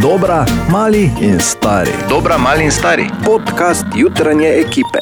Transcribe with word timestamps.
Dobra, 0.00 0.46
mali 0.70 1.10
in 1.20 1.40
stari. 1.40 1.90
Dobra, 2.08 2.38
mali 2.38 2.64
in 2.64 2.72
stari. 2.72 3.10
Podcast 3.24 3.84
jutranje 3.96 4.48
ekipe. 4.48 4.98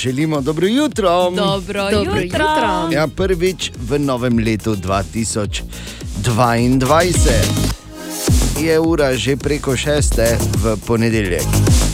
Želimo 0.00 0.40
dobro 0.40 0.66
jutro. 0.66 1.30
Dobro, 1.30 1.90
Dobro 1.90 2.00
jutro. 2.00 2.20
jutro. 2.22 2.44
Ja, 2.92 3.06
prvič 3.16 3.70
v 3.88 3.98
novem 3.98 4.38
letu 4.38 4.76
2022 4.76 7.62
je 8.60 8.80
ura 8.80 9.16
že 9.16 9.36
preko 9.36 9.76
šeste 9.76 10.38
v 10.62 10.76
ponedeljek. 10.86 11.42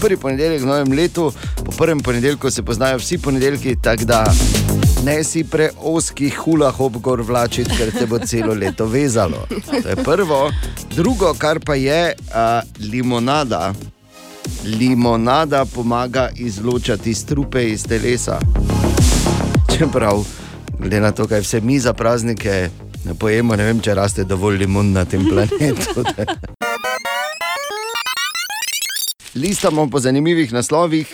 Prvi 0.01 0.17
ponedeljek 0.17 0.63
v 0.63 0.67
novem 0.67 0.93
letu, 0.93 1.33
po 1.65 1.73
prvem 1.73 2.01
ponedeljku 2.01 2.51
se 2.51 2.63
poznajo 2.63 2.99
vsi 2.99 3.19
ponedeljki, 3.19 3.77
tako 3.83 4.05
da 4.05 4.25
ne 5.09 5.25
si 5.25 5.45
preoskih 5.45 6.37
hulah 6.45 6.81
obgor 6.81 7.23
vlačiti, 7.25 7.73
ker 7.79 7.93
te 7.97 8.07
bo 8.07 8.19
celo 8.19 8.53
leto 8.55 8.87
vezalo. 8.87 9.47
To 9.49 9.89
je 9.89 9.97
prvo. 10.05 10.41
Drugo, 10.93 11.33
kar 11.39 11.61
pa 11.65 11.75
je 11.75 12.13
a, 12.35 12.61
limonada. 12.93 13.73
Limonada 14.65 15.65
pomaga 15.65 16.29
izločati 16.37 17.15
strupe 17.15 17.65
iz 17.71 17.87
telesa. 17.89 18.37
Čeprav, 19.79 20.25
glede 20.79 21.01
na 21.01 21.13
to, 21.13 21.27
kaj 21.27 21.41
vse 21.41 21.61
mi 21.61 21.79
za 21.81 21.93
praznike 21.93 22.69
ne 23.05 23.15
pojemo, 23.15 23.57
ne 23.57 23.65
vem, 23.65 23.81
če 23.81 23.95
raste 23.95 24.25
dovolj 24.29 24.61
limon 24.61 24.93
na 24.93 25.05
tem 25.09 25.25
planetu. 25.25 26.05
Listamo 29.35 29.89
po 29.89 30.01
zanimivih 30.01 30.53
naslovih, 30.53 31.09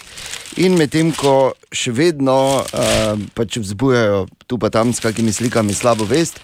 in 0.61 0.77
medtem 0.79 1.11
ko 1.15 1.55
še 1.75 1.93
vedno 1.95 2.63
uh, 2.63 3.15
pač 3.35 3.59
vzbujajo 3.59 4.27
tu 4.47 4.59
pa 4.61 4.71
tam 4.71 4.93
s 4.95 5.03
kakimi 5.03 5.33
slikami 5.35 5.75
slabo 5.75 6.07
vest, 6.07 6.38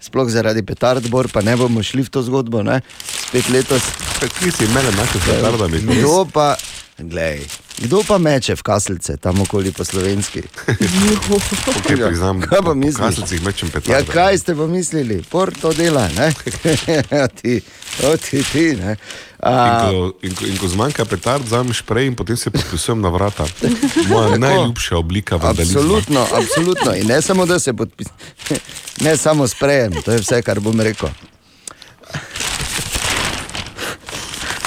sploh 0.00 0.28
zaradi 0.30 0.62
petardbor, 0.62 1.28
pa 1.32 1.42
ne 1.42 1.56
bomo 1.56 1.82
šli 1.82 2.04
v 2.06 2.12
to 2.12 2.22
zgodbo, 2.22 2.62
ne? 2.62 2.82
spet 3.06 3.48
letos. 3.50 3.82
Kaj 4.20 4.52
si 4.52 4.68
mene 4.70 4.92
našel 4.94 5.20
s 5.20 5.24
petardami? 5.26 5.82
Kdo 5.82 6.26
pa, 6.30 6.54
glej, 6.98 7.44
kdo 7.78 8.00
pa 8.08 8.18
meče 8.18 8.56
v 8.56 8.62
kaselce 8.62 9.16
tam 9.16 9.40
okoli 9.40 9.72
po 9.72 9.84
slovenski? 9.84 10.42
Okay, 11.76 11.96
priznam, 12.08 12.40
Kaj 12.40 12.60
pa? 12.62 12.72
Kaslicih 12.96 13.42
mečem 13.44 13.68
Ja, 13.86 14.02
kaj 14.02 14.38
ste 14.38 14.54
pa 14.54 14.66
mislili? 14.66 15.22
Porto 15.22 15.72
dela, 15.72 16.08
ne? 16.16 16.32
ti, 17.42 17.60
o, 18.02 18.16
ti, 18.16 18.42
ti, 18.52 18.76
ne? 18.80 18.96
In 19.36 19.52
A, 19.52 19.90
ko, 19.90 20.12
in, 20.22 20.34
ko, 20.34 20.46
in 20.46 20.56
ko 20.56 20.68
zmanjka 20.68 21.04
petard, 21.04 21.44
vzamem 21.44 21.76
šprej 21.76 22.06
in 22.06 22.16
potem 22.16 22.36
se 22.36 22.50
podpisujem 22.50 23.00
na 23.00 23.12
vrata. 23.12 23.44
Moja 24.08 24.38
najljubša 24.38 24.96
oblika 24.96 25.36
vandalizma. 25.36 25.80
absolutno, 25.80 26.26
absolutno. 26.32 26.94
In 26.94 27.06
ne 27.06 27.22
samo, 27.22 27.46
da 27.46 27.58
se 27.58 27.72
podpiše, 27.72 28.10
ne 29.06 29.16
samo 29.16 29.46
sprejem, 29.48 30.02
to 30.02 30.12
je 30.12 30.24
vse, 30.24 30.42
kar 30.42 30.60
bom 30.60 30.80
rekel. 30.80 31.08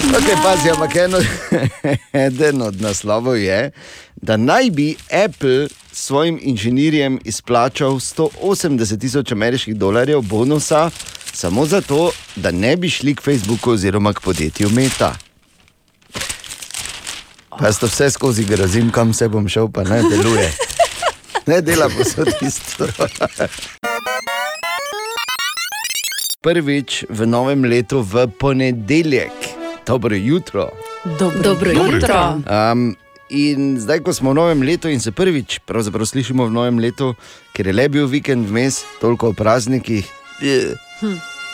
Okay, 0.09 0.35
pazi, 0.43 0.69
ampak 0.69 0.95
eno, 0.95 1.17
eden 2.27 2.61
od 2.61 2.81
naslovov 2.81 3.37
je, 3.37 3.71
da 4.15 4.37
naj 4.37 4.69
bi 4.69 4.95
Apple 5.25 5.67
svojim 5.91 6.39
inženirjem 6.41 7.19
izplačal 7.23 7.91
180 7.91 8.99
tisoč 8.99 9.31
ameriških 9.31 9.75
dolarjev 9.75 10.21
bonusa, 10.21 10.89
samo 11.33 11.65
zato, 11.65 12.11
da 12.35 12.51
ne 12.51 12.75
bi 12.77 12.89
šli 12.89 13.15
k 13.15 13.21
Facebooku 13.21 13.71
oziroma 13.71 14.13
k 14.13 14.19
podjetju 14.19 14.69
Meta. 14.69 15.15
Pa 17.59 17.65
jaz 17.65 17.79
to 17.79 17.87
vse 17.87 18.09
skozi 18.09 18.43
grazim, 18.45 18.91
kam 18.91 19.13
se 19.13 19.27
bom 19.27 19.47
šel, 19.49 19.69
pa 19.71 19.83
ne 19.83 20.01
deluje. 20.09 20.51
Ne 21.47 21.61
dela 21.61 21.89
posod 21.89 22.27
isto. 22.41 22.87
Prvič 26.41 27.05
v 27.09 27.25
novem 27.27 27.65
letu 27.65 28.01
v 28.01 28.27
ponedeljek. 28.39 29.48
Dobro 29.89 30.15
jutro. 30.15 30.69
Dobro, 31.19 31.41
Dobro 31.43 31.71
jutro. 31.71 32.41
Um, 32.45 32.95
in 33.29 33.79
zdaj, 33.79 33.99
ko 33.99 34.13
smo 34.13 34.31
v 34.31 34.35
novem 34.35 34.61
letu 34.61 34.89
in 34.89 34.99
se 34.99 35.11
prvič 35.11 35.59
slišimo 36.05 36.45
v 36.45 36.51
novem 36.51 36.77
letu, 36.79 37.15
ker 37.53 37.67
je 37.67 37.73
le 37.73 37.89
bil 37.89 38.05
vikend 38.05 38.45
vmes, 38.45 38.83
toliko 39.01 39.29
o 39.29 39.33
praznikih, 39.33 40.05
je, 40.41 40.77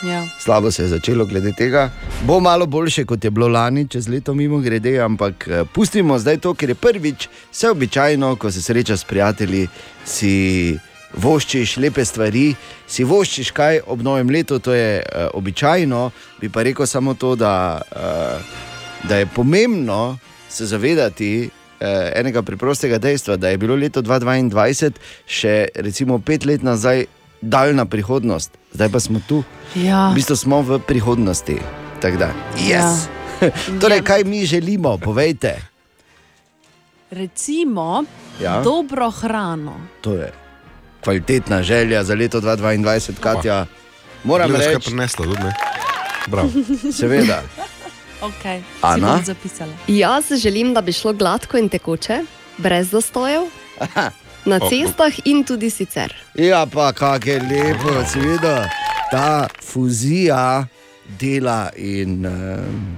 Ja. 0.04 0.26
slabo 0.38 0.70
se 0.70 0.82
je 0.82 0.88
začelo 0.88 1.24
glede 1.24 1.52
tega. 1.52 1.90
Bo 2.26 2.40
malo 2.40 2.66
boljše, 2.66 3.04
kot 3.04 3.24
je 3.24 3.30
bilo 3.30 3.48
lani, 3.48 3.88
čez 3.88 4.08
leto 4.08 4.34
mimo 4.34 4.58
grede, 4.58 4.98
ampak 5.00 5.48
eh, 5.48 5.64
pustimo 5.64 6.18
zdaj 6.18 6.36
to, 6.36 6.54
ker 6.54 6.68
je 6.68 6.74
prvič, 6.74 7.28
vse 7.52 7.70
običajno, 7.70 8.36
ko 8.36 8.50
se 8.52 8.62
srečaš 8.62 9.00
s 9.00 9.04
prijatelji, 9.04 9.68
si 10.04 10.76
voščiš 11.12 11.76
lepe 11.76 12.04
stvari, 12.04 12.54
si 12.86 13.04
voščiš 13.04 13.50
kaj 13.50 13.80
ob 13.86 14.02
novem 14.02 14.28
letu, 14.28 14.58
to 14.58 14.74
je 14.74 14.98
uh, 14.98 15.28
običajno, 15.32 16.10
bi 16.40 16.48
pa 16.48 16.62
rekel 16.62 16.86
samo 16.86 17.14
to, 17.14 17.36
da, 17.36 17.80
uh, 17.86 18.40
da 19.02 19.16
je 19.16 19.26
pomembno 19.26 20.18
se 20.48 20.66
zavedati. 20.66 21.50
eh, 21.80 22.12
Enega 22.14 22.42
preprostega 22.42 22.98
dejstva, 22.98 23.36
da 23.36 23.48
je 23.48 23.58
bilo 23.58 23.74
leto 23.76 24.02
2022 24.02 24.92
še 25.26 25.68
recimo 25.74 26.18
pet 26.18 26.44
let 26.44 26.62
nazaj 26.62 27.04
daljna 27.42 27.84
prihodnost, 27.84 28.50
zdaj 28.72 28.88
pa 28.88 29.00
smo 29.00 29.20
tu, 29.20 29.42
Ja. 29.74 30.08
v 30.08 30.14
bistvu 30.14 30.36
smo 30.36 30.62
v 30.62 30.78
prihodnosti. 30.78 31.58
Tako 32.00 32.16
da, 32.16 32.30
yes. 32.56 33.06
Ja. 33.40 33.50
torej, 33.80 34.00
kaj 34.00 34.24
mi 34.24 34.46
želimo, 34.46 34.98
povejte. 34.98 35.60
Recimo, 37.10 38.04
Ja. 38.40 38.62
dobro 38.62 39.10
hrano. 39.10 39.76
To 40.00 40.12
je 40.12 40.32
kvalitetna 41.06 41.62
želja 41.62 42.04
za 42.04 42.14
leto 42.14 42.40
2022, 42.40 43.12
Katja. 43.20 43.66
Moram 44.24 44.50
Gledaš, 44.50 44.66
reči, 44.66 44.86
prinesla, 44.86 45.24
tudi 45.24 45.42
ne? 45.42 45.54
Bravo. 46.26 46.48
seveda. 46.98 47.42
Okay. 48.22 48.62
Ana? 48.82 49.20
Zapisala. 49.24 49.72
Jaz 49.86 50.24
želim, 50.42 50.74
da 50.74 50.80
bi 50.80 50.92
šlo 50.92 51.12
gladko 51.12 51.58
in 51.58 51.68
tekoče, 51.68 52.18
brez 52.56 52.90
zastojev, 52.90 53.42
na 54.44 54.58
O, 54.60 54.66
o. 54.66 54.68
cestah 54.70 55.12
in 55.24 55.44
tudi 55.44 55.70
sicer. 55.70 56.14
Ja, 56.34 56.66
pa 56.66 56.92
kako 56.92 57.30
je 57.30 57.40
lepo, 57.40 58.04
seveda, 58.12 58.68
ta 59.10 59.46
fuzija 59.62 60.66
dela 61.20 61.70
in 61.76 62.26
um, 62.26 62.96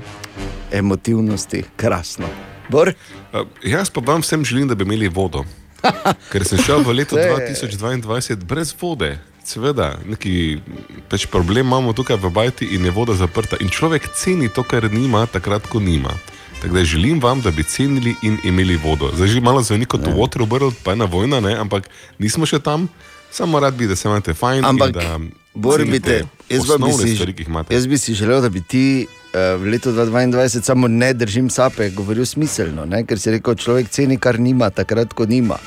emotivnosti, 0.72 1.64
krasno. 1.76 2.28
Bor? 2.68 2.92
Uh, 3.32 3.40
jaz 3.64 3.90
pa 3.90 4.00
vam 4.00 4.20
vsem 4.20 4.44
želim, 4.44 4.68
da 4.68 4.74
bi 4.74 4.84
imeli 4.84 5.08
vodo. 5.08 5.44
Ker 6.32 6.44
sem 6.44 6.58
šel 6.58 6.82
v 6.82 6.94
je- 6.98 7.12
2022 7.56 8.44
brez 8.44 8.74
vode. 8.80 9.18
Seveda, 9.48 9.96
neki 10.04 10.60
pač 11.08 11.24
problem 11.24 11.66
imamo 11.66 11.96
tukaj 11.96 12.20
v 12.20 12.28
Bajti 12.28 12.68
in 12.76 12.84
je 12.84 12.92
voda 12.92 13.16
zaprta. 13.16 13.56
In 13.64 13.72
človek 13.72 14.12
ceni 14.12 14.52
to, 14.52 14.60
kar 14.60 14.84
nima, 14.92 15.24
takrat, 15.24 15.64
ko 15.64 15.80
nima. 15.80 16.12
Tako 16.60 16.74
da 16.74 16.84
želim 16.84 17.20
vam, 17.22 17.40
da 17.40 17.50
bi 17.50 17.64
cenili 17.64 18.12
in 18.22 18.36
imeli 18.44 18.76
vodo. 18.76 19.08
Zdaj 19.14 19.28
že 19.28 19.40
malo 19.40 19.62
zveni 19.62 19.86
kot 19.86 20.04
Water 20.04 20.44
World, 20.44 20.74
pa 20.84 20.92
ena 20.92 21.04
vojna, 21.04 21.40
ne? 21.40 21.54
ampak 21.56 21.88
nismo 22.18 22.46
še 22.46 22.58
tam, 22.58 22.88
samo 23.30 23.60
rad 23.60 23.74
bi, 23.74 23.86
da 23.86 23.96
se 23.96 24.08
imate 24.08 24.34
fajn. 24.34 24.64
Ampak, 24.64 24.92
da 24.92 25.16
Borbite, 25.54 26.24
jaz, 26.50 26.68
bi 26.68 26.92
si- 26.92 27.14
stvari, 27.14 27.34
jaz 27.70 27.86
bi 27.86 27.98
si 27.98 28.14
želel, 28.14 28.40
da 28.40 28.48
bi 28.48 28.60
ti 28.60 29.06
uh, 29.06 29.62
v 29.62 29.70
letu 29.72 29.90
2022 29.92 30.62
samo 30.62 30.88
ne 30.88 31.14
držim 31.14 31.50
sape, 31.50 31.90
govoril 31.90 32.26
smiselno, 32.26 32.84
ne? 32.84 33.04
ker 33.06 33.18
si 33.18 33.30
rekel, 33.30 33.54
človek 33.54 33.88
ceni, 33.88 34.18
kar 34.18 34.40
nima, 34.40 34.70
takrat, 34.70 35.12
ko 35.12 35.26
nima. 35.26 35.58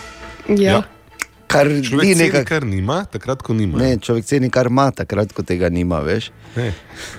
Ja. 0.47 0.83
Kar 1.51 1.67
Človek 1.67 2.06
ni 2.06 2.13
ceni, 2.16 2.23
nekaj, 2.25 2.45
kar 2.47 2.66
nima, 2.66 3.01
takrat, 3.12 3.41
ko 3.44 3.53
nima. 3.53 3.78
Ne, 3.81 3.97
človek 4.00 4.25
ceni, 4.25 4.50
kar 4.50 4.69
ima, 4.72 4.88
takrat, 4.95 5.34
ko 5.35 5.44
tega 5.44 5.69
nima, 5.69 6.00
veš. 6.06 6.31
Ne. 6.56 6.72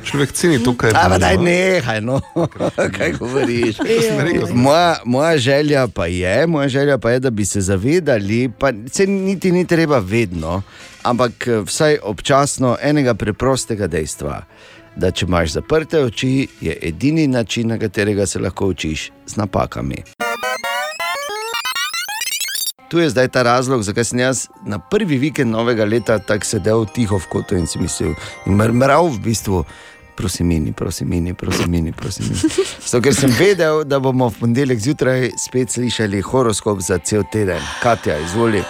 Človek 0.09 0.33
ceni 0.33 0.59
to, 0.65 0.73
kar 0.79 0.97
Ampak 0.97 1.19
ima. 1.19 1.19
daj 1.21 1.37
nehaj, 1.45 2.01
no, 2.01 2.21
kaj 2.97 3.13
govoriš. 3.21 3.83
Moja, 4.65 5.01
moja 5.05 5.37
želja 5.39 5.87
pa 5.89 6.07
je, 6.07 6.47
moja 6.47 6.69
želja 6.69 6.99
pa 6.99 7.11
je, 7.11 7.21
da 7.21 7.31
bi 7.31 7.45
se 7.45 7.61
zavedali, 7.61 8.49
pa 8.59 8.73
se 8.93 9.07
niti 9.07 9.53
ni 9.53 9.67
treba 9.67 9.99
vedno, 9.99 10.63
ampak 11.03 11.49
eh, 11.49 11.61
vsaj 11.67 11.99
občasno 12.03 12.77
enega 12.83 13.15
preprostega 13.15 13.87
dejstva. 13.87 14.43
Da, 14.97 15.11
če 15.11 15.25
imaš 15.25 15.55
zaprte 15.57 16.03
oči, 16.05 16.49
je 16.61 16.77
edini 16.83 17.27
način, 17.27 17.69
na 17.73 17.79
katerega 17.79 18.27
se 18.27 18.39
lahko 18.39 18.67
učiš, 18.67 19.11
z 19.27 19.37
napakami. 19.37 20.05
Tu 22.93 22.99
je 22.99 23.11
zdaj 23.11 23.29
ta 23.29 23.43
razlog, 23.43 23.83
zakaj 23.83 24.05
sem 24.05 24.19
jaz 24.19 24.49
na 24.69 24.79
prvi 24.79 25.17
vikend 25.17 25.51
novega 25.51 25.85
leta 25.85 26.19
tako 26.19 26.45
sedel 26.45 26.85
tiho 26.85 27.17
v 27.17 27.31
kotu 27.33 27.57
in 27.57 27.65
si 27.67 27.81
mislil, 27.81 28.13
in 28.45 28.59
mrmral 28.61 29.09
v 29.09 29.23
bistvu. 29.31 29.63
Prosim, 30.17 30.47
mini, 30.47 30.75
prosim, 30.77 31.09
mini, 31.09 31.33
prosim, 31.35 31.71
mini, 31.73 31.93
prosim. 31.93 32.29
Mini. 32.29 32.53
Zato, 32.85 33.01
ker 33.01 33.17
sem 33.17 33.33
vedel, 33.33 33.87
da 33.89 33.97
bomo 33.97 34.29
v 34.29 34.45
ponedeljek 34.45 34.85
zjutraj 34.85 35.31
spet 35.41 35.73
slišali 35.73 36.21
horoskop 36.21 36.85
za 36.85 37.01
cel 37.01 37.25
teden. 37.33 37.65
Katja, 37.81 38.21
izvoli. 38.21 38.61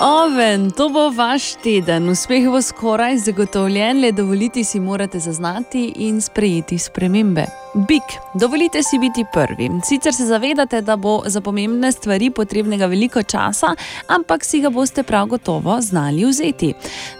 Oven, 0.00 0.70
to 0.70 0.88
bo 0.88 1.10
vaš 1.10 1.54
teden. 1.62 2.08
Uspeh 2.08 2.46
bo 2.48 2.62
skoraj 2.62 3.18
zagotovljen, 3.18 4.00
le 4.00 4.12
dovoliti 4.12 4.64
si 4.64 4.80
morate 4.80 5.18
zaznati 5.20 5.92
in 5.96 6.20
sprejeti 6.20 6.78
spremembe. 6.78 7.44
Bik, 7.74 8.02
dovolite 8.34 8.82
si 8.82 8.98
biti 8.98 9.24
prvi. 9.32 9.70
Sicer 9.84 10.14
se 10.14 10.24
zavedate, 10.26 10.80
da 10.80 10.96
bo 10.96 11.22
za 11.26 11.40
pomembne 11.40 11.92
stvari 11.92 12.30
potrebnega 12.30 12.86
veliko 12.86 13.22
časa, 13.22 13.74
ampak 14.06 14.44
si 14.44 14.60
ga 14.60 14.70
boste 14.70 15.02
prav 15.02 15.26
gotovo 15.26 15.80
znali 15.80 16.24
vzeti. 16.24 16.72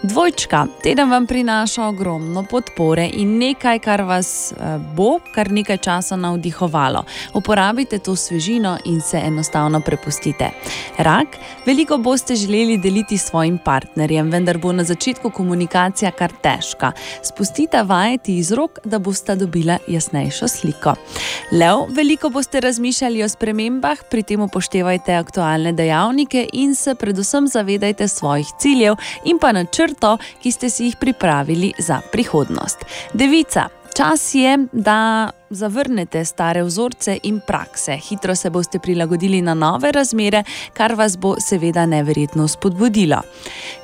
Dvojčka, 0.03 0.65
teden 0.83 1.09
vam 1.11 1.27
prinaša 1.27 1.85
ogromno 1.85 2.43
podpore 2.43 3.09
in 3.13 3.37
nekaj, 3.37 3.79
kar 3.79 4.01
vas 4.01 4.51
eh, 4.51 4.77
bo 4.95 5.19
kar 5.35 5.51
nekaj 5.51 5.77
časa 5.77 6.15
navdihovalo. 6.15 7.03
Uporabite 7.33 7.99
to 7.99 8.15
svežino 8.15 8.77
in 8.85 9.01
se 9.01 9.17
enostavno 9.17 9.79
prepustite. 9.79 10.49
Rak, 10.97 11.27
veliko 11.65 11.97
boste 11.97 12.35
želeli 12.35 12.70
deliti 12.77 13.17
s 13.17 13.25
svojim 13.29 13.57
partnerjem, 13.57 14.29
vendar 14.31 14.57
bo 14.57 14.71
na 14.71 14.83
začetku 14.83 15.29
komunikacija 15.29 16.11
kar 16.11 16.31
težka. 16.43 16.91
Spustite 17.23 17.83
vajeti 17.83 18.37
iz 18.37 18.51
rok, 18.51 18.79
da 18.83 18.99
boste 18.99 19.35
dobila 19.35 19.77
jasnejšo 19.87 20.47
sliko. 20.47 20.95
Lev, 21.51 21.85
veliko 21.89 22.29
boste 22.29 22.59
razmišljali 22.59 23.23
o 23.23 23.29
spremembah, 23.29 23.97
pri 24.11 24.23
tem 24.23 24.41
upoštevajte 24.41 25.15
aktualne 25.15 25.73
dejavnike 25.73 26.47
in 26.53 26.75
se 26.75 26.95
predvsem 26.95 27.47
zavedajte 27.47 28.07
svojih 28.07 28.47
ciljev 28.59 28.95
in 29.25 29.39
pa 29.39 29.51
načrtov, 29.51 30.17
ki 30.41 30.51
ste 30.51 30.69
si 30.69 30.85
jih 30.85 30.95
pripravili 30.95 31.73
za 31.79 32.01
prihodnost. 32.11 32.85
Devica. 33.13 33.80
Čas 33.97 34.35
je, 34.35 34.57
da 34.71 35.29
zavrnete 35.49 36.25
stare 36.25 36.63
vzorce 36.63 37.17
in 37.23 37.39
prakse. 37.47 37.97
Hitro 37.97 38.35
se 38.35 38.49
boste 38.49 38.79
prilagodili 38.79 39.41
na 39.41 39.53
nove 39.53 39.91
razmere, 39.91 40.43
kar 40.73 40.95
vas 40.95 41.17
bo 41.17 41.35
seveda 41.39 41.85
neverjetno 41.85 42.47
spodbudilo. 42.47 43.21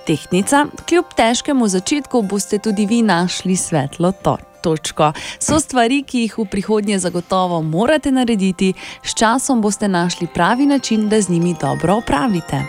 Tehnica, 0.05 0.65
kljub 0.89 1.05
težkemu 1.15 1.67
začetku, 1.67 2.21
boste 2.21 2.59
tudi 2.59 2.85
vi 2.85 3.01
našli 3.01 3.55
svetlo 3.55 4.11
točko. 4.11 4.47
Točko. 4.61 5.11
So 5.39 5.59
stvari, 5.59 6.01
ki 6.03 6.19
jih 6.19 6.37
v 6.37 6.45
prihodnje 6.51 6.97
zagotovo 6.99 7.61
morate 7.61 8.11
narediti, 8.11 8.73
s 9.03 9.13
časom 9.13 9.61
boste 9.61 9.87
našli 9.87 10.27
pravi 10.27 10.65
način, 10.65 11.09
da 11.09 11.21
z 11.21 11.29
njimi 11.29 11.55
dobro 11.61 11.95
opravite. 11.95 12.63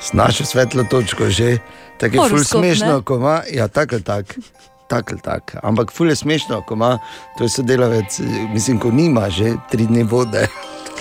S 0.00 0.12
našo 0.12 0.44
svetlo 0.44 0.84
točko 0.90 1.30
že, 1.30 1.58
tako 2.00 2.24
je 2.24 2.28
ful 2.28 2.44
smešno, 2.44 2.96
ne? 2.96 3.02
ko 3.04 3.16
ima, 3.16 3.42
ja, 3.52 3.68
tako 3.68 3.94
ali 3.94 4.04
tako. 4.04 4.34
Tak 4.92 5.08
ali 5.08 5.20
tak. 5.20 5.56
Ampak 5.62 5.88
ful 5.88 6.08
je 6.08 6.16
smešno, 6.16 6.60
ko 6.62 6.74
ima, 6.74 6.98
to 7.34 7.44
je 7.44 7.50
sodelavec, 7.50 8.20
mislim, 8.52 8.76
ko 8.76 8.90
nima 8.90 9.30
že 9.30 9.56
tri 9.66 9.86
dni 9.86 10.04
vode. 10.04 10.44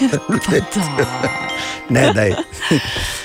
ne, 1.90 2.14
daj. 2.14 2.32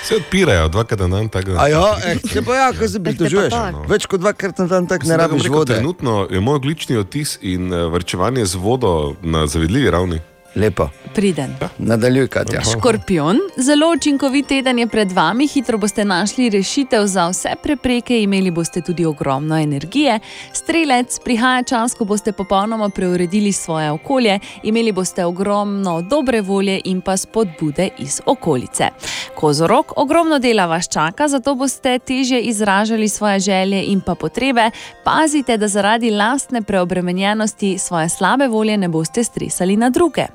Se 0.03 0.15
odpirajo 0.15 0.67
dvakrat 0.67 0.99
na 0.99 1.07
dan. 1.07 1.29
tako 1.29 1.51
da- 1.51 1.59
A 1.59 1.67
ja, 1.67 1.95
eh, 2.05 2.19
se 2.23 2.41
pa 2.41 2.55
ja, 2.55 2.73
ko 2.73 2.87
se 2.87 2.99
pritožuješ. 2.99 3.49
tako. 3.49 3.85
Več 3.87 4.05
kot 4.05 4.19
dvakrat 4.19 4.57
na 4.57 4.67
dan 4.67 4.87
tako 4.87 5.07
ne 5.07 5.17
rabiš 5.17 5.47
vode. 5.47 5.73
Trenutno 5.73 6.27
je 6.29 6.39
moj 6.39 6.55
oglični 6.55 6.97
odtis 6.97 7.37
in 7.41 7.73
eh, 7.73 7.87
varčevanje 7.87 8.45
z 8.45 8.55
vodo 8.55 9.15
na 9.21 9.47
zavidljivi 9.47 9.91
ravni. 9.91 10.19
Lepo, 10.57 10.89
Priden. 11.15 11.55
nadaljuj, 11.77 12.27
Katja. 12.27 12.61
Škorpion, 12.61 13.37
zelo 13.57 13.91
učinkovit 13.91 14.47
teden 14.47 14.79
je 14.79 14.87
pred 14.87 15.11
vami, 15.11 15.47
hitro 15.47 15.77
boste 15.77 16.05
našli 16.05 16.49
rešitev 16.49 17.05
za 17.05 17.27
vse 17.29 17.49
prepreke, 17.63 18.21
imeli 18.21 18.51
boste 18.51 18.81
tudi 18.81 19.05
ogromno 19.05 19.57
energije. 19.57 20.19
Strelec, 20.53 21.19
prihaja 21.25 21.63
čas, 21.63 21.93
ko 21.93 22.05
boste 22.05 22.31
popolnoma 22.31 22.89
preuredili 22.89 23.51
svoje 23.51 23.91
okolje, 23.91 24.39
imeli 24.63 24.91
boste 24.91 25.25
ogromno 25.25 26.01
dobre 26.01 26.41
volje 26.41 26.81
in 26.85 27.01
pa 27.01 27.17
spodbude 27.17 27.89
iz 27.97 28.21
okolice. 28.25 28.87
Kozorok, 29.35 29.93
ogromno 29.95 30.39
dela 30.39 30.65
vas 30.65 30.89
čaka, 30.89 31.27
zato 31.27 31.55
boste 31.55 31.99
težje 31.99 32.41
izražali 32.41 33.09
svoje 33.09 33.39
želje 33.39 33.83
in 33.83 34.01
pa 34.01 34.15
potrebe. 34.15 34.71
Pazite, 35.03 35.57
da 35.57 35.67
zaradi 35.67 36.11
lastne 36.11 36.61
preobremenjenosti 36.61 37.77
svoje 37.77 38.09
slabe 38.09 38.47
volje 38.47 38.77
ne 38.77 38.87
boste 38.87 39.23
stresali 39.23 39.77
na 39.77 39.89
druge. 39.89 40.25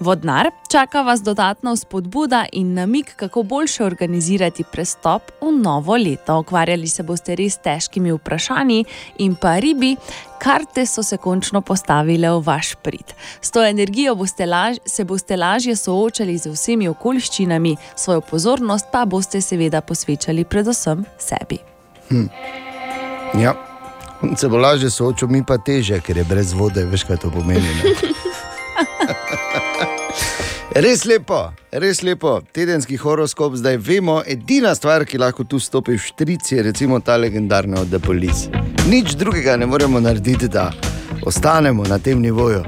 Vodnar, 0.00 0.50
čaka 0.70 1.02
vas 1.02 1.20
dodatna 1.20 1.74
spodbuda 1.76 2.46
in 2.52 2.74
namik, 2.74 3.14
kako 3.16 3.42
boljše 3.42 3.84
organizirati 3.84 4.64
prestop 4.72 5.22
v 5.40 5.52
novo 5.52 5.96
leto. 5.96 6.38
Ukvarjali 6.38 6.88
se 6.88 7.02
boste 7.02 7.34
res 7.36 7.58
težkimi 7.60 8.12
vprašanji 8.12 8.84
in 9.18 9.34
pa 9.34 9.58
ribi, 9.58 9.96
karte 10.40 10.86
so 10.86 11.02
se 11.02 11.16
končno 11.16 11.60
postavile 11.60 12.30
v 12.30 12.40
vaš 12.46 12.74
prid. 12.82 13.12
S 13.40 13.50
to 13.50 13.64
energijo 13.64 14.14
boste 14.14 14.46
laž, 14.46 14.80
se 14.86 15.04
boste 15.04 15.36
lažje 15.36 15.76
soočali 15.76 16.38
z 16.38 16.48
vsemi 16.54 16.88
okoliščinami, 16.88 17.76
svojo 17.96 18.20
pozornost 18.20 18.88
pa 18.92 19.04
boste 19.04 19.40
seveda 19.40 19.80
posvečali 19.80 20.44
predvsem 20.44 21.04
sebi. 21.18 21.58
Ja. 23.38 23.54
On 24.22 24.36
Se 24.36 24.48
bo 24.48 24.56
lažje 24.56 24.90
soočil, 24.90 25.28
mi 25.28 25.44
pa 25.44 25.58
teže, 25.58 26.00
ker 26.00 26.16
je 26.16 26.24
brez 26.24 26.52
vode, 26.52 26.84
veš 26.84 27.04
kaj 27.04 27.16
to 27.16 27.30
pomeni. 27.30 27.68
ne? 27.84 28.12
Res 30.74 31.04
lepo, 31.04 31.50
res 31.72 32.02
lepo. 32.06 32.40
Tedenski 32.54 32.96
horoskop 32.96 33.56
zdaj 33.58 33.76
vemo. 33.82 34.20
Edina 34.26 34.74
stvar, 34.74 35.02
ki 35.04 35.18
lahko 35.18 35.44
tu 35.44 35.58
stopi 35.58 35.96
v 35.96 36.02
štric, 36.04 36.52
je 36.52 36.62
recimo 36.62 37.00
ta 37.00 37.16
legendarna 37.18 37.80
od 37.80 37.90
The 37.90 37.98
Police. 37.98 38.48
Nič 38.86 39.16
drugega 39.18 39.56
ne 39.56 39.66
moremo 39.66 40.00
narediti, 40.00 40.48
da 40.48 40.70
ostanemo 41.26 41.84
na 41.84 41.98
tem 41.98 42.22
nivoju. 42.22 42.64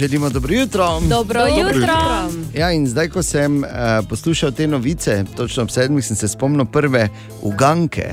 Želimo 0.00 0.30
dobro 0.30 0.54
jutro. 0.54 1.00
Dobro 1.10 1.46
jutro! 1.46 1.98
Ja, 2.54 2.72
in 2.72 2.86
zdaj, 2.86 3.08
ko 3.08 3.22
sem 3.22 3.62
uh, 3.62 3.68
poslušal 4.08 4.52
te 4.52 4.66
novice, 4.66 5.24
točno 5.36 5.62
ob 5.62 5.70
sedmih, 5.70 6.04
sem 6.06 6.16
se 6.16 6.28
spomnil 6.28 6.66
prve 6.66 7.08
uganke 7.42 8.06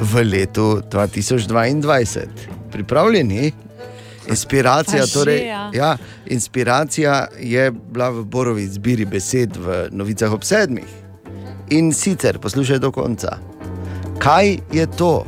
v 0.00 0.22
letu 0.24 0.82
2022. 0.90 2.26
Pripravljeni? 2.72 3.52
Inspiracija, 4.30 5.06
že, 5.06 5.12
torej, 5.12 5.46
ja. 5.46 5.70
ja, 5.74 5.96
inspiracija 6.26 7.26
je 7.38 7.70
bila 7.70 8.10
v 8.10 8.24
Borovi 8.24 8.66
zbiri 8.66 9.04
besed 9.04 9.56
v 9.56 9.88
novicah 9.90 10.32
ob 10.32 10.44
sedmih. 10.44 10.88
In 11.70 11.92
sicer, 11.92 12.38
poslušaj 12.38 12.78
do 12.78 12.90
konca. 12.92 13.38
Kaj 14.18 14.58
je 14.72 14.86
to? 14.86 15.26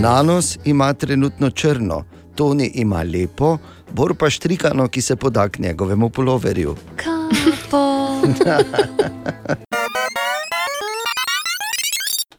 Nanos 0.00 0.58
ima 0.64 0.92
trenutno 0.92 1.50
črno, 1.50 2.04
Toni 2.34 2.70
ima 2.74 3.02
lepo, 3.02 3.58
Bor 3.92 4.14
pa 4.14 4.30
štrikano, 4.30 4.88
ki 4.88 5.02
se 5.02 5.16
poda 5.16 5.48
k 5.48 5.58
njegovemu 5.58 6.08
poloverju. 6.10 6.76
Kapo. 6.96 8.08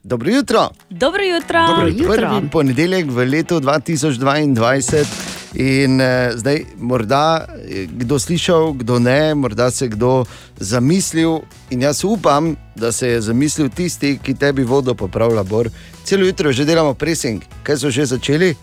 Dobro 0.03 0.31
jutro! 0.31 0.69
Dobro 0.89 1.23
jutro! 1.23 1.67
Dobro 1.67 1.87
jutro. 1.87 2.13
Prvi 2.13 2.49
ponedeljek 2.49 3.11
v 3.11 3.25
letu 3.25 3.59
2022. 3.59 5.32
In 5.53 6.01
eh, 6.01 6.31
zdaj, 6.35 6.65
morda 6.77 7.45
je 7.69 7.85
kdo 7.85 8.19
slišal, 8.19 8.73
kdo 8.73 8.99
ne, 8.99 9.35
morda 9.35 9.71
se 9.71 9.87
kdo 9.87 10.25
zamislil. 10.57 11.39
In 11.69 11.81
jaz 11.81 12.03
upam, 12.03 12.55
da 12.75 12.91
se 12.91 13.07
je 13.07 13.21
zamislil 13.21 13.69
tisti, 13.69 14.17
ki 14.23 14.33
tebi 14.33 14.63
vodo 14.63 14.93
popravlja. 14.93 15.43
Bor. 15.43 15.69
Celo 16.03 16.25
jutro 16.25 16.51
že 16.51 16.65
delamo 16.65 16.93
presing, 16.93 17.43
kaj 17.63 17.77
so 17.77 17.89
že 17.89 18.05
začeli? 18.05 18.55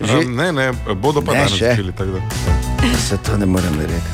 Že 0.00 0.24
Um, 0.26 0.34
ne, 0.36 0.52
ne, 0.52 0.72
bodo 0.94 1.22
pa 1.22 1.32
Ne, 1.32 1.38
danes 1.38 1.52
začeli. 1.52 1.92
se 2.98 3.16
to 3.16 3.36
ne 3.36 3.46
morem 3.46 3.74
reči. 3.80 4.12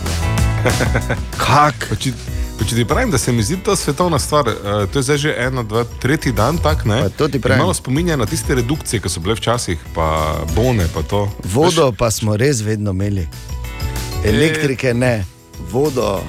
Kak? 1.44 1.86
Pa 1.88 1.96
Če, 2.58 2.74
ti 2.76 2.84
pravim, 2.84 3.10
da 3.10 3.18
se 3.18 3.32
mi 3.32 3.42
zdi 3.42 3.56
to 3.64 3.76
svetovna 3.76 4.18
stvar, 4.18 4.48
uh, 4.48 4.90
to 4.92 4.98
je 4.98 5.02
zdaj 5.02 5.18
že 5.18 5.34
eno, 5.38 5.62
dva, 5.62 5.84
tretji 6.02 6.32
dan 6.32 6.58
tak, 6.58 6.84
ne? 6.84 7.08
To 7.16 7.28
ti 7.28 7.40
pravim. 7.40 7.62
Malo 7.62 7.74
spominja 7.74 8.16
na 8.16 8.26
tiste 8.26 8.54
redukcije, 8.54 9.00
ki 9.00 9.08
so 9.08 9.20
bile 9.20 9.34
včasih, 9.38 9.78
pa 9.94 10.36
bone, 10.54 10.88
pa 10.94 11.02
to. 11.02 11.28
Vodo 11.44 11.92
pa 11.92 12.10
smo 12.10 12.36
res 12.36 12.60
vedno 12.60 12.90
imeli, 12.90 13.28
elektrike 14.24 14.94
ne, 14.94 15.24
vodo. 15.70 16.20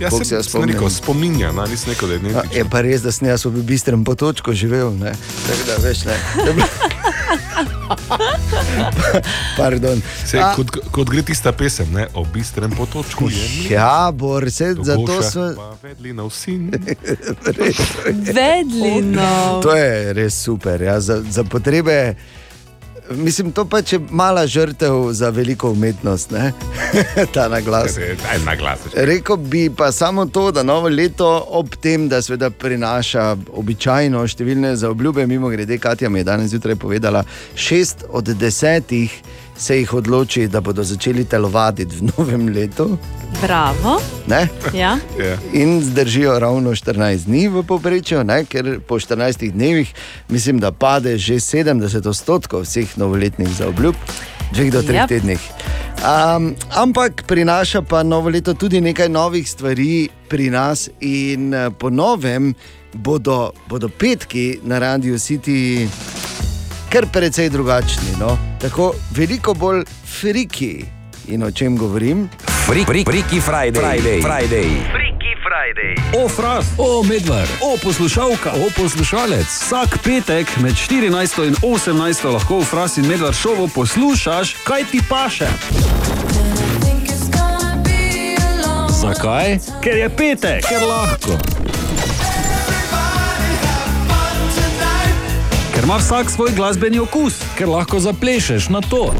Ja, 0.00 0.10
koliko 0.10 0.24
se, 0.24 0.28
se 0.28 0.34
jaz 0.34 0.50
sem 0.50 0.64
rekel, 0.64 0.90
spomnim. 0.90 1.32
spominja, 1.32 1.52
no, 1.52 1.64
nisem 1.66 1.92
rekel, 1.94 2.08
da 2.08 2.14
je 2.14 2.20
identično. 2.20 2.58
je 2.58 2.64
pa 2.70 2.80
res, 2.84 3.00
da 3.02 3.12
sem 3.12 3.28
jaz 3.28 3.44
v 3.44 3.62
bistrem 3.64 4.04
potočku 4.04 4.52
živel. 4.52 4.92
Ne? 4.92 5.14
Tako 5.46 5.64
da 5.66 5.80
veš, 5.88 6.04
ne. 6.04 6.16
Pardon. 9.56 10.02
Se, 10.24 10.38
A, 10.38 10.52
kot, 10.56 10.70
kot 10.90 11.10
gre 11.10 11.22
tista 11.22 11.52
pesem, 11.52 11.88
ne, 11.94 12.06
o 12.14 12.24
bistrem 12.24 12.70
potočku 12.70 13.30
je 13.30 13.36
mlin, 13.36 13.72
Ja, 13.72 14.10
bor, 14.12 14.50
se, 14.50 14.74
do 14.74 14.84
zato 14.84 15.22
smo. 15.22 15.46
pa 15.56 15.88
vedli 15.88 16.12
na 16.12 16.24
vsin. 16.26 16.70
Vedlino. 18.36 19.60
To 19.62 19.76
je 19.76 20.12
res 20.12 20.34
super. 20.42 20.82
Ja, 20.82 21.00
za, 21.00 21.22
za 21.30 21.44
potrebe. 21.44 22.14
Mislim, 23.10 23.52
to 23.52 23.64
pač 23.64 23.92
je 23.92 24.00
mala 24.10 24.46
žrtev 24.46 25.12
za 25.12 25.30
veliko 25.30 25.70
umetnost, 25.70 26.30
ne? 26.30 26.52
ta 27.34 27.48
naglas. 27.48 27.94
Daj 27.94 28.38
na 28.44 28.54
glas. 28.54 28.78
Rekl 28.94 29.36
bi 29.36 29.70
pa 29.76 29.92
samo 29.92 30.26
to, 30.26 30.50
da 30.52 30.62
novo 30.62 30.88
leto 30.88 31.46
ob 31.48 31.74
tem, 31.80 32.08
da 32.08 32.22
seveda 32.22 32.50
prinaša 32.50 33.36
običajno 33.52 34.26
številne 34.26 34.74
zaobljube, 34.76 35.26
mimo 35.26 35.48
grede, 35.48 35.78
Katja 35.78 36.10
mi 36.10 36.20
je 36.20 36.24
danes 36.24 36.50
zjutraj 36.50 36.76
povedala, 36.76 37.24
šest 37.54 38.04
od 38.08 38.34
desetih 38.38 39.22
se 39.58 39.78
jih 39.78 39.94
odloči, 39.94 40.48
da 40.48 40.60
bodo 40.60 40.84
začeli 40.84 41.24
telovaditi 41.24 41.96
v 41.96 42.10
novem 42.16 42.48
letu. 42.48 42.98
Bravo. 43.42 44.00
Ne? 44.26 44.48
Ja. 44.74 44.98
Ja. 45.18 45.36
In 45.52 45.82
zdržijo 45.82 46.38
ravno 46.38 46.70
14 46.70 47.24
dni 47.26 47.48
v 47.48 47.62
povprečju, 47.62 48.24
ne? 48.24 48.44
ker 48.44 48.80
po 48.80 48.98
14 48.98 49.52
dnevih 49.52 49.94
mislim, 50.28 50.58
da 50.60 50.72
pade 50.72 51.18
že 51.18 51.34
70 51.34 52.08
odstotkov 52.08 52.62
vseh 52.62 52.98
novoletnih 52.98 53.48
zaobljub, 53.48 53.94
dveh 54.52 54.72
do 54.72 54.82
treh 54.82 54.96
Yep. 54.96 55.08
tednih. 55.08 55.40
Um, 55.96 56.54
ampak 56.76 57.24
prinaša 57.26 57.82
pa 57.82 58.02
novo 58.02 58.28
leto 58.28 58.54
tudi 58.54 58.80
nekaj 58.80 59.08
novih 59.08 59.50
stvari 59.50 60.08
pri 60.28 60.50
nas, 60.50 60.90
in 61.00 61.54
eh, 61.54 61.70
po 61.70 61.90
novem 61.90 62.54
bodo, 62.92 63.52
bodo 63.68 63.88
petki 63.88 64.58
na 64.62 64.78
Radiu 64.78 65.18
City 65.18 65.88
kar 66.90 67.06
precej 67.12 67.50
drugačni. 67.50 68.16
No? 68.20 68.38
Tako 68.60 68.94
veliko 69.10 69.54
bolj 69.54 69.84
friki. 70.20 70.84
In 71.28 71.42
o 71.42 71.50
čem 71.50 71.76
govorim? 71.76 72.28
Freaky 72.66 73.40
Friday. 73.40 73.82
Friday. 73.82 74.22
Friday. 74.22 74.70
O, 76.24 76.28
fras, 76.28 76.66
o, 76.78 77.02
medved, 77.02 77.48
o, 77.60 77.76
poslušalka, 77.82 78.50
o, 78.50 78.70
poslušalec. 78.76 79.46
Vsak 79.46 79.98
petek 80.04 80.56
med 80.56 80.74
14 80.74 81.46
in 81.46 81.54
18 81.62 82.32
lahko 82.32 82.58
v 82.58 82.64
fras 82.64 82.96
in 82.96 83.06
medved 83.06 83.34
šovu 83.34 83.68
poslušaš, 83.68 84.56
kaj 84.64 84.84
ti 84.90 85.00
paše. 85.08 85.48
Zakaj? 89.00 89.58
Ker 89.82 89.96
je 89.96 90.08
petek, 90.08 90.66
ker 90.66 90.82
lahko. 90.82 91.38
Ima 95.86 95.96
vsak 95.96 96.30
svoj 96.30 96.50
glasbeni 96.50 96.98
okus, 96.98 97.34
ker 97.58 97.68
lahko 97.68 98.00
zaplešeš 98.00 98.68
na 98.68 98.80
to. 98.80 99.14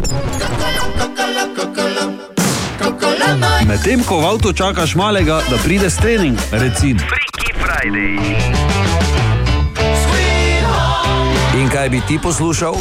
Medtem 3.69 4.03
ko 4.03 4.19
v 4.19 4.27
avtu 4.27 4.53
čakaš 4.53 4.95
malega, 4.99 5.39
da 5.51 5.57
pride 5.63 5.91
s 5.91 5.97
trening, 5.97 6.39
recimo. 6.51 7.01
In 11.55 11.69
kaj 11.71 11.89
bi 11.89 12.03
ti 12.09 12.19
poslušal? 12.19 12.75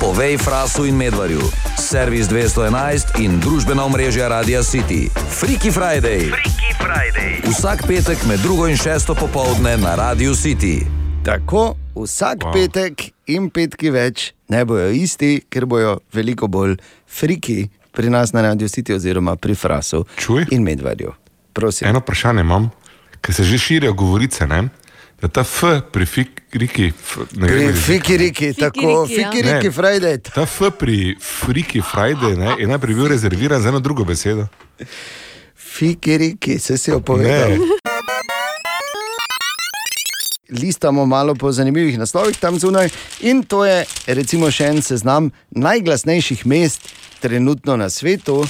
Povej 0.00 0.38
frasu 0.38 0.86
in 0.88 0.96
medvarju. 0.96 1.69
Servis 1.90 2.28
211 2.30 3.18
in 3.18 3.40
družbena 3.42 3.82
omrežja 3.82 4.28
Radia 4.30 4.62
City. 4.62 5.10
Freaky 5.10 5.72
Friday. 5.74 6.30
Freaky 6.30 6.70
Friday. 6.78 7.42
Vsak 7.50 7.82
petek 7.82 8.20
med 8.30 8.38
drugo 8.38 8.68
in 8.70 8.78
šesto 8.78 9.14
popovdne 9.18 9.74
na 9.76 9.96
Radio 9.98 10.30
City. 10.38 10.86
Tako 11.26 11.74
vsak 11.98 12.46
wow. 12.46 12.46
Wow. 12.46 12.54
petek 12.54 13.10
in 13.26 13.50
petki 13.50 13.90
več 13.90 14.30
ne 14.54 14.62
bojo 14.62 14.86
isti, 14.94 15.40
ker 15.50 15.66
bojo 15.66 15.96
veliko 16.14 16.46
bolj 16.46 16.76
friki 17.10 17.66
pri 17.90 18.06
nas 18.06 18.30
na 18.30 18.46
Radio 18.46 18.70
City 18.70 18.94
oziroma 18.94 19.34
pri 19.34 19.58
Frasu 19.58 20.04
Čuj. 20.14 20.46
in 20.54 20.62
Medvedju. 20.62 21.10
Prosim. 21.52 21.90
Eno 21.90 21.98
vprašanje 22.06 22.46
imam, 22.46 22.70
ker 23.18 23.34
se 23.34 23.42
že 23.42 23.58
širijo 23.58 23.98
govorice, 23.98 24.46
ne? 24.46 24.68
Da 25.20 25.28
ta 25.28 25.44
F 25.44 25.62
pri 25.92 26.06
Friki, 26.06 26.92
f, 27.02 27.16
ne 27.36 27.46
Pri 27.46 27.56
vem, 27.56 27.74
Fiki 27.74 28.16
Riki, 28.16 28.54
tako 28.54 29.04
Riki, 29.04 29.66
ja. 29.66 29.72
Friday. 29.72 30.18
ta 30.34 30.42
F 30.42 30.62
pri 30.78 31.16
Friki 31.20 31.82
Friday 31.82 32.36
ne, 32.36 32.54
je 32.58 32.66
najprej 32.66 32.94
bil 32.94 33.08
rezerviran 33.08 33.62
za 33.62 33.68
eno 33.68 33.80
drugo 33.80 34.04
besedo. 34.04 34.46
Fiki 35.56 36.18
Riki, 36.18 36.58
se 36.58 36.78
si 36.78 36.92
opovedal. 36.92 37.50
Ne, 37.50 37.58
listamo 40.50 41.06
malo 41.06 41.34
po 41.34 41.52
zanimivih 41.52 41.98
naslovih 41.98 42.38
tam 42.38 42.58
zunaj. 42.58 42.88
In 43.20 43.42
to 43.42 43.64
je 43.64 43.84
recimo 44.06 44.50
še 44.50 44.66
en 44.66 44.82
seznam 44.82 45.30
najglasnejših 45.50 46.46
mest 46.46 46.88
trenutno 47.20 47.76
na 47.76 47.90
svetu. 47.90 48.40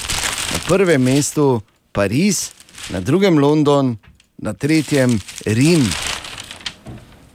Na 0.51 0.59
prvem 0.69 1.03
mestu 1.03 1.61
Pariz, 1.93 2.51
na 2.91 3.01
drugem 3.01 3.39
London, 3.39 3.97
na 4.39 4.53
tretjem 4.55 5.21
Rim. 5.47 6.10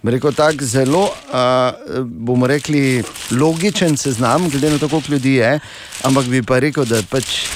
Rekel 0.08 0.34
tako 0.34 0.66
zelo, 0.66 1.04
uh, 1.04 2.06
bomo 2.06 2.48
rekli, 2.48 3.04
logičen 3.32 3.98
seznam, 3.98 4.50
glede 4.50 4.70
na 4.70 4.78
to, 4.78 4.90
koliko 4.90 5.12
ljudi 5.12 5.34
je, 5.34 5.60
ampak 6.04 6.26
bi 6.26 6.44
pa 6.44 6.60
rekel, 6.60 6.86
da 6.86 7.02
pač 7.10 7.48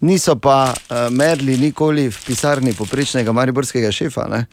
niso 0.00 0.36
pa 0.36 0.72
uh, 0.72 0.96
merili 1.10 1.56
nikoli 1.58 2.08
v 2.08 2.18
pisarni 2.26 2.74
poprečnega 2.74 3.32
mariborskega 3.32 3.92
šefa. 3.92 4.28
Ne? 4.30 4.46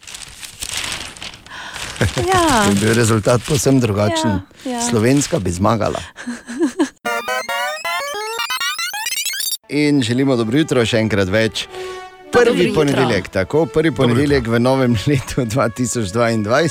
Ja. 2.28 2.66
Je 2.70 2.76
bil 2.80 2.94
rezultat 2.94 3.42
povsem 3.48 3.80
drugačen. 3.80 4.42
Ja, 4.66 4.72
ja. 4.72 4.82
Slovenska 4.90 5.40
bi 5.40 5.52
zmagala. 5.52 6.02
In 9.70 10.02
želimo 10.02 10.36
dobro 10.36 10.58
jutro, 10.58 10.86
še 10.86 11.02
enkrat 11.04 11.28
več. 11.28 11.68
Prvi 12.32 12.46
Dobro 12.46 12.64
jutro. 12.64 12.82
ponedeljek, 12.82 13.28
tako 13.28 13.66
prvi 13.66 13.92
ponedeljek 13.92 14.48
v 14.48 14.60
novem 14.60 14.92
letu 15.08 15.42
2022. 15.42 16.70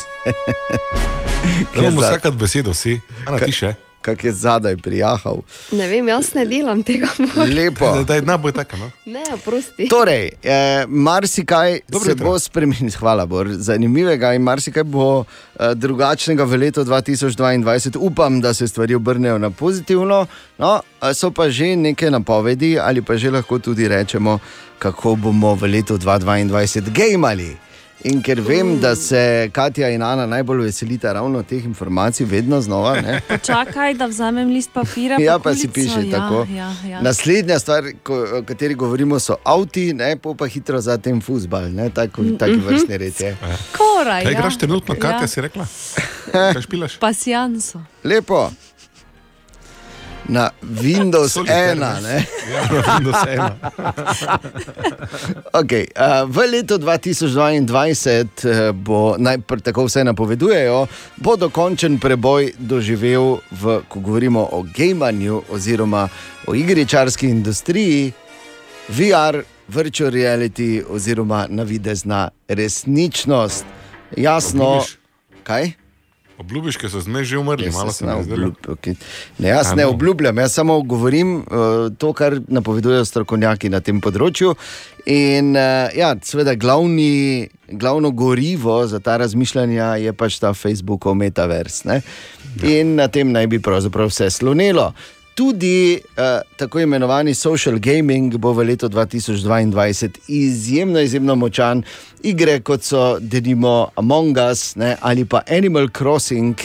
ne 1.76 1.82
bomo 1.82 2.00
vsakat 2.00 2.34
besedo 2.34 2.70
vsi, 2.70 3.00
a 3.26 3.30
na 3.30 3.38
tiše. 3.38 3.74
Kak 4.06 4.24
je 4.24 4.32
zadaj 4.32 4.76
prijahal. 4.76 5.40
Ne 5.74 5.88
vem, 5.90 6.08
jaz 6.08 6.30
ne 6.34 6.44
delam 6.46 6.82
tega. 6.86 7.08
Lepo. 7.56 7.88
Da 8.06 8.14
je 8.14 8.22
najbolj 8.22 8.52
tako. 8.54 8.76
No? 8.76 8.90
Ne, 9.10 9.24
prosti. 9.44 9.88
Torej, 9.90 10.30
eh, 10.42 10.84
marsikaj 10.86 11.80
Dobro 11.88 12.04
se 12.04 12.10
jutro. 12.10 12.30
bo 12.30 12.38
spremenil, 12.38 12.92
hvala 13.00 13.26
Bor, 13.26 13.50
zanimivega 13.50 14.30
in 14.38 14.46
marsikaj 14.46 14.86
bo 14.86 15.24
eh, 15.24 15.74
drugačnega 15.74 16.44
v 16.44 16.62
letu 16.62 16.84
2022. 16.86 17.96
Upam, 17.98 18.40
da 18.40 18.54
se 18.54 18.68
stvari 18.68 18.94
obrnejo 18.94 19.38
na 19.38 19.50
pozitivno. 19.50 20.26
No, 20.58 20.80
so 21.14 21.30
pa 21.30 21.50
že 21.50 21.76
neke 21.76 22.10
napovedi, 22.10 22.78
ali 22.78 23.02
pa 23.02 23.16
že 23.16 23.30
lahko 23.30 23.58
tudi 23.58 23.88
rečemo, 23.88 24.38
kako 24.78 25.16
bomo 25.16 25.54
v 25.54 25.66
letu 25.66 25.98
2022 25.98 26.90
gejmali. 26.94 27.65
In 28.04 28.20
ker 28.22 28.40
vem, 28.40 28.80
da 28.80 28.94
se 28.96 29.50
Katja 29.52 29.88
in 29.88 30.02
Ana 30.02 30.26
najbolj 30.26 30.60
veselita 30.66 31.12
ravno 31.12 31.42
teh 31.42 31.64
informacij, 31.64 32.26
vedno 32.26 32.60
znova. 32.60 33.00
Ne? 33.00 33.20
Čakaj, 33.46 33.94
da 33.94 34.06
vzamem 34.06 34.50
list 34.50 34.70
papirja. 34.72 35.16
Ja, 35.20 35.38
pa 35.38 35.50
pa 35.50 35.54
si 35.54 35.68
piše 35.68 36.04
ja, 36.04 36.18
tako. 36.18 36.46
Ja, 36.54 36.72
ja. 36.88 37.00
Naslednja 37.02 37.58
stvar, 37.58 37.84
ko, 38.02 38.26
o 38.38 38.42
kateri 38.42 38.74
govorimo, 38.74 39.18
so 39.18 39.36
avti, 39.44 39.92
ne 39.92 40.16
pol 40.16 40.34
pa 40.36 40.46
hitro 40.46 40.80
za 40.80 40.98
tem 40.98 41.20
fusbal, 41.20 41.72
ne 41.72 41.88
tako, 41.90 42.22
taki 42.38 42.60
vrstni 42.60 42.98
red 42.98 43.20
je. 43.20 43.36
Koraj, 43.76 44.24
Kaj 44.24 44.32
ja. 44.32 44.38
igraš 44.38 44.58
trenutno, 44.58 44.94
Katja, 44.94 45.20
Ja. 45.20 45.26
si 45.26 45.40
rekla? 45.40 45.66
Kaj 46.32 46.62
špilaš? 46.62 46.98
Pasjanso. 46.98 47.80
Lepo. 48.04 48.50
Na 50.28 50.50
Windows 50.62 51.32
Solitaire, 51.32 51.74
1. 51.74 52.02
Ne? 52.02 52.26
Ja, 52.52 52.60
Windows 52.96 53.22
1. 53.26 53.50
Okay, 55.52 55.86
v 56.26 56.36
letu 56.50 56.76
2022 56.78 57.64
uh, 57.64 58.74
bo, 58.74 59.16
naj, 59.18 59.38
pr- 59.46 59.62
tako 59.62 59.86
vse 59.86 60.04
napovedujejo, 60.04 60.86
bo 61.16 61.36
dokončen 61.36 61.98
preboj 62.02 62.52
doživel, 62.58 63.38
v, 63.50 63.80
ko 63.88 64.00
govorimo 64.00 64.42
o 64.52 64.60
gamanju 64.66 65.42
oziroma 65.48 66.08
o 66.46 66.54
igričarski 66.54 67.30
industriji, 67.30 68.12
VR, 68.88 69.40
virtual 69.68 70.10
reality 70.10 70.82
oziroma 70.84 71.46
navidezna 71.48 72.28
resničnost. 72.48 73.64
Jasno, 74.16 74.84
kaj? 75.42 75.85
Obljubiš, 76.38 76.76
ker 76.76 76.90
so 76.92 77.00
zmej 77.00 77.24
že 77.24 77.38
umrli, 77.38 77.64
Jaz 77.70 77.74
malo 77.74 77.92
se 77.92 77.98
se 77.98 78.06
ne 78.06 78.12
mi 78.12 78.18
je 78.18 78.24
zdelo. 78.24 78.46
obljub- 78.46 78.68
okay. 78.68 78.94
ne, 79.38 79.48
jaz 79.48 79.72
A, 79.72 79.74
ne 79.74 79.86
obljubljam, 79.86 80.38
jaz 80.38 80.52
samo 80.52 80.82
govorim 80.82 81.36
uh, 81.36 81.44
to, 81.98 82.12
kar 82.12 82.40
napovedujejo 82.48 83.04
strokovnjaki 83.04 83.68
na 83.72 83.80
tem 83.80 84.00
področju. 84.00 84.52
In 85.06 85.56
uh, 85.56 85.88
ja, 85.96 86.12
seveda, 86.22 86.54
glavni, 86.54 87.48
glavno 87.72 88.10
gorivo 88.10 88.86
za 88.86 89.00
ta 89.00 89.16
razmišljanja 89.16 89.96
je 89.96 90.12
pač 90.12 90.38
ta 90.38 90.52
Facebookov 90.52 91.14
metavers. 91.14 91.84
Ne? 91.84 92.02
In 92.62 92.94
na 92.96 93.08
tem 93.08 93.32
naj 93.32 93.46
bi 93.46 93.58
pravzaprav 93.60 94.08
vse 94.12 94.30
slonilo. 94.30 94.92
Tudi 95.36 96.00
uh, 96.16 96.40
tako 96.56 96.80
imenovani 96.80 97.34
social 97.34 97.76
gaming 97.78 98.38
bo 98.40 98.54
v 98.56 98.64
letu 98.70 98.88
2022 98.88 100.08
izjemno, 100.32 101.00
izjemno 101.00 101.34
močan. 101.36 101.82
Igre 102.22 102.60
kot 102.64 102.82
so 102.82 103.18
denimo 103.20 103.90
Among 103.96 104.38
Us 104.50 104.76
ne, 104.76 104.96
ali 105.00 105.24
pa 105.24 105.42
Animal 105.58 105.90
Crossing, 105.92 106.56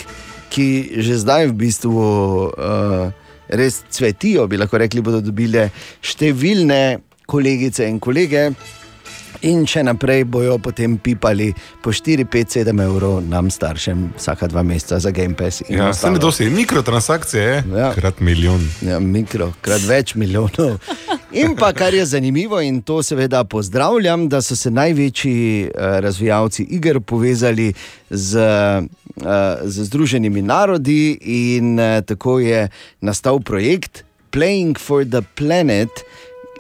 ki 0.50 0.92
že 1.04 1.20
zdaj 1.20 1.52
v 1.52 1.58
bistvu 1.66 2.00
uh, 2.48 3.12
res 3.52 3.82
cvetijo, 3.92 4.48
bi 4.48 4.58
lahko 4.58 4.80
rekli, 4.80 5.04
bodo 5.04 5.20
dobile 5.20 5.68
številne 6.00 7.02
kolegice 7.28 7.92
in 7.92 8.00
kolege. 8.00 8.54
In 9.42 9.64
še 9.66 9.82
naprej 9.82 10.24
bojo 10.24 10.60
potem 10.62 10.98
pipali 10.98 11.50
po 11.82 11.90
4, 11.90 12.26
5, 12.26 12.62
7 12.62 12.84
evrov 12.84 13.24
nam 13.26 13.50
staršem 13.50 14.14
vsaka 14.14 14.46
dva 14.48 14.62
meseca 14.62 15.00
za 15.00 15.10
Game 15.12 15.34
Pass. 15.34 15.64
Ja, 15.66 15.94
se 15.94 16.12
ne 16.12 16.20
dosti, 16.20 16.50
mikrotransakcije 16.50 17.44
je, 17.44 17.64
Ja. 17.74 17.90
krat 17.94 18.20
milijon. 18.20 18.62
Ja, 18.82 19.00
mikro, 19.00 19.54
krat 19.62 19.82
več 19.82 20.14
milijonov. 20.16 20.78
In 21.32 21.56
pa 21.56 21.72
kar 21.74 21.94
je 21.94 22.06
zanimivo, 22.06 22.60
in 22.62 22.82
to 22.82 23.00
seveda 23.04 23.44
pozdravljam, 23.44 24.30
da 24.30 24.42
so 24.42 24.56
se 24.56 24.72
največji 24.72 25.40
uh, 25.66 25.72
razvijalci 26.00 26.64
iger 26.70 27.00
povezali 27.00 27.74
z, 28.10 28.38
uh, 28.38 29.26
z 29.64 29.84
Združenimi 29.84 30.42
narodi, 30.42 31.18
in 31.22 31.80
tako 32.06 32.40
je 32.40 32.68
nastal 33.02 33.40
projekt 33.40 34.04
Playing 34.32 34.78
for 34.78 35.04
the 35.04 35.22
Planet. 35.36 35.90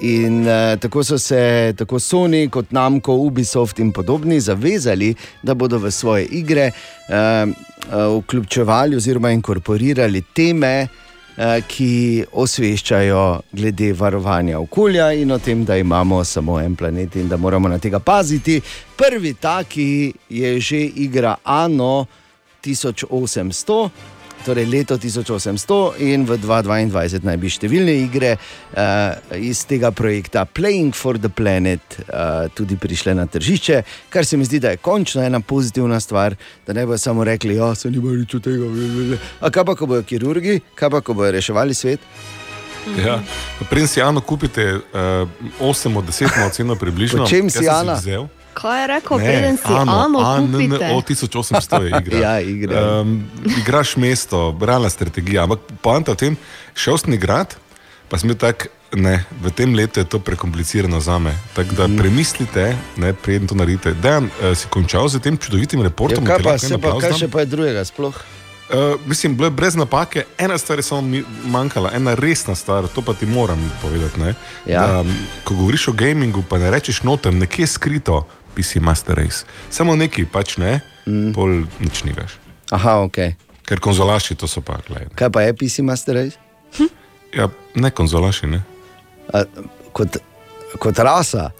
In 0.01 0.41
uh, 0.47 0.79
tako 0.79 1.03
so 1.03 1.17
se 1.17 1.73
tako 1.77 1.99
Sony 1.99 2.49
kot 2.49 2.71
Namco, 2.71 3.13
Ubisoft 3.13 3.79
in 3.79 3.91
podobni 3.91 4.39
zavezali, 4.39 5.15
da 5.41 5.53
bodo 5.53 5.77
v 5.77 5.91
svoje 5.91 6.25
igre 6.25 6.71
uh, 6.71 7.49
uh, 7.49 8.17
vključevali 8.17 8.95
oziroma 8.95 9.31
inkorporirali 9.31 10.21
teme, 10.33 10.87
uh, 10.87 11.43
ki 11.67 12.25
osveščajo 12.33 13.41
glede 13.51 13.93
varovanja 13.93 14.59
okolja 14.59 15.11
in 15.13 15.31
o 15.31 15.37
tem, 15.39 15.65
da 15.65 15.77
imamo 15.77 16.23
samo 16.23 16.59
en 16.59 16.75
planet 16.75 17.15
in 17.15 17.29
da 17.29 17.37
moramo 17.37 17.69
na 17.69 17.77
tega 17.77 17.99
paziti. 17.99 18.61
Prvi 18.97 19.33
taki 19.33 20.13
je 20.29 20.59
že 20.59 20.81
igra 20.81 21.35
Ano 21.43 22.05
1800 22.63 23.89
torej 24.45 24.65
leto 24.65 24.97
1800 24.97 25.99
in 25.99 26.25
v 26.25 26.37
2022 26.41 27.21
naj 27.25 27.37
bi 27.41 27.51
številne 27.51 27.93
igre 28.03 28.33
uh, 28.35 29.37
iz 29.37 29.63
tega 29.69 29.91
projekta 29.95 30.45
Playing 30.45 30.95
for 30.97 31.19
the 31.21 31.29
Planet 31.29 31.99
uh, 32.01 32.49
tudi 32.55 32.77
prišle 32.79 33.15
na 33.17 33.27
tržišče, 33.29 33.81
kar 34.09 34.25
se 34.25 34.37
mi 34.37 34.47
zdi, 34.47 34.61
da 34.63 34.73
je 34.73 34.81
končno 34.81 35.23
ena 35.23 35.39
pozitivna 35.39 35.99
stvar, 36.01 36.35
da 36.67 36.73
ne 36.73 36.85
bodo 36.85 36.99
samo 37.01 37.23
rekli, 37.27 37.55
da 37.59 37.73
so 37.75 37.89
nima 37.89 38.13
nič 38.17 38.35
od 38.39 38.45
tega. 38.45 38.69
A 39.41 39.53
kaj 39.53 39.65
pa, 39.69 39.77
ko 39.77 39.89
bodo 39.89 40.03
kirurgi, 40.07 40.59
kaj 40.75 40.89
pa, 40.89 41.01
ko 41.05 41.17
bodo 41.17 41.31
reševali 41.37 41.77
svet? 41.77 41.99
Ja. 42.97 43.19
Prej 43.69 43.87
si 43.87 43.99
Jano 43.99 44.21
kupite 44.25 44.81
uh, 44.81 45.29
8 45.61 45.97
od 45.97 46.05
10 46.09 46.37
na 46.37 46.45
oceno 46.49 46.75
približno. 46.75 47.27
Čem 47.29 47.49
si 47.49 47.63
Jana? 47.65 47.93
vzel. 48.01 48.25
Kaj 48.53 48.81
je 48.81 48.87
rekel, 48.89 49.17
preden 49.17 49.57
si 49.57 49.63
Ano 49.65 50.19
kupite? 50.43 50.91
O 50.91 51.01
1800 51.01 51.81
je 51.81 51.89
igra. 51.97 52.17
Ja, 52.21 52.39
igra. 52.39 52.99
Um, 52.99 53.23
igraš 53.57 53.95
mesto, 53.95 54.57
realna 54.61 54.89
strategija. 54.89 55.43
Ampak 55.43 55.59
poanta 55.81 56.11
v 56.11 56.17
tem, 56.17 56.33
šel 56.73 56.97
sem 56.97 57.13
igrat, 57.13 57.55
pa 58.07 58.17
sem 58.17 58.27
bil 58.27 58.37
tak, 58.37 58.67
ne, 58.91 59.23
v 59.33 59.49
tem 59.49 59.71
letu 59.71 59.99
je 59.99 60.05
to 60.05 60.19
prekomplicirano 60.19 60.99
za 60.99 61.15
me. 61.17 61.31
Tako 61.53 61.75
da 61.75 61.87
Mhm. 61.87 61.97
premislite, 61.97 62.65
ne, 62.97 63.13
preden 63.13 63.47
to 63.47 63.55
naredite. 63.55 63.93
Dejan, 63.93 64.25
uh, 64.25 64.51
si 64.51 64.67
končal 64.67 65.07
z 65.07 65.19
tem 65.19 65.33
čudovitim 65.33 65.79
Ja, 65.79 65.83
reportom? 65.83 66.21
kaj 66.21 66.37
ti 66.37 66.43
pa, 66.43 66.57
se 66.57 66.77
pa, 66.77 66.99
kaj 66.99 67.13
še 67.15 67.27
pa 67.27 67.39
je 67.39 67.45
drugega 67.47 67.81
sploh? 67.81 68.15
Uh, 68.69 68.77
mislim, 69.05 69.35
bilo 69.35 69.47
je 69.47 69.51
brez 69.51 69.75
napake, 69.75 70.23
ena 70.37 70.57
stvar 70.57 70.79
je 70.79 70.83
samo 70.83 71.03
manjkala, 71.43 71.91
ena 71.91 72.13
resna 72.13 72.55
stvar, 72.55 72.87
to 72.87 73.01
pa 73.01 73.13
ti 73.13 73.25
moram 73.25 73.59
povedati. 73.81 74.15
ne. 74.17 74.35
Ja. 74.65 74.81
Da, 74.81 75.03
ko 75.43 75.55
govoriš 75.55 75.87
o 75.87 75.93
gamingu, 75.93 76.39
pa 76.41 76.57
ne 76.57 76.71
rečeš 76.71 77.03
notem, 77.03 77.35
nekje 77.37 77.67
skrito, 77.67 78.23
PC 78.55 78.81
Master 78.83 79.15
Race. 79.15 79.45
Samo 79.69 79.95
neki, 79.95 80.25
pač 80.25 80.57
ne, 80.61 80.79
mm. 81.05 81.31
pol 81.35 81.63
nič 81.79 82.03
ni 82.07 82.15
več. 82.15 82.37
Aha, 82.71 83.01
ok. 83.07 83.19
Ker 83.67 83.79
konzolaši 83.83 84.35
to 84.35 84.49
so 84.51 84.63
pa, 84.65 84.79
gledaj. 84.87 85.11
Kaj 85.15 85.31
pa 85.31 85.45
je 85.45 85.55
PC 85.55 85.85
Master 85.87 86.17
Race? 86.17 86.39
Ja, 87.35 87.47
ne 87.75 87.91
konzolaši, 87.91 88.47
ne. 88.51 88.63
A, 89.31 89.43
kot, 89.95 90.19
kot 90.79 90.99
rasa. 90.99 91.51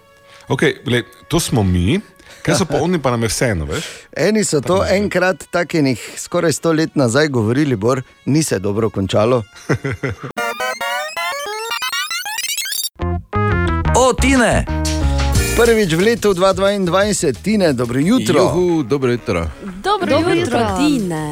Okay, 0.52 0.82
gled, 0.84 1.08
to 1.32 1.40
smo 1.40 1.64
mi, 1.64 2.02
ker 2.44 2.58
so 2.60 2.68
pa 2.68 2.82
oni 2.86 3.00
pa 3.00 3.14
nam 3.16 3.24
je 3.24 3.32
vseeno, 3.32 3.68
veš. 3.70 3.88
Eni 4.12 4.44
so 4.44 4.60
to 4.60 4.82
enkrat, 4.84 5.48
tako 5.52 5.80
enih 5.80 6.04
skoraj 6.20 6.58
sto 6.60 6.76
let 6.76 7.00
nazaj, 7.00 7.32
govorili, 7.32 7.80
bor, 7.80 8.04
ni 8.26 8.44
se 8.44 8.60
dobro 8.60 8.90
končalo. 8.90 9.44
O, 14.02 14.14
Tine! 14.14 14.66
Prvič 15.52 15.94
v 15.94 16.02
letu 16.02 16.34
2022, 16.34 17.34
Tine, 17.44 17.74
dobro 17.74 18.00
jutro. 18.00 18.40
Juhu, 18.42 18.84
dobro 18.84 19.12
jutro. 19.12 19.48
Dobro, 19.84 20.08
Dobro 20.10 20.34
jutro, 20.34 20.60
jutro. 20.60 20.78
Tine. 20.78 21.26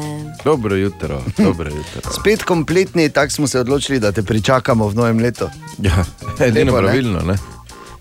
Dobro 0.44 0.76
jutro. 0.76 1.22
Dobro 1.38 1.70
jutro. 1.70 2.12
Spet 2.12 2.42
kompletni, 2.42 3.08
tako 3.08 3.32
smo 3.32 3.46
se 3.46 3.60
odločili, 3.60 4.00
da 4.00 4.12
te 4.12 4.22
pričakamo 4.22 4.88
v 4.88 4.94
novem 4.94 5.18
letu. 5.18 5.48
Ja, 5.78 6.04
edino 6.38 6.72
Lepo, 6.72 6.80
ne? 6.80 6.86
pravilno, 6.86 7.20
ne? 7.20 7.34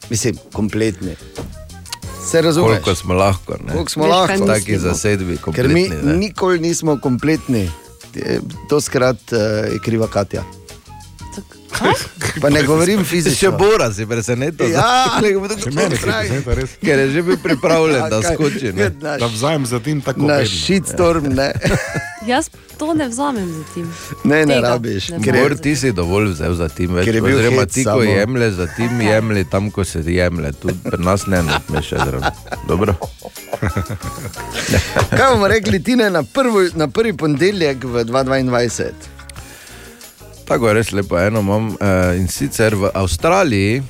Mislim, 0.09 0.35
kompletni. 0.53 1.15
Se 2.31 2.41
razumeš? 2.41 2.69
Koliko 2.69 2.95
smo 2.95 3.13
lahko, 3.13 3.53
ne? 3.65 3.73
Koliko 3.73 3.91
smo 3.91 4.03
Veš, 4.03 4.11
lahko? 4.11 4.45
Taki 4.45 4.77
zasedbi, 4.77 5.38
Ker 5.55 5.67
mi 5.67 5.88
kompletni, 5.88 6.11
ne? 6.11 6.17
nikoli 6.17 6.59
nismo 6.59 6.99
kompletni. 6.99 7.71
Eh, 8.15 8.39
To 8.69 8.81
skrat 8.81 9.17
uh, 9.31 9.39
je 9.73 9.79
kriva 9.79 10.07
Katja. 10.07 10.43
Pa 12.41 12.50
ne 12.50 12.63
govorim 12.63 13.00
Še 13.00 13.05
fizično. 13.05 13.51
Bora 13.51 13.91
si 13.93 14.05
presenetil. 14.05 14.71
Ja, 14.71 15.19
Še 15.63 15.71
meni 15.71 15.95
se 15.95 16.05
prezenta 16.05 16.53
res. 16.53 16.75
Ker 16.79 17.00
je 17.00 17.09
že 17.09 17.21
bil 17.21 17.38
pripravljen, 17.38 18.05
da 18.05 18.21
Kaj? 18.21 18.36
skoči. 18.36 18.73
Ne? 18.73 18.89
Da 18.99 19.27
vzamem 19.27 19.65
za 19.65 19.80
tim 19.80 20.01
tako 20.01 20.21
Na 20.21 20.39
shitstorm, 20.45 21.32
ne, 21.32 21.51
Jaz 22.27 22.49
to 22.77 22.93
ne 22.93 23.08
vzamem 23.08 23.47
za 23.47 23.63
tim. 23.73 23.88
ne, 24.23 24.45
ne 24.45 24.56
Tega 24.56 24.67
rabiš. 24.67 25.10
ne 25.10 25.19
Ker 25.19 25.36
je, 25.36 25.56
ti 25.58 25.75
si 25.75 25.91
dovolj 25.91 26.30
vzel 26.30 26.54
za 26.54 26.67
tim 26.69 26.93
več. 26.93 27.06
Ker 27.06 27.15
je 27.15 27.21
bil 27.21 27.38
Oziroma, 27.38 27.62
hec 27.62 27.73
ti, 27.73 27.84
ko 27.84 27.89
samo. 27.91 28.04
jemlješ 28.04 28.54
za 28.54 28.67
tim, 28.67 29.01
jemlji 29.01 29.43
tam, 29.45 29.71
ko 29.71 29.84
se 29.84 30.04
jemlje. 30.06 30.51
Tudi 30.54 30.77
pri 30.84 31.04
nas 31.04 31.25
ne 31.25 31.43
notmeš 31.43 31.89
zraven. 31.89 32.23
Dobro. 32.67 32.95
kaj 35.10 35.27
bomo 35.34 35.47
rekli, 35.47 35.84
Tine, 35.84 36.10
na, 36.10 36.23
prvo, 36.23 36.63
na 36.73 36.88
prvi 36.88 37.13
ponedeljek 37.13 37.84
v 37.84 38.04
2022? 38.06 39.18
Tako 40.49 40.67
je 40.67 40.73
res 40.73 40.91
lepo, 40.91 41.19
eno 41.19 41.39
imam. 41.39 41.67
Uh, 41.67 42.17
in 42.17 42.27
sicer 42.27 42.75
v 42.75 42.89
Avstraliji 42.93 43.83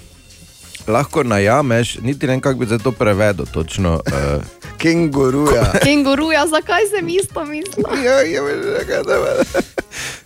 lahko 0.88 1.24
najameš, 1.24 2.00
niti 2.02 2.28
ne 2.28 2.34
vem, 2.34 2.42
kako 2.42 2.60
bi 2.60 2.68
se 2.68 2.78
to 2.78 2.92
prevedel 2.92 3.46
točno. 3.46 3.94
Uh, 3.94 4.44
Kenguruja. 4.82 5.72
Kenguruja, 5.84 6.48
zakaj 6.48 6.90
sem 6.96 7.10
isto 7.10 7.46
mislil? 7.46 7.86
Ja, 8.06 8.22
ja, 8.22 8.44
ja, 8.44 9.00
ja, 9.00 9.34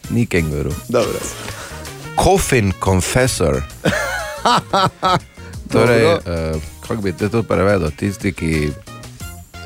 ni 0.09 0.25
kenguru. 0.25 0.73
Dobro. 0.89 1.19
Coffin 2.23 2.73
confessor. 2.83 3.61
torej, 5.73 6.05
uh, 6.05 6.21
kako 6.87 7.01
bi 7.01 7.13
te 7.13 7.29
to 7.29 7.43
prevedel? 7.43 7.91
Tisti, 7.97 8.33
ki 8.33 8.71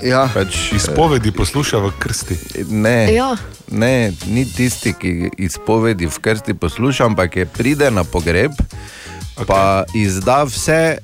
Ja. 0.03 0.29
pač 0.33 0.71
Izpovedi 0.77 1.31
posluša 1.31 1.77
v 1.77 1.91
krsti. 1.99 2.35
Ne, 2.69 3.13
Ja. 3.13 3.35
ne, 3.71 4.13
ni 4.27 4.45
tisti, 4.45 4.93
ki 4.93 5.29
izpovedi 5.37 6.05
v 6.05 6.19
krsti 6.21 6.53
posluša, 6.53 7.05
ampak 7.05 7.35
je 7.35 7.45
pride 7.45 7.91
na 7.91 8.03
pogreb, 8.03 8.51
okay. 8.51 9.45
pa 9.47 9.83
izda 9.95 10.43
vse 10.43 10.97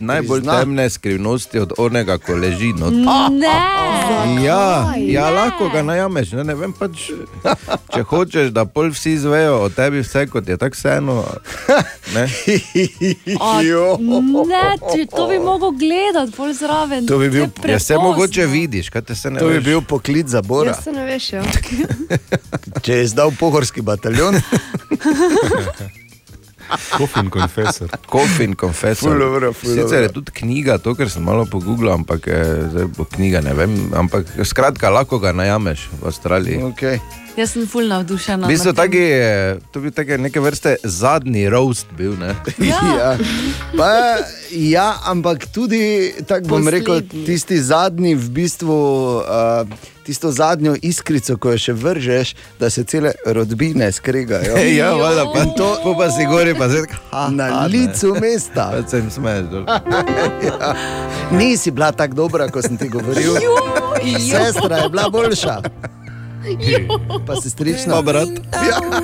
najbolj 0.00 0.40
Prizna. 0.40 0.58
temne 0.58 0.90
skrivnosti 0.90 1.58
od 1.58 1.72
onega, 1.78 2.18
ko 2.18 2.34
leži. 2.34 2.72
No. 2.72 2.90
Ne, 3.30 3.56
Ja, 4.40 4.62
ja, 4.96 5.30
lahko 5.30 5.68
ga 5.68 5.82
najameš. 5.82 6.32
Ne, 6.32 6.44
ne 6.44 6.54
vem, 6.54 6.72
pač, 6.72 7.10
če 7.94 8.02
hočeš, 8.04 8.50
da 8.50 8.64
pol 8.64 8.90
vsi 8.90 9.12
izvejo 9.12 9.58
o 9.58 9.68
tebi, 9.70 10.00
vse 10.00 10.26
kot 10.26 10.48
je 10.48 10.56
tako 10.56 10.74
vseeno. 10.74 11.24
Ne? 12.14 12.26
Jo. 13.62 13.96
ne 14.46 14.62
če, 14.84 15.06
to 15.08 15.26
bi 15.26 15.38
mogel 15.40 15.70
gledati, 15.72 16.32
bolj 16.34 16.52
zraven. 16.54 17.06
To 17.06 17.18
bi 17.18 17.28
bil- 17.30 17.48
Ja, 17.64 17.78
se 17.78 17.94
mogoče 17.96 18.46
vidiš, 18.46 18.88
kaj 18.88 19.02
te 19.02 19.14
se 19.14 19.30
ne 19.30 19.38
To 19.38 19.46
bi 19.46 19.54
veš. 19.54 19.64
bil 19.64 19.80
poklic 19.82 20.26
za 20.28 20.42
Bora. 20.42 20.70
Jaz 20.70 20.84
se 20.84 20.92
ne 20.92 21.04
veš, 21.04 21.32
ja. 21.32 21.42
Če 22.82 22.94
je 22.94 23.06
zdal 23.08 23.32
pohorski 23.32 23.80
bataljon, 23.82 24.40
Kofin 26.96 27.30
confessor. 27.30 27.88
Coffin 28.06 28.54
Confessor. 28.54 29.10
Ful 29.10 29.18
dobro, 29.18 29.52
ful 29.52 29.70
Sicer 29.70 29.84
dobro. 29.84 30.02
je 30.02 30.12
tudi 30.12 30.32
knjiga, 30.40 30.78
to, 30.78 30.94
kar 30.94 31.10
sem 31.10 31.24
malo 31.24 31.46
pogooglil, 31.50 31.92
ampak 31.92 32.28
eh, 32.28 32.86
knjiga, 33.16 33.40
ne 33.40 33.54
vem. 33.54 33.76
Ampak 33.96 34.26
skratka, 34.44 34.90
lahko 34.90 35.18
ga 35.18 35.32
najameš 35.32 35.88
v 36.00 36.06
Avstraliji. 36.06 36.62
okay. 36.70 37.00
Jaz 37.40 37.54
sem 37.56 37.64
full 37.68 37.88
navdušena. 37.88 38.46
V 38.46 38.52
bistvu 38.52 38.72
taki, 38.76 39.04
to 39.72 39.80
bi 39.80 39.90
take 39.96 40.18
neke 40.20 40.40
vrste 40.44 40.74
zadnji 40.84 41.46
roast 41.48 41.88
bil. 41.96 42.16
Ne? 42.20 42.34
ja. 42.58 42.80
Ja. 43.00 43.14
Pa, 43.76 43.88
ja, 44.50 44.88
ampak 45.08 45.46
tudi, 45.54 46.12
tako 46.28 46.48
bom 46.56 46.68
rekel, 46.68 47.00
tisti 47.24 47.56
zadnji, 47.62 48.12
v 48.18 48.28
bistvu, 48.34 48.76
uh, 49.24 49.90
tisto 50.04 50.32
zadnjo 50.34 50.74
iskrico, 50.82 51.36
ko 51.40 51.54
jo 51.54 51.60
še 51.64 51.74
vržeš, 51.78 52.32
da 52.60 52.70
se 52.70 52.84
cele 52.84 53.12
rodbine 53.24 53.88
skregajo. 53.92 54.58
ja, 54.80 54.90
valjda, 54.98 55.24
pa 55.32 55.44
to, 55.56 55.68
to 55.84 55.94
pa 55.96 56.10
si 56.12 56.26
gori, 56.28 56.54
pa 56.58 56.68
zdaj 56.68 56.98
Na 57.36 57.64
licu 57.70 58.12
mesta. 58.20 58.68
Pa 58.74 58.82
se 58.90 59.00
jim 59.00 59.08
smeješ. 59.10 59.48
dol. 59.54 59.64
Ja. 60.44 60.74
Nisi 61.30 61.70
bila 61.70 61.92
tako 61.92 62.24
dobra, 62.24 62.50
kot 62.52 62.68
sem 62.68 62.76
ti 62.76 62.90
govoril. 62.90 63.38
Sestra 64.28 64.84
je 64.84 64.92
bila 64.92 65.08
boljša. 65.08 65.60
Pa 67.26 67.40
se 67.40 67.50
strična. 67.50 67.94
Pa 67.94 68.02
brat. 68.02 68.28
Ja. 68.52 69.00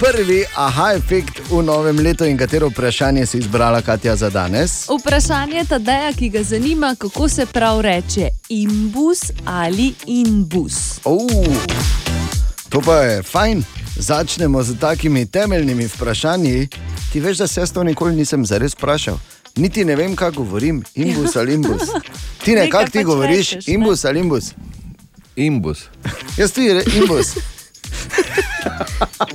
Prvi 0.00 0.44
aha 0.56 0.92
efekt 0.92 1.40
v 1.50 1.62
novem 1.62 1.98
letu 1.98 2.24
in 2.24 2.38
katero 2.38 2.68
vprašanje 2.68 3.26
si 3.26 3.38
izbrala 3.38 3.82
Katja 3.82 4.16
za 4.16 4.30
danes? 4.30 4.88
Vprašanje 4.88 5.64
Tadeja, 5.68 6.12
ki 6.12 6.28
ga 6.28 6.42
zanima, 6.42 6.94
kako 6.98 7.28
se 7.28 7.46
prav 7.46 7.80
reče 7.80 8.28
imbus 8.48 9.20
ali 9.44 9.94
inbus. 10.06 11.00
Oh, 11.04 11.28
to 12.68 12.80
pa 12.80 12.96
je 12.96 13.22
fajn. 13.22 13.64
začnemo 13.96 14.62
z 14.62 14.78
takimi 14.78 15.26
temeljnimi 15.26 15.86
vprašanji. 15.86 16.68
Ti 17.12 17.20
veš, 17.20 17.38
da 17.38 17.46
se 17.46 17.60
jaz 17.60 17.72
to 17.72 17.84
nikoli 17.84 18.16
nisem 18.16 18.46
zares 18.46 18.72
vprašal. 18.72 19.18
Niti 19.56 19.84
ne 19.84 19.96
vem, 19.96 20.16
kaj 20.16 20.30
govorim, 20.30 20.82
imbus 20.94 21.36
ali 21.36 21.54
imbus. 21.54 21.82
Ti 22.44 22.54
ne, 22.54 22.70
kako 22.70 22.90
ti 22.90 22.98
pač 22.98 23.06
govoriš, 23.06 23.50
rečeš, 23.50 23.66
ne? 23.66 23.74
imbus 23.74 24.04
ali 24.04 24.20
imbus. 24.20 24.52
Imbus. 25.36 25.78
Jaz 26.40 26.52
ti 26.52 26.72
re, 26.72 26.82
imbus. 26.96 27.34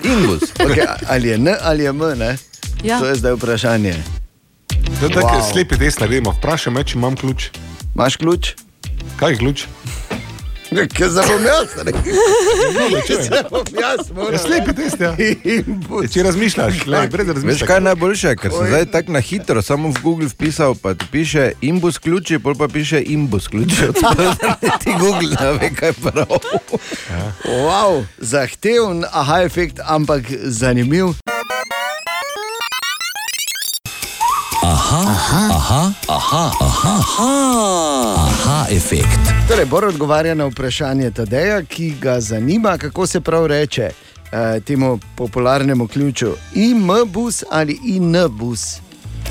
Imbus. 0.03 0.41
Okay, 0.57 0.87
ali 1.07 1.27
je 1.27 1.35
N 1.35 1.55
ali 1.61 1.83
je 1.83 1.89
M, 1.89 1.99
ne? 2.17 2.37
Ja. 2.83 2.99
To 2.99 3.05
je 3.05 3.15
zdaj 3.15 3.33
vprašanje. 3.33 3.95
Da, 5.01 5.07
da, 5.07 5.21
Wow. 5.21 5.51
Slepi 5.51 5.77
test 5.77 5.99
naredimo. 5.99 6.31
Vprašaj 6.31 6.73
me, 6.73 6.83
če 6.83 6.97
imam 6.97 7.15
ključ. 7.15 7.49
Imaš 7.95 8.15
ključ? 8.15 8.53
Kaj 9.19 9.31
je 9.31 9.37
ključ? 9.37 9.65
Ker 10.69 11.09
se 11.09 11.21
bom 11.27 11.45
jaz. 11.45 11.67
Se 13.29 13.43
bom 13.49 13.65
jaz 13.81 14.09
moral 14.15 14.33
Ja, 14.33 14.39
slepi 14.39 14.73
test, 14.73 14.99
ja. 14.99 15.15
Imbus. 15.43 16.11
Če 16.13 16.23
razmišljaš, 16.23 16.85
le, 16.85 17.07
brez 17.07 17.27
Veš 17.27 17.35
razmišljanja. 17.35 17.67
kaj 17.67 17.77
je 17.77 17.81
najboljše, 17.81 18.35
ker 18.41 18.51
sem 18.51 18.67
zdaj 18.67 18.85
tako 18.91 19.11
na 19.11 19.19
hitro 19.19 19.61
samo 19.61 19.89
v 19.89 20.01
Google 20.01 20.27
vpisal, 20.27 20.75
pa 20.81 20.93
ti 20.93 21.05
piše 21.11 21.51
imbus 21.61 21.97
ključi, 21.97 22.39
pol 22.39 22.55
pa 22.57 22.67
piše 22.67 23.03
imbus 23.05 23.47
ključi. 23.47 23.75
ti 24.83 24.95
Google 24.99 25.37
ne 25.41 25.51
ve, 25.59 25.69
kaj 25.75 25.89
je 25.89 25.93
prav. 25.93 26.37
Wow, 27.45 28.03
zahteven 28.17 29.05
aha 29.11 29.43
efekt, 29.43 29.79
ampak 29.85 30.23
zanimiv. 30.43 31.13
Aha, 38.17 38.65
efekt. 38.71 39.19
Torej, 39.47 39.65
Bor 39.65 39.85
odgovarja 39.85 40.33
na 40.33 40.45
vprašanje 40.45 41.11
Tadeja, 41.11 41.63
ki 41.63 41.93
ga 42.01 42.19
zanima, 42.19 42.77
kako 42.77 43.07
se 43.07 43.21
prav 43.21 43.45
reče 43.45 43.81
eh, 43.81 43.91
temu 44.59 44.99
popularnemu 45.15 45.87
ključu. 45.87 46.25
IM-bus 46.53 47.43
ali 47.51 47.79
IN-bus. 47.85 48.79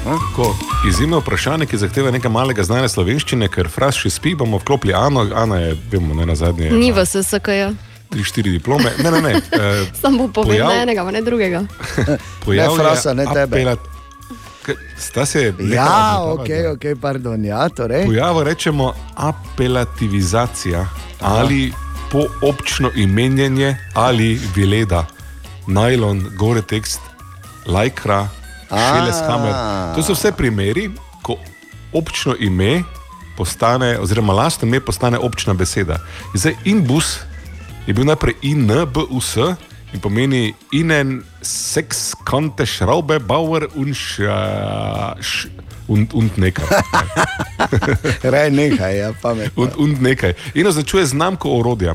Tako, 0.05 0.57
Izjemno 0.89 1.19
vprašanje, 1.19 1.67
ki 1.67 1.77
zahteva 1.79 2.11
nekaj 2.11 2.31
malega 2.31 2.63
znanja 2.63 2.89
slovenščine, 2.89 3.49
ker 3.49 3.69
fraz 3.69 3.95
še 3.95 4.11
spi, 4.11 4.35
bomo 4.35 4.59
vklopili 4.59 4.95
Ano. 4.95 5.27
Ana 5.35 5.57
je, 5.57 5.77
vemo, 5.91 6.15
ne 6.15 6.27
na 6.27 6.35
zadnje. 6.35 6.71
Ni 6.71 6.93
v 6.93 7.07
SSK-ju, 7.07 7.75
Tri, 8.11 8.23
štiri 8.25 8.51
diplome. 8.51 8.93
Ne, 8.99 9.11
ne, 9.11 9.21
ne. 9.23 9.33
Eh, 9.53 9.87
sam 9.95 10.19
bo 10.19 10.29
povedal 10.29 10.69
Pojav- 10.69 10.77
ne 10.77 10.83
enega, 10.83 11.05
pa 11.05 11.11
ne 11.11 11.23
drugega. 11.23 11.65
pojav 12.45 12.71
Ne, 12.71 12.79
frasa, 12.79 13.15
ne 13.15 13.27
tebe. 13.27 13.57
apelat- 13.59 13.94
Sta 14.99 15.27
se 15.27 15.43
Ja, 15.43 15.53
nehala 15.59 16.23
ok, 16.23 16.41
obmetavati, 16.41 16.89
ok, 16.93 17.01
pardon. 17.01 17.45
Ja, 17.45 17.69
torej. 17.69 18.07
Pojavu 18.07 18.43
rečemo 18.45 18.93
apelativizacija 19.15 20.87
ali 21.21 21.73
poobčno 22.11 22.91
imenjanje 22.95 23.77
ali 23.95 24.41
vileda, 24.55 25.07
najlon, 25.67 26.27
gore 26.39 26.63
tekst, 26.63 27.01
lajkra, 27.67 28.29
šeleshamer. 28.69 29.55
To 29.95 30.03
so 30.03 30.13
vse 30.13 30.33
primeri, 30.33 30.91
ko 31.23 31.37
občno 31.93 32.35
ime 32.41 32.83
postane, 33.37 33.99
oziroma 33.99 34.33
lastno 34.33 34.69
ime 34.69 34.81
postane 34.81 35.19
občna 35.19 35.55
beseda. 35.55 35.99
In 36.35 36.41
Zdaj, 36.41 36.57
inbus 36.65 37.19
je 37.87 37.95
bil 37.95 38.05
najprej 38.05 38.35
in, 38.43 38.67
b, 38.67 39.01
u, 39.11 39.21
s. 39.21 39.37
In 39.95 40.01
pomeni 40.03 40.55
inen 40.75 41.21
seks, 41.43 42.15
kante, 42.27 42.67
šraube, 42.67 43.21
bauer 43.23 43.69
in 43.79 43.95
š, 43.95 44.27
š, 45.21 45.47
und, 45.89 46.15
und 46.15 46.39
nekaj. 46.41 46.67
Raj 48.35 48.51
nekaj, 48.51 48.99
ja, 48.99 49.13
pametno. 49.23 49.63
Und, 49.63 49.77
und 49.79 50.03
nekaj. 50.03 50.35
In 50.55 50.67
označuje 50.67 51.07
znamko 51.07 51.53
orodja. 51.61 51.95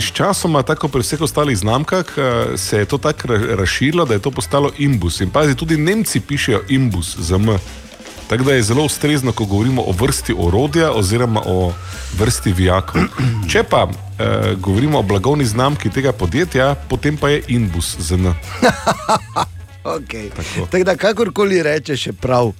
Sčasoma, 0.00 0.62
tako 0.62 0.88
pri 0.88 1.02
vseh 1.02 1.20
ostalih 1.20 1.58
znamkah, 1.58 2.14
eh, 2.16 2.56
se 2.56 2.78
je 2.78 2.84
to 2.84 2.98
tako 2.98 3.28
ra- 3.28 3.56
razširilo, 3.56 4.04
da 4.04 4.14
je 4.14 4.22
to 4.22 4.30
postalo 4.30 4.70
imbus. 4.78 5.20
In 5.20 5.30
pazi, 5.30 5.56
tudi 5.56 5.76
Nemci 5.76 6.20
pišejo 6.20 6.62
imbus 6.68 7.16
z 7.18 7.34
M. 7.34 7.58
Tako 8.28 8.44
da 8.44 8.54
je 8.54 8.62
zelo 8.62 8.84
ustrezno, 8.84 9.32
ko 9.32 9.44
govorimo 9.44 9.82
o 9.82 9.92
vrsti 9.92 10.34
orodja 10.38 10.92
oziroma 10.92 11.42
o 11.46 11.72
vrsti 12.18 12.52
vijakov. 12.52 13.02
Če 13.48 13.62
pa 13.62 13.88
eh, 14.22 14.54
govorimo 14.56 14.98
o 14.98 15.02
blagovni 15.02 15.44
znamki 15.44 15.90
tega 15.90 16.12
podjetja, 16.12 16.74
potem 16.88 17.16
pa 17.16 17.28
je 17.28 17.42
imbus 17.48 17.96
z 17.98 18.12
N. 18.14 18.34
Okay. 19.84 20.30
Tako. 20.30 20.66
Tako 20.66 20.84
da, 20.84 20.96
kakorkoli 20.96 21.62
rečeš, 21.62 22.06
je 22.06 22.12
prav. 22.12 22.52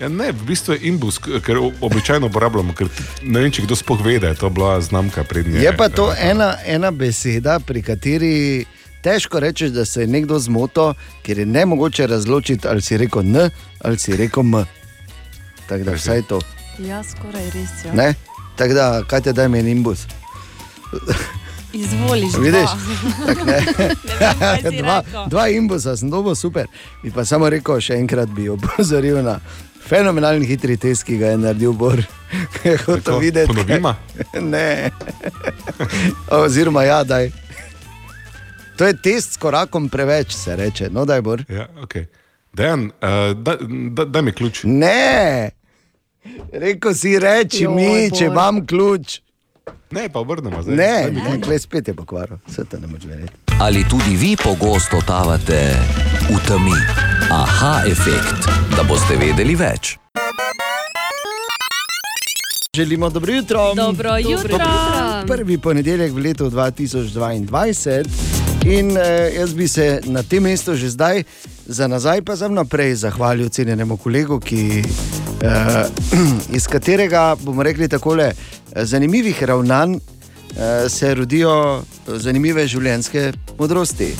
Ja, 0.00 0.08
ne, 0.08 0.32
v 0.32 0.42
bistvu 0.42 0.74
je 0.74 0.80
imbus, 0.82 1.18
k- 1.18 1.40
ker 1.42 1.58
običajno 1.80 2.26
uporabljamo, 2.26 2.72
ker 2.72 2.88
ne 3.22 3.40
vem, 3.40 3.52
če 3.52 3.62
kdo 3.62 3.76
sploh 3.76 4.00
ve, 4.00 4.18
da 4.18 4.28
je 4.28 4.34
to 4.34 4.48
bila 4.48 4.80
znamka 4.80 5.24
prednje. 5.24 5.60
Je 5.60 5.76
pa 5.76 5.88
to 5.88 6.12
ena, 6.14 6.54
ena 6.64 6.90
beseda, 6.90 7.58
pri 7.60 7.82
kateri 7.82 8.64
težko 9.02 9.40
rečeš, 9.40 9.70
da 9.70 9.84
se 9.84 10.00
je 10.00 10.06
nekdo 10.06 10.38
zmotil, 10.38 10.94
ker 11.22 11.38
je 11.38 11.46
ne 11.46 11.66
mogoče 11.66 12.06
razločiti, 12.06 12.68
ali 12.68 12.80
si 12.82 12.96
rekel 12.96 13.20
N 13.22 13.50
ali 13.80 13.98
si 13.98 14.16
rekel 14.16 14.42
M. 14.42 14.64
Tako 15.68 15.84
da 15.84 15.92
vsaj 15.92 16.22
to. 16.22 16.40
Ja, 16.78 17.02
skoraj 17.04 17.44
res. 17.50 17.84
Ja. 17.84 17.92
Ne? 17.92 18.14
Tako 18.56 18.74
da, 18.74 19.02
kaj 19.04 19.20
te 19.20 19.32
da 19.32 19.48
meni 19.48 19.70
imbus? 19.70 20.06
Izvoliš. 21.72 22.34
Vidiš? 22.38 22.70
dva. 22.70 23.34
Tak, 23.34 23.46
ne. 23.46 23.60
kaj 24.38 24.62
si 24.70 24.76
dva, 24.82 25.02
dva 25.26 25.48
imbusa, 25.48 25.96
sem 25.96 26.10
dobil 26.10 26.34
super. 26.34 26.66
Bi 27.02 27.10
pa 27.10 27.24
samo 27.24 27.48
rekel, 27.48 27.80
še 27.80 27.98
enkrat 28.00 28.32
bi 28.32 28.48
opozoril 28.48 29.20
na 29.24 29.38
fenomenalni 29.88 30.48
hitri 30.48 30.76
test, 30.80 31.04
ki 31.08 31.18
ga 31.20 31.34
je 31.34 31.42
naredil 31.44 31.72
Bor. 31.76 32.00
Kaj 32.56 32.72
je 32.72 32.78
hotel 32.86 33.20
videti? 33.20 33.52
ponovima? 33.52 33.96
ne. 34.52 34.90
Oziroma, 36.32 36.84
ja, 36.88 37.02
daj. 37.04 37.30
To 38.78 38.86
je 38.86 38.96
test 39.02 39.34
s 39.34 39.40
korakom 39.40 39.88
preveč, 39.88 40.32
se 40.36 40.56
reče. 40.56 40.90
No, 40.92 41.04
daj, 41.08 41.22
Bor. 41.22 41.44
Ja, 41.48 41.68
okay. 41.82 42.08
Dejan, 42.56 42.90
uh, 43.02 43.32
da, 43.36 43.56
da, 43.92 44.04
daj 44.04 44.22
mi 44.22 44.32
ključ. 44.32 44.64
Ne, 44.64 45.50
rekel 46.52 46.94
si 46.94 47.18
reči 47.20 47.64
Joj, 47.64 47.74
mi, 47.74 48.10
če 48.10 48.28
Bor. 48.28 48.32
imam 48.32 48.66
ključ. 48.66 49.20
Ne, 49.90 50.08
pa 50.08 50.20
obrnemo 50.20 50.62
zdaj. 50.62 50.76
Ne, 50.76 51.10
ne, 51.10 51.40
klej 51.40 51.58
spet 51.58 51.88
je 51.88 51.94
pokvaril, 51.94 52.38
vse 52.48 52.64
to 52.64 52.80
ne 52.80 52.86
moreš 52.86 53.04
verjeti. 53.04 53.32
Ali 53.60 53.84
tudi 53.88 54.16
vi 54.16 54.36
pogosto 54.36 55.00
totavate 55.00 55.76
v 56.30 56.38
temi? 56.48 56.76
Aha, 57.30 57.82
efekt, 57.86 58.48
da 58.76 58.82
boste 58.82 59.16
vedeli 59.16 59.54
več. 59.54 59.98
Želimo 62.76 63.10
dobro 63.10 63.32
jutro. 63.32 63.74
Dobro 63.74 64.16
jutro. 64.16 64.52
Jutro. 64.52 64.58
Prvi 65.26 65.58
ponedeljek 65.58 66.12
v 66.12 66.18
letu 66.18 66.50
2022. 66.50 68.04
In 68.66 68.96
eh, 68.96 69.32
jaz 69.38 69.54
bi 69.54 69.68
se 69.68 70.00
na 70.04 70.22
tem 70.22 70.42
mestu 70.42 70.74
že 70.74 70.88
zdaj, 70.88 71.22
za 71.66 71.86
nazaj 71.86 72.22
pa 72.22 72.36
za 72.36 72.48
naprej 72.48 72.94
zahvalil 72.94 73.48
cenjenemu 73.48 73.96
kolegu, 73.96 74.40
ki, 74.40 74.82
eh, 75.42 75.84
iz 76.56 76.66
katerega 76.66 77.36
bomo 77.40 77.62
rekli 77.62 77.88
takole, 77.88 78.32
zanimivih 78.76 79.42
ravnanj 79.42 79.94
eh, 79.94 80.88
se 80.88 81.14
rodijo 81.14 81.82
zanimive 82.06 82.66
življenjske 82.66 83.32
modrosti. 83.58 84.14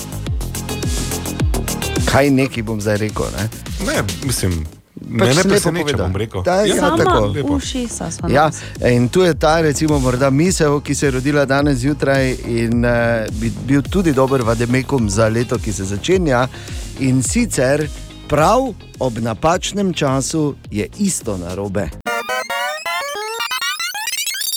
Kaj 2.09 2.31
neki 2.31 2.63
bom 2.63 2.81
zdaj 2.81 2.97
rekel? 2.97 3.27
Ne? 3.37 3.49
Ne, 3.87 4.03
mislim, 4.25 4.65
Pač 4.99 5.11
ne, 5.11 5.27
ne 5.27 5.35
lepo 5.35 5.49
preseneča, 5.49 5.85
povedal. 5.85 6.07
bom 6.07 6.17
rekel. 6.17 6.43
Da, 6.43 6.55
ja, 6.65 6.77
Sama 6.77 6.97
tako. 6.97 7.27
Lepo. 7.27 7.55
ušesa 7.55 8.11
smo. 8.11 8.29
Ja, 8.29 8.51
in 8.91 9.09
tu 9.09 9.23
je 9.23 9.35
ta, 9.35 9.61
recimo, 9.61 9.99
morda 9.99 10.31
misel, 10.31 10.81
ki 10.81 10.95
se 10.95 11.07
je 11.07 11.11
rodila 11.11 11.45
danes 11.45 11.79
zjutraj 11.79 12.35
in 12.47 12.85
uh, 12.85 12.91
bi 13.41 13.53
bil 13.67 13.83
tudi 13.83 14.13
dober 14.13 14.43
vademekum 14.43 15.11
za 15.11 15.29
leto, 15.29 15.59
ki 15.59 15.73
se 15.73 15.85
začenja. 15.85 16.49
In 17.01 17.23
sicer 17.23 17.89
prav 18.29 18.73
ob 18.99 19.19
napačnem 19.19 19.93
času 19.95 20.55
je 20.71 20.89
isto 20.99 21.37
narobe. 21.37 22.08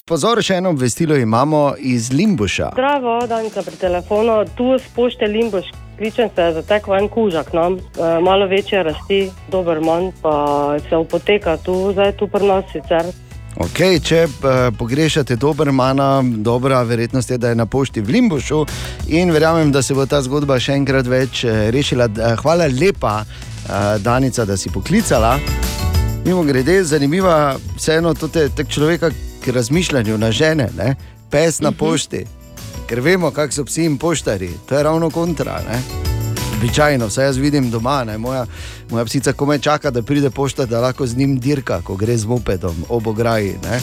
Pozor, 0.06 0.42
še 0.44 0.58
eno 0.58 0.74
obvestilo 0.74 1.16
imamo 1.16 1.76
iz 1.78 2.10
Limbuša. 2.12 2.72
Zdravo, 2.74 3.20
Danica 3.28 3.62
pri 3.62 3.78
telefonu, 3.78 4.42
tu 4.58 4.74
s 4.74 4.90
pošte 4.96 5.28
Limboš, 5.28 5.70
kličem 5.98 6.30
se 6.36 6.48
za 6.54 6.62
tek 6.62 6.90
en 7.00 7.08
kužak, 7.10 7.54
no? 7.54 7.78
e, 7.78 8.14
malo 8.22 8.48
večje 8.48 8.84
rasti, 8.84 9.30
dober 9.52 9.82
manj, 9.82 10.10
pa 10.22 10.78
se 10.90 10.98
upoteka 10.98 11.58
tu, 11.58 11.92
zdaj 11.94 12.18
tu 12.18 12.28
pri 12.28 12.48
nas 12.48 12.66
sicer. 12.74 13.14
Okay, 13.62 14.00
če 14.00 14.24
uh, 14.26 14.72
pogrešate 14.80 15.36
Dobermana, 15.36 16.24
dobra 16.24 16.82
verjetnost 16.88 17.32
je, 17.32 17.38
da 17.38 17.52
je 17.52 17.60
na 17.60 17.66
pošti 17.66 18.02
v 18.02 18.16
Limbušu 18.16 18.62
in 19.12 19.32
verjamem, 19.32 19.72
da 19.72 19.82
se 19.84 19.94
bo 19.94 20.06
ta 20.08 20.22
zgodba 20.24 20.56
še 20.60 20.78
enkrat 20.80 21.06
več 21.06 21.44
uh, 21.44 21.68
rešila. 21.76 22.08
Uh, 22.10 22.32
hvala 22.42 22.70
lepa, 22.72 23.20
uh, 23.22 23.98
Danica, 24.02 24.48
da 24.48 24.58
si 24.58 24.72
poklicala. 24.72 25.36
Mimo 26.26 26.46
grede, 26.48 26.80
zanimiva 26.88 27.58
vseeno 27.76 28.16
tudi 28.16 28.48
tak 28.56 28.72
človeka, 28.72 29.12
ki 29.44 29.52
razmišljanju 29.52 30.18
na 30.18 30.32
žene, 30.32 30.70
ne? 30.78 30.96
pes 31.32 31.62
na 31.62 31.72
pošti. 31.72 32.26
Ker 32.88 33.00
vemo, 33.00 33.32
kako 33.32 33.54
so 33.54 33.66
psi 33.66 33.86
in 33.88 33.98
poštari, 33.98 34.50
to 34.70 34.78
je 34.78 34.84
ravno 34.84 35.10
kontra. 35.10 35.62
Ne? 35.70 35.82
Običajno, 36.58 37.08
vse 37.08 37.24
jaz 37.24 37.38
vidim 37.38 37.72
doma, 37.72 38.04
ne? 38.04 38.18
moja, 38.18 38.46
moja 38.90 39.06
psica 39.06 39.34
komaj 39.34 39.60
čaka, 39.60 39.92
da 39.92 40.02
pride 40.02 40.30
pošta, 40.30 40.66
da 40.66 40.82
lahko 40.82 41.08
z 41.08 41.18
njim 41.18 41.40
dirka, 41.40 41.82
ko 41.82 41.96
gre 41.96 42.18
z 42.18 42.26
mopedom 42.26 42.86
ob 42.90 43.08
ograji. 43.08 43.56
Ne? 43.64 43.80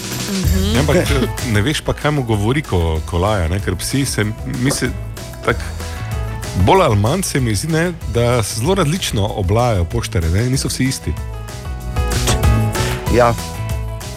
Ja, 0.74 0.80
ampak 0.80 1.08
če 1.08 1.22
ne 1.52 1.62
veš 1.62 1.80
pa, 1.86 1.96
kaj 1.96 2.10
mu 2.10 2.22
govori, 2.22 2.62
ko, 2.62 3.00
ko 3.06 3.18
laja, 3.18 3.48
ne? 3.48 3.60
ker 3.64 3.76
psi 3.76 4.04
se 4.06 4.26
misli 4.62 4.90
tako. 5.44 5.74
Bolj 6.66 6.82
ali 6.82 6.96
manj 6.96 7.22
se 7.22 7.40
mi 7.40 7.54
zdi, 7.54 7.68
ne, 7.72 7.92
da 8.14 8.42
se 8.42 8.60
zelo 8.60 8.74
različno 8.74 9.26
oblajajo 9.26 9.84
poštare, 9.84 10.30
ne? 10.30 10.50
niso 10.50 10.68
vsi 10.68 10.84
isti. 10.84 11.12
Ja, 13.14 13.34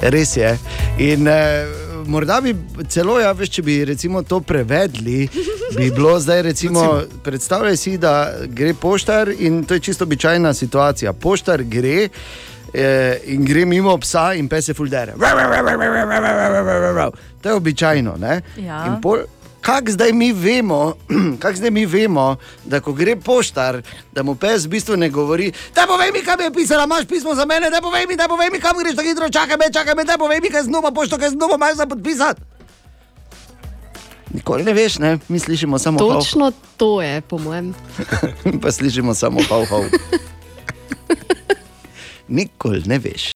res 0.01 0.37
je. 0.37 0.57
In 0.99 1.27
eh, 1.27 1.65
morda 2.05 2.41
bi 2.41 2.55
celo, 2.87 3.19
ja, 3.19 3.31
veš, 3.31 3.49
če 3.49 3.61
bi 3.61 3.85
recimo 3.85 4.21
to 4.23 4.39
prevedli, 4.41 5.29
bi 5.71 5.91
bilo 5.91 6.19
zdaj, 6.19 6.41
recimo, 6.43 6.85
predstavljaj 7.23 7.77
si, 7.77 7.97
da 7.97 8.13
gre 8.47 8.73
poštar 8.73 9.29
in 9.39 9.63
to 9.63 9.73
je 9.73 9.79
čisto 9.81 10.03
običajna 10.03 10.53
situacija. 10.53 11.13
Poštar 11.13 11.63
gre. 11.63 12.09
eh, 12.73 13.17
In 13.25 13.45
gre 13.45 13.65
mimo 13.65 13.97
psa, 13.97 14.33
in 14.33 14.47
pes 14.47 14.67
je 14.67 14.73
fuldere. 14.73 15.13
To 17.41 17.49
je 17.49 17.55
običajno. 17.55 18.15
ne? 18.17 18.41
Ja. 18.57 18.85
In 18.87 19.01
pol- 19.01 19.25
Kako 19.61 19.91
zdaj 19.91 20.13
mi 20.13 20.33
vemo, 20.33 20.93
kak 21.41 21.55
zdaj 21.55 21.71
mi 21.71 21.85
vemo, 21.85 22.35
da 22.65 22.79
ko 22.79 22.93
gre 22.93 23.15
poštar, 23.15 23.81
da 24.11 24.23
mu 24.23 24.35
pes 24.35 24.65
v 24.65 24.69
bistvu 24.69 24.97
ne 24.97 25.09
govori, 25.09 25.51
da 25.75 25.85
povej 25.87 26.11
mi, 26.11 26.21
kam 26.25 26.41
je 26.41 26.53
pisala, 26.53 26.83
imaš 26.83 27.05
pismo 27.05 27.35
za 27.35 27.45
mene, 27.45 27.69
da 27.69 27.81
povej 27.81 28.07
mi, 28.07 28.15
da 28.15 28.27
povej 28.27 28.49
mi, 28.49 28.59
kam 28.59 28.77
greš, 28.77 28.95
da 28.95 29.03
hitro 29.03 29.29
čakaj 29.29 29.57
me, 29.57 29.73
čakaj 29.73 29.95
me, 29.95 30.03
da 30.03 30.17
povej 30.17 30.41
mi, 30.41 30.49
kaj 30.49 30.63
znova 30.63 30.91
pošto, 30.91 31.17
kaj 31.17 31.29
znova 31.29 31.55
imaš 31.55 31.77
za 31.77 31.85
podpisati. 31.85 32.41
Nikoli 34.33 34.63
ne 34.63 34.73
veš, 34.73 34.99
ne? 34.99 35.17
mi 35.27 35.39
slišimo 35.39 35.79
samo 35.79 35.99
hav, 35.99 36.07
Točno 36.07 36.51
to 36.77 37.01
je, 37.01 37.21
po 37.21 37.37
mojem. 37.37 37.73
pa 38.61 38.71
slišimo 38.71 39.13
samo 39.13 39.39
hav, 39.49 39.65
hav. 39.65 39.83
Nikoli 42.27 42.83
ne 42.85 42.97
veš. 42.97 43.31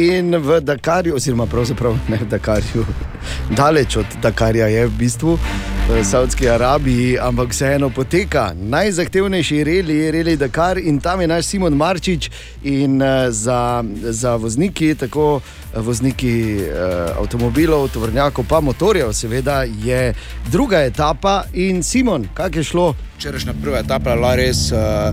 In 0.00 0.36
v 0.36 0.60
Dakarju, 0.60 1.14
oziroma 1.14 1.46
pravzaprav 1.46 1.96
ne 2.08 2.16
v 2.16 2.28
Dakarju, 2.28 2.84
daleč 3.56 3.96
od 3.96 4.06
Dakarja 4.22 4.66
je 4.66 4.86
v 4.86 4.92
bistvu 4.98 5.38
v 5.88 6.04
Saudski 6.04 6.48
Arabiji, 6.48 7.18
ampak 7.18 7.52
vseeno 7.52 7.90
poteka 7.90 8.54
najzahtevnejši 8.56 9.58
reli, 9.64 10.10
reli 10.10 10.36
Dakar 10.40 10.78
in 10.78 11.00
tam 11.00 11.20
je 11.20 11.26
naš 11.26 11.44
Simon 11.44 11.76
Marčič 11.76 12.30
in 12.62 13.02
eh, 13.02 13.28
za, 13.30 13.84
za 14.00 14.36
vozniki, 14.36 14.94
tako 14.94 15.40
eh, 15.44 15.80
vozniki 15.80 16.64
eh, 16.64 16.70
avtomobilov, 17.18 17.90
tovornjakov, 17.92 18.44
pa 18.48 18.60
motorjev, 18.60 19.12
seveda 19.12 19.62
je 19.84 20.14
druga 20.48 20.80
etapa 20.80 21.42
in 21.52 21.82
Simon, 21.82 22.28
kak 22.34 22.56
je 22.56 22.64
šlo? 22.64 22.94
Včerajšnja 23.20 23.52
prva 23.62 23.78
etapa 23.84 24.10
je 24.10 24.16
bila 24.16 24.30
res 24.32 24.60
uh, 24.72 25.12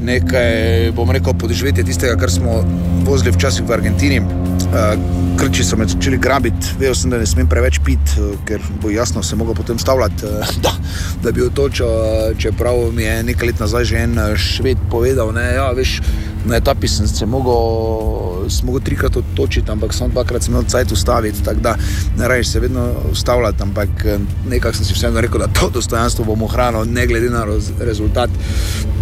nekaj, 0.00 0.88
bom 0.96 1.10
rekel, 1.12 1.34
podoživetje 1.36 1.84
tistega, 1.84 2.14
kar 2.16 2.32
smo 2.32 2.62
vozili 3.04 3.28
včasih 3.34 3.68
v 3.68 3.74
Argentini. 3.76 4.22
Uh, 4.24 4.96
Krči 5.36 5.60
so 5.60 5.76
me 5.76 5.84
začeli 5.84 6.16
grabiti, 6.16 6.72
vedel 6.80 6.96
sem, 6.96 7.12
da 7.12 7.20
ne 7.20 7.28
smem 7.28 7.50
preveč 7.52 7.76
piti, 7.84 8.16
uh, 8.16 8.40
ker 8.48 8.64
bo 8.80 8.88
jasno 8.88 9.20
se 9.20 9.36
mogel 9.36 9.52
potem 9.52 9.76
stavljati, 9.76 10.24
uh, 10.24 10.54
da, 10.64 10.72
da 11.20 11.32
bi 11.36 11.44
otočil. 11.44 11.92
Uh, 11.92 12.32
čeprav 12.40 12.88
mi 12.96 13.04
je 13.04 13.20
nekaj 13.34 13.52
let 13.52 13.60
nazaj 13.60 13.84
že 13.84 14.00
en 14.00 14.16
šved 14.32 14.88
povedal, 14.88 15.36
da 15.36 15.44
ja, 15.44 15.68
veš, 15.76 15.98
na 16.44 16.56
etapi 16.56 16.88
sem 16.88 17.06
se 17.06 17.26
mogel, 17.26 18.48
sem 18.50 18.66
mogel 18.66 18.82
trikrat 18.82 19.16
otočiti, 19.16 19.70
ampak 19.70 19.94
samo 19.94 20.10
dvakrat 20.10 20.42
sem 20.42 20.54
imel 20.54 20.64
cajt 20.68 20.92
ustaviti, 20.92 21.44
tako 21.44 21.60
da 21.60 21.76
ne 22.18 22.28
raje 22.28 22.44
se 22.44 22.60
vedno 22.60 22.88
ustavljati, 23.10 23.62
ampak 23.62 23.88
eh, 24.04 24.18
nekako 24.48 24.76
sem 24.76 24.84
si 24.84 24.94
vseeno 24.94 25.20
rekel, 25.20 25.40
da 25.40 25.46
to 25.46 25.70
dostojanstvo 25.70 26.24
bom 26.24 26.42
ohranil, 26.42 26.84
ne 26.84 27.06
glede 27.06 27.30
na 27.30 27.41
roz, 27.44 27.70
rezultat. 27.80 28.30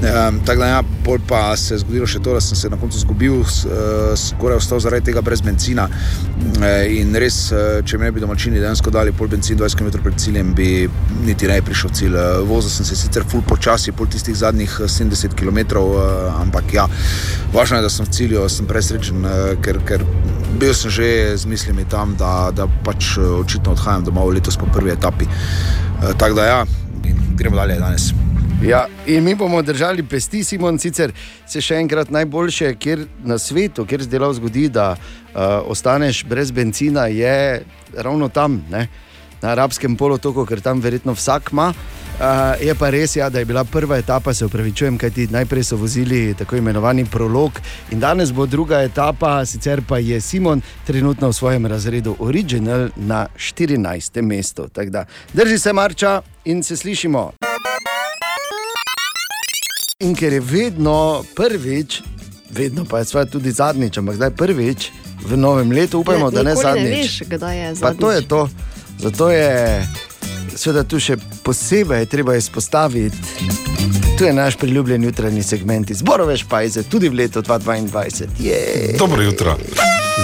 Um, 0.01 0.41
tako 0.45 0.61
da 0.61 0.67
ja, 0.67 0.83
pol 1.05 1.19
pa 1.29 1.57
se 1.57 1.75
je 1.75 1.79
zgodilo 1.79 2.07
še 2.07 2.19
to, 2.19 2.33
da 2.33 2.41
sem 2.41 2.57
se 2.57 2.71
na 2.71 2.77
koncu 2.77 2.99
zgubil, 2.99 3.43
s- 3.45 3.67
eh, 3.67 3.71
skoraj 4.17 4.57
ostal 4.57 4.81
zaradi 4.81 5.05
tega 5.05 5.21
brez 5.21 5.41
benzina. 5.41 5.89
Eh, 6.63 7.01
In 7.01 7.15
res, 7.15 7.53
eh, 7.53 7.83
če 7.85 7.99
me 7.99 8.05
ne 8.05 8.13
bi 8.13 8.21
domačini 8.21 8.59
dejansko 8.59 8.91
dali 8.91 9.13
pol 9.13 9.29
benzin 9.29 9.59
20 9.59 9.77
km 9.77 9.99
pred 10.03 10.17
ciljem, 10.17 10.55
bi 10.55 10.89
niti 11.27 11.47
ne 11.47 11.61
prišel 11.63 11.91
cilj. 11.91 12.17
Eh, 12.17 12.41
Vozil 12.43 12.71
sem 12.71 12.85
se 12.85 12.97
sicer 12.97 13.25
full 13.29 13.43
počasi, 13.43 13.93
pol 13.93 14.07
tistih 14.07 14.37
zadnjih 14.37 14.79
eh, 14.81 14.89
70 14.89 15.35
km, 15.35 15.59
eh, 15.59 15.77
ampak 16.41 16.73
ja, 16.75 16.87
važno 17.53 17.77
je, 17.77 17.83
da 17.83 17.91
sem 17.91 18.07
v 18.07 18.11
cilju, 18.11 18.49
sem 18.49 18.67
presrečen, 18.67 19.25
eh, 19.25 19.57
ker, 19.63 19.79
ker 19.85 20.05
bil 20.59 20.75
sem 20.75 20.91
že 20.91 21.07
z 21.37 21.45
mislimi 21.47 21.85
tam, 21.85 22.17
da, 22.19 22.51
da 22.51 22.67
pač 22.85 23.19
očitno 23.19 23.73
odhajam 23.73 24.05
domov 24.05 24.33
letos 24.33 24.57
po 24.57 24.67
prvi 24.67 24.91
etapi. 24.91 25.25
Eh, 25.29 26.13
Tako 26.19 26.35
da 26.35 26.45
ja, 26.45 26.65
gremo 27.37 27.57
dalje 27.57 27.79
danes. 27.79 28.11
Ja, 28.63 28.87
in 29.07 29.25
mi 29.25 29.35
bomo 29.35 29.63
držali 29.63 30.03
pesti, 30.03 30.43
Simon, 30.45 30.77
sicer 30.79 31.15
se 31.49 31.63
še 31.65 31.79
enkrat 31.81 32.11
najboljše, 32.13 32.75
kjer 32.77 33.07
na 33.25 33.39
svetu, 33.41 33.87
kjer 33.89 34.05
se 34.05 34.11
delav 34.13 34.35
zgodi, 34.37 34.67
da 34.69 34.91
uh, 34.93 35.39
ostaneš 35.65 36.27
brez 36.29 36.51
benzina, 36.53 37.07
je 37.09 37.63
ravno 37.97 38.29
tam, 38.29 38.61
ne? 38.71 38.89
na 39.41 39.55
arabskem 39.55 39.97
polotoku, 39.97 40.45
ker 40.45 40.61
tam 40.61 40.83
verjetno 40.85 41.15
vsak 41.17 41.49
ima. 41.55 41.71
Uh, 42.21 42.53
je 42.61 42.75
pa 42.77 42.91
res, 42.93 43.17
ja, 43.17 43.31
da 43.33 43.41
je 43.41 43.49
bila 43.49 43.65
prva 43.65 43.97
etapa, 43.97 44.35
se 44.37 44.45
upravičujem, 44.45 44.99
kajti 45.01 45.31
najprej 45.33 45.65
so 45.65 45.81
vozili 45.81 46.35
tako 46.37 46.61
imenovani 46.61 47.07
prolog, 47.09 47.57
in 47.91 48.01
danes 48.01 48.29
bo 48.37 48.45
druga 48.47 48.83
etapa, 48.85 49.39
sicer 49.49 49.81
pa 49.89 49.99
je 50.05 50.21
Simon 50.21 50.61
trenutno 50.87 51.33
v 51.33 51.39
svojem 51.39 51.67
razredu 51.67 52.19
Original 52.21 52.91
na 52.97 53.25
14. 53.37 54.21
mestu. 54.21 54.69
Tako 54.69 54.91
da 54.91 55.07
drži 55.33 55.59
se 55.59 55.73
marča 55.73 56.21
in 56.45 56.63
se 56.63 56.77
slišimo. 56.77 57.31
In 60.01 60.15
ker 60.15 60.33
je 60.33 60.41
vedno 60.41 60.97
prvič, 61.37 62.01
vedno 62.51 62.85
pa 62.85 62.99
je 62.99 63.05
svet 63.05 63.31
tudi 63.31 63.53
zadnjič, 63.53 63.99
ampak 63.99 64.17
zdaj 64.17 64.31
prvič 64.31 64.89
v 65.23 65.37
novem 65.37 65.73
letu, 65.73 66.01
upajmo, 66.01 66.31
da 66.31 66.43
ne 66.43 66.55
zadnjič. 66.57 66.85
Ne 66.87 66.97
veš, 66.97 67.23
kdaj 67.29 67.59
je 67.59 67.69
Pa 67.69 67.75
zadnjič. 67.75 68.01
to 68.01 68.11
je 68.11 68.23
to. 68.23 68.49
Zato 68.99 69.31
je 69.31 69.49
seveda 70.57 70.85
tu 70.85 70.97
še 70.99 71.17
posebej 71.43 72.07
treba 72.07 72.37
izpostaviti. 72.37 73.17
Tu 74.19 74.25
je 74.25 74.33
naš 74.33 74.57
priljubljen 74.57 75.05
jutranji 75.05 75.43
segment 75.43 75.91
izborove 75.91 76.37
špajze, 76.37 76.83
tudi 76.83 77.09
v 77.09 77.15
letu 77.15 77.43
2022. 77.43 78.29
Je. 78.39 78.97
Dobro 78.99 79.23
jutro. 79.23 79.57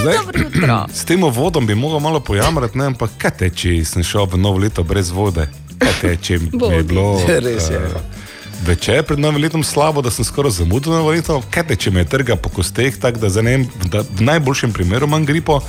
Zdaj, 0.01 0.17
Dobro 0.17 0.41
jutro. 0.41 0.87
s 0.95 1.05
tem 1.05 1.21
vodom 1.23 1.67
bi 1.67 1.75
mogel 1.75 2.01
malo 2.01 2.21
pojamrati, 2.21 2.79
ne, 2.79 2.87
ampak 2.87 3.11
kaj 3.19 3.31
teče, 3.39 3.85
sem 3.85 4.03
šel 4.03 4.27
v 4.27 4.37
novo 4.37 4.59
leto 4.59 4.83
brez 4.83 5.11
vode. 5.11 5.49
Kaj 5.79 5.93
teče, 6.01 6.39
mi 6.39 6.75
je 6.75 6.83
bilo. 6.83 7.21
Res 7.45 7.69
je. 7.71 7.77
eh, 7.77 8.16
Večer 8.65 9.03
pred 9.03 9.19
novim 9.19 9.43
letom 9.43 9.65
slabo, 9.65 10.03
da 10.03 10.11
sem 10.11 10.25
skoraj 10.25 10.51
zamudil 10.51 10.93
na 10.93 11.03
leto, 11.05 11.43
kaj 11.51 11.67
teče, 11.67 11.91
me 11.91 12.05
trga 12.05 12.37
po 12.37 12.49
kosteh, 12.49 12.97
tako 12.99 13.19
da, 13.19 13.43
ne 13.43 13.67
da 13.85 14.01
v 14.01 14.25
najboljšem 14.25 14.73
primeru 14.73 15.07
imam 15.07 15.27
gripo. 15.27 15.61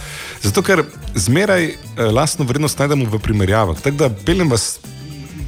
Zato, 0.41 0.63
ker 0.63 0.83
zmeraj 1.15 1.65
eh, 1.65 1.75
lastno 2.11 2.45
vrednost 2.45 2.79
najdemo 2.79 3.09
v 3.11 3.19
primerjavah. 3.19 3.81
Tako 3.81 3.97
da 3.97 4.09
peljem 4.09 4.49
vas 4.49 4.79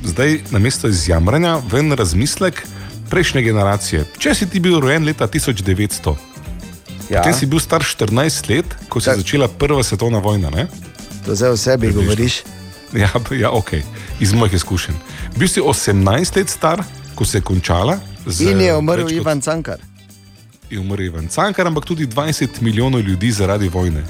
zdaj 0.03 0.39
na 0.51 0.59
mesto 0.59 0.87
izjamranja 0.87 1.57
v 1.71 1.79
en 1.79 1.91
razmislek 1.95 2.63
prejšnje 3.09 3.41
generacije. 3.41 4.05
Če 4.19 4.35
si 4.35 4.49
ti 4.49 4.59
bil 4.59 4.79
rojen 4.79 5.05
leta 5.07 5.27
1900, 5.27 6.15
Ja. 7.09 7.23
Potem 7.25 7.33
si 7.33 7.49
bil 7.49 7.57
star 7.57 7.81
14 7.81 8.49
let, 8.53 8.69
ko 8.85 9.01
se 9.01 9.09
je 9.09 9.17
začela 9.17 9.47
prva 9.49 9.81
svetovna 9.83 10.21
vojna. 10.21 10.49
Ne? 10.53 10.67
To 11.25 11.33
zdaj 11.35 11.49
o 11.49 11.57
sebi 11.57 11.89
Približno. 11.89 12.01
govoriš. 12.05 12.43
Ja, 12.93 13.09
ja, 13.33 13.49
ok, 13.49 13.81
iz 14.19 14.33
mojih 14.33 14.53
izkušenj. 14.53 14.95
Bil 15.37 15.47
si 15.47 15.61
18 15.61 16.37
let 16.37 16.49
star, 16.49 16.83
ko 17.19 17.25
se 17.25 17.37
je 17.37 17.41
končala. 17.43 17.99
In 18.39 18.61
je 18.61 18.71
umrl 18.71 19.03
kot- 19.03 19.11
Ivan 19.11 19.41
Cankar. 19.41 19.79
Je 20.71 20.79
umrl 20.79 21.03
Ivan 21.03 21.27
Cankar, 21.27 21.67
ampak 21.67 21.83
tudi 21.85 22.07
20 22.07 22.61
milijonov 22.61 23.01
ljudi 23.01 23.31
zaradi 23.31 23.67
vojne. 23.67 24.03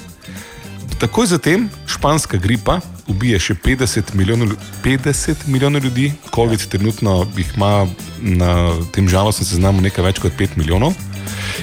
Takoj 1.00 1.26
zatem 1.26 1.69
španska 1.88 2.38
gripa 2.38 2.80
ubije 3.08 3.39
še 3.39 3.56
50 3.56 4.13
milijonov, 4.13 4.48
lju- 4.48 4.58
50 4.84 5.48
milijonov 5.48 5.82
ljudi, 5.84 6.12
COVID 6.36 6.67
trenutno 6.67 7.26
jih 7.38 7.54
ima 7.56 7.88
na 8.19 8.52
tem 8.91 9.08
žalostnem 9.10 9.48
seznamu 9.48 9.82
nekaj 9.82 10.04
več 10.06 10.19
kot 10.19 10.36
5 10.38 10.58
milijonov. 10.60 10.93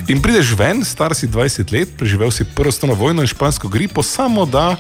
In 0.09 0.23
prideš 0.23 0.57
ven, 0.57 0.83
star 0.85 1.15
si 1.15 1.29
20 1.29 1.71
let, 1.73 1.95
preživel 1.97 2.31
si 2.31 2.45
prvo 2.45 2.73
svetovno 2.73 2.95
vojno 2.95 3.23
in 3.23 3.29
špansko 3.29 3.69
gripo, 3.69 4.03
samo 4.03 4.47
da 4.47 4.77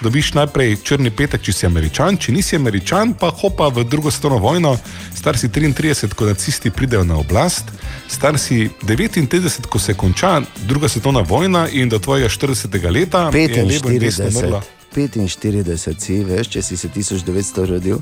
dobiš 0.00 0.34
najprej 0.34 0.76
črni 0.82 1.10
petek, 1.10 1.42
če 1.42 1.52
si 1.52 1.66
američan, 1.66 2.16
če 2.16 2.32
nisi 2.32 2.56
američan, 2.56 3.14
pa 3.14 3.30
hopa 3.30 3.68
v 3.68 3.84
drugo 3.84 4.10
svetovno 4.10 4.38
vojno, 4.38 4.76
star 5.14 5.38
si 5.38 5.48
33, 5.48 6.14
ko 6.14 6.26
nacisti 6.26 6.70
pridejo 6.70 7.04
na 7.04 7.16
oblast, 7.16 7.64
star 8.08 8.38
si 8.38 8.68
39, 8.82 9.66
ko 9.66 9.78
se 9.78 9.94
konča 9.94 10.40
druga 10.66 10.88
svetovna 10.88 11.20
vojna 11.20 11.68
in 11.68 11.88
do 11.88 11.98
tvojega 11.98 12.28
40. 12.28 12.90
leta 12.90 13.30
je 13.34 13.64
levo 13.64 13.90
in 13.90 13.98
desno 13.98 14.24
45. 14.24 14.36
umrla. 14.36 14.62
45 14.92 16.00
si, 16.00 16.18
veš, 16.24 16.48
če 16.48 16.62
si 16.62 16.76
se 16.76 16.88
1900 16.88 17.66
rodil, 17.66 17.98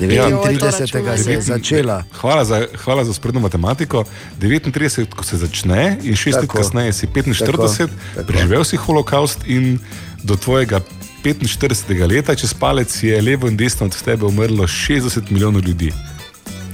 Ja. 0.00 0.28
39. 0.28 1.18
se 1.18 1.32
je 1.32 1.40
začela. 1.40 2.04
Hvala 2.20 2.44
za, 2.44 2.66
hvala 2.84 3.04
za 3.04 3.12
sprednjo 3.12 3.40
matematiko. 3.40 4.04
39, 4.40 5.04
ko 5.12 5.24
se 5.24 5.36
začne, 5.36 5.98
in 6.02 6.16
6 6.16 6.40
let 6.40 6.48
kasneje 6.50 6.92
si 6.92 7.06
45, 7.06 7.44
Tako, 7.46 7.68
tako, 7.68 7.92
tako. 8.14 8.26
preživel 8.26 8.64
si 8.64 8.76
holokaust, 8.76 9.44
in 9.46 9.78
do 10.22 10.36
tvojega 10.36 10.80
45. 11.24 12.06
leta, 12.08 12.34
čez 12.34 12.54
palec 12.54 13.02
je 13.02 13.22
levo 13.22 13.48
in 13.48 13.56
desno 13.56 13.86
od 13.86 14.02
tebe 14.02 14.26
umrlo 14.26 14.66
60 14.66 15.30
milijonov 15.30 15.62
ljudi. 15.62 15.92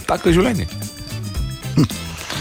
Tako 0.06 0.28
je 0.28 0.35
življenje. 0.35 0.66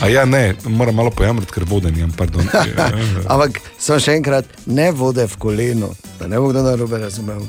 A 0.01 0.07
ja, 0.07 0.25
ne, 0.25 0.55
moram 0.65 0.95
malo 0.95 1.09
pojamrati, 1.11 1.51
ker 1.51 1.63
vode 1.67 1.91
nimam, 1.91 2.11
pardon. 2.17 2.47
Ampak 3.31 3.61
samo 3.79 3.99
še 3.99 4.11
enkrat, 4.19 4.45
ne 4.65 4.91
vode 4.91 5.25
v 5.27 5.37
koleno, 5.39 5.89
da 6.19 6.27
ne 6.27 6.39
bo 6.39 6.51
kdo 6.51 6.61
narobe 6.65 6.99
razumel, 6.99 7.41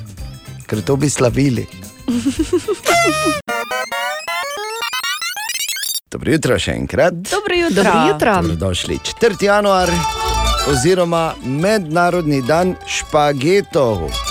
ker 0.66 0.80
to 0.80 0.96
bi 0.96 1.10
slavili. 1.10 1.66
Dobro 6.16 6.32
jutro 6.32 6.58
še 6.58 6.72
enkrat. 6.78 7.12
Dobro 7.28 7.54
jutro. 7.58 7.82
Dobro 7.82 8.06
jutro. 8.08 8.36
Dobrodošli. 8.42 8.98
4. 9.20 9.44
januar 9.44 9.90
oziroma 10.70 11.34
Mednarodni 11.44 12.40
dan 12.46 12.76
špagetov. 12.86 14.25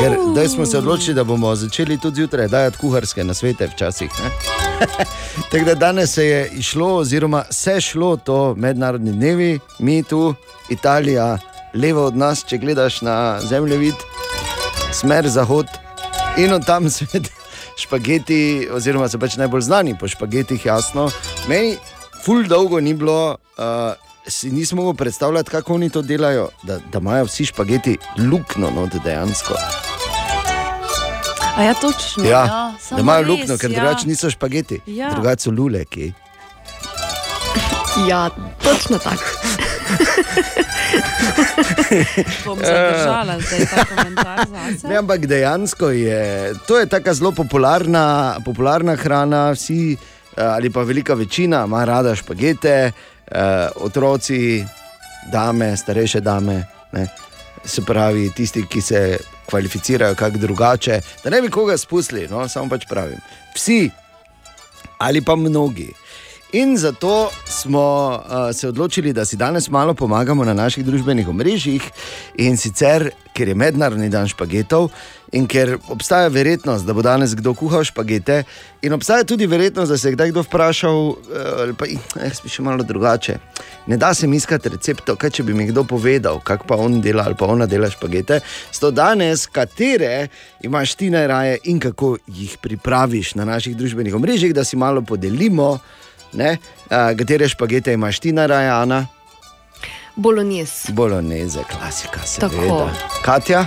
Ker 0.00 0.16
zdaj 0.32 0.48
smo 0.48 0.66
se 0.66 0.78
odločili, 0.78 1.14
da 1.14 1.24
bomo 1.24 1.54
začeli 1.56 1.98
tudi 1.98 2.16
zjutraj 2.16 2.48
dajati 2.48 2.78
kuharske 2.78 3.24
nasvete, 3.24 3.66
včasih. 3.66 4.10
Tako 5.50 5.64
da 5.64 5.74
danes 5.74 6.14
se 6.14 6.26
je 6.26 6.50
išlo, 6.56 6.94
oziroma 6.96 7.44
se 7.50 7.80
šlo 7.80 8.16
to 8.16 8.54
mednarodni 8.54 9.12
dnevi, 9.12 9.58
mi 9.78 10.02
tu, 10.02 10.34
Italija, 10.68 11.38
levo 11.74 12.04
od 12.04 12.16
nas, 12.16 12.44
če 12.48 12.58
gledaš 12.58 13.00
na 13.02 13.40
zemljevid, 13.40 13.94
smer 14.92 15.28
zahod 15.28 15.66
in 16.38 16.52
od 16.52 16.66
tam 16.66 16.90
svet 16.96 17.30
špageti, 17.76 18.68
oziroma 18.72 19.08
so 19.08 19.18
pač 19.18 19.36
najbolj 19.36 19.60
znani 19.60 19.98
po 20.00 20.08
špagetih, 20.08 20.66
jasno. 20.66 21.10
Meni 21.48 21.76
ful 22.24 22.44
dolgo 22.48 22.80
ni 22.80 22.94
bilo. 22.94 23.36
Uh, 23.58 24.09
Si 24.30 24.50
nisem 24.50 24.76
mogel 24.76 24.94
predstavljati, 24.94 25.50
kako 25.50 25.74
oni 25.74 25.90
to 25.90 26.02
delajo, 26.02 26.48
da, 26.62 26.78
da 26.92 26.98
imajo 26.98 27.24
vsi 27.24 27.44
špageti 27.44 27.98
luknjo, 28.18 28.70
no, 28.70 28.88
dejansko. 29.04 29.54
A 31.56 31.62
ja, 31.62 31.74
točno. 31.74 32.24
Ja, 32.24 32.30
ja, 32.30 32.72
da 32.90 33.00
imajo 33.00 33.28
luknjo, 33.28 33.58
ker 33.58 33.70
ja. 33.70 33.80
drugače 33.80 34.08
niso 34.08 34.30
špageti, 34.30 34.80
Ja. 34.86 35.10
drugače 35.10 35.42
so 35.42 35.50
luleki. 35.50 36.12
Ja, 38.08 38.30
točno 38.62 38.98
tako. 38.98 39.24
Bom 42.46 42.58
zadržala 42.58 43.40
zdaj 43.40 43.66
ta 43.66 43.84
komentar 43.84 44.38
zase. 44.48 44.88
Ne, 44.88 44.96
ampak 44.96 45.26
dejansko 45.26 45.90
je 45.90 46.54
to 46.66 46.78
je 46.78 46.86
tako 46.86 47.14
zelo 47.14 47.32
popularna, 47.32 48.36
popularna 48.44 48.96
hrana, 48.96 49.50
vsi 49.52 49.92
eh, 49.92 49.96
ali 50.42 50.70
pa 50.70 50.82
velika 50.82 51.14
večina 51.14 51.64
ima 51.66 51.84
rada 51.84 52.14
špagete, 52.14 52.92
otroci, 53.76 54.64
dame, 55.32 55.76
starejše 55.76 56.20
dame. 56.20 56.64
Ne. 56.92 57.06
Se 57.64 57.82
pravi, 57.82 58.30
tisti, 58.36 58.64
ki 58.66 58.80
se 58.80 59.18
kvalificirajo 59.50 60.14
kako 60.14 60.38
drugače, 60.38 61.00
da 61.24 61.30
ne 61.30 61.42
bi 61.42 61.50
koga 61.50 61.76
spustili, 61.76 62.28
no, 62.28 62.48
samo 62.48 62.68
pač 62.68 62.86
pravim. 62.88 63.18
Vsi 63.54 63.90
ali 64.98 65.20
pa 65.20 65.36
mnogi. 65.36 65.88
In 66.52 66.76
zato 66.76 67.30
smo 67.46 68.10
uh, 68.10 68.56
se 68.56 68.68
odločili, 68.68 69.12
da 69.12 69.24
si 69.24 69.36
danes 69.36 69.68
malo 69.70 69.94
pomagamo 69.94 70.44
na 70.44 70.54
naših 70.54 70.84
družbenih 70.84 71.28
omrežjih 71.28 71.82
in 72.42 72.56
sicer, 72.56 73.10
ker 73.34 73.48
je 73.48 73.54
mednarodni 73.54 74.08
dan 74.10 74.26
špagetov 74.28 74.88
in 75.32 75.46
ker 75.46 75.76
obstaja 75.88 76.28
verjetnost, 76.28 76.86
da 76.86 76.92
bo 76.92 77.04
danes 77.06 77.36
kdo 77.38 77.54
kuhal 77.54 77.84
špagete, 77.86 78.42
in 78.82 78.92
obstaja 78.92 79.22
tudi 79.24 79.46
verjetnost, 79.46 79.92
da 79.92 79.98
se 79.98 80.08
je 80.08 80.16
kdaj 80.16 80.32
kdo 80.32 80.42
vprašal, 80.42 80.98
uh, 81.12 81.70
pa 81.78 81.86
eh, 81.86 82.34
spíš 82.34 82.58
malo 82.66 82.82
drugače. 82.82 83.38
Ne 83.86 83.96
da 83.96 84.10
se 84.14 84.26
mi 84.26 84.36
iskati 84.36 84.74
receptov, 84.74 85.20
kaj 85.22 85.30
če 85.30 85.46
bi 85.46 85.54
mi 85.54 85.68
kdo 85.70 85.84
povedal, 85.84 86.40
kako 86.42 86.66
pa 86.66 86.80
on 86.82 86.98
dela 87.00 87.28
ali 87.30 87.38
pa 87.38 87.46
ona 87.46 87.66
dela 87.66 87.90
špagete. 87.90 88.40
Sto 88.72 88.90
danes, 88.90 89.46
katere 89.46 90.28
imaš 90.66 90.94
ti 90.94 91.10
najraje 91.10 91.58
in 91.64 91.78
kako 91.80 92.16
jih 92.26 92.58
pripraviš 92.58 93.34
na 93.34 93.44
naših 93.44 93.76
družbenih 93.76 94.14
omrežjih, 94.14 94.54
da 94.54 94.64
si 94.64 94.76
malo 94.76 95.02
podelimo. 95.02 95.78
Ne? 96.32 96.58
Uh, 96.90 97.16
katere 97.18 97.48
špagete 97.48 97.92
imaš 97.92 98.20
ti 98.20 98.32
najraje, 98.32 98.70
Ana? 98.70 99.06
Bolognese. 100.16 100.92
Bolognese, 100.92 101.64
klasika, 101.72 102.20
seveda. 102.26 102.92
Katja? 103.24 103.66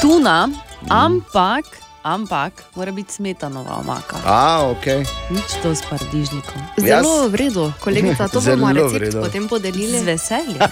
Tuna, 0.00 0.48
ampak, 0.88 1.64
ampak 2.02 2.52
mora 2.74 2.92
biti 2.92 3.12
smetanova 3.12 3.80
omaka. 3.80 4.16
A, 4.24 4.62
ok. 4.70 4.86
Nič 5.30 5.58
to 5.62 5.74
s 5.74 5.82
paradižnikom. 5.90 6.60
Zelo 6.78 7.28
v 7.28 7.34
redu, 7.34 7.72
kolegica, 7.80 8.28
to 8.28 8.40
bomo 8.40 8.72
recept 8.72 9.16
potem 9.16 9.48
podelili. 9.48 9.98
Z 9.98 10.04
veseljem. 10.04 10.60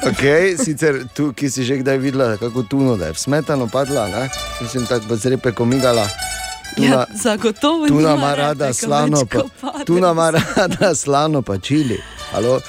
Okay, 0.00 0.58
sicer 0.58 1.06
tu, 1.14 1.30
ki 1.30 1.46
si 1.46 1.62
že 1.62 1.78
kdaj 1.78 1.98
videla, 2.02 2.34
kako 2.40 2.66
tuno, 2.66 2.96
da 2.96 3.12
je 3.12 3.14
smetano 3.14 3.68
padla, 3.70 4.08
ne? 4.08 4.26
mislim, 4.58 4.86
tako 4.86 5.06
bo 5.06 5.16
zrepe 5.16 5.52
komigala. 5.52 6.08
Ja, 6.76 7.06
zagotovo 7.14 7.88
Tuna 7.88 8.00
nima 8.00 8.14
ima 8.14 8.34
rada 8.34 8.72
slano, 8.72 9.26
pa, 9.26 9.84
tuna 9.86 10.10
ima 10.10 10.30
rada 10.30 10.94
slano, 10.94 11.42
pa 11.42 11.58
čili. 11.58 12.00
Halo? 12.32 12.60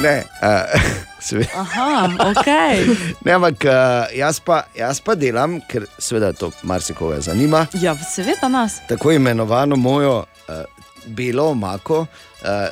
Ne, 0.00 0.24
uh, 0.42 0.80
seveda. 1.26 1.48
Aha, 1.56 2.10
ok. 2.30 2.46
Ne, 3.24 3.32
ampak 3.32 3.64
uh, 3.64 4.18
jaz, 4.18 4.40
pa, 4.40 4.62
jaz 4.76 5.00
pa 5.00 5.14
delam, 5.14 5.60
ker 5.68 5.86
seveda 5.98 6.32
to 6.32 6.50
marsikoga 6.62 7.20
zanima. 7.20 7.66
Ja, 7.72 7.96
seveda 8.14 8.48
nas. 8.48 8.80
Tako 8.88 9.12
imenovano 9.12 9.76
mojo 9.76 10.18
uh, 10.18 10.54
belo 11.06 11.50
omako, 11.50 12.00
uh, 12.00 12.06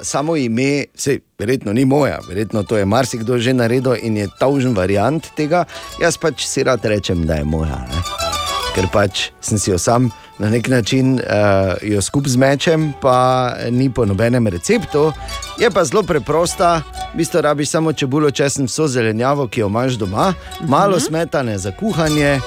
samo 0.03 0.37
ime, 0.37 0.85
se 0.95 1.19
verjetno 1.39 1.73
ni 1.73 1.85
moja, 1.85 2.19
verjetno 2.29 2.63
to 2.63 2.77
je 2.77 2.85
marsikdo 2.85 3.39
že 3.39 3.53
naredil 3.53 3.97
in 4.03 4.17
je 4.17 4.29
taužen 4.39 4.75
variant 4.75 5.27
tega. 5.37 5.65
Jaz 6.01 6.17
pač 6.17 6.47
si 6.47 6.65
rad 6.65 6.85
rečem, 6.85 7.27
da 7.27 7.35
je 7.35 7.45
moja. 7.45 7.77
Ne? 7.93 8.32
Ker 8.73 8.89
pač 8.93 9.31
sem 9.41 9.59
si 9.59 9.71
jo 9.71 9.79
sam 9.79 10.11
na 10.39 10.51
nek 10.51 10.69
način 10.69 11.15
uh, 11.15 11.75
jo 11.83 12.03
skupaj 12.03 12.31
zmečem, 12.31 12.93
pa 13.01 13.53
ni 13.71 13.91
po 13.91 14.05
nobenem 14.05 14.47
receptu. 14.47 15.13
Je 15.59 15.71
pa 15.71 15.85
zelo 15.85 16.03
preprosta, 16.03 16.83
v 17.15 17.17
bistvu 17.17 17.41
rabiš 17.41 17.71
samo 17.71 17.93
čebulo, 17.93 18.31
česen, 18.31 18.67
vso 18.67 18.89
zelenjavo, 18.89 19.47
ki 19.49 19.61
jo 19.61 19.69
imaš 19.69 19.93
doma, 19.93 20.35
malo 20.61 21.01
smetane 21.01 21.59
za 21.59 21.73
kuhanje. 21.77 22.41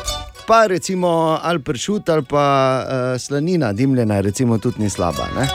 Pa 0.48 0.68
recimo 0.68 1.40
ali 1.44 1.60
pršut 1.60 2.10
ali 2.10 2.24
pa 2.24 2.84
uh, 2.84 3.22
slanina, 3.22 3.74
dimljena, 3.74 4.22
recimo 4.22 4.58
tudi 4.58 4.82
ni 4.82 4.90
slaba. 4.90 5.28
Ne? 5.40 5.48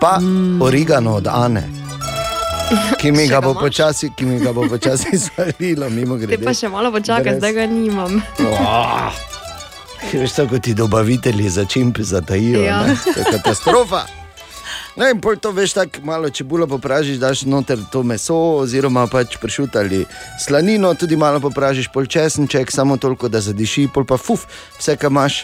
Pa 0.00 0.18
mm. 0.20 0.62
origano 0.62 1.14
od 1.14 1.26
Ane, 1.26 1.68
ki 3.00 3.12
mi 3.12 3.28
ga 3.28 3.40
bo 3.40 3.54
počasi, 3.54 4.10
ki 4.16 4.24
mi 4.24 4.38
ga 4.38 4.52
bo 4.52 4.68
počasi 4.68 5.16
zvalilo, 5.24 5.90
mimo 5.90 6.18
Te 6.18 6.26
grede. 6.26 6.44
pa 6.44 6.54
še 6.54 6.68
malo 6.68 6.92
počakaj, 6.92 7.38
zdaj 7.38 7.52
ga 7.52 7.66
nimam. 7.66 8.20
Oh, 8.40 9.35
veš, 10.12 10.32
tako 10.32 10.58
ti 10.58 10.74
dobavitelji 10.74 11.50
za 11.50 11.64
čimpi 11.64 12.02
zatajijo. 12.02 12.62
Ja. 12.62 12.84
To 13.14 13.20
je 13.20 13.24
katastrofa. 13.32 14.06
No, 14.96 15.04
in 15.08 15.20
pol 15.20 15.36
to 15.36 15.50
veš, 15.52 15.74
tako 15.76 16.00
malo 16.08 16.30
čebulo 16.30 16.66
popražiš, 16.66 17.18
daš 17.20 17.42
noter 17.44 17.78
to 17.92 18.02
meso, 18.02 18.36
oziroma 18.64 19.04
pač 19.06 19.36
pršut 19.36 19.76
ali 19.76 20.06
slanino, 20.40 20.94
tudi 20.94 21.16
malo 21.16 21.40
popražiš, 21.40 21.90
pol 21.92 22.06
česenček, 22.08 22.72
samo 22.72 22.96
toliko, 22.96 23.28
da 23.28 23.40
zadiši, 23.44 23.90
pol 23.92 24.08
pa 24.08 24.16
fuf, 24.16 24.46
vse, 24.78 24.96
kar 24.96 25.12
imaš, 25.12 25.42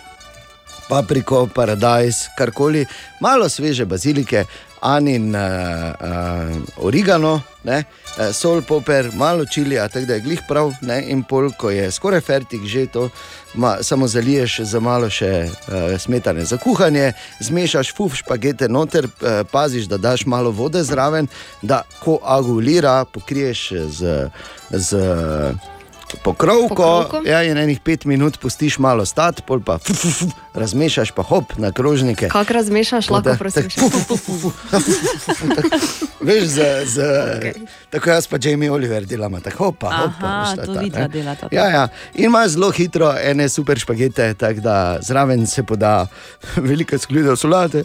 papriko, 0.88 1.44
paradajz, 1.54 2.32
karkoli, 2.38 2.86
malo 3.20 3.48
sveže 3.48 3.84
bazilike, 3.84 4.46
anin 4.82 5.34
uh, 5.34 5.40
uh, 5.40 6.84
origano, 6.84 7.40
ne, 7.64 7.84
uh, 8.18 8.32
sol, 8.34 8.62
poper, 8.62 9.10
malo 9.14 9.46
čilija, 9.46 9.88
tako 9.88 10.06
da 10.06 10.14
je 10.14 10.20
glih 10.20 10.40
prav, 10.48 10.72
ne, 10.80 10.98
in 11.08 11.22
pol, 11.22 11.50
ko 11.58 11.70
je 11.70 11.90
skoraj 11.90 12.20
fertik, 12.20 12.64
že 12.66 12.86
to, 12.86 13.08
ma, 13.54 13.76
samo 13.82 14.08
zaliješ 14.08 14.58
za 14.66 14.80
malo 14.80 15.10
še 15.10 15.32
uh, 15.46 15.94
smetane 15.98 16.44
za 16.44 16.58
kuhanje, 16.58 17.12
zmešaš 17.40 17.94
fuf 17.96 18.18
špagete 18.18 18.68
noter, 18.68 19.06
uh, 19.06 19.42
paziš, 19.52 19.86
da 19.86 19.96
daš 19.96 20.26
malo 20.26 20.50
vode 20.50 20.82
zraven, 20.84 21.30
da 21.62 21.82
ko 22.02 22.18
agulira, 22.22 23.04
pokriješ 23.04 23.70
z. 23.88 24.30
z 24.70 24.96
Pokrovko, 26.22 26.68
Pokrovko. 26.74 27.28
ja, 27.28 27.42
in 27.42 27.58
enih 27.58 27.80
pet 27.80 28.04
minut 28.04 28.38
pustiš 28.40 28.78
malo 28.78 29.04
stati, 29.06 29.42
pol 29.46 29.60
pa 29.60 29.78
fu, 29.78 29.94
fu, 29.94 30.10
fu, 30.10 30.26
razmešaš 30.54 31.10
pa 31.10 31.22
hop 31.22 31.52
na 31.56 31.72
krožnike. 31.72 32.28
Kako 32.28 32.52
razmešaš, 32.52 33.10
lahko 33.10 33.30
da- 33.30 33.36
prosim. 33.36 33.68
tako, 33.70 33.90
fu, 33.90 34.16
fu, 34.16 34.16
fu, 34.16 34.50
fu, 34.50 34.52
Veš, 36.26 36.44
z, 36.44 36.60
z, 36.86 36.98
okay. 37.38 37.52
tako 37.90 38.10
jaz 38.10 38.26
pa 38.26 38.36
Jamie 38.42 38.70
Oliver 38.70 39.04
delamo, 39.06 39.40
tako 39.40 39.64
hopa, 39.64 39.86
hopa. 39.90 40.26
Aha, 40.26 40.56
ta- 40.56 40.66
ta, 40.66 40.80
vidva 40.80 41.00
ne. 41.00 41.08
delata. 41.08 41.48
Ja, 41.50 41.66
ja. 41.68 41.88
In 42.14 42.24
imaš 42.24 42.48
zelo 42.50 42.70
hitro 42.70 43.14
ene 43.22 43.48
super 43.48 43.78
špagete, 43.78 44.34
tako 44.34 44.60
da 44.60 44.98
zraven 45.02 45.46
se 45.46 45.62
poda 45.62 46.06
velika 46.56 46.98
sklida 46.98 47.36
solate. 47.36 47.84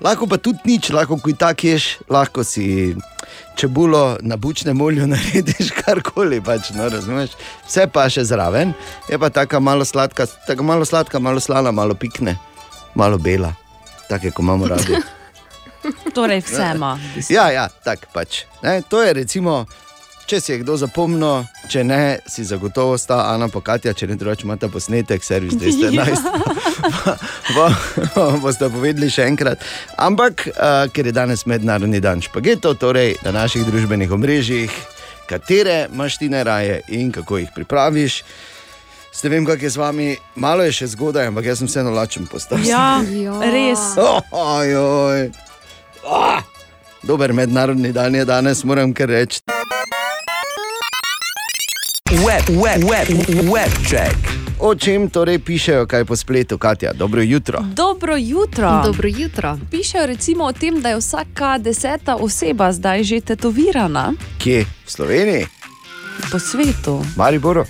Lahko 0.00 0.24
pa 0.26 0.40
tudi 0.40 0.64
nič, 0.64 0.88
lahko 0.96 1.18
ko 1.20 1.32
tak 1.36 1.64
ješ, 1.64 2.00
lahko 2.08 2.40
si 2.40 2.96
čebulo 3.52 4.16
na 4.24 4.36
bučnem 4.40 4.80
olju 4.80 5.06
narediš 5.12 5.74
karkoli, 5.76 6.40
pač, 6.40 6.72
no, 6.72 6.88
razumeš? 6.88 7.36
Vse 7.68 7.84
pa 7.92 8.08
še 8.08 8.24
zraven, 8.24 8.72
je 9.12 9.20
pa 9.20 9.28
tako 9.28 9.60
malo 9.60 9.84
sladka, 9.84 10.24
tako 10.48 10.64
malo 10.64 10.88
sladka, 10.88 11.20
malo 11.20 11.40
slana, 11.40 11.72
malo 11.72 11.94
pikne, 11.94 12.38
malo 12.96 13.20
bela, 13.20 13.52
take, 14.08 14.32
ko 14.32 14.42
imamo 14.42 14.72
radi. 14.72 14.96
Torej, 16.16 16.40
vse 16.48 16.72
ima. 16.74 16.96
Ja, 17.28 17.50
ja, 17.52 17.68
tako 17.84 18.08
pač. 18.16 18.44
Ne, 18.64 18.80
to 18.88 19.04
je 19.04 19.12
recimo, 19.20 19.66
če 20.30 20.38
si 20.38 20.52
je 20.52 20.60
kdo 20.62 20.76
zapomnil, 20.78 21.42
če 21.66 21.82
ne, 21.82 22.02
si 22.22 22.44
zagotovo 22.46 22.94
sta 22.94 23.24
Ana 23.32 23.48
Pokatja, 23.50 23.90
če 23.90 24.06
ne 24.06 24.14
drugače 24.14 24.46
imate 24.46 24.68
posnetek, 24.70 25.24
servis 25.26 25.56
211. 25.58 26.22
Bo- 27.56 28.38
Boste 28.38 28.68
povedali 28.70 29.10
še 29.10 29.26
enkrat. 29.26 29.58
Ampak, 29.98 30.46
uh, 30.52 30.86
ker 30.94 31.10
je 31.10 31.14
danes 31.16 31.42
mednarodni 31.50 31.98
dan 31.98 32.22
špagetov, 32.22 32.78
torej 32.78 33.16
na 33.26 33.34
naših 33.34 33.66
družbenih 33.66 34.12
omrežjih, 34.14 34.70
katere 35.26 35.88
imaš 35.90 36.20
ti 36.22 36.30
najraje 36.30 36.80
in 36.94 37.10
kako 37.10 37.42
jih 37.42 37.50
pripraviš. 37.56 38.22
Ste 39.10 39.26
vem, 39.28 39.42
kako 39.42 39.66
je 39.66 39.74
z 39.74 39.82
vami, 39.82 40.08
malo 40.38 40.62
je 40.62 40.70
še 40.72 40.92
zgodaj, 40.94 41.26
ampak 41.32 41.50
jaz 41.50 41.58
sem 41.58 41.66
vseeno 41.66 41.90
lačen 41.90 42.30
postal. 42.30 42.62
Ja, 42.62 43.02
res. 43.42 43.82
Ojoj. 44.30 45.32
Ah, 46.06 46.46
dober 47.02 47.34
mednarodni 47.34 47.90
dan 47.90 48.14
je 48.14 48.22
danes, 48.24 48.62
moram 48.62 48.94
kar 48.94 49.10
reči. 49.10 49.42
Web, 52.12 52.44
web, 52.50 52.82
web, 52.82 53.08
web 53.46 53.70
check. 53.80 54.16
O 54.58 54.74
čem 54.74 55.06
torej 55.06 55.38
pišejo, 55.38 55.86
kaj 55.86 56.04
po 56.04 56.16
spletu, 56.16 56.58
Katja? 56.58 56.92
Dobro 56.92 57.22
jutro. 57.22 57.60
Dobro 57.64 58.16
jutro. 58.16 58.82
Dobro 58.84 59.08
jutro. 59.08 59.58
Pišejo 59.70 60.06
recimo 60.06 60.44
o 60.44 60.52
tem, 60.52 60.80
da 60.80 60.88
je 60.88 60.96
vsaka 60.96 61.58
deseta 61.58 62.16
oseba 62.16 62.72
zdaj 62.72 63.02
že 63.02 63.20
tetovirana 63.22 64.12
Kje? 64.38 64.64
V 64.86 64.90
Sloveniji? 64.90 65.46
po 66.32 66.38
svetu. 66.38 67.04
Mariboro? 67.16 67.64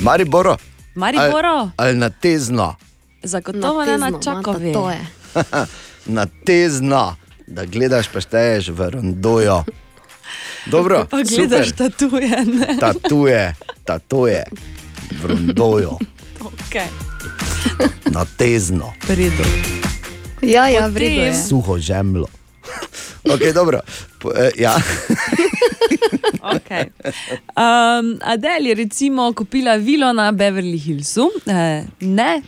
Mariboro? 0.00 0.56
Mariboro, 0.94 1.48
Ali, 1.48 1.70
ali 1.78 1.94
na 1.94 2.10
tezno? 2.10 2.74
zagotovo 3.22 3.84
ne 3.84 3.98
na 3.98 4.10
čakovi. 4.14 4.68
Je. 4.68 5.00
na 6.16 6.26
tezno, 6.44 7.16
da 7.46 7.64
gledaš, 7.64 8.08
pa 8.08 8.20
šteješ 8.20 8.68
v 8.68 8.90
rondojo. 8.90 9.64
Dobro, 10.66 11.06
Pa 11.10 11.16
gledaš 11.18 11.68
super. 11.68 11.90
tatuje. 11.90 12.28
ne? 12.46 12.76
tatuje, 12.80 13.54
tatuje, 13.92 14.44
v 15.12 15.24
rondojo, 15.24 15.98
Okay. 16.42 16.88
na 18.10 18.24
tezno, 18.24 18.92
Redu. 19.08 19.44
Ja, 20.42 20.68
ja, 20.68 20.86
vredno 20.88 21.22
je. 21.22 21.34
suho 21.48 21.78
žemlo. 21.78 22.26
Okay, 23.22 23.52
dobro. 23.54 23.78
Po, 24.18 24.32
eh, 24.34 24.50
ja. 24.58 24.74
Okay. 26.42 26.90
Um, 27.54 28.18
Adel 28.20 28.66
je 28.66 28.74
recimo 28.74 29.32
kupila 29.32 29.76
vilo 29.76 30.12
na 30.12 30.32
Beverly 30.32 30.76
Hillsu, 30.76 31.30
eh, 31.46 31.84
ne 32.00 32.42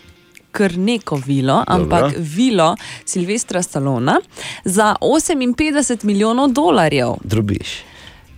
kar 0.50 0.78
neko 0.78 1.16
vilo, 1.16 1.64
ampak 1.66 2.00
Dobro. 2.02 2.18
vilo 2.18 2.76
Silvestra 3.04 3.62
Stallona 3.62 4.20
za 4.64 4.96
58 5.00 6.04
milijonov 6.04 6.50
dolarjev. 6.50 7.14
Drubiš. 7.24 7.93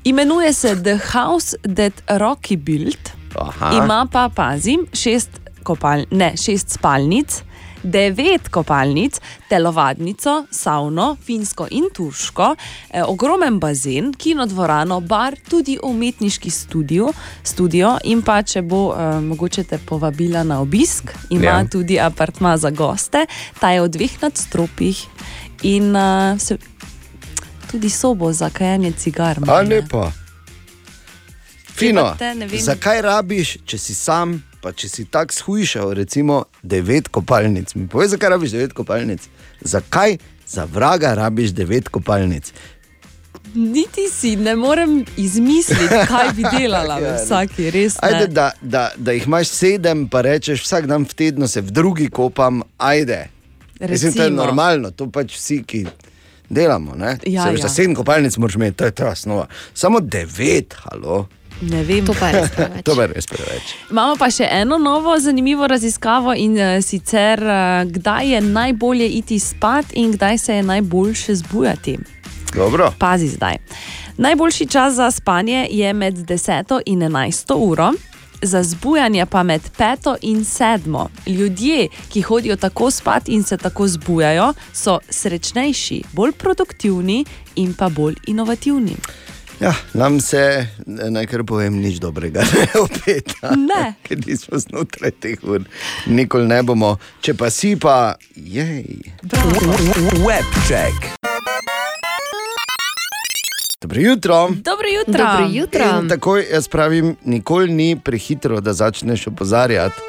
Imenuje 0.07 0.53
se 0.53 0.77
The 0.83 0.99
House 1.13 1.57
That 1.75 1.93
Rocky 2.19 2.57
Built, 2.57 3.11
Aha. 3.35 3.85
ima 3.85 4.07
pa, 4.13 4.29
pazi, 4.29 4.79
šest, 4.93 5.31
kopal, 5.63 6.05
ne, 6.11 6.37
šest 6.37 6.79
spalnic. 6.79 7.43
Devet 7.83 8.49
kopalnic, 8.49 9.19
telovadnico, 9.49 10.45
savno, 10.51 11.17
finsko 11.23 11.67
in 11.71 11.85
turško, 11.95 12.55
eh, 12.91 13.03
ogromen 13.03 13.59
bazen, 13.59 14.13
kinodvorano, 14.15 15.01
bar, 15.01 15.37
tudi 15.51 15.79
umetniški 15.83 16.51
studio, 16.51 17.13
studio 17.43 17.97
in 18.05 18.23
pa, 18.23 18.41
če 18.43 18.63
bo 18.63 18.95
eh, 18.95 19.21
mogoče 19.21 19.65
te 19.65 19.79
povabila 19.79 20.43
na 20.43 20.61
obisk, 20.61 21.13
ima 21.31 21.61
ja. 21.61 21.67
tudi 21.71 22.01
apartma 22.01 22.57
za 22.57 22.71
goste, 22.71 23.27
ta 23.61 23.71
je 23.71 23.83
v 23.83 23.89
dveh 23.89 24.19
nadstropjih 24.23 25.05
in 25.63 25.97
eh, 25.97 26.39
se, 26.39 26.59
tudi 27.71 27.91
sobo 27.91 28.33
za 28.33 28.51
kajanje 28.51 28.93
cigar. 28.93 29.39
A 29.49 29.63
ne. 29.63 29.69
lepo. 29.77 30.13
Fino. 31.77 32.15
Vem. 32.21 32.49
Zakaj 32.61 33.03
rabiš, 33.03 33.59
če 33.69 33.79
si 33.79 33.95
sam, 33.95 34.39
pa 34.65 34.73
če 34.73 34.89
si 34.89 35.05
tako 35.05 35.35
shujšal, 35.35 35.93
recimo 35.95 36.45
devet 36.63 37.09
kopalnic? 37.09 37.75
Mi 37.77 37.85
povej, 37.89 38.15
zakaj 38.15 38.33
rabiš 38.33 38.55
devet 38.57 38.73
kopalnic? 38.73 39.27
Zakaj 39.61 40.17
za 40.49 40.65
vraga 40.65 41.15
rabiš 41.15 41.53
devet 41.53 41.89
kopalnic? 41.89 42.53
Niti 43.55 44.09
si 44.13 44.35
ne 44.37 44.57
morem 44.57 45.05
izmisliti, 45.17 46.01
kaj 46.09 46.33
bi 46.37 46.45
delala 46.59 46.99
Ja, 47.05 47.15
vsaki, 47.21 47.71
res. 47.71 47.95
ne. 48.03 48.09
Ajde, 48.09 48.27
da, 48.27 48.51
da, 48.61 48.91
da 48.97 49.13
jih 49.13 49.27
imaš 49.27 49.49
sedem, 49.49 50.09
pa 50.09 50.21
rečeš 50.21 50.65
vsak 50.65 50.87
dan 50.87 51.05
v 51.05 51.15
tednu 51.15 51.49
se 51.49 51.61
v 51.61 51.71
drugi 51.71 52.09
kopam, 52.11 52.63
ajde. 52.79 53.29
Mislim, 53.81 54.13
to 54.13 54.23
je 54.23 54.29
Recimo. 54.29 54.45
normalno, 54.45 54.91
to 54.91 55.11
pač 55.13 55.37
vsi, 55.37 55.63
ki 55.63 55.85
delamo. 56.49 56.95
Ne? 56.95 57.19
Ja, 57.27 57.45
Se 57.45 57.63
ja. 57.63 57.69
sedem 57.69 57.95
kopalnic 57.95 58.37
moraš 58.37 58.55
imeti, 58.55 58.77
to 58.77 58.85
je 58.85 58.91
ta 58.91 59.09
osnova. 59.09 59.47
Samo 59.75 60.01
devet, 60.01 60.75
halo. 60.75 61.27
Ne 61.61 61.85
vem. 61.85 62.05
To 62.07 62.13
pa 62.21 62.29
je 62.29 62.41
res 62.41 62.51
preveč. 62.53 62.85
To 62.85 63.01
je 63.01 63.07
res 63.07 63.27
preveč. 63.27 63.75
Imamo 63.91 64.17
pa 64.21 64.29
še 64.31 64.49
eno 64.51 64.77
novo 64.79 65.15
zanimivo 65.21 65.67
raziskavo 65.67 66.35
in 66.37 66.59
uh, 66.59 66.77
sicer, 66.85 67.41
uh, 67.41 67.85
kdaj 67.89 68.35
je 68.35 68.41
najbolje 68.41 69.09
iti 69.09 69.39
spat 69.41 69.97
in 69.97 70.13
kdaj 70.13 70.39
se 70.39 70.55
je 70.55 70.63
najboljše 70.63 71.35
zbujati. 71.35 71.99
Dobro. 72.55 72.93
Pazi 72.99 73.29
zdaj. 73.29 73.57
Najboljši 74.17 74.67
čas 74.67 74.95
za 74.95 75.11
spanje 75.11 75.67
je 75.71 75.93
med 75.93 76.15
10 76.15 76.81
in 76.87 77.01
11 77.01 77.55
uro. 77.57 77.93
Za 78.47 78.63
zbujanje 78.63 79.27
pa 79.27 79.43
med 79.43 79.61
5 79.79 80.17
in 80.23 80.45
7. 80.45 81.07
Ljudje, 81.27 81.89
ki 82.09 82.23
hodijo 82.23 82.57
tako 82.57 82.91
spat 82.91 83.29
in 83.29 83.43
se 83.43 83.57
tako 83.57 83.89
zbujajo, 83.89 84.53
so 84.73 84.99
srečnejši, 85.11 86.03
bolj 86.13 86.33
produktivni 86.33 87.25
in 87.57 87.75
pa 87.75 87.89
bolj 87.89 88.15
inovativni. 88.27 88.97
Ja, 89.61 89.75
nam 89.95 90.21
se, 90.21 90.67
naj 90.87 91.27
kar 91.27 91.45
povem, 91.45 91.81
nič 91.81 91.99
dobrega 91.99 92.45
ne 92.55 92.67
opeta. 92.81 93.57
Ne. 93.57 93.95
Ker 94.03 94.23
nismo 94.27 94.59
znotraj 94.59 95.11
teh 95.11 95.43
ur, 95.43 95.67
nikoli 96.07 96.47
ne 96.47 96.63
bomo. 96.63 96.99
Če 97.21 97.35
pa 97.35 97.51
si, 97.51 97.75
pa 97.77 98.15
jej. 98.37 99.01
Web 100.23 100.61
check. 100.69 101.26
Dobro 103.83 104.01
jutro. 104.01 104.49
Dobro 104.49 104.89
jutro. 104.99 105.25
Dobro 105.25 105.49
jutro. 105.53 106.01
In 106.03 106.09
takoj 106.09 106.47
jaz 106.53 106.69
pravim, 106.69 107.17
nikoli 107.25 107.73
ni 107.73 108.01
prehitro, 108.05 108.61
da 108.61 108.73
začneš 108.73 109.27
opozarjati. 109.27 110.01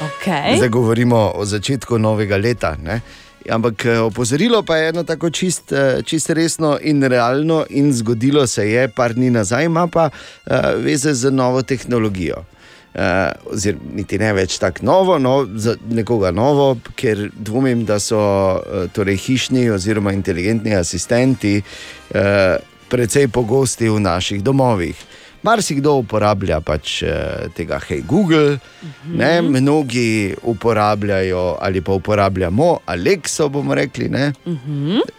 Okay. 0.00 0.56
Zdaj 0.56 0.68
govorimo 0.68 1.32
o 1.34 1.44
začetku 1.44 1.98
novega 1.98 2.36
leta. 2.36 2.76
Ne? 2.82 3.00
Ampak 3.50 3.84
eh, 3.84 3.98
opozorilo 3.98 4.62
pa 4.62 4.76
je 4.76 4.88
eno 4.88 5.04
tako 5.04 5.30
čist, 5.30 5.72
eh, 5.72 6.02
čist 6.02 6.30
resno 6.30 6.78
in 6.82 7.02
realno, 7.02 7.64
in 7.70 7.92
zgodilo 7.92 8.46
se 8.46 8.70
je 8.70 8.88
par 8.88 9.14
dni 9.14 9.30
nazaj, 9.30 9.64
ima 9.64 9.86
pa 9.86 10.08
uh, 10.10 10.52
veze 10.76 11.14
z 11.14 11.30
novo 11.30 11.62
tehnologijo. 11.62 12.44
Uh, 12.94 13.00
oziroma, 13.50 13.90
niti 13.98 14.18
ne 14.22 14.28
več 14.36 14.54
tako 14.62 14.84
novo, 14.86 15.16
no, 15.18 15.32
za 15.58 15.74
nekoga 15.90 16.30
novo, 16.30 16.76
ker 16.94 17.24
dvomim, 17.34 17.82
da 17.84 17.98
so 17.98 18.20
uh, 18.20 18.84
torej 18.94 19.18
hišni 19.18 19.64
oziroma 19.74 20.12
inteligentni 20.14 20.76
asistenti 20.78 21.56
uh, 21.58 22.54
precej 22.88 23.26
pogosti 23.34 23.90
v 23.90 23.98
naših 23.98 24.44
domovih. 24.46 24.94
Marsikdo 25.44 25.98
uporablja 26.00 26.60
pač 26.64 27.02
tega 27.52 27.76
Hey 27.76 28.00
Google, 28.08 28.56
ne, 29.04 29.42
mnogi 29.42 30.32
uporabljajo 30.42 31.58
ali 31.60 31.82
pa 31.84 31.92
uporabljamo 31.92 32.78
Alexo, 32.86 33.48
bomo 33.48 33.74
rekli, 33.74 34.08
ne, 34.08 34.32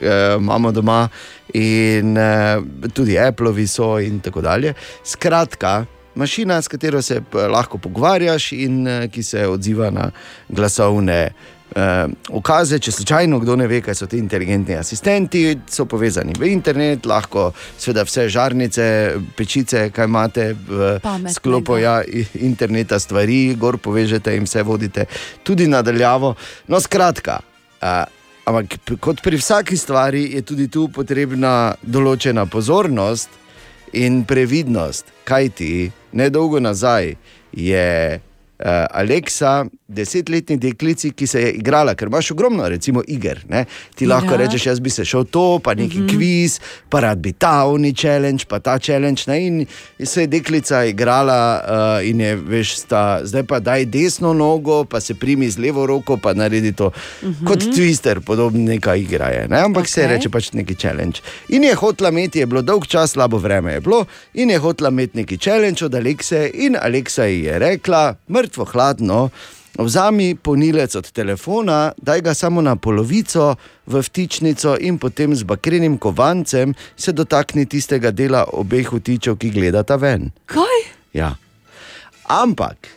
eh, 0.01 0.35
imamo 0.39 0.71
doma 0.71 1.07
in 1.53 2.17
eh, 2.17 2.57
tudi 2.93 3.19
Appleovi 3.19 3.67
so 3.67 3.99
in 3.99 4.19
tako 4.19 4.41
dalje. 4.41 4.73
Skratka, 5.03 5.85
mašina, 6.15 6.61
s 6.61 6.67
katero 6.67 7.01
se 7.01 7.21
p- 7.21 7.47
lahko 7.47 7.77
pogovarjaš 7.77 8.51
in 8.51 8.87
eh, 8.87 9.07
ki 9.07 9.23
se 9.23 9.47
odziva 9.47 9.89
na 9.89 10.11
glasovne. 10.49 11.31
Uh, 11.75 12.11
ukaze, 12.29 12.77
če 12.79 12.91
slučajno 12.93 13.39
kdo 13.41 13.55
ne 13.59 13.65
ve, 13.67 13.81
kaj 13.81 13.95
so 13.97 14.05
ti 14.07 14.19
inteligentni 14.21 14.77
asistenti, 14.77 15.57
so 15.67 15.83
povezani 15.89 16.31
v 16.39 16.47
internet, 16.53 17.07
lahko 17.09 17.49
seveda 17.77 18.05
vse 18.05 18.29
žarnice, 18.29 18.85
pečice, 19.35 19.89
kaj 19.91 20.05
imate 20.07 20.45
v 20.53 20.99
Pametnega. 21.03 21.33
sklopu 21.33 21.77
ja, 21.81 21.97
interneta, 22.39 22.99
stvari, 23.01 23.55
gor 23.59 23.77
povežete 23.81 24.37
in 24.37 24.45
vse 24.45 24.63
vodite 24.63 25.07
tudi 25.43 25.67
nadaljavo. 25.67 26.35
No, 26.71 26.79
skratka, 26.79 27.41
uh, 27.81 28.05
ampak 28.45 28.77
kot 29.01 29.25
pri 29.25 29.41
vsaki 29.41 29.75
stvari 29.77 30.29
je 30.37 30.45
tudi 30.45 30.69
tu 30.71 30.87
potrebna 30.87 31.73
določena 31.81 32.45
pozornost 32.45 33.29
in 33.95 34.23
previdnost, 34.27 35.11
kaj 35.23 35.49
ti 35.49 35.73
nedolgo 36.11 36.59
nazaj 36.59 37.15
je. 37.51 38.19
Uh, 38.55 38.87
Aleksa, 38.95 39.65
desetletni 39.87 40.57
deklici, 40.57 41.11
ki 41.13 41.27
se 41.27 41.41
je 41.41 41.51
igrala, 41.59 41.93
ker 41.95 42.09
imaš 42.09 42.31
ogromno, 42.33 42.65
recimo, 42.69 43.03
iger. 43.07 43.43
Ne? 43.49 43.65
Ti 43.95 44.07
lahko 44.09 44.33
Ja. 44.33 44.37
rečeš, 44.37 44.65
jaz 44.65 44.79
bi 44.79 44.89
se 44.89 45.05
šel 45.05 45.25
to, 45.25 45.59
pa 45.63 45.73
neki 45.73 45.99
mm 45.99 46.07
-hmm. 46.07 46.15
kviz, 46.15 46.59
pa 46.89 46.99
rad 46.99 47.17
bi 47.17 47.31
ta 47.33 47.65
uni 47.65 47.93
challenge, 47.93 48.45
pa 48.49 48.59
ta 48.59 48.79
challenge. 48.79 49.23
Ne? 49.27 49.47
In 49.47 49.65
se 50.03 50.21
je 50.21 50.27
deklica 50.27 50.85
igrala 50.85 51.61
uh, 51.61 52.09
in 52.09 52.21
je, 52.21 52.35
veš, 52.35 52.75
sta, 52.77 53.19
zdaj 53.23 53.43
pa 53.43 53.59
daj 53.59 53.85
desno 53.85 54.33
nogo, 54.33 54.85
pa 54.85 54.99
se 54.99 55.13
primi 55.13 55.49
z 55.49 55.57
levo 55.57 55.85
roko, 55.85 56.17
pa 56.17 56.33
naredi 56.33 56.71
to. 56.71 56.91
Mm 57.21 57.29
-hmm. 57.29 57.45
Kot 57.47 57.59
twister, 57.59 58.19
podobno 58.19 58.59
neka 58.59 58.95
igra 58.95 59.27
je. 59.27 59.47
Ne? 59.47 59.59
Ampak 59.59 59.83
okay. 59.83 59.93
se 59.93 60.07
reče 60.07 60.29
pač 60.29 60.51
neki 60.51 60.75
challenge. 60.75 61.19
In 61.49 61.63
je 61.63 61.75
hotla 61.75 62.09
imeti, 62.09 62.39
je 62.39 62.45
bilo 62.45 62.61
dolg 62.61 62.87
čas, 62.87 63.11
slabo 63.11 63.37
vreme 63.37 63.73
je 63.73 63.81
bilo, 63.81 64.05
in 64.33 64.49
je 64.49 64.57
hotla 64.57 64.89
imeti 64.89 65.17
neki 65.17 65.37
challenge 65.37 65.85
od 65.85 65.95
Alekse, 65.95 66.51
in 66.53 66.75
Aleksa 66.81 67.25
ji 67.25 67.43
je 67.43 67.59
rekla, 67.59 68.15
mrtvo 68.29 68.65
hladno. 68.65 69.29
Vzami 69.77 70.35
ponilec 70.35 70.95
od 70.95 71.11
telefona, 71.11 71.91
daj 71.97 72.21
ga 72.21 72.33
samo 72.33 72.61
na 72.61 72.75
polovico 72.75 73.55
v 73.85 74.01
vtičnico 74.01 74.77
in 74.79 74.97
potem 74.97 75.35
z 75.35 75.43
bakrenim 75.43 75.97
kovancem 75.97 76.73
se 76.95 77.11
dotakni 77.11 77.65
tistega 77.65 78.11
dela 78.11 78.45
obeh 78.53 78.87
vtičev, 78.93 79.35
ki 79.35 79.51
gledata 79.51 79.95
ven. 79.99 80.31
Kaj? 80.45 80.79
Ja. 81.13 81.35
Ampak 82.31 82.87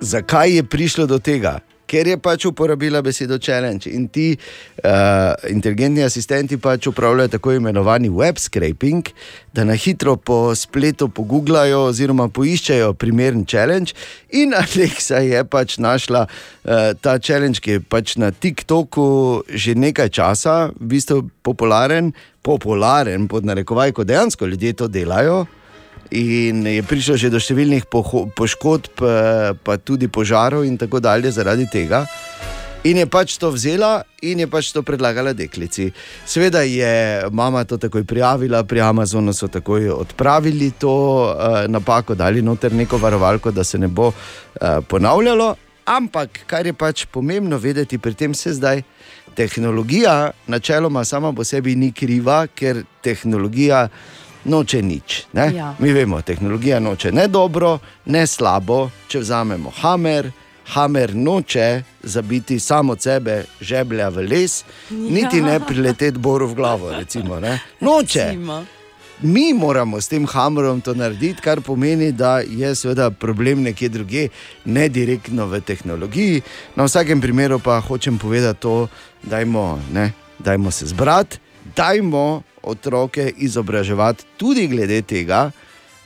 zakaj 0.00 0.56
je 0.56 0.62
prišlo 0.62 1.06
do 1.06 1.18
tega? 1.18 1.58
Ker 1.88 2.08
je 2.10 2.18
pač 2.20 2.44
uporabila 2.44 3.00
besedo 3.04 3.38
challenge 3.40 3.88
in 3.88 4.08
ti 4.12 4.34
uh, 4.36 5.32
inteligentni 5.48 6.04
asistenti 6.04 6.58
pač 6.60 6.86
upravljajo 6.90 7.32
tako 7.38 7.54
imenovani 7.56 8.10
web 8.12 8.38
scraping, 8.38 9.08
da 9.56 9.64
na 9.64 9.72
hitro 9.72 10.16
po 10.16 10.54
spletu 10.54 11.08
pogooglajo 11.08 11.86
oziroma 11.88 12.28
poiščejo 12.28 12.92
primeren 13.00 13.46
challenge. 13.48 13.96
In 14.36 14.52
Alexa 14.54 15.22
je 15.24 15.44
pač 15.48 15.78
našla 15.80 16.26
uh, 16.28 16.92
ta 17.00 17.18
challenge, 17.18 17.64
ki 17.64 17.78
je 17.78 17.84
pač 17.84 18.16
na 18.20 18.30
TikToku 18.30 19.08
že 19.48 19.74
nekaj 19.74 20.12
časa, 20.12 20.58
v 20.76 20.92
bistvu 20.92 21.22
popularen, 21.42 22.12
popularen 22.44 23.28
pod 23.28 23.48
narekovaj, 23.48 23.96
ko 23.96 24.04
dejansko 24.04 24.46
ljudje 24.46 24.76
to 24.82 24.92
delajo. 24.92 25.46
In 26.10 26.64
je 26.66 26.82
prišlo 26.82 27.16
že 27.20 27.28
do 27.28 27.36
številnih 27.36 27.84
poškodb, 28.36 29.02
eh, 29.04 29.52
pa 29.60 29.76
tudi 29.76 30.08
požarov 30.08 30.64
in 30.64 30.78
tako 30.78 31.00
dalje 31.00 31.32
zaradi 31.32 31.68
tega. 31.68 32.06
In 32.84 32.96
je 32.96 33.06
pač 33.10 33.36
to 33.36 33.50
vzela 33.50 34.06
in 34.22 34.38
je 34.38 34.46
pač 34.46 34.70
to 34.72 34.82
predlagala 34.86 35.34
deklici. 35.34 35.90
Sveda 36.24 36.62
je 36.62 37.26
mama 37.34 37.64
to 37.64 37.76
takoj 37.76 38.04
prijavila, 38.04 38.62
pri 38.62 38.80
Amazonu 38.80 39.34
so 39.34 39.48
takoj 39.48 39.90
odpravili 39.90 40.70
to 40.78 41.26
uh, 41.26 41.66
napako, 41.66 42.14
dali 42.14 42.42
noter 42.42 42.72
neko 42.72 42.96
varovalko, 42.96 43.50
da 43.50 43.64
se 43.64 43.78
ne 43.78 43.88
bo 43.88 44.08
uh, 44.08 44.14
ponavljalo. 44.88 45.56
Ampak, 45.84 46.46
kar 46.46 46.66
je 46.66 46.72
pač 46.72 47.04
pomembno 47.10 47.58
vedeti 47.58 47.98
pri 47.98 48.14
tem, 48.14 48.34
se 48.34 48.52
zdaj 48.52 48.82
tehnologija, 49.34 50.30
načeloma 50.46 51.04
sama 51.04 51.32
po 51.32 51.44
sebi 51.44 51.74
ni 51.74 51.92
kriva, 51.92 52.46
ker 52.46 52.84
tehnologija 53.02 53.88
noče 54.48 54.82
nič. 54.82 55.26
ne. 55.32 55.52
Ja. 55.54 55.74
Mi 55.78 55.92
vemo, 55.92 56.22
tehnologija 56.22 56.80
noče 56.80 57.12
ne 57.12 57.28
dobro, 57.28 57.78
ne 58.06 58.26
slabo. 58.26 58.90
Če 59.08 59.18
vzamemo 59.18 59.72
Hammer, 59.80 60.30
Hammer 60.72 61.14
noče 61.14 61.82
zabiti 62.02 62.60
samo 62.60 62.96
sebe 62.98 63.44
žeblja 63.60 64.08
v 64.08 64.26
les, 64.28 64.64
ja. 64.90 64.96
niti 64.96 65.42
ne 65.42 65.60
prileteti 65.60 66.18
boru 66.18 66.48
v 66.48 66.54
glavo. 66.54 66.90
Recimo, 66.90 67.40
ne. 67.40 67.60
noče. 67.80 68.24
Recimo. 68.24 68.64
Mi 69.20 69.52
moramo 69.52 70.00
s 70.00 70.08
tem 70.08 70.26
hamrom 70.26 70.80
to 70.80 70.94
narediti, 70.94 71.42
kar 71.42 71.60
pomeni, 71.60 72.12
da 72.12 72.38
je 72.38 72.74
seveda 72.74 73.10
problem 73.10 73.62
nekje 73.62 73.88
drugje, 73.88 74.28
ne 74.64 74.88
direktno 74.88 75.46
v 75.46 75.60
tehnologiji. 75.60 76.42
Na 76.76 76.84
vsakem 76.86 77.20
primeru 77.20 77.58
pa 77.58 77.80
hočem 77.80 78.18
povedati 78.18 78.60
to, 78.60 78.88
dajmo, 79.22 79.80
ne, 79.92 80.12
dajmo 80.38 80.70
se 80.70 80.86
zbrati, 80.86 81.38
dajmo 81.76 82.42
otroke 82.62 83.32
izobraževati 83.36 84.24
tudi 84.36 84.66
glede 84.66 85.02
tega. 85.02 85.50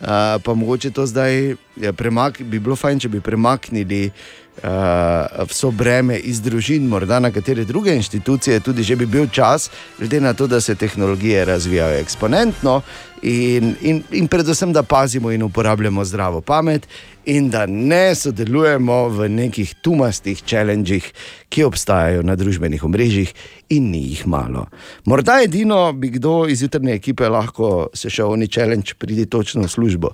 Uh, 0.02 0.08
pa 0.42 0.54
mogoče 0.54 0.90
to 0.90 1.06
zdaj 1.06 1.54
ja, 1.76 1.92
premak, 1.92 2.40
bi 2.42 2.58
bilo 2.58 2.76
fajn, 2.76 2.98
če 2.98 3.08
bi 3.08 3.20
premaknili 3.22 4.10
uh, 4.10 5.44
vso 5.46 5.70
breme 5.70 6.16
iz 6.18 6.40
družin, 6.42 6.88
morda 6.90 7.20
na 7.22 7.30
katere 7.30 7.64
druge 7.64 7.94
inštitucije, 7.94 8.60
tudi 8.60 8.82
že 8.82 8.96
bi 8.96 9.06
bil 9.06 9.28
čas, 9.30 9.70
glede 9.98 10.20
na 10.20 10.34
to, 10.34 10.46
da 10.46 10.60
se 10.60 10.74
tehnologije 10.74 11.44
razvijajo 11.44 12.00
eksponentno 12.00 12.80
in, 13.22 13.76
in, 13.80 14.02
in 14.10 14.28
predvsem, 14.28 14.72
da 14.72 14.82
pazimo 14.82 15.30
in 15.30 15.42
uporabljamo 15.42 16.04
zdravo 16.04 16.40
pamet, 16.40 16.88
in 17.24 17.50
da 17.50 17.66
ne 17.66 18.14
sodelujemo 18.14 19.08
v 19.08 19.28
nekih 19.28 19.74
tumastih 19.82 20.42
challengih, 20.46 21.12
ki 21.48 21.64
obstajajo 21.64 22.22
na 22.22 22.36
družbenih 22.36 22.84
omrežjih, 22.84 23.34
in 23.68 23.90
ni 23.90 24.02
jih 24.10 24.26
malo. 24.26 24.66
Morda 25.04 25.38
edino 25.44 25.92
bi 25.92 26.10
kdo 26.10 26.46
iz 26.48 26.62
jutrne 26.62 26.94
ekipe 26.94 27.28
lahko 27.28 27.88
se 27.94 28.10
šel 28.10 28.32
oni 28.32 28.48
challenge, 28.48 28.94
pridi 28.98 29.26
točno 29.26 29.62
v 29.62 29.68
službo. 29.68 30.10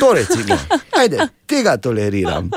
To 0.00 0.12
recimo, 0.12 0.56
ajde, 1.00 1.28
tega 1.46 1.76
toleriram. 1.76 2.50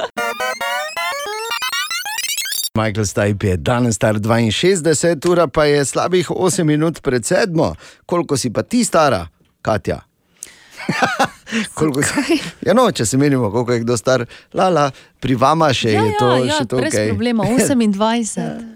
Michael 2.79 3.05
Stipe 3.05 3.47
je 3.47 3.57
danes 3.57 3.95
star 3.95 4.15
62, 4.15 5.29
ura 5.29 5.47
pa 5.47 5.65
je 5.65 5.85
slabih 5.85 6.29
8 6.29 6.63
minut 6.63 7.01
pred 7.01 7.25
sedmo. 7.25 7.75
Koliko 8.05 8.37
si 8.37 8.53
pa 8.53 8.63
ti 8.63 8.83
stara, 8.83 9.27
Katja? 9.61 10.01
Koliko? 11.73 12.01
Ja, 12.61 12.73
no, 12.73 12.91
če 12.91 13.05
se 13.05 13.17
menimo, 13.17 13.51
koliko 13.51 13.73
je 13.73 13.79
kdo 13.79 13.97
star, 13.97 14.23
lala, 14.53 14.89
pri 15.19 15.35
vama 15.35 15.69
še 15.73 15.91
Ja, 15.91 16.01
je 16.01 16.13
to, 16.19 16.27
ja, 16.29 16.45
ja, 16.45 16.57
še 16.57 16.65
to 16.65 16.77
brez 16.77 16.93
okay. 16.93 17.09
problema, 17.09 17.43
28. 17.49 18.75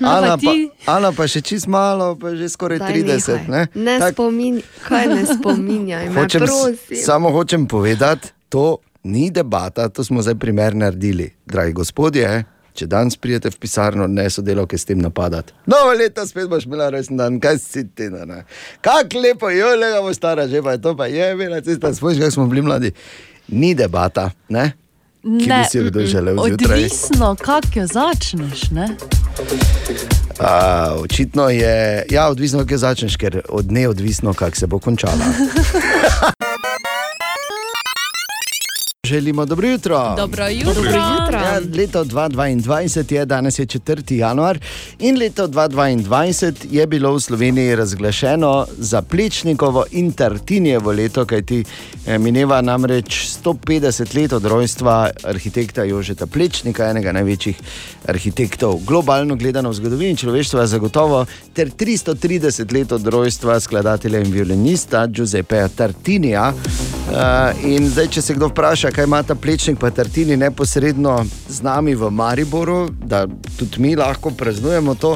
Ana, 0.00 0.34
Pa 0.34 0.42
pa? 0.42 0.52
Ana 0.88 1.12
pa 1.12 1.24
še 1.24 1.40
čist 1.40 1.66
malo, 1.66 2.16
pa 2.18 2.34
že 2.34 2.48
skoraj 2.48 2.80
Daj 2.80 2.90
30. 2.92 3.46
Ne? 3.46 3.62
Ne 3.72 3.94
Tak- 4.00 4.16
spominj, 4.16 4.60
kaj 4.82 5.04
ne 5.06 5.22
spominjaj, 5.24 6.08
hočem, 6.16 6.42
prosim. 6.42 6.98
samo 6.98 7.30
hočem 7.30 7.66
povedati, 7.66 8.34
to 8.48 8.78
ni 9.04 9.30
debata, 9.30 9.88
to 9.88 10.02
smo 10.02 10.22
zdaj 10.22 10.34
primer 10.36 10.74
naredili. 10.74 11.30
Dragi 11.46 11.72
gospodje, 11.72 12.44
če 12.78 12.86
danes 12.90 13.16
pridete 13.18 13.50
v 13.50 13.58
pisarno, 13.60 14.06
ne 14.06 14.28
sodelavke 14.30 14.78
s 14.78 14.86
tem 14.88 15.00
napadati. 15.02 15.54
Novo 15.66 15.92
leto 15.98 16.26
spet 16.26 16.48
boš 16.50 16.68
imela 16.68 16.90
rojsten 16.94 17.18
dan, 17.18 17.40
kaj 17.42 17.58
si 17.62 17.84
ti 17.90 18.10
na 18.12 18.24
ne. 18.28 18.42
Kako 18.84 19.22
lepo, 19.24 19.50
jo 19.50 19.72
lega 19.76 20.02
bo 20.04 20.12
stara, 20.14 20.48
že 20.48 20.62
pa 20.62 20.76
je 20.76 20.82
to, 20.84 20.94
pa 20.96 21.08
je 21.10 21.32
bila 21.38 21.60
cesta, 21.64 21.94
spomniš, 21.94 22.20
kako 22.22 22.36
smo 22.38 22.46
bili 22.46 22.62
mladi. 22.62 22.92
Ni 23.48 23.74
debata, 23.74 24.30
ne? 24.48 24.70
Ki 25.22 25.48
bi 25.50 25.62
si 25.70 25.78
jo 25.78 25.88
kdo 25.88 26.06
želel 26.06 26.38
zjutraj. 26.46 26.78
Odvisno, 26.78 27.34
kako 27.42 27.80
jo 27.80 27.86
začneš. 27.86 28.70
Ne? 28.70 28.88
A, 30.38 30.94
očitno 31.02 31.48
je, 31.50 32.06
ja, 32.10 32.28
odvisno, 32.28 32.62
kako 32.62 32.78
začneš, 32.78 33.16
ker 33.16 33.40
od 33.48 33.72
neodvisno, 33.72 34.34
kako 34.34 34.56
se 34.56 34.66
bo 34.66 34.78
končala. 34.78 35.18
Želimo 39.06 39.44
dobro 39.44 39.68
jutro. 39.68 40.14
Dobro 40.16 40.48
jutro. 40.48 40.74
Dobro 40.74 40.90
jutro. 40.90 41.38
Ja, 41.38 41.60
leto 41.76 42.04
2022 42.04 43.14
je, 43.14 43.24
danes 43.24 43.58
je 43.58 43.66
4. 43.66 44.14
januar 44.14 44.58
in 44.98 45.18
leto 45.18 45.48
2022 45.48 46.54
je 46.70 46.86
bilo 46.86 47.14
v 47.14 47.20
Sloveniji 47.20 47.76
razglašeno 47.76 48.66
za 48.78 49.02
Plečnikovo 49.02 49.84
in 49.90 50.12
Tartinijevo 50.12 50.92
leto, 50.92 51.24
kajti 51.24 51.64
eh, 52.06 52.18
mineva 52.18 52.60
namreč 52.60 53.28
150 53.44 54.20
let 54.20 54.32
od 54.32 54.44
rojstva 54.44 55.10
arhitekta 55.24 55.84
Jožeta 55.84 56.26
Plečnika, 56.26 56.90
enega 56.90 57.12
največjih 57.12 57.56
arhitektov 58.06 58.80
globalno 58.86 59.36
gledano 59.36 59.70
v 59.70 59.74
zgodovini 59.74 60.16
človeštva, 60.16 60.66
zagotovo, 60.66 61.26
ter 61.52 61.70
330 61.70 62.74
let 62.74 62.92
od 62.92 63.06
rojstva 63.06 63.60
skladatelja 63.60 64.18
in 64.18 64.32
violinista 64.32 65.06
Giuseppeja 65.06 65.68
Tartinija. 65.68 66.52
Uh, 67.08 67.64
in 67.64 67.86
zdaj, 67.88 68.10
če 68.12 68.22
se 68.22 68.34
kdo 68.36 68.50
vpraša, 68.50 68.90
kaj 68.92 69.06
ima 69.08 69.22
ta 69.24 69.32
plečnik, 69.34 69.78
pa 69.80 69.88
Tartini 69.90 70.36
neposredno 70.36 71.14
z 71.48 71.62
nami 71.64 71.94
v 71.96 72.10
Mariboru, 72.12 72.90
da 72.92 73.22
tudi 73.56 73.80
mi 73.80 73.94
lahko 73.96 74.30
praznujemo 74.30 74.94
to. 74.94 75.14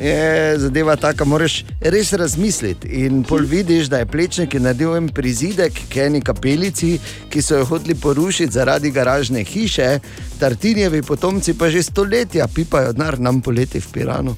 Je 0.00 0.56
zadeva 0.58 0.96
taka, 0.96 1.24
moraš 1.24 1.58
res 1.80 2.12
razmisliti. 2.16 2.88
In 3.04 3.20
pol 3.24 3.44
vidiš, 3.48 3.90
da 3.92 4.00
je 4.00 4.08
plečnik 4.08 4.54
je 4.54 4.60
naredil 4.60 4.96
en 4.96 5.08
prizidek 5.08 5.76
k 5.92 6.06
eni 6.06 6.22
kapelici, 6.24 6.96
ki 7.28 7.42
so 7.42 7.60
jo 7.60 7.68
hoteli 7.68 7.94
porušiti 7.94 8.52
zaradi 8.52 8.90
garažne 8.90 9.44
hiše, 9.44 9.98
Tartinjevi 10.40 11.02
potomci 11.02 11.56
pa 11.58 11.68
že 11.72 11.82
stoletja 11.82 12.48
pipajo 12.48 12.92
denar 12.92 13.20
nam 13.20 13.40
poleti 13.40 13.80
v 13.80 13.92
Piranu. 13.92 14.36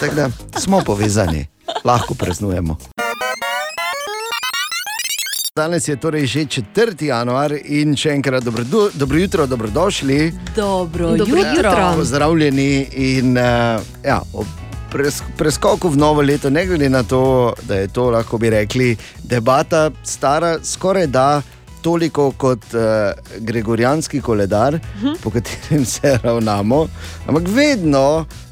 Tako 0.00 0.14
da 0.14 0.30
smo 0.58 0.82
povezani, 0.86 1.46
lahko 1.84 2.14
praznujemo. 2.14 2.93
Danes 5.54 5.88
je 5.88 5.94
torej 5.96 6.26
že 6.26 6.40
4. 6.74 6.98
januar 6.98 7.52
in 7.54 7.94
še 7.94 8.10
enkrat 8.10 8.42
dobro, 8.42 8.64
dobro 8.90 9.18
jutro, 9.18 9.46
dobrodošli. 9.46 10.32
Dobro, 10.56 11.12
Dobro 11.14 11.36
jutro. 11.38 11.70
jutro. 11.70 11.92
Pozdravljeni 11.94 12.88
in 12.90 13.38
uh, 13.38 13.78
ja, 14.02 14.18
ob 14.34 14.50
pres, 14.90 15.22
preskoku 15.38 15.92
v 15.94 15.96
novo 15.96 16.26
leto, 16.26 16.50
ne 16.50 16.66
glede 16.66 16.88
na 16.90 17.04
to, 17.06 17.54
da 17.70 17.78
je 17.78 17.86
to 17.86 18.10
lahko 18.10 18.38
bi 18.38 18.50
rekli 18.50 18.96
debata 19.22 19.92
stara 20.02 20.58
skoraj 20.58 21.06
da. 21.06 21.42
Toliko 21.84 22.32
kot 22.32 22.64
uh, 22.74 23.14
Gregorijanski 23.38 24.20
koledar, 24.20 24.80
po 25.22 25.30
katerem 25.30 25.84
se 25.84 26.18
ravnamo, 26.22 26.86
ampak 27.28 27.46
vedno, 27.46 28.26
uh, 28.26 28.43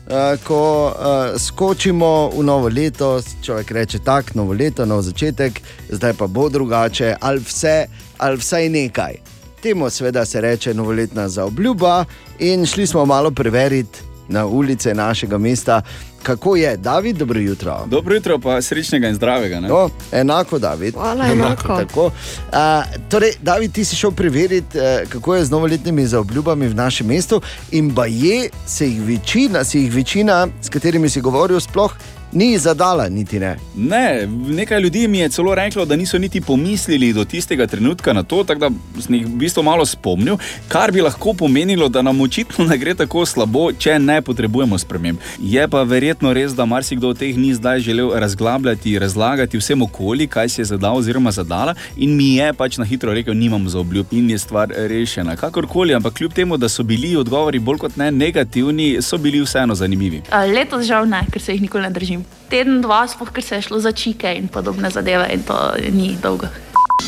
ko 0.47 0.87
uh, 0.87 1.41
skočimo 1.41 2.31
v 2.37 2.45
novo 2.45 2.69
leto, 2.69 3.21
človek 3.43 3.71
reče: 3.71 3.99
tako, 3.99 4.31
novo 4.35 4.53
leto, 4.53 4.87
nov 4.87 5.03
začetek, 5.03 5.61
zdaj 5.91 6.13
pa 6.19 6.27
bo 6.27 6.49
drugače, 6.49 7.17
ali, 7.21 7.41
vse, 7.41 7.87
ali 8.19 8.37
vsaj 8.37 8.69
nekaj. 8.69 9.15
Temu 9.63 9.91
seveda 9.91 10.25
se 10.25 10.41
reče 10.41 10.75
novoletna 10.75 11.29
zaobljuba, 11.29 12.05
in 12.39 12.67
šli 12.67 12.87
smo 12.87 13.05
malo 13.05 13.31
preveriti 13.31 14.12
na 14.29 14.47
ulice 14.47 14.95
našega 14.95 15.39
mesta, 15.39 15.83
kako 16.23 16.57
je, 16.57 16.77
David, 16.77 17.17
dobro 17.17 17.41
jutro. 17.41 17.85
Dobro 17.87 18.15
jutro, 18.15 18.39
pa 18.39 18.63
srečnega 18.63 19.09
in 19.09 19.15
zdravega. 19.15 19.61
Ne? 19.61 19.69
No, 19.69 19.91
enako, 20.13 20.59
David. 20.59 20.95
Hvala, 20.95 21.27
enako. 21.33 21.69
Tako. 21.69 22.11
A, 22.53 22.83
torej, 23.09 23.33
David, 23.43 23.73
ti 23.73 23.85
si 23.85 23.97
šel 23.97 24.11
preveriti, 24.11 24.79
eh, 24.79 25.05
kako 25.09 25.35
je 25.35 25.45
z 25.45 25.51
novoletnimi 25.51 26.07
zaobljubami 26.07 26.69
v 26.69 26.75
našem 26.75 27.07
mestu, 27.07 27.41
in 27.71 27.95
pa 27.95 28.07
je, 28.07 28.49
se 28.67 28.89
jih 28.89 29.03
večina, 29.03 29.65
se 29.65 29.81
jih 29.81 29.95
večina, 29.95 30.49
s 30.63 30.69
katerimi 30.69 31.09
si 31.09 31.21
govoril, 31.21 31.61
sploh 31.61 31.93
Ni 32.33 32.59
zadala, 32.59 33.09
niti 33.09 33.39
ne. 33.41 33.57
Ne, 33.77 34.27
nekaj 34.49 34.81
ljudi 34.81 35.09
mi 35.09 35.19
je 35.19 35.29
celo 35.29 35.55
reklo, 35.55 35.85
da 35.85 35.97
niso 35.97 36.19
niti 36.19 36.41
pomislili 36.41 37.13
do 37.13 37.25
tistega 37.25 37.67
trenutka 37.67 38.13
na 38.13 38.23
to, 38.23 38.45
tako 38.45 38.61
da 38.61 39.03
sem 39.03 39.15
jih 39.15 39.27
v 39.27 39.37
bistvu 39.37 39.63
malo 39.63 39.85
spomnil, 39.87 40.39
kar 40.69 40.93
bi 40.93 41.01
lahko 41.01 41.35
pomenilo, 41.35 41.89
da 41.89 42.03
nam 42.03 42.21
očitno 42.21 42.65
ne 42.65 42.79
gre 42.79 42.95
tako 42.95 43.27
slabo, 43.27 43.73
če 43.73 43.99
ne 43.99 44.23
potrebujemo 44.23 44.79
sprememb. 44.79 45.19
Je 45.41 45.69
pa 45.69 45.83
verjetno 45.83 46.33
res, 46.33 46.55
da 46.57 46.65
marsikdo 46.65 47.11
od 47.13 47.19
teh 47.19 47.37
ni 47.37 47.53
zdaj 47.55 47.81
želel 47.81 48.15
razglabljati, 48.17 48.99
razlagati 48.99 49.59
vsem 49.59 49.83
okoli, 49.83 50.27
kaj 50.27 50.49
si 50.49 50.61
je 50.61 50.71
zadal 50.73 50.97
oziroma 50.97 51.31
zadala, 51.31 51.75
in 51.97 52.17
mi 52.17 52.35
je 52.37 52.49
pač 52.53 52.81
na 52.81 52.89
hitro 52.89 53.13
rekel, 53.13 53.37
nimam 53.37 53.69
za 53.69 53.79
obljub 53.79 54.07
in 54.11 54.31
je 54.31 54.39
stvar 54.39 54.73
rešena. 54.77 55.37
Kakorkoli, 55.37 55.95
ampak 55.95 56.15
kljub 56.15 56.33
temu, 56.33 56.57
da 56.57 56.69
so 56.69 56.83
bili 56.83 57.13
odgovori 57.17 57.59
bolj 57.59 57.79
kot 57.79 57.97
ne 57.97 58.11
negativni, 58.11 59.03
so 59.03 59.19
bili 59.19 59.45
vseeno 59.45 59.75
zanimivi. 59.75 60.23
A, 60.31 60.47
Letos 60.49 60.87
žal 60.89 61.05
ne, 61.09 61.27
ker 61.33 61.43
se 61.43 61.53
jih 61.53 61.63
nikoli 61.69 61.83
ne 61.83 61.91
držim. 61.91 62.22
Teden, 62.51 62.81
dva, 62.83 63.07
sploh 63.09 63.31
ker 63.33 63.45
se 63.45 63.59
je 63.59 63.63
šlo 63.69 63.81
za 63.81 63.93
čike 63.93 64.35
in 64.37 64.49
podobne 64.49 64.91
zadeve, 64.91 65.29
in 65.33 65.43
to 65.43 65.57
ni 65.93 66.17
dolgo. 66.23 66.47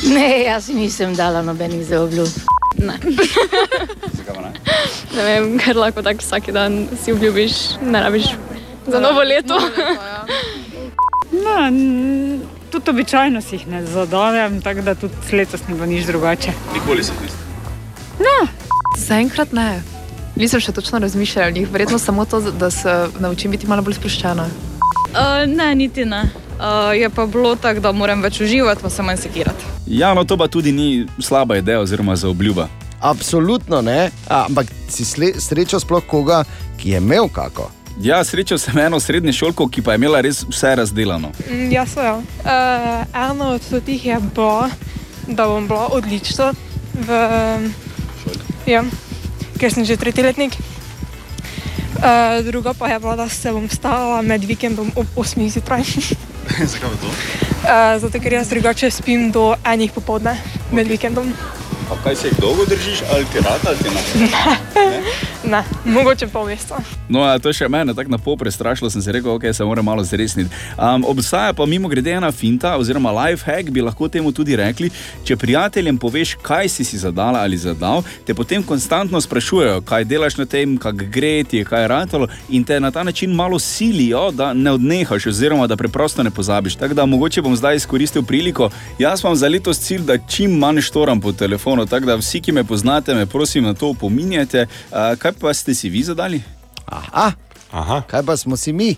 Ne, 0.08 0.42
jaz 0.44 0.66
si 0.66 0.74
nisem 0.74 1.14
dala 1.14 1.42
nobenih 1.42 1.84
zaobljub. 1.86 2.28
Ne. 2.78 2.98
ne 5.16 5.22
vem, 5.22 5.58
ker 5.62 5.78
lahko 5.78 6.02
tako 6.02 6.24
vsak 6.24 6.50
dan 6.52 6.88
si 7.04 7.12
obljubiš, 7.12 7.78
ne 7.82 8.02
rabiš 8.02 8.34
za 8.86 9.00
novo 9.00 9.22
leto. 9.22 9.60
No, 11.34 11.54
tudi 12.70 12.90
običajno 12.90 13.40
si 13.42 13.56
jih 13.56 13.66
ne 13.68 13.86
zadavim, 13.86 14.60
tako 14.62 14.80
da 14.80 14.94
tudi 14.94 15.14
letos 15.32 15.68
ni 15.68 15.74
bilo 15.74 15.86
nič 15.86 16.06
drugače. 16.06 16.52
Nikoli 16.74 17.04
se 17.04 17.12
niste. 17.22 17.38
No, 18.18 18.46
Zaenkrat 18.98 19.52
ne. 19.52 19.82
Nisem 20.36 20.60
še 20.62 20.72
točno 20.74 20.98
razmišljala 20.98 21.48
o 21.48 21.54
njih, 21.54 21.70
verjetno 21.70 21.98
samo 21.98 22.24
to, 22.24 22.40
da 22.40 22.70
se 22.70 22.94
naučim 23.20 23.50
biti 23.50 23.66
malo 23.66 23.82
bolj 23.82 23.98
sproščena. 23.98 24.46
Uh, 25.14 25.46
ne, 25.56 25.74
niti 25.74 26.04
ne. 26.04 26.22
Uh, 26.58 26.96
je 26.96 27.10
pa 27.10 27.26
bilo 27.26 27.56
tako, 27.56 27.80
da 27.80 27.92
moram 27.92 28.22
več 28.22 28.40
uživati, 28.40 28.82
pa 28.82 28.90
se 28.90 29.02
manj 29.02 29.16
sekirati. 29.16 29.64
Ja, 29.86 30.14
no 30.14 30.24
to 30.24 30.36
pa 30.36 30.48
tudi 30.48 30.72
ni 30.72 31.06
slaba 31.22 31.56
ideja 31.56 31.80
oziroma 31.80 32.16
za 32.16 32.28
obljuba. 32.28 32.68
Absolutno 33.00 33.82
ne, 33.82 34.10
A, 34.28 34.44
ampak 34.48 34.66
si 34.88 35.04
srečal 35.38 35.80
sploh 35.80 36.02
koga, 36.08 36.44
ki 36.80 36.90
je 36.90 36.98
imel 36.98 37.28
kako. 37.28 37.70
Ja, 38.00 38.24
srečal 38.24 38.58
sem 38.58 38.78
eno 38.78 38.98
srednje 39.00 39.32
šolko, 39.32 39.68
ki 39.68 39.82
pa 39.82 39.94
je 39.94 40.02
imela 40.02 40.20
res 40.20 40.42
vse 40.48 40.74
razdelano. 40.80 41.30
Mm, 41.46 41.70
Jaz 41.72 41.94
sem. 41.94 42.26
Uh, 42.42 43.04
eno 43.30 43.54
od 43.54 43.84
teh 43.86 44.06
je 44.06 44.18
bilo, 44.34 44.68
da 45.28 45.46
bom 45.46 45.68
bila 45.68 45.88
odlična 45.94 46.52
v. 46.94 47.18
Ja, 48.66 48.82
ker 49.60 49.70
sem 49.70 49.84
že 49.84 49.96
tretji 49.96 50.26
letnik. 50.26 50.58
Uh, 51.94 52.44
druga 52.44 52.74
pa 52.74 52.88
je 52.88 52.98
bila, 52.98 53.16
da 53.16 53.28
se 53.28 53.52
bom 53.52 53.68
stala 53.68 54.22
med 54.22 54.44
vikendom 54.44 54.92
ob 54.96 55.06
8 55.16 55.48
zjutraj. 55.48 55.82
Zakaj 56.72 56.90
je 56.90 56.96
to? 57.00 57.06
Uh, 57.06 58.00
zato 58.00 58.20
ker 58.20 58.32
jaz 58.32 58.48
drugače 58.48 58.90
spim 58.90 59.30
do 59.30 59.54
enih 59.64 59.92
popovdne 59.92 60.36
med 60.72 60.88
vikendom. 60.88 61.32
Pa 61.88 61.96
kaj 62.04 62.16
se 62.16 62.28
jih 62.28 62.40
dolgo 62.40 62.64
držiš, 62.64 63.02
ali 63.12 63.24
ti 63.32 63.40
rad 63.40 63.60
ali 63.66 63.78
ti 63.78 63.90
ne? 63.90 64.00
Ne, 64.74 65.02
mogoče 65.84 66.26
pol 66.26 66.46
meseca. 66.46 66.80
No, 67.08 67.24
to 67.38 67.52
je 67.52 67.58
še 67.60 67.68
mene 67.68 67.94
tako 67.94 68.10
na 68.10 68.18
pol 68.18 68.36
prestrašilo, 68.40 68.90
sem 68.90 69.02
si 69.02 69.12
rekel, 69.12 69.34
ok, 69.34 69.44
se 69.52 69.64
moram 69.64 69.84
malo 69.84 70.04
zresniti. 70.04 70.50
Um, 70.78 71.04
obstaja 71.08 71.52
pa 71.52 71.66
mimo 71.66 71.88
grede 71.88 72.12
ena 72.12 72.32
finta, 72.32 72.76
oziroma 72.80 73.12
life 73.12 73.44
hack, 73.44 73.70
bi 73.70 73.84
lahko 73.84 74.08
temu 74.08 74.32
tudi 74.32 74.56
rekli. 74.56 74.90
Če 75.24 75.36
prijateljem 75.36 75.98
poveš, 76.00 76.36
kaj 76.42 76.68
si 76.68 76.84
si 76.84 76.98
zadala 76.98 77.42
ali 77.44 77.58
zadal, 77.60 78.02
te 78.26 78.34
potem 78.34 78.62
konstantno 78.62 79.20
sprašujejo, 79.20 79.82
kaj 79.84 80.06
delaš 80.08 80.38
na 80.40 80.46
tem, 80.46 80.78
kako 80.80 81.10
gre 81.12 81.34
ti, 81.44 81.64
kaj 81.64 81.84
je 81.84 81.88
ratalo, 81.92 82.28
in 82.48 82.64
te 82.64 82.80
na 82.80 82.90
ta 82.90 83.04
način 83.04 83.34
malo 83.34 83.58
silijo, 83.58 84.30
da 84.30 84.52
ne 84.52 84.72
odnehaš, 84.72 85.26
oziroma 85.26 85.66
da 85.66 85.76
preprosto 85.76 86.22
ne 86.22 86.30
pozabiš. 86.30 86.76
Tako 86.80 86.94
da 86.94 87.06
mogoče 87.06 87.42
bom 87.42 87.56
zdaj 87.56 87.76
izkoristil 87.82 88.22
priliko. 88.22 88.70
Jaz 88.98 89.24
imam 89.24 89.36
za 89.36 89.48
letos 89.48 89.80
cilj, 89.80 90.06
da 90.08 90.18
čim 90.18 90.56
manj 90.58 90.80
štoram 90.80 91.20
po 91.20 91.32
telefonu, 91.32 91.86
tako 91.86 92.06
da 92.06 92.16
vsi, 92.16 92.40
ki 92.40 92.52
me 92.52 92.64
poznate, 92.64 93.14
me 93.14 93.26
prosim 93.26 93.64
na 93.64 93.74
to 93.74 93.92
opominjate. 93.92 94.66
Uh, 94.90 95.18
kaj 95.18 95.33
pa 95.40 95.54
ste 95.54 95.74
si 95.74 95.90
vi 95.90 96.02
zadali? 96.02 96.42
Aha, 96.86 97.32
Aha. 97.72 97.98
kaj 98.08 98.22
pa 98.22 98.36
smo 98.36 98.56
si 98.56 98.72
mi? 98.72 98.96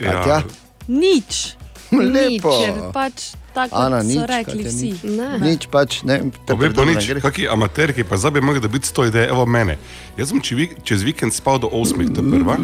Ja. 0.00 0.42
Nič. 0.88 1.54
Lepo. 2.14 2.50
Ker 2.50 2.74
pač 2.92 3.36
tako 3.52 3.76
Ana, 3.76 4.00
so 4.00 4.08
nič, 4.08 4.24
rekli 4.24 4.64
Katja, 4.64 4.72
vsi. 4.72 4.90
nič. 5.04 5.40
Nič 5.44 5.62
pač, 5.68 6.00
ne. 6.08 6.32
Povej 6.48 6.72
pa 6.72 6.76
dobro 6.80 6.96
nič, 6.96 7.04
ne 7.04 7.20
kakšni 7.20 7.46
amaterki, 7.52 8.00
pa 8.00 8.16
zdaj 8.16 8.32
bi 8.32 8.40
mogli 8.40 8.64
dobiti 8.64 8.88
sto 8.88 9.04
idej, 9.04 9.28
evo 9.28 9.44
mene. 9.44 9.76
Jaz 10.16 10.32
sem 10.32 10.40
če 10.40 10.72
čez 10.80 11.04
vikend 11.04 11.36
spal 11.36 11.60
do 11.60 11.68
8, 11.68 12.16
to 12.16 12.24
je 12.24 12.26
prva. 12.32 12.56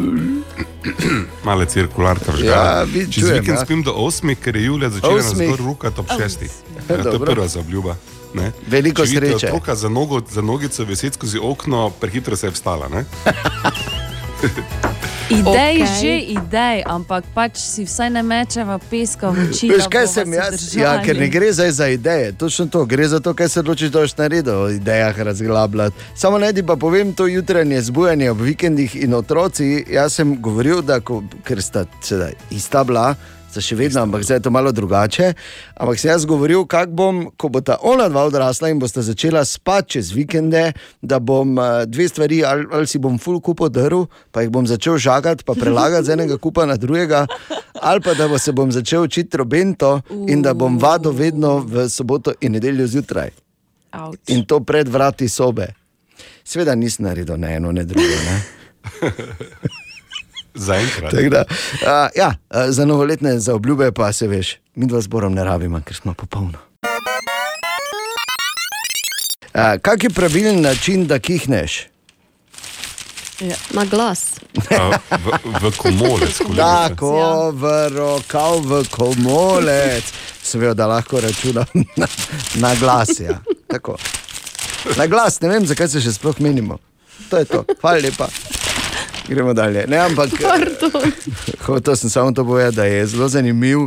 Male 1.47 1.69
cirkularka 1.69 2.33
vžgala. 2.33 2.89
Ja, 2.89 3.05
čez 3.05 3.21
čujem, 3.21 3.37
vikend 3.37 3.57
ja. 3.61 3.65
spim 3.65 3.85
do 3.85 3.93
8, 3.93 4.33
ker 4.41 4.57
je 4.57 4.65
Julija 4.65 4.89
začela 4.89 5.21
nas 5.21 5.29
Osmih. 5.29 5.53
gor 5.53 5.59
rukati 5.61 6.01
ob 6.01 6.09
6. 6.09 6.49
Ja, 6.49 6.81
to 6.89 6.93
je 6.97 7.03
Dobro. 7.05 7.37
prva 7.37 7.47
zabljuba. 7.47 7.93
Ne? 8.33 8.51
Veliko 8.67 9.05
Če 9.05 9.09
vidite 9.09 9.31
sreče. 9.31 9.47
Otroka 9.47 9.75
za, 9.75 9.89
nogo, 9.89 10.21
za 10.31 10.41
nogico 10.41 10.83
veseti 10.85 11.17
skozi 11.17 11.39
okno, 11.41 11.89
prehitro 11.89 12.35
se 12.35 12.47
je 12.47 12.51
vstala. 12.51 12.89
Ne? 12.89 13.05
Idej, 15.29 15.85
okay. 15.85 15.99
že 16.01 16.13
idej, 16.41 16.77
ampak 16.89 17.21
pač 17.37 17.61
si 17.61 17.85
vsaj 17.85 18.09
ne 18.09 18.25
mečeva 18.25 18.81
peska 18.81 19.29
v 19.29 19.45
oči. 19.45 19.69
Veš, 19.69 19.85
kaj 19.85 20.07
sem 20.09 20.25
se 20.25 20.39
jaz? 20.41 20.53
držali. 20.57 20.81
Ja, 20.81 20.93
ker 21.05 21.15
ne 21.21 21.27
gre 21.29 21.53
zdaj 21.53 21.71
za 21.77 21.87
ideje, 21.93 22.33
točno 22.33 22.65
to, 22.65 22.81
gre 22.89 23.05
za 23.05 23.21
to, 23.21 23.37
kaj 23.37 23.49
se 23.49 23.61
odločiš, 23.61 23.93
da 23.93 24.01
boš 24.01 24.17
naredil, 24.17 24.57
o 24.57 24.69
idejah 24.73 25.13
razglabljati. 25.13 25.95
Samo 26.17 26.41
naj 26.41 26.57
ti 26.57 26.65
pa 26.65 26.75
povem 26.81 27.13
to 27.13 27.29
jutranje 27.29 27.77
zbujanje 27.81 28.31
ob 28.31 28.41
vikendih 28.41 28.95
in 29.05 29.13
otroci. 29.13 29.85
Jaz 29.85 30.17
sem 30.17 30.33
govoril, 30.41 30.81
da 30.81 30.97
ko, 30.97 31.21
ker 31.45 31.61
sta 31.61 31.85
sedaj 32.01 32.33
ista 32.49 32.81
bila. 32.83 33.13
Za 33.49 33.61
še 33.65 33.75
vedno, 33.75 34.03
ampak 34.05 34.21
zdaj 34.23 34.37
je 34.37 34.43
to 34.45 34.51
malo 34.53 34.71
drugače. 34.71 35.33
Ampak 35.73 35.97
sem 35.99 36.11
jaz 36.11 36.25
govoril, 36.29 36.67
kako 36.69 36.93
bom, 36.93 37.21
ko 37.33 37.49
bo 37.49 37.61
ta 37.65 37.79
ona 37.81 38.05
dva 38.09 38.27
odrasla 38.29 38.69
in 38.69 38.77
bosta 38.79 39.01
začela 39.01 39.41
spati 39.45 39.97
čez 39.97 40.11
vikende, 40.13 40.73
da 41.01 41.17
bom 41.19 41.57
eh, 41.57 41.85
dve 41.89 42.05
stvari, 42.09 42.43
ali, 42.45 42.67
ali 42.71 42.87
si 42.87 43.01
bom 43.01 43.17
full 43.17 43.41
kupo 43.41 43.69
drv, 43.69 44.05
pa 44.31 44.45
jih 44.45 44.53
bom 44.53 44.69
začel 44.69 45.01
žagati, 45.01 45.43
pa 45.43 45.57
prelagati 45.57 46.05
z 46.05 46.13
enega 46.13 46.37
kupa 46.37 46.67
na 46.69 46.77
drugega, 46.77 47.25
ali 47.81 48.05
pa 48.05 48.13
da 48.13 48.29
bo 48.29 48.37
se 48.37 48.53
bom 48.53 48.71
začel 48.71 49.09
učiti 49.09 49.29
trobento 49.29 49.99
in 50.29 50.45
da 50.45 50.53
bom 50.53 50.77
vadil 50.77 51.11
vedno 51.11 51.57
v 51.65 51.89
soboto 51.89 52.37
in 52.41 52.53
nedeljo 52.53 52.87
zjutraj. 52.87 53.33
Avč. 53.97 54.29
In 54.29 54.45
to 54.45 54.61
pred 54.61 54.87
vrati 54.87 55.25
sobe. 55.29 55.73
Sveda 56.45 56.75
nisem 56.77 57.09
naredil 57.09 57.37
ne 57.41 57.55
eno, 57.57 57.71
ne 57.73 57.85
drugo. 57.85 58.13
Ne? 58.29 58.37
Zaenkrat. 60.53 61.13
Uh, 61.13 62.09
ja, 62.15 62.33
za 62.69 62.85
novoletne 62.85 63.39
za 63.39 63.55
obljube 63.55 63.91
pa 63.91 64.13
se 64.13 64.27
veš, 64.27 64.55
mi 64.75 64.87
dva 64.87 65.01
zborom 65.01 65.33
ne 65.33 65.43
rabimo, 65.43 65.81
ker 65.85 65.95
smo 65.95 66.13
popolno. 66.13 66.57
Uh, 69.53 69.77
kak 69.81 70.03
je 70.03 70.09
pravilen 70.09 70.61
način, 70.61 71.07
da 71.07 71.19
kihneš? 71.19 71.87
Ja. 73.39 73.55
Na 73.73 73.85
glas. 73.85 74.25
A, 74.71 74.97
v, 75.17 75.31
v 75.61 75.71
komolec, 75.77 76.37
kolegica. 76.43 76.89
Tako, 76.89 77.51
v 77.51 77.63
rokav, 77.95 78.59
v 78.59 78.83
komolec. 78.91 80.03
Seveda, 80.43 80.73
da 80.73 80.87
lahko 80.87 81.21
računam 81.21 81.65
na, 81.95 82.07
na 82.55 82.75
glas. 82.75 83.19
Ja. 83.19 83.39
Tako. 83.67 83.95
Na 84.97 85.07
glas, 85.07 85.41
ne 85.41 85.49
vem, 85.49 85.65
zakaj 85.65 85.87
se 85.87 86.03
še 86.03 86.13
sploh 86.19 86.39
menimo. 86.43 86.79
To 87.29 87.39
je 87.39 87.45
to, 87.45 87.63
hvala 87.81 88.03
lepa. 88.03 88.27
Gremo 89.29 89.53
dalje. 89.53 89.85
Ne, 89.87 89.97
ampak, 89.97 90.29
to 91.83 91.95
sem 91.95 92.09
samo 92.09 92.31
to 92.31 92.45
povedal, 92.45 92.71
da 92.71 92.85
je 92.85 93.05
zelo 93.05 93.27
zanimiv. 93.29 93.79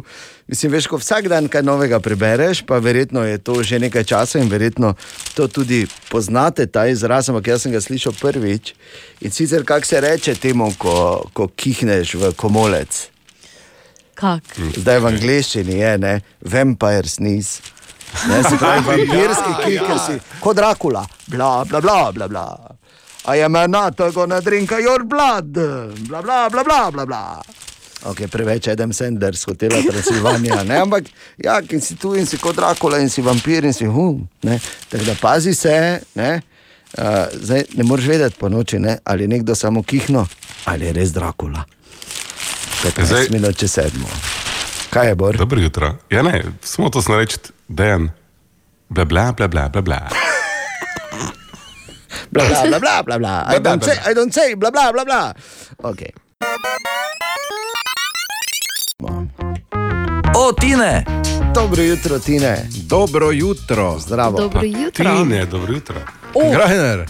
Mislim, 0.46 0.72
veš, 0.72 0.86
ko 0.86 1.00
vsak 1.02 1.26
dan 1.28 1.48
kaj 1.50 1.62
novega 1.66 1.98
prebereš, 2.00 2.62
pa 2.62 2.78
verjetno 2.78 3.24
je 3.26 3.38
to 3.38 3.62
že 3.62 3.78
nekaj 3.82 4.04
časa 4.04 4.38
in 4.38 4.50
verjetno 4.50 4.94
to 5.34 5.48
tudi 5.48 5.86
poznate, 6.10 6.66
ta 6.66 6.86
izraz, 6.86 7.28
ampak 7.28 7.46
jaz 7.46 7.62
sem 7.62 7.72
ga 7.72 7.80
slišal 7.80 8.14
prvič. 8.20 8.74
In 9.20 9.30
sicer, 9.30 9.64
kako 9.66 9.86
se 9.86 10.00
reče 10.00 10.34
temu, 10.34 10.70
ko, 10.78 11.26
ko 11.32 11.48
kihneš 11.48 12.14
v 12.14 12.32
komolec. 12.38 13.08
Kak? 14.14 14.46
Zdaj 14.78 14.98
v 15.00 15.10
angleščini 15.10 15.78
je, 15.78 15.92
ne, 15.98 16.14
vampire 16.46 17.08
sneeze. 17.08 17.58
Ne, 18.28 18.42
se 18.46 18.54
pravi, 18.60 18.86
vampirski 18.90 19.52
kih, 19.64 19.82
ker 19.88 19.98
si 19.98 20.20
kot 20.38 20.56
Dracula, 20.56 21.02
bla, 21.26 21.64
bla, 21.64 21.80
bla, 21.80 22.12
bla, 22.12 22.28
bla. 22.28 22.46
I 23.24 23.42
am 23.42 23.52
not 23.52 23.96
gonna 24.14 24.40
drink 24.40 24.70
your 24.70 25.04
blood, 25.04 25.52
bla, 25.52 26.22
bla, 26.22 26.48
bla, 26.50 26.64
bla, 26.64 26.90
bla, 26.90 27.06
bla. 27.06 27.42
Ok, 28.04 28.26
preveč 28.26 28.66
Adam 28.68 28.92
Sanders, 28.92 29.44
hotela 29.46 29.78
Transilvanija, 29.90 30.62
ne, 30.62 30.80
ampak 30.82 31.06
ja, 31.38 31.60
ki 31.62 31.78
si 31.80 31.94
tu 31.94 32.16
in 32.18 32.26
si 32.26 32.38
kot 32.42 32.56
Dracula 32.56 32.98
in 32.98 33.10
si 33.10 33.22
vampir 33.22 33.64
in 33.64 33.72
si 33.72 33.86
hum, 33.86 34.24
ne, 34.42 34.58
tako 34.90 35.04
da 35.04 35.14
pazi 35.20 35.54
se, 35.54 36.00
ne. 36.14 36.32
Uh, 36.98 37.30
zdaj 37.32 37.62
ne 37.78 37.84
moreš 37.88 38.06
vedeti 38.10 38.36
po 38.40 38.50
noči, 38.52 38.78
ne, 38.82 38.98
ali 39.04 39.24
je 39.24 39.28
nekdo 39.28 39.54
samo 39.54 39.82
kihno, 39.82 40.26
ali 40.64 40.90
je 40.90 40.92
res 40.92 41.14
Dracula. 41.14 41.64
15 42.82 43.30
minut 43.30 43.56
čez 43.56 43.72
sedmo. 43.72 44.10
Kaj 44.90 45.08
je 45.08 45.14
Bor? 45.14 45.36
Dobro 45.36 45.60
jutro. 45.60 45.94
Ja, 46.10 46.22
ne, 46.22 46.42
samo 46.60 46.90
to 46.90 47.02
sem 47.02 47.14
reči. 47.14 47.38
Bla, 47.68 48.08
bla, 48.88 49.32
bla, 49.32 49.48
bla, 49.48 49.68
bla, 49.68 49.82
bla. 49.82 50.08
Bla 52.32 52.44
bla 52.48 52.64
bla 52.64 52.78
bla 52.80 53.02
bla 53.02 53.18
bla. 53.18 53.56
I 53.56 53.58
don't 53.60 53.84
say. 53.84 53.96
I 54.10 54.14
don't 54.14 54.32
say 54.32 54.54
bla 54.54 54.70
bla 54.70 54.92
bla 54.92 55.04
bla. 55.04 55.34
Okay. 55.82 56.10
O, 60.34 60.52
Tine! 60.52 61.04
Dobro 61.54 61.82
jutro, 61.82 62.18
Tine. 62.18 62.68
Dobro 62.86 63.30
jutro. 63.30 63.98
Zdravo. 63.98 64.38
Dobro 64.38 64.62
jutro. 64.62 65.04
Tine, 65.04 65.46
dobro 65.46 65.72
jutro. 65.72 65.96
Grajner. 66.52 67.06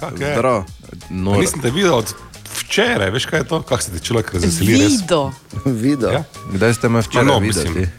Kako 0.00 0.22
je? 0.22 0.32
Zdravo. 0.32 0.64
Pa 0.98 1.40
Nisem 1.40 1.60
te 1.60 1.70
videl 1.70 1.94
od 1.94 2.14
včeraj, 2.58 3.10
veš 3.10 3.26
kaj 3.26 3.40
je 3.40 3.44
to, 3.44 3.62
kako 3.62 3.82
se 3.82 3.90
ti 3.90 4.04
človek 4.04 4.34
razveseli. 4.34 4.72
res? 4.72 4.92
Vido. 4.92 5.32
Video. 5.64 6.10
Ja? 6.10 6.24
Kdaj 6.52 6.74
ste 6.74 6.88
me 6.88 7.00
včeraj 7.00 7.26
no, 7.26 7.38
videli? 7.38 7.68
mislim, 7.68 7.90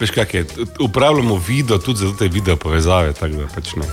Veš 0.00 0.10
kaj 0.10 0.26
je, 0.32 0.46
upravljamo 0.80 1.42
video 1.48 1.78
tudi 1.78 1.98
za 1.98 2.16
te 2.18 2.28
video 2.28 2.56
povezave, 2.56 3.12
tako 3.12 3.34
da 3.34 3.46
pač 3.54 3.74
ne. 3.74 3.86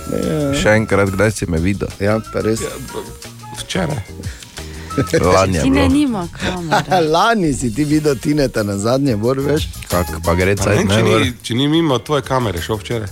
Še 0.62 0.68
enkrat, 0.68 1.10
kdaj 1.10 1.30
si 1.30 1.46
me 1.46 1.58
videl? 1.58 1.88
Ja, 2.00 2.18
pa 2.32 2.40
res. 2.40 2.60
Včeraj. 3.60 4.00
Lani 5.34 5.56
je 5.56 5.62
Ti 5.62 5.70
ne 5.70 5.80
bilo. 5.80 5.88
nima. 5.88 6.28
Lani 7.14 7.54
si 7.54 7.74
ti 7.74 7.84
videl 7.84 8.16
Tineta 8.16 8.62
na 8.62 8.78
zadnje, 8.78 9.16
bor 9.16 9.40
veš. 9.40 9.68
Kak, 9.88 10.06
pa 10.24 10.34
gre 10.34 10.56
Pa 10.56 10.64
cajt, 10.64 10.84
Ne, 10.84 10.96
ne, 10.96 11.02
če, 11.02 11.18
ni, 11.18 11.32
če 11.42 11.54
ni 11.54 11.68
mimo 11.68 11.98
tvoje 11.98 12.22
kamere 12.22 12.60
šel 12.62 12.76
včeraj. 12.76 13.08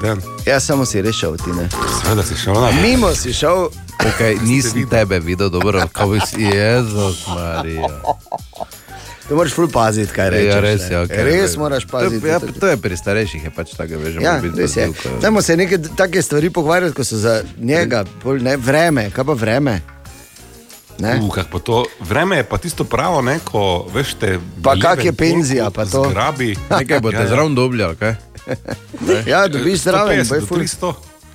Dan. 0.00 0.22
Ja, 0.46 0.60
samo 0.60 0.86
si 0.86 1.02
rešil, 1.02 1.36
Tine. 1.36 1.68
Seveda 2.00 2.22
si 2.22 2.36
šel 2.36 2.54
na 2.54 2.70
Mimo 2.80 3.12
si 3.14 3.32
šel. 3.32 3.68
Okay, 4.00 4.38
nisem 4.40 4.88
tebe 4.88 5.18
videl, 5.20 5.50
dobro, 5.50 5.82
kako 5.92 6.16
si 6.26 6.42
Jezus 6.42 7.26
Marija. 7.28 7.88
To 9.30 9.36
moraš 9.36 9.52
ful 9.54 9.68
paziti, 9.70 10.12
kaj 10.12 10.30
rečeš. 10.30 10.48
Ja, 10.50 10.60
res 10.60 10.80
ne. 10.80 10.88
je. 10.90 11.00
Okay. 11.06 11.24
Res 11.24 11.56
moraš 11.56 11.84
paziti. 11.86 12.20
To, 12.20 12.26
ja, 12.26 12.38
to 12.60 12.66
je 12.66 12.76
pri 12.76 12.96
starejših, 12.96 13.44
je 13.44 13.50
pač 13.54 13.76
tako, 13.78 14.00
veš, 14.02 14.16
Ja, 14.18 14.40
res 14.42 14.74
je. 14.76 14.88
brzilka. 14.90 15.20
Dajmo 15.22 15.42
se 15.42 15.56
neke 15.56 15.78
take 15.78 16.22
stvari 16.22 16.50
pogovarjati, 16.50 16.94
ko 16.94 17.04
so 17.04 17.16
za 17.16 17.42
njega, 17.58 18.02
pol 18.22 18.42
ne, 18.42 18.56
vreme, 18.56 19.06
kaj 19.14 19.24
pa 19.24 19.32
vreme. 19.32 19.76
Ne? 20.98 21.20
Uh, 21.22 21.38
pa 21.52 21.58
to, 21.58 21.84
vreme 22.00 22.36
je 22.36 22.44
pa 22.44 22.58
tisto 22.58 22.84
pravo, 22.84 23.22
ne, 23.22 23.38
ko 23.44 23.86
veš 23.94 24.16
te. 24.18 24.40
Pa 24.62 24.74
kak 24.76 25.04
je 25.04 25.12
penzija, 25.12 25.70
pa 25.70 25.86
to. 25.86 26.08
Zgrabi. 26.10 26.56
Nekaj 26.70 27.00
boste 27.00 27.22
zraven 27.28 27.54
dobili, 27.54 27.86
ali 27.86 27.96
kaj? 27.96 28.14
Ja, 29.30 29.46
dobiš 29.48 29.86
zraven, 29.86 30.24
150 30.24 30.28
bo 30.28 30.34
je 30.34 30.40
ful. 30.40 30.58
300. 30.58 30.92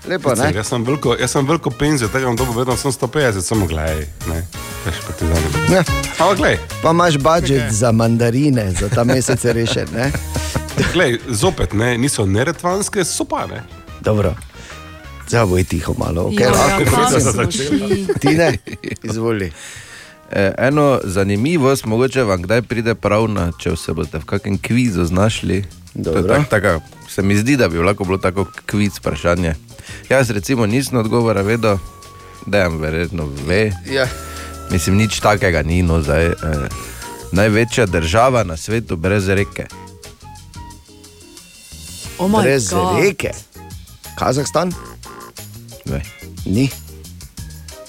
Lepo, 0.07 0.29
Sicer, 0.29 0.51
ne? 0.51 0.57
Jaz 0.57 0.67
sem 0.67 0.83
veliko, 0.85 1.15
jaz 1.19 1.31
sem 1.31 1.47
veliko 1.47 1.69
penzijo, 1.69 2.09
tega 2.13 2.27
vam 2.27 2.35
dobro 2.35 2.53
vedno 2.59 2.77
sem 2.77 2.91
150, 2.91 3.41
samo 3.41 3.65
gledaj, 3.67 4.05
ne, 4.29 4.41
veš 4.85 4.95
pa 5.07 5.13
ti 5.13 5.25
zanima. 5.25 5.75
Ja. 5.75 5.83
Ampak 6.19 6.37
glej, 6.37 6.57
Pa 6.81 6.91
imaš 6.91 7.17
budžet 7.17 7.71
za 7.71 7.91
mandarine, 7.91 8.71
za 8.71 8.89
ta 8.89 9.03
mesec 9.03 9.43
je 9.43 9.53
rešen. 9.53 9.87
Ne? 9.93 10.11
glej, 10.93 11.17
zopet 11.27 11.73
ne, 11.73 11.97
niso 11.97 12.25
neretvanske, 12.25 13.05
so 13.05 13.25
pa 13.25 13.47
ne. 13.47 13.63
Dobro. 14.01 14.35
Zdaj 15.27 15.45
bo 15.45 15.57
je 15.57 15.63
tiho 15.63 15.93
malo, 15.97 16.27
ok, 16.27 16.39
Ja, 16.39 16.51
lahko 16.51 17.19
smo 17.19 17.51
šli? 17.51 18.07
Ti 18.21 18.27
ne, 18.27 18.57
izvoli. 19.03 19.51
E, 20.31 20.51
eno 20.57 20.99
zanimivost, 21.03 21.85
mogoče 21.85 22.23
vam 22.23 22.41
kdaj 22.41 22.61
pride 22.61 22.95
prav 22.95 23.27
na, 23.27 23.51
če 23.57 23.75
se 23.75 23.93
boste 23.93 24.19
v 24.19 24.25
kakšnem 24.25 24.57
kvizu 24.57 25.05
znašli. 25.05 25.63
Tak, 26.03 26.49
taka, 26.49 26.79
se 27.09 27.21
mi 27.21 27.37
zdi, 27.37 27.57
da 27.57 27.67
bi 27.69 27.77
lahko 27.77 28.03
bilo 28.03 28.17
tako 28.17 28.45
kviz 28.65 28.97
vprašanje. 28.97 29.55
Jaz 30.09 30.29
recimo 30.29 30.65
nisem 30.65 30.97
odgovora 30.97 31.41
vedel, 31.41 31.77
da 32.45 32.63
jim 32.63 32.77
verjetno 32.81 33.29
ve. 33.47 33.71
Ja. 33.91 34.07
Mislim, 34.71 34.97
nič 34.97 35.19
takega 35.19 35.61
ni. 35.63 35.83
No, 35.83 36.01
zdaj, 36.01 36.25
eh, 36.25 36.35
največja 37.31 37.85
država 37.85 38.43
na 38.43 38.57
svetu 38.57 38.95
brez 38.95 39.27
reke. 39.27 39.67
Oh 42.17 42.31
my 42.31 42.41
Brez 42.41 42.69
God. 42.69 42.99
reke. 43.03 43.31
Kazahstan? 44.19 44.73
Ne. 45.85 46.01
Ni. 46.45 46.69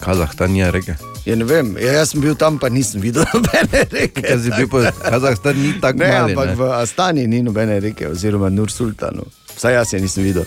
Kazahstan 0.00 0.56
je 0.56 0.70
reke. 0.70 0.94
Ja, 1.26 1.34
ne 1.34 1.44
vem, 1.44 1.74
ja, 1.76 1.92
jaz 1.92 2.12
sem 2.12 2.20
bil 2.20 2.34
tam, 2.34 2.54
pa 2.56 2.68
nisem 2.68 3.00
videl 3.00 3.24
nobene 3.34 3.82
reke. 3.90 4.22
Kaj 4.22 4.38
si 4.38 4.50
bil, 4.52 4.68
pa 4.68 4.92
Kazahstan 4.92 5.56
ni 5.56 5.72
tako 5.80 5.98
Ne, 5.98 6.10
mali. 6.12 6.32
ampak 6.32 6.46
ne. 6.46 6.54
v 6.54 6.62
Astani 6.72 7.26
ni 7.26 7.42
nobene 7.42 7.80
reke, 7.80 8.08
oziroma 8.08 8.48
Nur 8.48 8.70
Sultanu. 8.70 9.26
Vsaj 9.50 9.74
jaz 9.74 9.92
je 9.92 10.00
nisem 10.00 10.22
videl. 10.22 10.46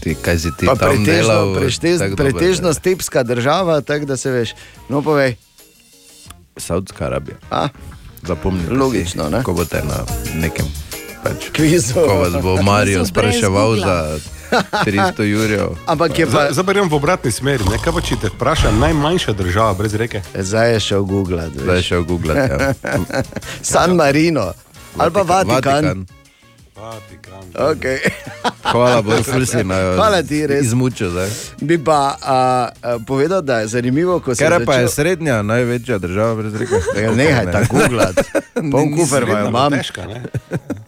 Ti, 0.00 0.14
kaj 0.16 0.38
si 0.38 0.50
ti 0.52 0.66
Pa 0.66 0.74
tam 0.74 0.96
pretežno, 0.96 1.12
delal? 1.28 1.54
preštez, 1.54 1.98
pretežno 2.16 2.72
stepska 2.72 3.22
država, 3.22 3.80
tako 3.80 4.04
da 4.06 4.16
se 4.16 4.30
veš. 4.30 4.54
No, 4.88 5.02
povej. 5.02 5.36
Saudska 6.56 7.04
Arabija. 7.04 7.36
A? 7.50 7.68
Zapomnite 8.22 8.72
Logično, 8.72 9.24
si, 9.24 9.30
ne? 9.30 9.42
Ko 9.42 9.52
boste 9.52 9.82
na 9.84 10.00
nekem 10.34 10.66
pač, 11.22 11.50
Kvizu. 11.52 11.94
Ko 11.94 12.16
vas 12.16 12.32
bo 12.38 12.56
Marijo 12.62 13.04
spraševal 13.04 13.76
za 13.76 13.96
300 14.84 15.22
jurjev. 15.22 15.68
Ampak 15.86 16.18
je 16.18 16.26
pa. 16.26 16.52
Zdaj 16.52 16.64
gremo 16.64 16.88
v 16.88 16.94
obratni 16.94 17.30
smeri, 17.32 17.64
ne, 17.70 17.78
kaj 17.78 17.92
pa 17.92 18.00
če 18.00 18.16
te 18.20 18.28
vpraša 18.28 18.70
najmanjša 18.72 19.32
država 19.32 19.74
brez 19.74 19.94
reke? 19.94 20.22
Zdaj 20.34 20.72
je 20.72 20.80
šel 20.80 21.02
googlat. 21.02 21.50
veš. 21.54 21.62
Zdaj 21.62 21.76
je 21.76 21.82
šel 21.82 22.04
googlat. 22.04 22.36
Ja. 22.36 22.74
San 23.72 23.96
Marino. 23.96 24.52
Ali 24.98 25.12
pa 25.12 25.22
Vatikan. 25.22 26.06
Vatikan. 26.76 27.44
Okay. 27.56 27.98
Hvala, 28.62 29.02
bo 29.02 29.16
fulsi 29.22 29.64
na 29.64 29.96
Hvala 29.96 30.22
ti, 30.22 30.46
res. 30.46 30.66
Izmučil 30.66 31.10
zdaj. 31.10 31.30
Bi 31.60 31.78
pa 31.84 32.16
a, 32.20 32.36
a, 32.82 32.98
povedal, 33.06 33.40
da 33.42 33.60
je 33.60 33.66
zanimivo, 33.66 34.20
ko 34.20 34.34
se 34.34 34.44
Ker 34.44 34.64
pa 34.64 34.74
je 34.74 34.84
začel- 34.84 34.94
srednja 34.94 35.42
največja 35.42 35.98
država 35.98 36.34
brez 36.34 36.54
reke. 36.54 36.76
Ja, 37.02 37.14
nehaj 37.14 37.52
tako 37.52 37.76
googlati. 37.76 38.22
Poln 38.72 38.90
Ni 38.90 38.96
kufer 38.96 39.22
imajo, 39.22 39.48
imam. 39.48 39.72
Ne? 39.72 40.22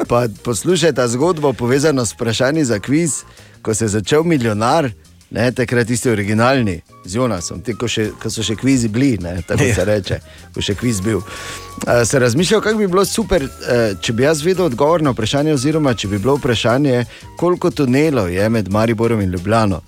Pa 0.08 0.28
poslušajte 0.44 1.08
zgodbo 1.08 1.52
povezano 1.52 2.06
s 2.06 2.12
vprašanji 2.12 2.64
za 2.64 2.78
kviz, 2.78 3.24
ko 3.62 3.74
se 3.74 3.84
je 3.84 3.88
začel 3.88 4.24
milijonar, 4.24 4.90
ne, 5.30 5.52
takrat 5.52 5.86
tisti 5.86 6.10
originalni, 6.10 6.80
z 7.04 7.14
Jonasom, 7.14 7.60
ti, 7.64 7.74
ko, 7.76 7.88
še, 7.88 8.10
ko 8.20 8.30
so 8.32 8.44
še 8.44 8.56
kvizi 8.56 8.88
bili, 8.92 9.16
ne, 9.22 9.38
tako 9.46 9.68
se 9.74 9.84
reče, 9.84 10.18
ko 10.54 10.64
še 10.64 10.76
kviz 10.78 11.00
bil. 11.04 11.20
Uh, 11.20 12.02
se 12.08 12.18
razmišljal, 12.18 12.62
kako 12.64 12.80
bi 12.80 12.88
bilo 12.88 13.04
super, 13.04 13.44
uh, 13.44 13.98
če 14.00 14.16
bi 14.16 14.24
jaz 14.24 14.42
vedel 14.44 14.68
odgovor 14.68 15.04
na 15.04 15.12
vprašanje, 15.16 15.54
oziroma 15.56 15.94
če 15.94 16.10
bi 16.12 16.20
bilo 16.20 16.38
vprašanje, 16.38 17.04
koliko 17.40 17.70
tunelov 17.70 18.32
je 18.32 18.48
med 18.48 18.72
Mariborom 18.72 19.20
in 19.24 19.32
Ljubljano. 19.36 19.82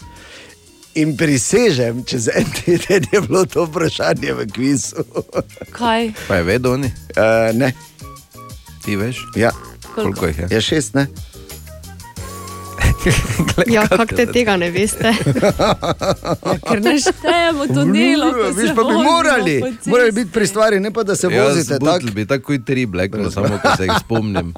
In 1.00 1.14
prisežem, 1.16 2.02
čez 2.04 2.26
en 2.34 2.48
teden 2.56 3.04
je 3.12 3.20
bilo 3.22 3.44
to 3.46 3.64
vprašanje 3.68 4.34
v 4.40 4.46
kvizu. 4.50 5.04
Kaj? 5.78 6.12
Pa 6.26 6.40
je 6.40 6.48
vedel 6.48 6.76
oni? 6.80 6.92
Uh, 7.14 7.50
ne. 7.56 7.72
Ti 8.84 8.96
veš? 8.96 9.24
Ja. 9.36 9.52
Koliko 9.94 10.26
jih 10.26 10.38
je? 10.38 10.48
Je 10.50 10.60
šest, 10.60 10.94
ne? 10.94 11.06
Ja, 13.66 13.88
kako 13.88 14.16
te 14.16 14.26
tega 14.26 14.56
ne 14.56 14.70
veste? 14.70 15.12
Ker 16.68 16.82
ne 16.82 16.94
štejemo 16.98 17.66
to 17.66 17.84
delo. 17.84 18.32
Viš 18.56 18.68
se 18.68 18.74
pa 18.74 18.82
bi 18.82 18.94
morali, 18.94 19.62
morali 19.86 20.12
biti 20.12 20.30
pri 20.30 20.46
stvari, 20.46 20.80
ne 20.80 20.90
pa 20.90 21.02
da 21.02 21.16
se 21.16 21.28
vozite 21.28 21.78
tako. 21.78 21.86
tako. 21.86 22.12
bi 22.14 22.26
tako 22.26 22.42
kot 22.42 22.66
tri 22.66 22.86
blekno, 22.86 23.30
samo 23.30 23.58
ko 23.62 23.76
se 23.76 23.84
jih 23.84 23.92
spomnim. 24.00 24.54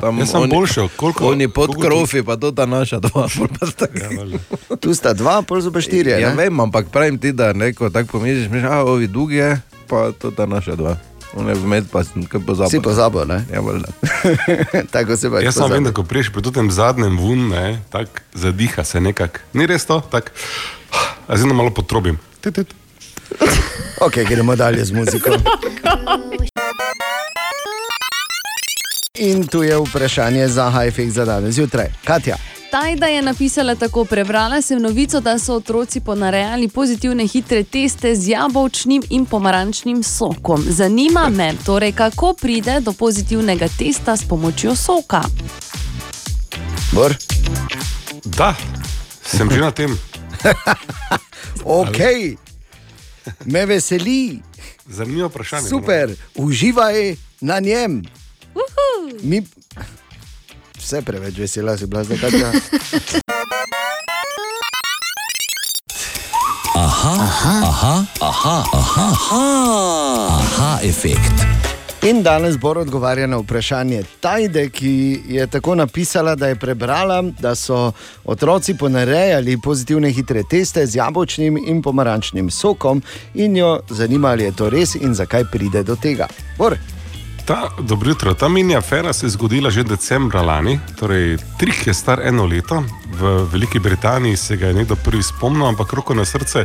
Tam 0.00 0.18
Jaz 0.18 0.30
sem 0.30 0.48
bolj 0.50 0.66
šel, 0.66 0.88
koliko- 0.96 1.28
Oni 1.28 1.48
pod 1.48 1.70
krofi, 1.80 2.22
pa 2.22 2.36
to 2.36 2.50
ta 2.50 2.66
naša 2.66 2.98
dva. 2.98 3.28
pa 3.60 3.66
sta 3.66 3.86
taki. 3.86 4.38
Tu 4.80 4.94
sta 4.94 5.12
dva, 5.12 5.42
pol 5.42 5.60
pa 5.72 5.80
štirje. 5.80 6.20
Ja, 6.20 6.28
ne? 6.30 6.36
vem, 6.36 6.60
ampak 6.60 6.88
pravim 6.88 7.18
ti, 7.18 7.32
da 7.32 7.52
neko 7.52 7.90
tako 7.90 8.18
pomisliš, 8.18 8.48
misliš, 8.48 8.70
a 8.70 8.84
ovi 8.84 9.06
dugi 9.06 9.36
je, 9.36 9.60
pa 9.88 10.12
to 10.12 10.30
ta 10.30 10.46
naša 10.46 10.76
dva. 10.76 10.96
Vmes 11.36 11.84
pa 11.88 12.04
sem 12.04 12.26
kaj 12.28 12.40
pozabil. 12.46 12.70
Si 12.70 12.80
pozabil, 12.84 13.24
ne? 13.24 13.40
Ja. 13.48 13.60
Tako 14.94 15.16
se 15.16 15.30
pač 15.32 15.44
Jaz 15.44 15.54
sem 15.54 15.64
pozabi. 15.64 15.74
vem, 15.74 15.84
da 15.84 15.92
ko 15.96 16.04
priješ 16.04 16.32
pri 16.32 16.52
tem 16.52 16.68
zadnjem 16.70 17.16
vun, 17.18 17.48
ne, 17.48 17.80
tako 17.90 18.20
zadiha 18.34 18.84
se 18.84 19.00
nekako. 19.00 19.40
Ni 19.56 19.66
res 19.66 19.86
to, 19.88 20.00
tako. 20.12 20.28
A 21.28 21.36
zdaj 21.36 21.54
malo 21.56 21.72
potrobim. 21.72 22.20
Tit, 22.40 22.54
tit. 22.54 22.74
Ok, 24.02 24.18
gremo 24.28 24.56
dalje 24.56 24.84
z 24.84 24.92
muziko. 24.92 25.30
In 29.22 29.46
tu 29.46 29.62
je 29.62 29.76
vprašanje 29.78 30.48
za 30.48 30.70
Hajfik 30.70 31.10
za 31.10 31.24
danes 31.24 31.54
zjutraj. 31.54 31.86
Katja, 32.04 32.36
Tajda 32.72 33.06
je 33.06 33.22
napisala 33.22 33.74
tako: 33.74 34.04
Prebrala 34.04 34.62
sem 34.62 34.82
novico, 34.82 35.20
da 35.20 35.38
so 35.38 35.54
otroci 35.54 36.00
ponarejali 36.00 36.68
pozitivne 36.68 37.26
hitre 37.26 37.64
teste 37.64 38.14
z 38.16 38.28
jabolčnim 38.28 39.02
in 39.10 39.26
pomarančnim 39.26 40.02
sokom. 40.02 40.64
Zanima 40.68 41.28
me, 41.28 41.52
torej, 41.66 41.92
kako 41.92 42.34
pride 42.40 42.80
do 42.80 42.92
pozitivnega 42.92 43.68
testa 43.78 44.16
s 44.16 44.24
pomočjo 44.28 44.76
soka. 44.76 45.20
Bor? 46.92 47.14
Da, 48.24 48.54
sem 49.22 49.50
že 49.50 49.60
na 49.60 49.70
tem. 49.70 49.98
ok, 51.64 51.98
me 53.44 53.66
veseli, 53.66 54.40
Zanimivo 54.86 55.28
vprašanje. 55.28 55.68
super, 55.68 56.16
uživaj 56.34 57.16
na 57.40 57.60
njem. 57.60 58.02
Mi... 59.22 59.42
Vse 60.82 61.02
preveč 61.02 61.38
vesela 61.38 61.76
si 61.76 61.86
bila, 61.86 62.04
zdaj 62.04 62.18
Katja. 62.18 62.52
Aha, 66.74 67.14
aha, 67.22 67.54
aha, 67.62 68.04
aha, 68.20 68.64
aha, 68.72 69.06
aha, 69.12 69.42
aha 70.30 70.78
efekt. 70.82 71.46
In 72.02 72.22
danes 72.22 72.56
Bor 72.58 72.78
odgovarja 72.78 73.26
na 73.26 73.38
vprašanje 73.38 74.02
Tajde, 74.20 74.70
ki 74.70 75.20
je 75.28 75.46
tako 75.46 75.74
napisala, 75.74 76.34
da 76.34 76.48
je 76.48 76.56
prebrala, 76.56 77.22
da 77.38 77.54
so 77.54 77.92
otroci 78.24 78.74
ponarejali 78.74 79.58
pozitivne 79.62 80.10
hitre 80.10 80.42
teste 80.50 80.86
z 80.86 80.98
jabolčnim 80.98 81.60
in 81.66 81.82
pomarančnim 81.82 82.50
sokom 82.50 83.02
in 83.34 83.56
jo 83.56 83.80
zanima, 83.90 84.28
ali 84.28 84.44
je 84.44 84.56
to 84.56 84.70
res 84.70 84.94
in 84.94 85.14
zakaj 85.14 85.44
pride 85.52 85.82
do 85.82 85.96
tega. 85.96 86.26
Bor, 86.58 86.76
Ta, 87.44 87.68
dobro 87.78 88.08
jutro. 88.08 88.34
Ta 88.34 88.48
mini 88.48 88.76
afera 88.76 89.12
se 89.12 89.26
je 89.26 89.30
zgodila 89.30 89.70
že 89.70 89.82
decembra 89.82 90.42
lani, 90.42 90.80
torej 90.98 91.38
trik 91.58 91.86
je 91.86 91.94
star 91.94 92.20
eno 92.24 92.46
leto. 92.46 92.84
V 93.18 93.46
Veliki 93.52 93.78
Britaniji 93.78 94.36
se 94.36 94.56
ga 94.56 94.66
je 94.66 94.74
nekdo 94.74 94.96
prvi 94.96 95.22
spomnil, 95.22 95.66
ampak 95.66 95.92
roko 95.92 96.14
na 96.14 96.24
srce 96.24 96.64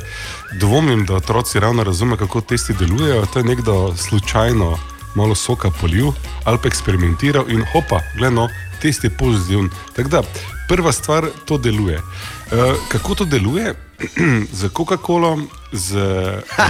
dvomim, 0.59 1.05
da 1.05 1.15
otroci 1.15 1.59
ravno 1.59 1.83
razumejo, 1.83 2.17
kako 2.17 2.41
testi 2.41 2.73
delujejo. 2.73 3.25
To 3.25 3.39
je 3.39 3.45
nekdo 3.45 3.95
slučajno 3.95 4.77
malo 5.15 5.35
soka 5.35 5.71
polil 5.81 6.11
ali 6.43 6.57
pa 6.61 6.67
eksperimentiral 6.67 7.49
in 7.49 7.65
hopa, 7.73 7.99
gledano, 8.17 8.49
test 8.81 9.03
je 9.03 9.09
pozitiven. 9.09 9.69
Tako 9.95 10.09
da 10.09 10.21
prva 10.67 10.91
stvar, 10.91 11.25
to 11.45 11.57
deluje. 11.57 11.97
Uh, 11.97 12.57
kako 12.87 13.15
to 13.15 13.25
deluje? 13.25 13.73
z 14.53 14.69
Coca-Colom, 14.69 15.47
z 15.85 15.97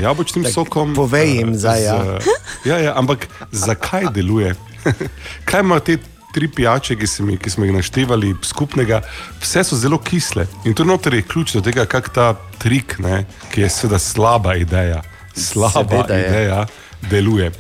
jabolčnim 0.02 0.44
Tak 0.44 0.54
sokom. 0.54 0.96
povej 0.96 1.36
jim 1.36 1.50
eh, 1.50 1.58
zdaj, 1.58 1.84
ja. 1.84 1.98
z- 2.20 2.38
ja, 2.66 2.78
ja, 2.80 2.94
ampak 2.96 3.28
zakaj 3.52 4.08
deluje? 4.12 4.56
Kaj 5.46 5.60
ima 5.60 5.80
te 5.80 5.98
tri 6.34 6.48
pijače, 6.48 6.96
ki, 6.96 7.06
jih- 7.06 7.38
ki 7.38 7.50
smo 7.50 7.66
jih 7.66 7.74
naštevali, 7.74 8.36
skupnega? 8.42 9.02
Vse 9.42 9.64
so 9.64 9.76
zelo 9.76 9.98
kisle. 9.98 10.48
In 10.64 10.74
to 10.74 10.84
noter 10.84 11.14
je 11.14 11.22
ključ 11.24 11.54
do 11.54 11.62
tega, 11.62 11.86
kako 11.86 12.10
ta 12.10 12.28
trik, 12.58 13.00
ne, 13.00 13.26
ki 13.52 13.62
je 13.62 13.70
seveda 13.70 14.00
slaba 14.00 14.56
ideja, 14.56 15.02
slaba 15.36 15.84
Seveda 15.84 16.14
je. 16.14 16.28
ideja, 16.28 16.66
deluje. 17.04 17.52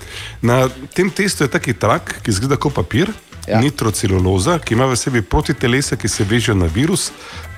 Na 0.42 0.66
tem 0.94 1.10
testu 1.10 1.44
je 1.44 1.50
taki 1.50 1.74
trak, 1.74 2.22
ki 2.22 2.32
izgleda 2.32 2.56
kot 2.56 2.74
papir. 2.74 3.12
Ja. 3.48 3.62
Nitroceluloza, 3.64 4.60
ki 4.60 4.74
ima 4.76 4.86
v 4.86 4.98
sebi 5.00 5.22
protitelesa, 5.22 5.96
ki 5.96 6.10
se 6.12 6.26
vežejo 6.28 6.56
na 6.56 6.68
virus. 6.68 7.12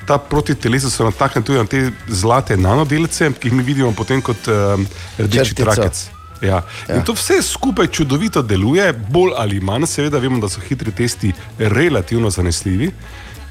Ta 0.06 0.18
protitelesa 0.18 0.90
so 0.90 1.06
nataknjena 1.06 1.46
tudi 1.46 1.58
na 1.60 1.66
te 1.66 2.14
zlate 2.14 2.58
nanodelce, 2.58 3.32
ki 3.40 3.50
jih 3.50 3.58
mi 3.58 3.66
vidimo 3.66 3.92
potem 3.98 4.22
kot 4.22 4.48
um, 4.48 4.86
rdeči 5.18 5.56
Črtico. 5.56 5.66
trakec. 5.74 6.04
Ja. 6.42 6.62
Ja. 6.88 6.96
In 6.96 7.02
to 7.04 7.14
vse 7.14 7.42
skupaj 7.42 7.88
čudovito 7.88 8.42
deluje, 8.42 8.94
bolj 8.94 9.34
ali 9.38 9.60
manj, 9.60 9.88
seveda 9.90 10.22
vemo, 10.22 10.40
da 10.40 10.50
so 10.50 10.62
hitri 10.62 10.92
testi 10.92 11.34
relativno 11.58 12.30
zanesljivi. 12.30 12.92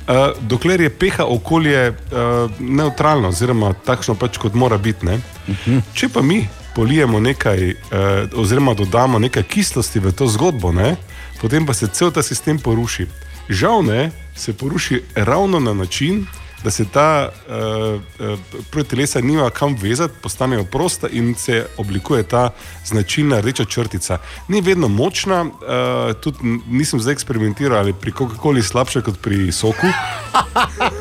Uh, 0.09 0.14
dokler 0.41 0.80
je 0.80 0.91
pH 0.91 1.26
okolje 1.26 1.91
uh, 1.91 2.51
neutralno, 2.61 3.28
oziroma 3.28 3.74
takšno 3.84 4.14
pač 4.14 4.39
kot 4.39 4.55
mora 4.55 4.78
biti. 4.78 5.07
ne. 5.07 5.18
Če 5.95 6.09
pa 6.09 6.22
mi 6.22 6.47
polijemo 6.74 7.20
nekaj, 7.20 7.70
uh, 7.70 8.39
oziroma 8.41 8.74
dodamo 8.74 9.18
nekaj 9.18 9.43
kislosti 9.43 10.01
v 10.01 10.12
to 10.12 10.26
zgodbo, 10.26 10.72
ne, 10.72 10.97
potem 11.41 11.66
pa 11.66 11.74
se 11.74 11.86
cel 11.86 12.11
ta 12.11 12.22
sistem 12.22 12.59
poruši. 12.59 13.07
Žal 13.49 13.82
ne, 13.82 14.11
se 14.36 14.53
poruši 14.53 15.03
ravno 15.14 15.61
na 15.61 15.74
način, 15.74 16.26
da 16.64 16.70
se 16.70 16.84
ta 16.84 17.28
uh, 17.28 18.01
uh, 18.30 18.39
protelesa 18.70 19.20
nima 19.20 19.51
kam 19.51 19.76
vezati, 19.82 20.14
postanejo 20.22 20.64
prosta 20.64 21.09
in 21.09 21.34
se 21.34 21.66
oblikuje 21.76 22.22
ta 22.22 22.51
značilna 22.84 23.41
rdeča 23.41 23.64
črtica. 23.64 24.18
Ni 24.49 24.61
vedno 24.61 24.89
močna, 24.89 25.43
uh, 25.43 25.51
tudi 26.20 26.39
nisem 26.66 27.01
zdaj 27.01 27.12
eksperimentiral 27.12 27.78
ali 27.78 27.93
pri 27.93 28.12
Coca-Coli 28.12 28.62
slabše 28.62 29.01
kot 29.01 29.20
pri 29.22 29.53
soku. 29.53 29.86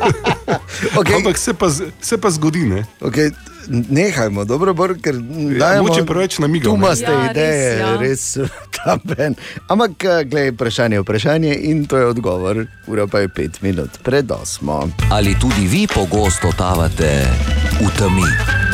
okay. 1.00 1.16
Ampak 1.16 1.38
se 1.38 1.54
pa, 1.54 1.70
se 2.02 2.18
pa 2.18 2.30
zgodi. 2.30 2.60
Ne? 2.60 2.86
Okay. 3.02 3.32
Nehajmo, 3.70 4.45
dobro, 4.45 4.74
bor, 4.74 4.95
ker 5.01 5.15
dajemo, 5.59 5.84
mogoče 5.84 6.05
preveč 6.05 6.39
namigov, 6.39 6.74
Tu 6.74 6.78
ne. 6.78 6.86
imate 6.86 7.03
Ja, 7.03 7.20
res, 7.20 7.32
ideje, 7.32 7.80
ja. 7.80 7.95
res, 7.97 8.38
ta 8.72 8.97
ben. 9.03 9.36
Ampak, 9.68 10.03
eh, 10.03 10.24
gledaj, 10.24 10.51
vprašanje 10.51 10.95
je 10.95 11.01
vprašanje 11.01 11.55
in 11.61 11.86
to 11.86 11.97
je 11.97 12.05
odgovor. 12.05 12.65
Ura 12.88 13.07
pa 13.07 13.20
je 13.20 13.28
pet 13.30 13.61
minut 13.61 13.89
pred 14.03 14.32
osmo. 14.32 14.89
Ali 15.11 15.36
tudi 15.39 15.68
vi 15.68 15.88
pogosto 15.88 16.47
totavate 16.47 17.26
v 17.82 17.89
temi? 17.99 18.30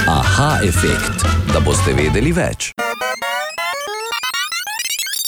Aha, 0.07 0.59
efekt, 0.63 1.25
da 1.53 1.59
boste 1.59 1.93
vedeli 1.93 2.31
več. 2.31 2.73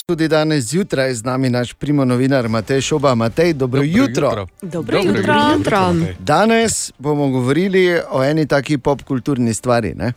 Tudi 0.08 0.28
danes 0.28 0.64
zjutraj 0.64 1.14
z 1.14 1.24
nami 1.24 1.49
naš 1.49 1.74
primo 1.74 2.06
novinar 2.06 2.49
Matej 2.49 2.82
Šoba. 2.82 3.16
Matej, 3.16 3.53
dobro, 3.53 3.82
dobro 3.82 3.99
jutro. 3.99 4.47
Dobro 4.62 4.97
Dobro 4.97 4.97
jutro. 4.99 5.34
jutro. 5.58 5.95
Danes 6.20 6.91
bomo 6.97 7.30
govorili 7.30 7.99
o 8.12 8.24
eni 8.24 8.47
taki 8.47 8.78
popkulturni 8.78 9.53
stvari. 9.53 9.93
Ne? 9.95 10.14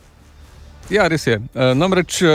Ja, 0.88 1.04
res 1.04 1.26
je. 1.26 1.36
E, 1.36 1.64
Namreč 1.76 2.22
e, 2.24 2.28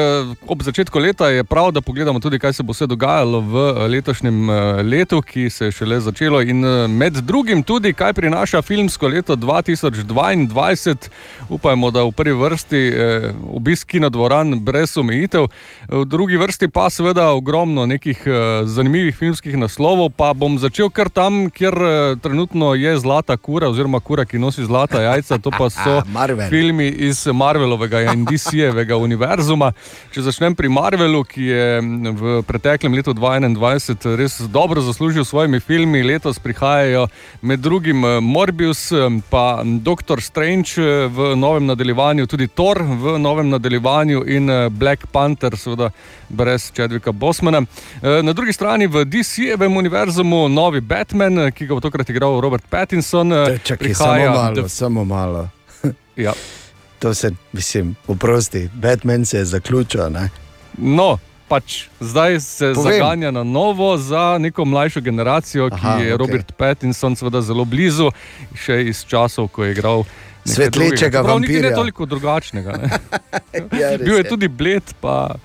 ob 0.45 0.61
začetku 0.61 0.99
leta 1.01 1.25
je 1.33 1.41
prav, 1.43 1.71
da 1.73 1.81
pogledamo 1.81 2.19
tudi, 2.21 2.37
kaj 2.39 2.53
se 2.53 2.63
bo 2.63 2.75
vse 2.75 2.85
dogajalo 2.85 3.39
v 3.41 3.61
e, 3.65 3.87
letošnjem 3.95 4.49
letu, 4.85 5.21
ki 5.25 5.47
se 5.49 5.71
je 5.71 5.73
šele 5.73 5.97
začelo. 6.05 6.41
In 6.41 6.61
med 6.93 7.17
drugim 7.25 7.63
tudi, 7.65 7.95
kaj 7.97 8.13
prinaša 8.13 8.61
filmsko 8.61 9.09
leto 9.09 9.35
2022. 9.35 11.09
Upajmo, 11.49 11.89
da 11.91 12.03
v 12.05 12.11
prvi 12.13 12.35
vrsti 12.37 12.81
obisk 13.57 13.87
kinodvoran 13.89 14.59
brez 14.61 14.93
omejitev, 14.97 15.49
v 15.89 16.03
drugi 16.05 16.37
vrsti 16.37 16.69
pa 16.69 16.89
seveda 16.93 17.31
ogromno 17.33 17.85
nekih 17.89 18.21
zanimivih 18.69 19.17
filmskih 19.17 19.57
naslovov. 19.57 20.11
Pa 20.17 20.33
bom 20.37 20.59
začel 20.61 20.93
kar 20.93 21.09
tam, 21.09 21.49
kjer 21.49 21.73
trenutno 22.21 22.73
je 22.77 22.93
zlata 23.01 23.37
kura, 23.37 23.73
oziroma 23.73 23.99
kura, 23.99 24.25
ki 24.29 24.37
nosi 24.37 24.65
zlata 24.65 25.01
jajca, 25.01 25.41
to 25.41 25.49
pa 25.49 25.69
so 25.73 25.99
filmi 26.53 26.87
iz 27.09 27.25
Marvelovega 27.33 28.05
in 28.13 28.25
DC-jevega 28.43 28.97
univerzuma. 28.99 29.71
Če 30.13 30.25
začnem 30.27 30.55
pri 30.55 30.69
Marvelu, 30.71 31.23
ki 31.27 31.45
je 31.47 31.67
v 32.19 32.33
preteklem 32.47 32.95
letu 32.97 33.13
2021 33.15 34.17
res 34.19 34.39
dobro 34.51 34.83
zaslužil 34.83 35.23
s 35.23 35.31
svojimi 35.31 35.59
filmi, 35.63 36.03
letos 36.03 36.39
prihajajo 36.43 37.07
med 37.41 37.63
drugim 37.63 38.03
eh, 38.05 38.19
Morbius, 38.21 38.91
pa 39.29 39.63
Doctor 39.63 40.21
Strange 40.21 40.75
eh, 40.77 41.07
v 41.07 41.33
novem 41.39 41.65
nadaljevanju, 41.69 42.27
tudi 42.27 42.47
Thor 42.47 42.81
v 42.83 43.17
novem 43.19 43.49
nadaljevanju 43.53 44.25
in 44.27 44.49
eh, 44.49 44.67
Black 44.69 45.07
Panther, 45.11 45.57
seveda 45.57 45.91
brez 46.29 46.71
Chadvika 46.73 47.11
Bosmana. 47.11 47.61
Na 48.01 48.33
drugi 48.33 48.53
strani 48.53 48.87
v 48.89 49.05
DC-jevem 49.05 49.77
univerzumu 49.77 50.47
novi 50.49 50.81
Batman, 50.81 51.51
ki 51.53 51.67
ga 51.69 51.77
bo 51.77 51.83
tokrat 51.83 52.09
igral 52.09 52.39
Robert 52.41 52.65
Pattinson. 52.69 53.29
Čakaj, 53.63 53.93
samo 53.93 54.13
prihaja 54.13 54.31
malo, 54.31 54.55
The 54.55 54.69
samo 54.69 55.05
malo. 55.05 55.49
Ja. 56.15 56.33
To 57.03 57.13
se, 57.13 57.31
mislim, 57.53 57.95
oprosti, 58.07 58.69
Batman 58.73 59.25
se 59.25 59.37
je 59.37 59.45
zaključil. 59.45 60.09
Ne? 60.09 60.29
No, 60.77 61.17
pač 61.47 61.83
zdaj 61.99 62.39
se 62.39 62.71
Povem. 62.75 62.93
Zaganja 62.93 63.31
na 63.31 63.43
novo 63.43 63.97
za 63.97 64.37
neko 64.39 64.65
mlajšo 64.65 65.01
generacijo, 65.01 65.67
ki 65.69 65.75
Aha, 65.75 65.89
Aha, 65.89 65.99
je 65.99 66.13
okej. 66.13 66.17
Robert 66.17 66.53
Pattinson, 66.57 67.15
seveda 67.15 67.41
zelo 67.41 67.65
blizu, 67.65 68.07
še 68.55 68.79
iz 68.87 69.03
časov, 69.03 69.51
ko 69.51 69.67
je 69.67 69.75
igral. 69.75 70.05
Svetlečega. 70.45 71.19
Čeprav 71.19 71.39
Niti 71.43 71.53
vampirja. 71.53 71.69
ne 71.69 71.75
toliko 71.75 72.05
drugačnega. 72.05 72.71
Ne. 72.71 72.89
Ja, 73.79 73.91
res 73.97 74.07
Bil 74.07 74.17
je 74.17 74.23
tudi 74.23 74.47
bled, 74.47 74.95
pa 75.01 75.35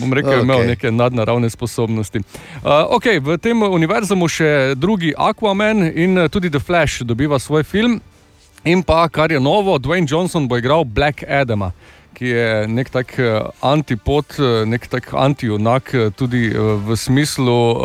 bom 0.00 0.12
rekel, 0.16 0.32
okay. 0.32 0.42
imel 0.48 0.66
neke 0.66 0.90
nadnaravne 0.90 1.50
sposobnosti. 1.50 2.24
Uh, 2.64 2.88
okay, 2.96 3.20
v 3.20 3.36
tem 3.36 3.62
univerzumu 3.62 4.32
še 4.32 4.72
drugi 4.74 5.12
Aquaman 5.12 5.92
in 5.92 6.18
eh, 6.18 6.28
tudi 6.32 6.50
The 6.50 6.60
Flash 6.60 7.04
dobiva 7.04 7.36
svoj 7.38 7.68
film. 7.68 8.00
In 8.66 8.82
pa, 8.82 9.08
kar 9.08 9.30
je 9.30 9.38
novo, 9.40 9.78
Dwayne 9.78 10.10
Johnson 10.10 10.48
bo 10.48 10.56
igral 10.58 10.84
Black 10.84 11.22
Adama. 11.22 11.70
Ki 12.16 12.26
je 12.26 12.66
nek 12.66 12.88
tak 12.90 13.12
eh, 13.18 13.44
antipod, 13.62 14.24
eh, 14.40 14.64
nek 14.66 14.88
tak 14.90 15.12
antijunak, 15.14 15.92
eh, 15.94 16.10
tudi 16.10 16.48
v 16.86 16.96
smislu 16.96 17.52
uh, 17.52 17.76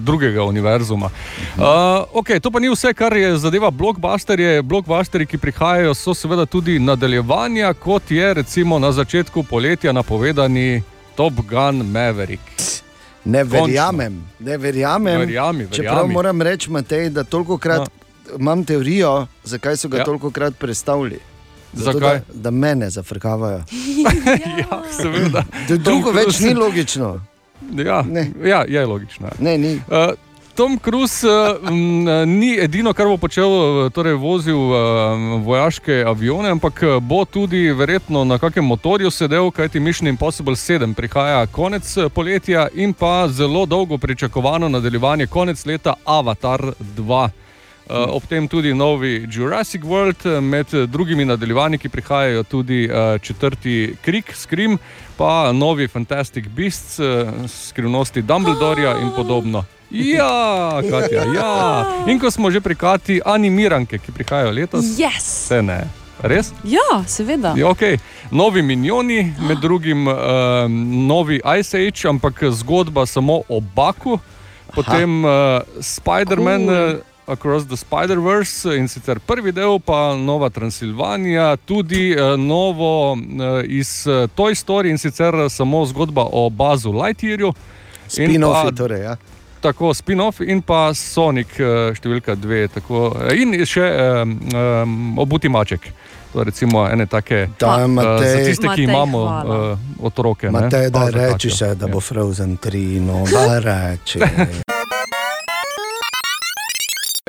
drugega 0.00 0.44
univerzuma. 0.44 1.10
Uh, 1.58 2.06
okay, 2.22 2.40
to 2.40 2.48
pa 2.50 2.62
ni 2.62 2.70
vse, 2.72 2.94
kar 2.96 3.16
je 3.16 3.34
zadeva 3.36 3.68
blockbusterje. 3.70 4.62
Blockbusterji, 4.62 5.26
ki 5.26 5.42
prihajajo, 5.42 5.92
so 5.94 6.16
seveda 6.16 6.46
tudi 6.46 6.78
nadaljevanja, 6.78 7.74
kot 7.74 8.10
je 8.10 8.34
recimo 8.34 8.78
na 8.78 8.94
začetku 8.96 9.44
poletja 9.44 9.92
napovedani 9.92 10.82
Top 11.16 11.44
Gun 11.44 11.84
Maverick. 11.84 12.40
Ne 13.24 13.44
Končno. 13.44 13.66
verjamem, 13.66 14.22
ne 14.38 14.56
verjamem. 14.56 15.18
Verjami, 15.20 15.68
Čeprav 15.68 16.06
verjami. 16.06 16.14
moram 16.14 16.42
reči, 16.42 16.70
Matej, 16.70 17.10
da 17.10 17.24
toliko 17.24 17.58
krat 17.58 17.90
imam 18.38 18.64
teorijo, 18.64 19.26
zakaj 19.44 19.76
so 19.76 19.88
ga 19.88 19.96
Ja. 19.96 20.00
ja. 20.00 20.04
toliko 20.04 20.30
krat 20.30 20.58
predstavili. 20.58 21.18
Zato, 21.72 21.98
Zakaj? 21.98 22.18
Da, 22.18 22.34
da 22.34 22.50
mene 22.50 22.90
zafrkavajo. 22.90 23.62
ja, 24.62 24.82
seveda. 25.02 25.44
Da 25.68 25.76
drugo 25.76 26.10
več 26.10 26.40
ni 26.40 26.54
logično. 26.54 27.20
Ja, 27.76 28.04
ja 28.44 28.64
je 28.80 28.86
logično. 28.86 29.26
ja. 29.26 29.32
Ne, 29.38 29.58
ni. 29.58 29.74
Uh, 29.74 30.14
Tom 30.54 30.78
Cruise 30.84 31.26
uh, 31.28 31.70
ni 32.26 32.58
edino, 32.58 32.92
kar 32.92 33.06
bo 33.06 33.16
počel, 33.16 33.48
uh, 33.48 33.92
torej 33.92 34.14
vozil 34.14 34.58
uh, 34.58 34.76
vojaške 35.44 36.02
avione, 36.06 36.50
ampak 36.50 36.82
bo 37.00 37.24
tudi 37.24 37.70
verjetno 37.72 38.24
na 38.24 38.38
kakem 38.38 38.64
motorju 38.64 39.10
sedel, 39.10 39.50
kajti 39.50 39.80
Mission 39.80 40.08
Impossible 40.08 40.54
7 40.54 40.94
prihaja 40.94 41.46
konec 41.46 41.94
poletja 42.14 42.68
in 42.74 42.92
pa 42.92 43.28
zelo 43.28 43.66
dolgo 43.66 43.98
pričakovano 43.98 44.68
nadaljevanje 44.68 45.26
konec 45.26 45.64
leta 45.66 45.94
Avatar 46.04 46.72
2. 46.96 47.28
Uh, 47.90 48.14
ob 48.14 48.22
tem 48.28 48.46
tudi 48.48 48.70
novi 48.74 49.26
Jurassic 49.26 49.82
World, 49.84 50.26
eh, 50.26 50.40
med 50.40 50.66
drugimi 50.86 51.24
nadaljevanji, 51.24 51.78
prihajajo 51.88 52.42
tudi 52.42 52.88
četrti 53.22 53.96
Krik, 54.04 54.30
Scream, 54.34 54.78
pa 55.16 55.52
novi 55.52 55.88
Fantastic 55.88 56.46
Beasts, 56.48 57.00
skrivnosti 57.48 58.22
Dumbledorja 58.22 58.98
in 59.02 59.10
podobno. 59.16 59.64
Ja, 59.90 60.80
Katja, 60.90 61.24
ja. 61.34 61.84
In 62.06 62.20
ko 62.20 62.30
smo 62.30 62.50
že 62.50 62.60
pri 62.60 62.74
Kati, 62.74 63.20
animiranke, 63.24 63.98
ki 63.98 64.12
prihajajo 64.12 64.50
letos, 64.50 64.84
Yes. 64.84 65.26
se 65.48 65.62
ne. 65.62 65.84
Res? 66.22 66.52
Ja, 66.64 67.02
seveda. 67.06 67.54
Ja, 67.56 67.66
okay. 67.66 67.98
Novi 68.30 68.62
minioni, 68.62 69.34
med 69.48 69.58
drugim 69.58 70.06
uh, 70.06 70.14
novi 71.08 71.40
Ice 71.58 71.78
Age, 71.78 72.08
ampak 72.08 72.44
zgodba 72.50 73.06
samo 73.06 73.42
o 73.48 73.60
Baku, 73.60 74.18
potem 74.74 75.24
uh, 75.24 75.30
Spider-Man. 75.80 76.66
Cool. 76.66 77.09
Uh, 77.30 77.32
Across 77.32 77.66
the 77.66 77.76
Spider-Verse 77.76 78.76
in 78.76 78.88
sicer 78.88 79.18
prvi 79.18 79.52
del, 79.52 79.78
pa 79.80 80.14
Nova 80.14 80.50
Transilvanija, 80.50 81.56
tudi 81.56 82.14
uh, 82.16 82.36
novo 82.36 83.12
uh, 83.12 83.18
iz 83.64 84.06
uh, 84.06 84.28
Toy 84.34 84.54
Story 84.54 84.90
in 84.90 84.98
sicer 84.98 85.34
samo 85.50 85.86
zgodba 85.86 86.26
o 86.32 86.50
Bazu 86.50 86.92
Lightyearju. 86.92 87.46
In 88.18 88.26
Spin-offi, 88.30 88.64
pa- 88.64 88.76
torej, 88.76 89.02
ja. 89.02 89.16
Tako, 89.60 89.94
spin-off 89.94 90.40
in 90.40 90.62
pa 90.62 90.94
Sonic 90.94 91.46
uh, 91.60 91.92
številka 91.94 92.34
dve. 92.34 92.64
Tako, 92.68 93.12
eh, 93.28 93.42
in 93.42 93.52
še 93.66 93.84
um, 93.84 94.38
um, 94.56 95.18
obuti 95.20 95.48
maček. 95.48 95.92
To 96.32 96.40
je 96.40 96.44
recimo 96.44 96.86
ene 96.88 97.06
take 97.06 97.48
Da, 97.58 97.84
uh, 97.84 97.86
Matej. 97.90 98.30
za 98.30 98.36
tiste, 98.44 98.66
ki 98.66 98.68
Matej, 98.68 98.84
imamo 98.84 99.22
hvala. 99.26 99.70
uh, 99.72 99.78
otroke. 100.02 100.46
ne. 100.46 100.50
Matej, 100.50 100.90
da 100.90 100.98
Pa 100.98 101.10
za 101.10 101.18
reči 101.18 101.50
še, 101.50 101.74
da 101.74 101.86
bo 101.86 102.00
Frozen 102.00 102.56
3, 102.56 103.00
no, 103.00 103.24
da 103.28 103.58
reči. 103.58 104.18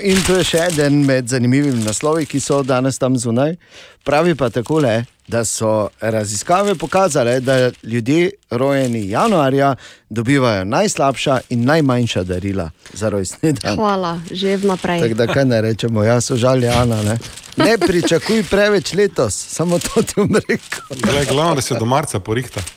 In 0.03 0.17
to 0.25 0.37
je 0.39 0.43
še 0.43 0.59
eden 0.71 1.03
med 1.05 1.29
zanimivimi 1.29 1.83
naslovi, 1.85 2.25
ki 2.25 2.39
so 2.41 2.63
danes 2.65 2.97
tam 2.97 3.17
zunaj. 3.17 3.55
Pravi 4.03 4.33
pa 4.35 4.49
takole, 4.49 5.03
da 5.27 5.43
so 5.45 5.89
raziskave 6.01 6.75
pokazale, 6.75 7.39
da 7.39 7.71
ljudje 7.83 8.31
rojeni 8.49 9.03
januarja 9.09 9.75
dobivajo 10.09 10.65
najslabša 10.65 11.39
in 11.49 11.65
najmanjša 11.65 12.23
darila 12.23 12.69
za 12.93 13.09
rojstni 13.09 13.53
dan. 13.53 13.75
Hvala, 13.75 14.19
že 14.31 14.57
vnaprej. 14.57 15.01
Tako 15.01 15.19
da 15.21 15.27
kaj 15.27 15.45
ne 15.45 15.61
rečemo, 15.61 16.03
jaz 16.03 16.25
so 16.25 16.35
žaljana. 16.35 17.03
Ne? 17.03 17.17
ne 17.57 17.77
pričakuj 17.77 18.43
preveč 18.49 18.93
letos, 18.93 19.37
samo 19.37 19.79
to 19.79 20.01
ti 20.01 20.13
bom 20.17 20.35
rekel. 20.35 20.97
Glej, 20.97 21.25
glavno, 21.29 21.55
da 21.55 21.61
se 21.61 21.75
do 21.79 21.85
marca 21.85 22.19
porihta. 22.19 22.61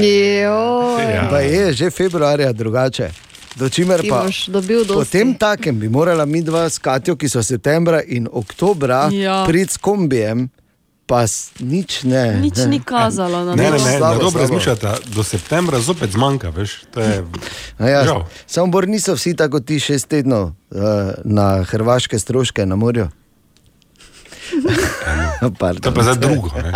Ja. 0.00 1.26
Pa 1.30 1.40
je 1.40 1.72
že 1.72 1.90
februarja 1.90 2.52
drugače. 2.52 3.10
Dočimer 3.50 4.02
pa 4.08 4.22
boš 4.22 4.46
dobil 4.46 4.78
dosti. 4.80 4.94
po 4.94 5.04
tem 5.06 5.34
takem 5.34 5.74
bi 5.76 5.88
morala 5.88 6.24
mi 6.24 6.42
dva 6.42 6.64
s 6.64 6.78
Katjo, 6.78 7.16
ki 7.16 7.28
so 7.28 7.42
septembra 7.42 8.00
in 8.02 8.28
oktobra 8.32 9.08
Ja. 9.10 9.44
priti 9.46 9.72
s 9.72 9.76
kombijem, 9.76 10.48
pa 11.06 11.24
nič 11.58 12.02
ne. 12.04 12.38
Nič 12.38 12.56
ni 12.64 12.78
kazalo 12.80 13.44
na 13.44 13.54
Ne, 13.54 13.62
ne, 13.64 13.70
to. 13.72 13.84
ne, 13.84 13.96
Slabo, 13.98 14.14
ne 14.14 14.20
dobro 14.20 14.40
razmišljate, 14.40 14.88
do 15.06 15.22
septembra 15.22 15.80
zopet 15.80 16.10
zmanjka, 16.10 16.48
veš. 16.50 16.80
To 16.90 17.00
je 17.00 17.24
No 17.78 17.88
ja, 17.88 18.04
samo 18.46 18.66
bor 18.68 18.88
niso 18.88 19.14
vsi 19.14 19.34
tako 19.34 19.50
kot 19.52 19.64
ti 19.64 19.80
šest 19.80 20.06
tednov 20.06 20.42
uh, 20.42 20.52
na 21.24 21.62
hrvaške 21.64 22.18
stroške 22.18 22.66
na 22.66 22.76
morju. 22.76 23.08
To 25.80 25.90
pa 25.90 26.02
za 26.02 26.14
drugo. 26.14 26.50
Ne? 26.54 26.72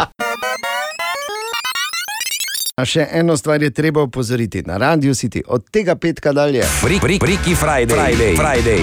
A 2.74 2.82
še 2.82 3.04
eno 3.14 3.36
stvar 3.38 3.62
je 3.62 3.68
treba 3.70 4.02
opozoriti 4.02 4.62
na 4.66 4.76
Radio 4.82 5.14
City, 5.14 5.42
od 5.46 5.68
tega 5.70 5.94
petka 5.94 6.32
dalje. 6.34 6.64
Freaky 6.82 7.54
Friday. 7.54 7.94
Friday. 7.94 8.34
Friday. 8.34 8.82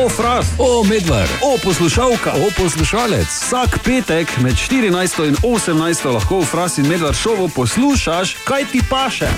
O, 0.00 0.08
fras, 0.08 0.46
o, 0.58 0.80
medvard, 0.88 1.30
o, 1.44 1.58
poslušalka, 1.64 2.32
o, 2.40 2.48
poslušalec. 2.56 3.28
Vsak 3.28 3.76
petek 3.84 4.32
med 4.40 4.56
14 4.56 5.20
in 5.28 5.36
18 5.44 6.08
lahko 6.14 6.40
v 6.40 6.48
fras 6.48 6.78
in 6.80 6.88
medvard 6.88 7.16
šovu 7.16 7.50
poslušaš, 7.52 8.34
kaj 8.48 8.64
ti 8.72 8.80
paše. 8.88 9.28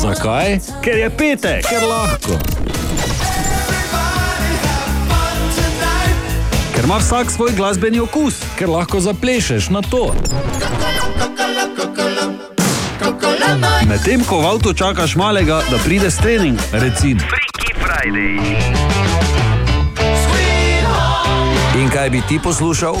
Zakaj? 0.00 0.58
Ker 0.80 1.04
je 1.04 1.10
petek, 1.12 1.68
ker 1.68 1.84
lahko. 1.84 2.69
Ker 6.80 6.86
ima 6.88 6.96
vsak 6.96 7.30
svoj 7.30 7.52
glasbeni 7.52 8.00
okus, 8.00 8.38
ker 8.56 8.70
lahko 8.72 9.00
zaplešeš 9.00 9.68
na 9.68 9.82
to. 9.82 10.14
Medtem 13.84 14.24
ko 14.24 14.40
v 14.40 14.46
avtu 14.48 14.72
čakaš 14.72 15.12
malega, 15.12 15.60
da 15.70 15.76
pride 15.84 16.08
s 16.10 16.16
trening, 16.16 16.56
recimo. 16.72 17.20
In 21.76 21.92
kaj 21.92 22.10
bi 22.10 22.22
ti 22.28 22.40
poslušal? 22.40 22.96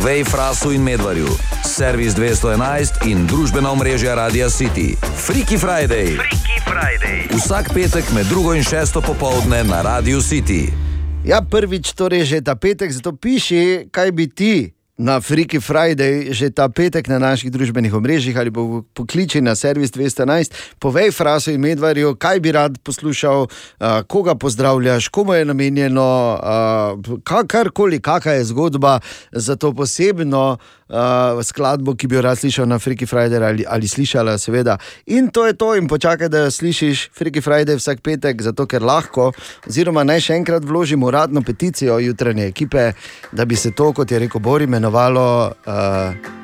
Povej 0.00 0.24
Frasu 0.24 0.72
in 0.72 0.80
Medvarju, 0.80 1.28
servis 1.60 2.16
211 2.16 3.04
in 3.04 3.28
družbena 3.28 3.68
omrežja 3.68 4.16
Radia 4.16 4.48
City. 4.48 4.96
Freaky 4.96 5.60
Friday. 5.60 6.16
Freaky 6.16 6.56
Friday. 6.64 7.28
Vsak 7.36 7.68
petek 7.76 8.08
med 8.16 8.24
drugo 8.24 8.56
in 8.56 8.64
šesto 8.64 9.04
popovdne 9.04 9.60
na 9.68 9.84
Radio 9.84 10.24
City. 10.24 10.72
Ja, 11.20 11.44
prvič 11.44 11.92
torej 11.92 12.24
že 12.24 12.40
ta 12.40 12.56
petek, 12.56 12.88
zato 12.88 13.12
piši, 13.12 13.92
kaj 13.92 14.08
bi 14.16 14.24
ti 14.24 14.72
na 15.00 15.16
Freaky 15.20 15.60
Friday 15.60 16.28
že 16.30 16.52
ta 16.52 16.68
petek 16.68 17.08
na 17.08 17.16
naših 17.18 17.48
družbenih 17.48 17.94
omrežjih 17.94 18.36
ali 18.36 18.52
po- 18.52 18.84
pokliči 18.92 19.40
na 19.40 19.56
servis 19.56 19.88
211, 19.90 20.52
povej 20.76 21.10
Frasu 21.10 21.56
in 21.56 21.60
Medvarju, 21.60 22.14
kaj 22.16 22.40
bi 22.40 22.52
rad 22.52 22.76
poslušal, 22.84 23.48
uh, 23.48 24.04
koga 24.04 24.34
pozdravljaš, 24.34 25.08
komu 25.08 25.34
je 25.34 25.44
namenjeno, 25.44 26.04
uh, 26.36 27.18
ka- 27.24 27.46
karkoli, 27.48 28.00
kakšna 28.00 28.32
je 28.32 28.44
zgodba 28.44 29.00
za 29.32 29.56
to 29.56 29.72
posebno. 29.72 30.58
Uh, 30.90 31.38
skladbo, 31.46 31.94
ki 31.94 32.08
bi 32.10 32.16
jo 32.16 32.22
rad 32.26 32.38
slišal 32.38 32.66
na 32.66 32.80
Freaky 32.82 33.06
Friday 33.06 33.38
ali, 33.46 33.62
ali 33.62 33.86
slišala, 33.88 34.34
seveda. 34.42 34.74
In 35.06 35.28
to 35.30 35.46
je 35.46 35.54
to, 35.54 35.76
in 35.78 35.86
počakaj, 35.88 36.28
da 36.28 36.42
jo 36.44 36.50
slišiš 36.50 37.04
Freaky 37.14 37.38
Friday 37.38 37.78
vsak 37.78 38.02
petek, 38.02 38.42
zato 38.42 38.66
ker 38.66 38.82
lahko, 38.82 39.28
oziroma 39.70 40.02
naj 40.02 40.24
še 40.26 40.40
enkrat 40.40 40.66
vložimo 40.66 41.06
uradno 41.06 41.44
peticijo 41.46 42.00
jutranje 42.02 42.48
ekipe, 42.50 42.88
da 43.30 43.46
bi 43.46 43.54
se 43.54 43.70
to, 43.70 43.92
kot 43.94 44.10
je 44.10 44.18
rekel 44.18 44.42
Bor, 44.42 44.66
imenovalo. 44.66 45.52
Uh, 45.62 46.34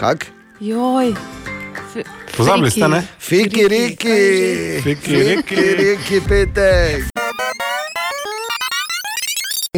kak? 0.00 0.26
Joj. 0.58 1.14
Pozabili 2.36 2.70
ste, 2.74 2.88
ne? 2.88 3.04
Fiki, 3.18 3.68
riki, 3.68 4.18
Fiki, 4.82 5.22
fiki, 5.30 5.62
riki, 5.78 6.20
petek. 6.26 7.06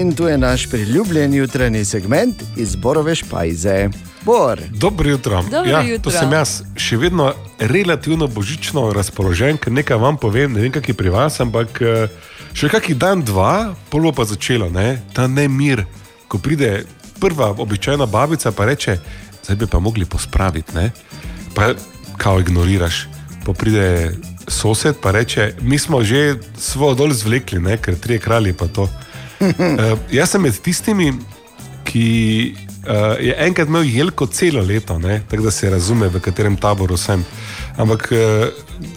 In 0.00 0.14
tu 0.16 0.26
je 0.26 0.38
naš 0.38 0.70
priljubljen 0.70 1.34
jutranji 1.34 1.84
segment 1.84 2.42
iz 2.56 2.76
Borove 2.76 3.14
špajze. 3.14 4.13
Bor. 4.24 4.60
Dobro 4.70 5.10
jutro. 5.10 5.42
Dobro 5.50 5.70
ja, 5.70 5.82
jutro. 5.82 6.10
To 6.10 6.18
sem 6.18 6.32
jaz, 6.32 6.62
še 6.80 6.96
vedno 6.96 7.32
relativno 7.58 8.26
božično 8.26 8.86
razpoložen, 8.96 9.58
ker 9.60 9.72
nekaj 9.72 10.00
vam 10.00 10.16
povem, 10.16 10.54
ne 10.56 10.64
vem, 10.64 10.72
kak 10.72 10.88
je 10.88 10.96
pri 10.96 11.12
vas, 11.12 11.36
ampak 11.44 11.80
eh, 11.84 12.06
še 12.56 12.70
kakšen 12.72 12.98
dan, 12.98 13.24
dva, 13.24 13.74
polo 13.92 14.14
pa 14.16 14.24
začelo, 14.24 14.70
ne? 14.72 15.02
ta 15.12 15.28
nemir, 15.28 15.84
ko 16.28 16.40
pride 16.40 16.86
prva 17.20 17.52
običajna 17.52 18.08
babica, 18.08 18.52
pa 18.56 18.64
reče, 18.72 18.96
zdaj 19.44 19.60
bi 19.60 19.68
pa 19.68 19.78
mogli 19.78 20.08
pospraviti, 20.08 20.72
ne? 20.72 20.90
pa 21.54 21.74
kao 22.16 22.40
ignoriraš. 22.40 23.04
Pa 23.44 23.52
pride 23.52 24.16
sosed, 24.48 24.96
pa 25.04 25.12
reče, 25.12 25.52
mi 25.60 25.76
smo 25.78 26.00
že 26.00 26.40
svojo 26.56 26.96
dol 27.04 27.12
zvlekli, 27.12 27.60
ne? 27.60 27.76
ker 27.76 28.00
trije 28.00 28.24
kralji 28.24 28.56
pa 28.56 28.72
to. 28.72 28.88
Uh, 29.44 30.00
jaz 30.16 30.32
sem 30.32 30.40
med 30.40 30.56
tistimi, 30.64 31.12
ki 31.84 32.08
uh, 32.86 32.94
je 33.20 33.34
enkrat 33.38 33.68
imel 33.68 33.84
jelko 33.84 34.26
celo 34.26 34.62
leto, 34.62 34.98
ne, 34.98 35.22
tako 35.30 35.42
da 35.42 35.50
se 35.50 35.70
razume, 35.70 36.08
v 36.08 36.20
katerem 36.20 36.56
taboru 36.56 36.96
sem. 36.96 37.24
Ampak 37.76 38.12
uh, 38.12 38.48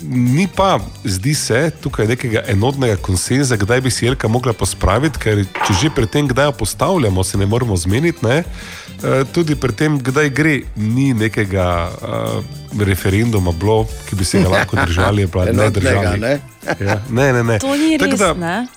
ni 0.03 0.47
pa, 0.47 0.75
zdi 1.03 1.33
se, 1.33 1.71
tukaj 1.81 2.07
nekega 2.07 2.43
enotnega 2.47 2.95
konsenza, 2.97 3.57
kdaj 3.57 3.81
bi 3.81 3.91
si 3.91 4.05
jelka 4.05 4.27
mogla 4.27 4.53
pospraviti, 4.53 5.19
ker 5.19 5.41
če 5.65 5.73
že 5.73 5.89
pri 5.89 6.07
tem, 6.07 6.27
kdaj 6.27 6.45
jo 6.45 6.51
postavljamo, 6.53 7.23
se 7.23 7.37
ne 7.37 7.45
moramo 7.45 7.77
zmeniti. 7.77 8.21
Ne, 8.21 8.43
uh, 8.43 9.23
tudi 9.31 9.55
pri 9.55 9.73
tem, 9.73 9.99
kdaj 9.99 10.29
gre, 10.29 10.55
ni 10.75 11.13
nekega 11.13 11.67
uh, 11.89 12.43
referenduma, 12.79 13.51
bilo, 13.51 13.79
ki 14.09 14.15
bi 14.15 14.25
se 14.25 14.39
ga 14.39 14.49
lahko 14.49 14.75
držali, 14.85 15.27
pa 15.27 15.45
ne 15.45 15.69
držali. 15.69 16.19
ne? 16.19 16.39
Ja, 16.79 17.01
ne, 17.09 17.33
ne, 17.33 17.43
ne. 17.43 17.59
To 17.59 17.75
ni 17.75 17.97
res, 17.97 18.19
da- 18.19 18.33
ne? 18.33 18.67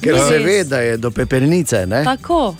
Ker 0.00 0.14
Ni 0.14 0.20
se 0.20 0.38
res. 0.38 0.44
ve, 0.44 0.64
da 0.64 0.78
je 0.80 0.96
do 0.96 1.10
pepelnice. 1.10 1.86
Ne? 1.86 2.02
Tako. 2.04 2.56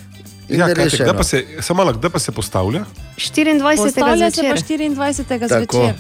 In 0.49 0.61
Ja, 0.61 0.69
kaj, 0.75 0.89
kdaj 0.89 1.17
pa 1.17 1.25
se, 1.25 1.45
samo 1.61 1.77
malo, 1.79 1.93
kdaj 1.93 2.11
pa 2.11 2.19
se 2.19 2.33
postavlja? 2.33 2.85
24. 3.17 3.77
Postavlja 3.77 4.31
se 4.31 4.43
pa 4.43 4.57
zvečer. 4.57 4.89
24. 4.91 5.49
Tako. 5.49 5.77
zvečer. 5.77 5.95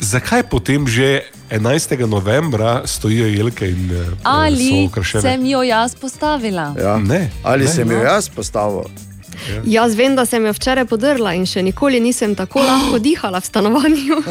Zakaj 0.00 0.42
potem 0.42 0.86
že 0.86 1.22
11. 1.50 2.06
novembra 2.06 2.82
stojijo 2.86 3.26
jelke 3.26 3.70
in 3.70 3.90
eh, 3.90 4.04
so 4.04 4.16
Ali 4.22 4.86
okrašene? 4.86 5.22
sem 5.22 5.46
jo 5.46 5.62
jaz 5.62 5.94
postavila? 5.94 6.74
Ja. 6.78 6.98
Ne, 6.98 7.30
Ali 7.42 7.64
ne. 7.64 7.70
sem 7.70 7.90
jo 7.90 7.98
jaz 7.98 8.28
postavil? 9.38 9.72
Jaz 9.72 9.94
vem, 9.98 10.16
da 10.18 10.26
sem 10.26 10.44
jo 10.46 10.52
včeraj 10.56 10.86
podrla 10.90 11.34
in 11.38 11.46
še 11.48 11.62
nikoli 11.62 12.00
nisem 12.02 12.34
tako 12.38 12.62
lahko 12.66 12.98
dihala 13.06 13.40
v 13.40 13.50
stanovanju. 13.50 14.20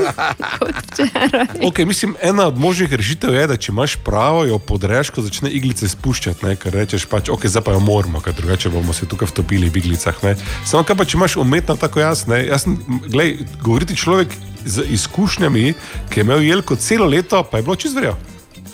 Okay, 1.68 1.86
mislim, 1.86 2.16
ena 2.22 2.48
od 2.48 2.58
možnih 2.58 2.94
rešitev 2.94 3.34
je, 3.34 3.44
da 3.48 3.58
če 3.58 3.72
imaš 3.72 3.98
pravo, 4.04 4.44
jo 4.48 4.58
podreš, 4.60 5.12
ko 5.14 5.22
začne 5.22 5.52
iglice 5.54 5.90
spuščati, 5.90 6.46
ne, 6.46 6.56
ker 6.60 6.74
rečeš, 6.74 7.06
pač, 7.10 7.30
ok, 7.34 7.46
zdaj 7.50 7.64
pa 7.68 7.76
jo 7.76 7.82
moramo, 7.84 8.22
ker 8.24 8.34
drugače 8.38 8.72
bomo 8.74 8.96
se 8.96 9.08
tukaj 9.10 9.30
vtopili 9.30 9.70
v 9.70 9.82
iglicah. 9.82 10.18
Ne. 10.26 10.36
Samo 10.66 10.86
kaj 10.88 10.98
pa, 10.98 11.06
če 11.06 11.20
imaš 11.20 11.38
umetno 11.42 11.78
tako 11.80 12.02
jaz 12.02 12.26
sem, 12.26 12.80
glej, 13.08 13.38
govoriti 13.62 13.98
človek 13.98 14.34
z 14.66 14.88
izkušnjami, 14.98 15.74
ki 16.10 16.20
je 16.20 16.26
imel 16.26 16.44
jelko 16.44 16.76
celo 16.76 17.06
leto, 17.06 17.44
pa 17.44 17.62
je 17.62 17.68
bilo 17.68 17.76
čez 17.76 17.96
vrjo. 17.96 18.18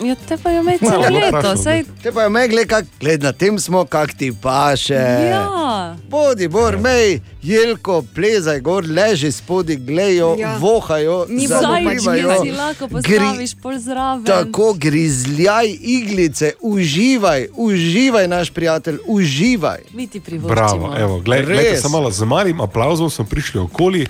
Ja, 0.02 0.14
te 0.28 0.36
pa 0.36 0.50
je 0.50 0.62
Malo 0.62 0.78
celo 0.78 1.02
bo 1.02 1.18
leto, 1.18 1.56
saj 1.56 1.84
Te 2.02 2.12
pa 2.12 2.22
je 2.22 2.30
megle, 2.30 2.66
kak, 2.66 2.84
gled 3.00 3.22
na 3.22 3.32
tem 3.32 3.58
smo, 3.58 3.84
kak 3.84 4.14
ti 4.14 4.32
paše. 4.42 4.94
Ja. 5.30 5.96
Bodi, 6.10 6.48
bor, 6.48 6.78
mej, 6.78 7.20
jelko, 7.42 8.02
plezaj 8.14 8.60
gor, 8.60 8.84
leži 8.88 9.32
spodaj, 9.32 9.76
glejo, 9.76 10.34
Ja. 10.38 10.56
vohajo, 10.58 11.26
Ni 11.28 11.46
bilo 11.46 11.60
pač 11.84 12.00
si 12.42 12.52
lahko 12.52 12.88
postaviš 12.88 13.54
pol 13.62 13.78
zraven. 13.78 14.24
Tako 14.24 14.72
grizljaj 14.72 15.70
iglice, 15.80 16.52
uživaj, 16.60 17.46
uživaj, 17.56 18.28
naš 18.28 18.50
prijatelj, 18.50 18.98
uživaj. 19.06 19.78
Mi 19.92 20.06
ti 20.06 20.20
privoščimo. 20.20 20.54
Bravo, 20.54 20.94
evo, 20.98 21.20
gled, 21.20 21.46
gledajte, 21.46 21.80
samo 21.80 21.98
malo 21.98 22.10
z 22.10 22.24
malim 22.24 22.60
aplauzom 22.60 23.10
smo 23.10 23.24
prišli 23.24 23.60
okoli, 23.60 24.06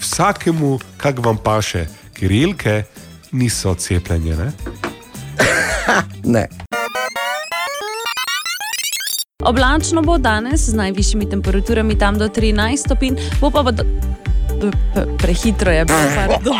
vsakemu, 0.00 0.78
kak 0.96 1.18
vam 1.24 1.36
paše, 1.36 1.86
ker 2.14 2.32
jelke 2.32 2.82
niso 3.32 3.74
cepljenje. 3.74 4.36
Ne? 4.36 4.52
Ne. 6.24 6.48
Oblačno 9.40 10.02
bo 10.02 10.18
danes 10.18 10.60
z 10.60 10.74
najvišjimi 10.74 11.30
temperaturami 11.30 11.98
tam 11.98 12.18
do 12.18 12.28
13 12.28 12.76
stopinj, 12.76 13.14
bo 13.40 13.50
pa 13.50 13.62
do... 13.62 13.84
Prehitro 15.18 15.70
je 15.70 15.84
bilo, 15.84 15.98
pardon. 16.16 16.56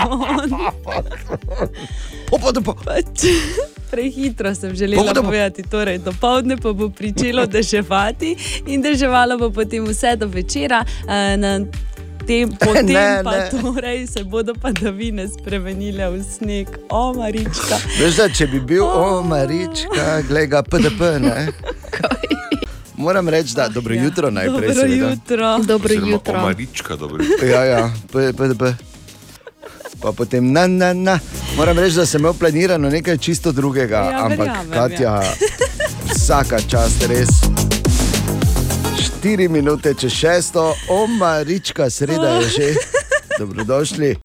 Pač, 2.84 3.24
prehitro 3.90 4.54
sem 4.54 4.74
želela 4.74 5.02
povedati. 5.22 5.62
Torej, 5.62 5.98
do 5.98 6.12
povdne 6.12 6.56
pa 6.56 6.72
bo 6.72 6.88
pričelo 6.90 7.46
deževati 7.46 8.36
in 8.66 8.82
deževalo 8.82 9.38
bo 9.38 9.50
potem 9.50 9.84
vse 9.84 10.16
do 10.16 10.26
večera. 10.26 10.84
eh, 11.08 11.36
Na 11.36 11.58
tem, 12.28 12.52
potem 12.60 12.86
Ne, 12.86 13.24
pa 13.24 13.32
ne. 13.32 13.48
torej 13.50 14.06
se 14.06 14.20
bodo 14.22 14.52
padavine 14.54 15.24
spremenile 15.26 16.10
v 16.10 16.20
sneg, 16.22 16.68
o 16.90 17.14
Marička. 17.14 17.80
Veš, 17.96 18.16
da 18.16 18.28
če 18.30 18.46
bi 18.46 18.60
bil, 18.62 18.84
o, 18.84 19.22
Marička, 19.22 20.20
glej 20.22 20.46
ga, 20.46 20.60
PDP, 20.62 21.00
ne? 21.18 21.48
Moram 22.96 23.28
reči, 23.28 23.54
da 23.54 23.68
dobro 23.68 23.94
jutro 23.94 24.28
najprej. 24.28 24.68
Dobro 24.68 24.82
seveda. 24.82 25.08
jutro. 25.08 25.58
Dobro 25.60 25.88
Oziroma 25.88 26.18
Omarička, 26.28 26.96
dobro 26.96 27.24
Ja, 27.44 27.64
ja, 27.64 27.82
P- 28.12 28.32
PDP. 28.32 28.74
Pa 29.98 30.12
potem 30.12 30.52
na, 30.52 30.66
na, 30.66 30.92
na. 30.92 31.18
Moram 31.56 31.78
reči, 31.78 31.96
da 31.96 32.06
sem 32.06 32.20
imel 32.20 32.34
planirano 32.34 32.90
nekaj 32.90 33.18
čisto 33.18 33.52
drugega, 33.52 33.96
Ja, 34.04 34.24
ampak 34.24 34.46
verjamem, 34.46 34.70
Katja, 34.70 35.14
vsaka 36.12 36.58
čast 36.60 37.02
res. 37.04 37.30
4 39.22 39.48
minute 39.48 39.94
čez 39.94 40.12
šesto, 40.12 40.74
o 40.88 41.06
Marička, 41.06 41.90
sreda 41.90 42.28
je 42.28 42.42
že. 42.42 42.74
Dobrodošli. 43.38 44.16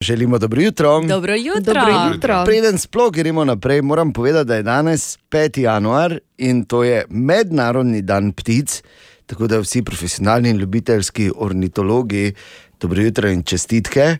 Želimo 0.00 0.38
dobro 0.38 0.60
jutro. 0.60 1.00
Dobro 1.00 1.34
jutro. 1.34 1.74
Dobro 1.74 2.12
jutro. 2.12 2.44
Preden 2.44 2.78
sploh 2.78 3.12
gremo 3.12 3.44
naprej, 3.44 3.82
moram 3.82 4.12
povedati, 4.12 4.48
da 4.48 4.54
je 4.54 4.62
danes 4.62 5.18
5. 5.30 5.60
januar 5.60 6.18
in 6.38 6.64
to 6.64 6.84
je 6.84 7.04
mednarodni 7.08 8.02
dan 8.02 8.32
ptic. 8.32 8.82
Tako 9.26 9.46
da 9.46 9.58
vsi 9.58 9.82
profesionalni 9.82 10.50
in 10.50 10.56
ljubiteljski 10.56 11.30
ornitologi, 11.36 12.34
dobro 12.80 13.02
jutro 13.02 13.28
in 13.28 13.42
čestitke. 13.42 14.16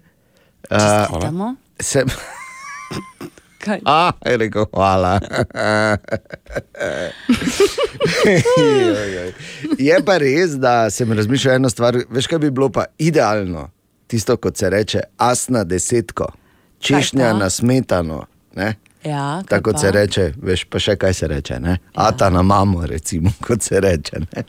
Čestitamo. 0.69 1.55
sem, 1.81 2.09
Kaj? 3.63 3.79
A, 3.87 4.13
je 4.27 4.37
rekel, 4.37 4.65
hvala. 4.75 5.21
Je 9.79 9.99
pa 10.07 10.17
res, 10.19 10.57
da 10.59 10.91
sem 10.91 11.13
razmišljal 11.13 11.61
eno 11.61 11.71
stvar. 11.71 11.99
Veš, 12.11 12.27
kaj 12.27 12.39
bi 12.43 12.51
bilo 12.51 12.71
pa 12.75 12.85
idealno? 12.99 13.69
Tisto, 14.07 14.37
kot 14.37 14.57
se 14.59 14.71
reče, 14.71 15.01
asna 15.17 15.65
desetko, 15.65 16.27
češnja 16.79 17.33
na 17.39 17.51
smetano. 17.51 18.25
Ne? 18.57 18.75
Ja, 19.05 19.43
Tako 19.49 19.73
pa? 19.73 19.79
se 19.79 19.91
reče, 19.91 20.33
veš 20.43 20.65
pa 20.71 20.79
še 20.83 20.97
kaj 20.99 21.15
se 21.15 21.29
reče. 21.31 21.55
Ja. 21.65 21.77
Ata 21.95 22.31
na 22.31 22.43
mamo, 22.43 22.87
recimo, 22.87 23.31
kot 23.47 23.63
se 23.63 23.81
reče. 23.81 24.25
Ne? 24.27 24.45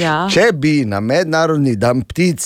Ja. 0.00 0.16
Če 0.32 0.50
bi 0.52 0.82
na 0.88 1.00
mednarodni 1.00 1.76
dan 1.76 2.02
ptic 2.08 2.40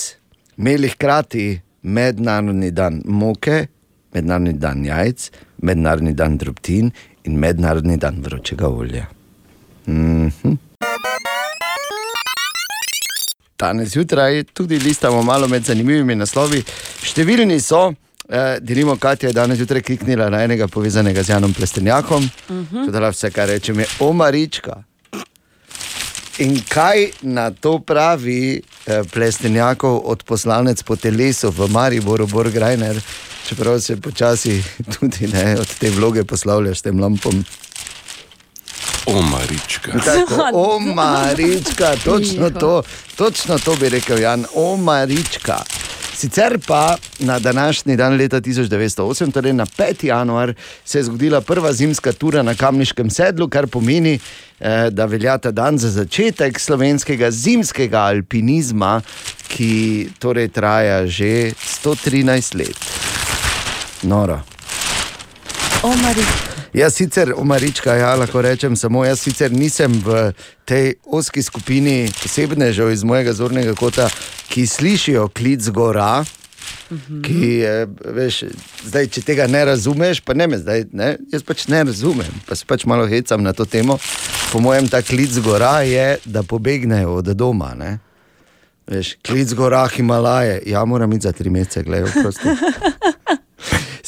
imeli 0.59 0.91
hkrati 0.91 1.49
mednarodni 1.81 2.71
dan 2.71 3.01
moke, 3.05 3.65
mednarodni 4.13 4.53
dan 4.59 4.83
jajc, 4.85 5.29
mednarodni 5.61 6.13
dan 6.13 6.37
drobtin 6.37 6.91
in 7.23 7.39
mednarodni 7.39 7.97
dan 7.97 8.21
vročega 8.23 8.67
olja. 8.67 9.05
Mhm. 9.87 10.53
Danes 13.59 13.89
zjutraj 13.89 14.43
tudi 14.43 14.79
listamo 14.79 15.21
malo 15.21 15.47
med 15.47 15.65
zanimivimi 15.65 16.15
naslovi. 16.15 16.63
Številni 17.03 17.59
so, 17.59 17.93
eh, 18.29 18.57
delimo, 18.61 18.95
Katja 18.95 19.29
je 19.29 19.33
danes 19.33 19.57
zjutraj 19.57 19.81
kliknila 19.81 20.29
na 20.29 20.43
enega 20.43 20.67
povezanega 20.67 21.23
z 21.23 21.29
Janom 21.29 21.53
Plestenjakom. 21.53 22.29
Mhm. 22.49 22.85
Tako 22.85 22.91
da 22.91 23.09
vse, 23.09 23.31
kar 23.31 23.49
rečem, 23.49 23.79
je 23.79 23.87
omarička. 23.99 24.83
In 26.39 26.61
kaj 26.69 27.11
na 27.21 27.51
to 27.51 27.79
pravi 27.79 28.61
eh, 28.87 29.03
Plestenjakov 29.11 30.01
od 30.05 30.23
poslanec 30.23 30.83
po 30.83 30.95
telesu 30.95 31.51
v 31.51 31.67
Mariboru, 31.67 32.27
Borgrajner, 32.27 33.01
čeprav 33.49 33.79
se 33.79 33.97
počasi 34.01 34.63
tudi 34.99 35.27
ne, 35.27 35.57
od 35.59 35.67
te 35.79 35.89
vloge 35.89 36.23
poslavljaš 36.23 36.81
tem 36.81 36.99
lampom. 36.99 37.43
Omarička. 39.05 39.91
Tako, 40.05 40.49
o 40.65 40.79
Marička, 40.79 41.95
točno 42.03 42.49
to, 42.49 42.83
točno 43.15 43.57
to 43.59 43.75
bi 43.75 43.89
rekel 43.89 44.19
Jan, 44.19 44.45
o 44.55 44.77
Marička. 44.77 45.63
Sicer 46.13 46.59
pa 46.67 46.95
na 47.19 47.39
današnji 47.39 47.95
dan 47.95 48.17
leta 48.17 48.41
1908, 48.41 49.31
torej 49.31 49.53
na 49.53 49.65
5. 49.65 50.05
januar, 50.05 50.53
se 50.85 50.99
je 50.99 51.03
zgodila 51.03 51.41
prva 51.41 51.73
zimska 51.73 52.11
tura 52.11 52.43
na 52.43 52.55
Kamniškem 52.55 53.09
sedlu, 53.09 53.47
kar 53.49 53.67
pomeni, 53.67 54.19
eh, 54.59 54.89
da 54.89 55.05
velja 55.05 55.37
ta 55.37 55.51
dan 55.51 55.77
za 55.77 55.89
začetek 55.89 56.59
slovenskega 56.59 57.31
zimskega 57.31 57.99
alpinizma, 57.99 59.01
ki 59.47 60.09
torej 60.19 60.47
traja 60.47 61.07
že 61.07 61.53
113 61.81 62.55
let. 62.55 63.18
Noro. 64.03 64.39
O 65.83 65.87
Marička. 65.87 66.49
Jaz 66.73 66.93
sicer, 66.93 67.33
Omarička, 67.37 67.93
ja, 67.93 68.15
lahko 68.15 68.41
rečem 68.41 68.75
samo, 68.75 69.01
jaz 69.05 69.19
sicer 69.19 69.51
nisem 69.51 69.93
v 70.05 70.31
tej 70.65 70.93
oski 71.05 71.41
skupini 71.43 72.11
posebnežev 72.21 72.91
iz 72.93 73.03
mojega 73.03 73.33
zornega 73.33 73.73
kota, 73.75 74.09
ki 74.53 74.67
slišijo 74.67 75.27
klic 75.33 75.69
gora. 75.73 76.23
Ki, 77.25 77.49
je, 77.61 77.73
veš, 78.13 78.43
zdaj, 78.85 79.07
če 79.13 79.21
tega 79.25 79.47
ne 79.49 79.63
razumeš, 79.65 80.21
pa 80.25 80.33
ne 80.37 80.47
me 80.49 80.57
zdaj, 80.57 80.87
ne, 80.93 81.09
jaz 81.33 81.45
pač 81.45 81.67
ne 81.69 81.83
razumem, 81.85 82.39
pa 82.45 82.57
se 82.57 82.65
pač 82.69 82.85
malo 82.89 83.05
hecam 83.09 83.43
na 83.45 83.53
to 83.53 83.65
temo. 83.65 83.97
Po 84.51 84.61
mojem, 84.61 84.89
ta 84.89 85.01
klic 85.05 85.37
gora 85.45 85.81
je, 85.85 86.17
da 86.25 86.43
pobegnejo 86.43 87.19
od 87.21 87.33
doma. 87.37 87.73
Ne. 87.77 87.97
Veš, 88.89 89.15
klic 89.25 89.53
gora 89.53 89.85
Himalaje, 89.89 90.61
ja, 90.69 90.85
moram 90.85 91.13
iti 91.13 91.29
za 91.29 91.33
tri 91.33 91.49
mesece, 91.49 91.83
gledaj, 91.83 92.13
prosto. 92.21 92.57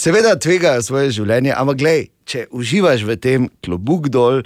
Seveda 0.01 0.31
tvegajo 0.33 0.81
svoje 0.81 1.11
življenje, 1.13 1.51
ampak 1.53 1.77
glej, 1.77 1.99
če 2.25 2.47
uživaš 2.57 3.03
v 3.05 3.15
tem 3.21 3.43
klobuk 3.61 4.07
dol, 4.09 4.39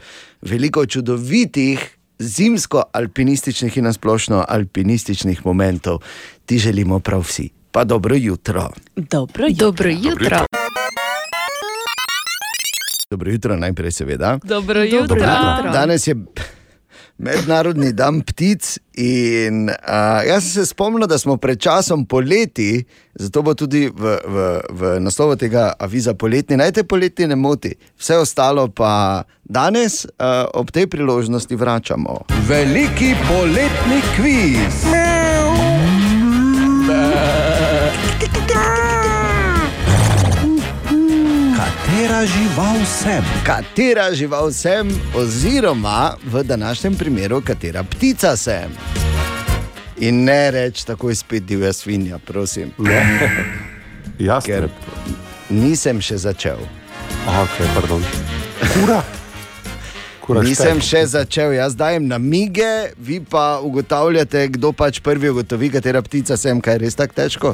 veliko 0.44 0.84
čudovitih 0.84 1.80
zimsko-alpinističnih 2.20 3.78
in 3.80 3.88
nasplošno 3.88 4.42
alpinističnih 4.44 5.46
momentov, 5.48 6.02
ti 6.44 6.60
želimo 6.60 7.00
prav 7.00 7.24
vsi. 7.24 7.48
Pa 7.72 7.86
dobro 7.88 8.20
jutro. 8.20 8.68
Dobro 8.96 9.48
jutro. 9.48 9.72
Dobro 9.72 9.90
jutro. 9.96 10.44
Dobro 13.12 13.32
jutro, 13.32 13.56
najprej 13.56 13.92
seveda. 13.96 14.36
Dobro 14.44 14.84
jutro. 14.84 15.24
Danes 15.72 16.08
je 16.08 16.20
mednarodni 17.18 17.94
dan 17.94 18.22
ptic 18.22 18.78
in 19.00 19.70
uh, 19.70 20.22
jaz 20.28 20.44
sem 20.44 20.64
se 20.64 20.66
spomnil, 20.72 21.08
da 21.08 21.18
smo 21.18 21.38
pred 21.38 21.60
časom 21.60 22.06
poleti, 22.06 22.86
zato 23.16 23.42
bo 23.42 23.54
tudi 23.54 23.88
v, 23.88 24.18
v, 24.28 24.46
v 24.70 25.00
naslovu 25.00 25.36
tega 25.40 25.74
aviza 25.80 26.14
poletni, 26.14 26.58
naj 26.60 26.72
te 26.80 26.84
poletni 26.84 27.28
ne 27.32 27.36
moti, 27.40 27.76
vse 28.00 28.18
ostalo 28.24 28.68
pa 28.68 29.24
danes 29.44 30.06
uh, 30.06 30.46
ob 30.54 30.72
tej 30.72 30.88
priložnosti 30.92 31.56
vračamo. 31.56 32.20
Veliki 32.48 33.16
poletni 33.28 34.02
kviz. 34.16 34.84
Katera 42.16 42.28
žival 42.28 42.86
sem? 42.86 43.24
Katera 43.44 44.14
žival 44.16 44.52
sem, 44.52 44.88
oziroma 45.16 46.16
v 46.24 46.44
današnjem 46.44 46.96
primeru, 46.96 47.42
katera 47.42 47.84
ptica 47.84 48.38
sem. 48.38 48.72
In 49.98 50.24
ne 50.24 50.52
reči 50.52 50.86
takoj 50.88 51.16
spet 51.16 51.44
divja 51.44 51.74
svinja, 51.74 52.20
prosim. 52.20 52.72
Jasno. 54.20 54.48
Ker 54.48 54.70
nisem 55.50 56.00
še 56.00 56.18
začel. 56.18 56.64
Ok, 57.28 57.60
pardon. 57.76 58.08
Kura. 58.64 59.04
Kuraš 60.26 60.48
Nisem 60.48 60.80
še 60.82 61.04
začel, 61.06 61.54
jaz 61.54 61.76
dajem 61.78 62.08
namige, 62.10 62.90
vi 62.98 63.20
pa 63.22 63.60
ugotavljate, 63.62 64.48
kdo 64.56 64.72
pač 64.74 64.98
prvi 65.06 65.30
ugotovi, 65.30 65.70
katera 65.78 66.02
ptica 66.02 66.38
sem, 66.38 66.58
kaj 66.62 66.80
je 66.80 66.82
res 66.82 66.98
tako 66.98 67.18
težko. 67.20 67.52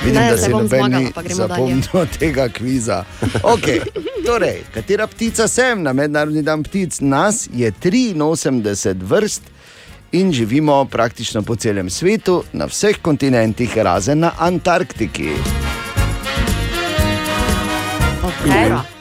Vidim, 0.00 0.16
Ne, 0.16 0.30
da 0.32 0.48
bom 0.48 0.64
noben 0.64 0.94
ni 0.94 1.10
pa 1.12 1.20
gremo 1.22 1.44
zapomnil 1.44 2.06
tega 2.16 2.46
kviza. 2.48 3.02
Okay. 3.44 3.82
Torej, 4.24 4.62
katera 4.72 5.04
ptica 5.12 5.44
sem 5.48 5.82
na 5.84 5.92
mednarodni 5.92 6.40
dan 6.42 6.64
ptic? 6.64 7.02
Nas 7.04 7.44
je 7.52 7.68
83 7.68 8.94
vrst 9.10 9.50
in 10.16 10.32
živimo 10.32 10.78
praktično 10.84 11.42
po 11.42 11.56
celem 11.56 11.90
svetu, 11.90 12.38
na 12.52 12.64
vseh 12.70 12.96
kontinentih, 13.02 13.76
razen 13.76 14.24
na 14.24 14.32
Antarktiki. 14.38 15.36
Okay. 18.24 18.99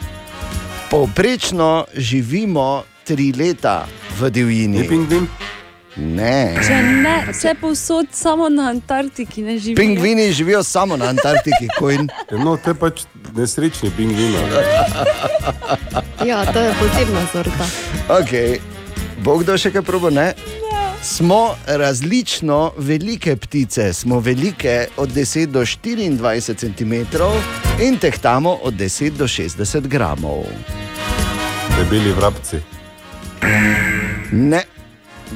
Povprečno 0.89 1.85
živimo 1.93 2.83
tri 3.03 3.33
leta 3.37 3.87
v 4.19 4.29
divjini. 4.29 4.89
Ne. 5.95 6.55
Če 6.65 6.81
ne, 6.83 7.13
vse 7.29 7.53
povsod, 7.61 8.07
samo 8.11 8.49
na 8.49 8.69
Antarktiki 8.69 9.41
ne 9.41 9.57
živijo. 9.59 9.75
Pingvini 9.77 10.31
živijo 10.31 10.63
samo 10.63 10.97
na 10.97 11.05
Antarktiki. 11.05 11.67
Kojn. 11.77 12.09
No, 12.31 12.57
te 12.57 12.73
pač 12.73 13.03
nesrečni 13.37 13.91
pingvini. 13.97 14.37
Ja, 16.25 16.45
to 16.53 16.59
je 16.59 16.73
posebna 16.79 17.27
sorta. 17.31 17.69
Okay. 18.21 18.57
Bo 19.23 19.37
kdo 19.37 19.57
še 19.59 19.69
kaj 19.75 19.83
probo? 19.85 20.09
Ne? 20.09 20.33
Smo 21.03 21.55
različno 21.67 22.71
velike 22.77 23.35
ptice, 23.35 23.93
smo 23.93 24.19
velike 24.19 24.87
od 24.97 25.09
10 25.09 25.45
do 25.45 25.61
24 25.61 26.55
cm 26.55 26.93
in 27.83 27.97
tehtamo 27.97 28.49
od 28.63 28.73
10 28.73 29.09
do 29.09 29.27
60 29.27 29.87
gramov. 29.87 30.43
Debeli 31.77 32.11
vrabci. 32.11 32.57
Ne, 34.31 34.63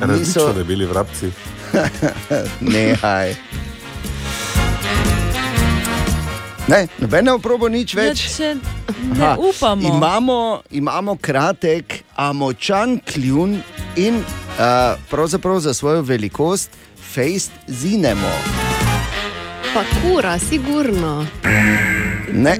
Različno 0.02 0.53
debeli 0.53 0.85
vrabci. 0.85 1.31
Nehaj. 2.73 3.35
Ne, 6.68 6.88
nobene 6.99 7.31
oprobo 7.31 7.68
nič 7.69 7.94
več. 7.95 8.22
Ja, 8.23 8.35
če 8.38 8.56
ne 9.14 9.26
Aha, 9.26 9.35
upamo. 9.40 9.88
Imamo, 9.88 10.61
imamo 10.72 11.15
kratek, 11.15 12.03
a 12.15 12.31
močan 12.34 12.99
kljun 13.14 13.60
in 13.95 14.23
pravzaprav 15.10 15.60
za 15.60 15.74
svojo 15.74 16.02
velikost 16.02 16.70
fejst 17.14 17.52
zinemo. 17.68 18.32
Pa 19.74 19.84
kura, 20.02 20.40
sigurno. 20.40 21.26
Ne, 22.34 22.58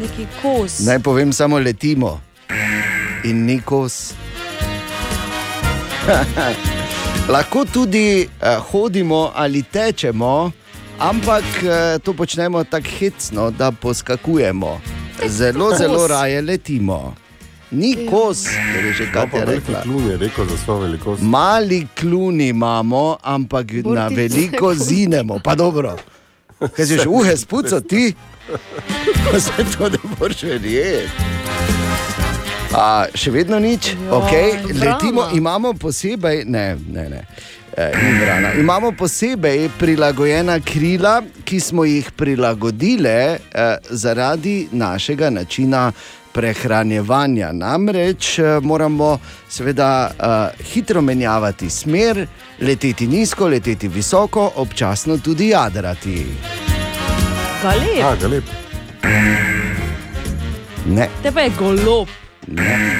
Neki 0.00 0.26
kos. 0.42 0.78
naj 0.78 0.98
povem 0.98 1.32
samo 1.32 1.58
letimo 1.58 2.20
in 3.24 3.44
ni 3.44 3.60
kos. 3.60 4.12
Lahko 7.32 7.64
tudi 7.72 8.28
uh, 8.42 8.48
hodimo 8.70 9.32
ali 9.34 9.62
tečemo, 9.62 10.50
ampak 10.98 11.44
uh, 11.62 12.02
to 12.02 12.12
počnemo 12.12 12.64
tako 12.64 12.88
hecno, 12.98 13.50
da 13.50 13.72
poskakujemo. 13.72 14.80
Zelo, 15.26 15.76
zelo 15.78 16.06
raje 16.06 16.42
letimo. 16.42 17.14
Ni 17.70 18.06
kos, 18.10 18.44
ker 18.46 18.84
je 18.84 18.92
že 18.92 19.04
Ja, 19.14 19.24
veliki 19.24 19.52
rekla. 19.52 19.82
klun 19.82 20.10
je 20.10 20.16
rekel 20.16 20.46
za 20.46 20.56
svojo 20.56 20.80
velikost. 20.80 21.22
Mali 21.22 21.86
kluni 22.00 22.48
imamo, 22.48 23.16
ampak 23.22 23.72
na 23.72 23.82
Bortice. 23.82 24.14
veliko 24.14 24.74
zinemo. 24.74 25.38
Pa 25.44 25.54
dobro. 25.54 25.96
Kaj 26.76 26.86
si 26.86 26.98
že 26.98 27.08
uhe 27.08 27.36
spuco 27.36 27.80
ti? 27.80 28.14
Pa 29.32 29.40
se 29.40 29.52
to 29.78 29.88
ne 29.88 29.98
moreš 30.18 30.42
verjeti. 30.42 31.08
A, 32.74 33.06
še 33.14 33.30
vedno 33.30 33.58
nič, 33.58 33.94
okay. 34.10 34.62
letimo, 34.62 35.26
imamo 35.34 35.72
posebej, 35.74 36.44
ne, 36.46 36.76
ne, 36.92 37.08
ne. 37.08 37.22
E, 37.76 37.90
vrana. 38.22 38.52
Imamo 38.54 38.92
posebej 38.92 39.68
prilagojena 39.78 40.60
krila, 40.60 41.22
ki 41.44 41.60
smo 41.60 41.84
jih 41.84 42.10
prilagodili 42.14 43.08
e, 43.08 43.38
zaradi 43.90 44.68
našega 44.72 45.30
načina 45.30 45.92
prehranjevanja. 46.32 47.52
Namreč 47.52 48.38
e, 48.38 48.60
moramo 48.62 49.18
seveda 49.48 50.10
e, 50.10 50.62
hitro 50.64 51.00
menjavati 51.02 51.70
smer, 51.70 52.26
leteti 52.60 53.06
nizko, 53.06 53.48
leteti 53.48 53.88
visoko, 53.88 54.52
občasno 54.56 55.18
tudi 55.18 55.48
jadrati. 55.48 56.26
Galeb. 57.62 58.04
A, 58.04 58.16
galeb. 58.20 58.44
Ne, 60.86 61.08
Te 61.22 61.32
pa 61.32 61.40
je 61.40 61.50
golob. 61.58 62.08
ne. 62.46 62.96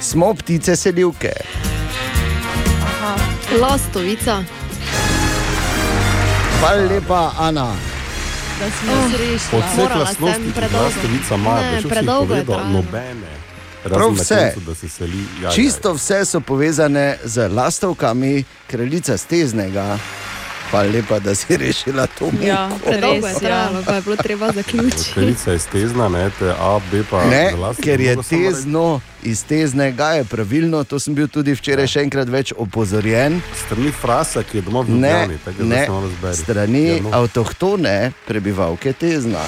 Smo 0.00 0.34
ptice 0.34 0.76
selivke. 0.76 1.32
Lastovica. 3.60 4.42
Hvala 6.60 6.82
lepa, 6.82 7.30
Ana. 7.38 7.91
Da 8.62 8.70
si 8.70 8.86
nas 8.86 9.12
rešila. 9.20 9.58
Odsekla 9.58 9.84
Morala 9.84 10.06
sem, 10.06 10.16
slosti, 10.16 10.42
ki 10.42 10.52
predolgo. 10.52 10.90
Ne, 11.60 11.82
predolgo 11.88 12.34
je 12.34 12.44
povedal, 12.44 12.70
nobene. 12.72 13.32
Prav 13.82 14.12
vse. 14.14 14.52
koncu, 14.54 14.70
da 14.70 14.74
se 14.74 14.88
seli 14.88 15.24
jaja. 15.42 15.50
Čisto 15.50 15.92
vse 15.92 16.24
so 16.24 16.40
povezane 16.40 17.18
z 17.24 17.48
lastovkami, 17.48 18.44
kraljica 18.66 19.16
steznega. 19.18 19.98
Hvala 20.72 20.88
lepa, 20.88 21.18
da 21.18 21.34
si 21.34 21.56
rešila 21.56 22.06
to 22.08 22.24
muko. 22.26 22.44
Ja, 22.44 22.70
Predolgo 22.80 23.26
je 23.26 23.32
ja. 23.32 23.38
trajalo, 23.38 23.82
pa 23.86 23.94
je 23.94 24.02
bilo 24.02 24.16
treba 24.16 24.52
zaključiti. 24.52 25.10
Kraljica 25.12 25.52
je 25.52 25.58
stezna, 25.58 26.08
ne, 26.08 26.30
te 26.38 26.48
A, 26.50 26.80
B 26.92 27.02
pa 27.10 27.24
Ne, 27.24 27.52
ker 27.76 28.00
je 28.00 28.16
tezno 28.22 29.00
iz 29.22 29.44
teznega, 29.44 30.06
je 30.06 30.24
pravilno, 30.24 30.84
to 30.84 30.98
sem 30.98 31.14
bil 31.14 31.28
tudi 31.28 31.52
včeraj 31.52 31.86
še 31.86 32.00
enkrat 32.00 32.28
več 32.28 32.54
opozorjen. 32.56 33.42
Strani 33.56 33.92
frasa, 33.92 34.42
ki 34.42 34.58
je 34.58 34.62
doma 34.62 34.80
v 34.80 34.88
Ne, 34.90 34.96
Ljubljani, 34.96 35.38
tako 35.44 35.58
da 35.58 35.64
ne, 35.66 35.84
se 35.84 35.90
malo 35.90 36.08
zberi. 36.08 36.36
strani 36.36 36.86
Ja, 36.86 37.02
no. 37.02 37.10
avtohtone 37.12 38.12
prebivalke 38.26 38.92
tezna. 38.92 39.44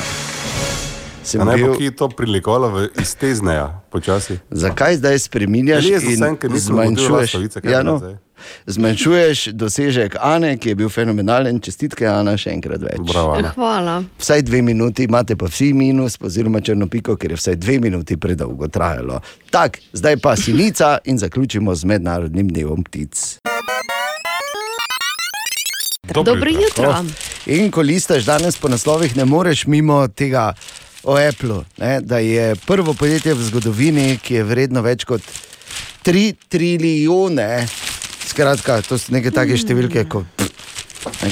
Sem 1.24 1.40
A 1.40 1.44
ne, 1.44 1.56
bil, 1.56 1.72
ki 1.74 1.84
je 1.84 1.96
to 1.96 2.08
prilikovalo 2.08 2.84
iz 3.00 3.16
tezneja, 3.16 3.80
počasi. 3.90 4.38
zakaj 4.50 4.96
zdaj 4.96 5.18
spreminjaš 5.18 5.84
in 5.84 6.20
zmanjšuješ? 6.52 7.34
Ja, 7.64 7.82
no, 7.82 7.96
zdaj? 7.98 8.14
Zmanjšuješ 8.66 9.46
dosežek 9.52 10.16
Ane, 10.20 10.56
ki 10.58 10.68
je 10.68 10.74
bil 10.74 10.88
fenomenalen, 10.88 11.60
čestitke 11.60 12.06
Ana 12.08 12.36
še 12.40 12.52
enkrat 12.54 12.82
več. 12.82 13.00
Bravo, 13.00 13.34
Ana. 13.38 13.52
Hvala. 13.56 13.96
Vsaj 14.20 14.42
dve 14.42 14.62
minuti, 14.62 15.08
imate 15.08 15.36
pa 15.36 15.48
vsi 15.50 15.72
minus, 15.76 16.18
oziroma 16.20 16.60
črno 16.60 16.88
piko, 16.90 17.16
ker 17.16 17.34
je 17.34 17.40
vsaj 17.40 17.56
dve 17.56 17.78
minuti 17.80 18.16
predolgo 18.16 18.68
trajalo. 18.68 19.20
Tako, 19.50 19.82
zdaj 19.92 20.16
pa 20.22 20.36
sinica 20.36 20.98
in 21.04 21.18
zaključimo 21.18 21.74
z 21.74 21.84
mednarodnim 21.84 22.48
dnevom 22.48 22.84
ptic. 22.84 23.38
Dobro 26.14 26.34
Dobro 26.34 26.50
jutro. 26.50 26.84
jutro. 26.84 27.04
In 27.46 27.70
ko 27.70 27.82
listaš 27.82 28.24
danes 28.24 28.56
po 28.56 28.68
naslovih, 28.68 29.16
ne 29.16 29.24
moreš 29.24 29.66
mimo 29.66 30.08
tega 30.08 30.52
o 31.02 31.16
Apple, 31.16 31.64
ne, 31.76 32.00
da 32.00 32.18
je 32.18 32.56
prvo 32.66 32.94
podjetje 32.94 33.34
v 33.34 33.42
zgodovini, 33.42 34.18
ki 34.22 34.34
je 34.34 34.44
vredno 34.44 34.82
več 34.82 35.04
kot 35.04 35.20
3 36.04 36.34
trilijone. 36.48 37.66
Skratka, 38.26 38.82
to 38.82 38.98
so 38.98 39.12
neke 39.12 39.30
take 39.30 39.54
številke, 39.54 40.08
ko 40.08 40.24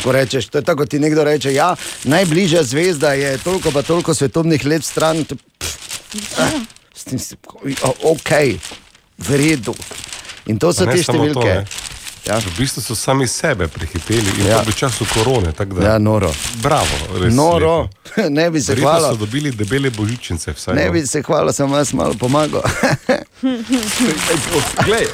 Ko 0.02 0.12
rečeš, 0.12 0.50
to 0.50 0.58
je 0.58 0.64
tako, 0.64 0.84
ti 0.84 0.98
nekdo 0.98 1.24
reče, 1.24 1.48
ja, 1.50 1.72
najbližja 2.04 2.60
zvezda 2.62 3.12
je 3.12 3.38
toliko 3.38 3.70
pa 3.70 3.82
toliko 3.82 4.14
svetovnih 4.14 4.64
let 4.66 4.84
stran. 4.84 5.24
to- 5.24 5.36
pff, 5.58 5.76
eh, 6.38 6.60
s 6.94 7.04
tem 7.04 7.18
si- 7.18 7.36
Ok, 8.04 8.30
v 9.18 9.28
redu. 9.30 9.74
In 10.46 10.58
to 10.58 10.72
so 10.72 10.84
te 10.84 10.92
to, 10.92 11.12
številke. 11.12 11.44
ne. 11.44 11.66
Ja. 12.24 12.38
V 12.38 12.52
bistvu 12.54 12.80
so 12.80 12.94
sami 12.94 13.26
sebe 13.26 13.66
prehiteli 13.66 14.40
in 14.40 14.46
Ja. 14.46 14.62
to 14.62 14.70
v 14.70 14.74
času 14.76 15.06
korone. 15.06 15.50
Da, 15.50 15.64
Ja, 15.82 15.98
noro. 15.98 16.30
Bravo, 16.56 17.18
res. 17.18 17.34
Noro, 17.34 17.88
ne 18.28 18.50
bi 18.50 18.60
se 18.60 18.76
hvala. 18.76 19.08
so 19.08 19.16
dobili 19.16 19.50
debele 19.50 19.90
božičnice. 19.90 20.52
Vsaj, 20.52 20.74
Ne 20.74 20.86
no. 20.86 20.92
bi 20.92 21.06
se 21.06 21.22
hvala, 21.22 21.52
sem 21.52 21.66
vas 21.66 21.92
malo 21.92 22.14
pomagal. 22.14 22.62
Glej, 24.86 25.06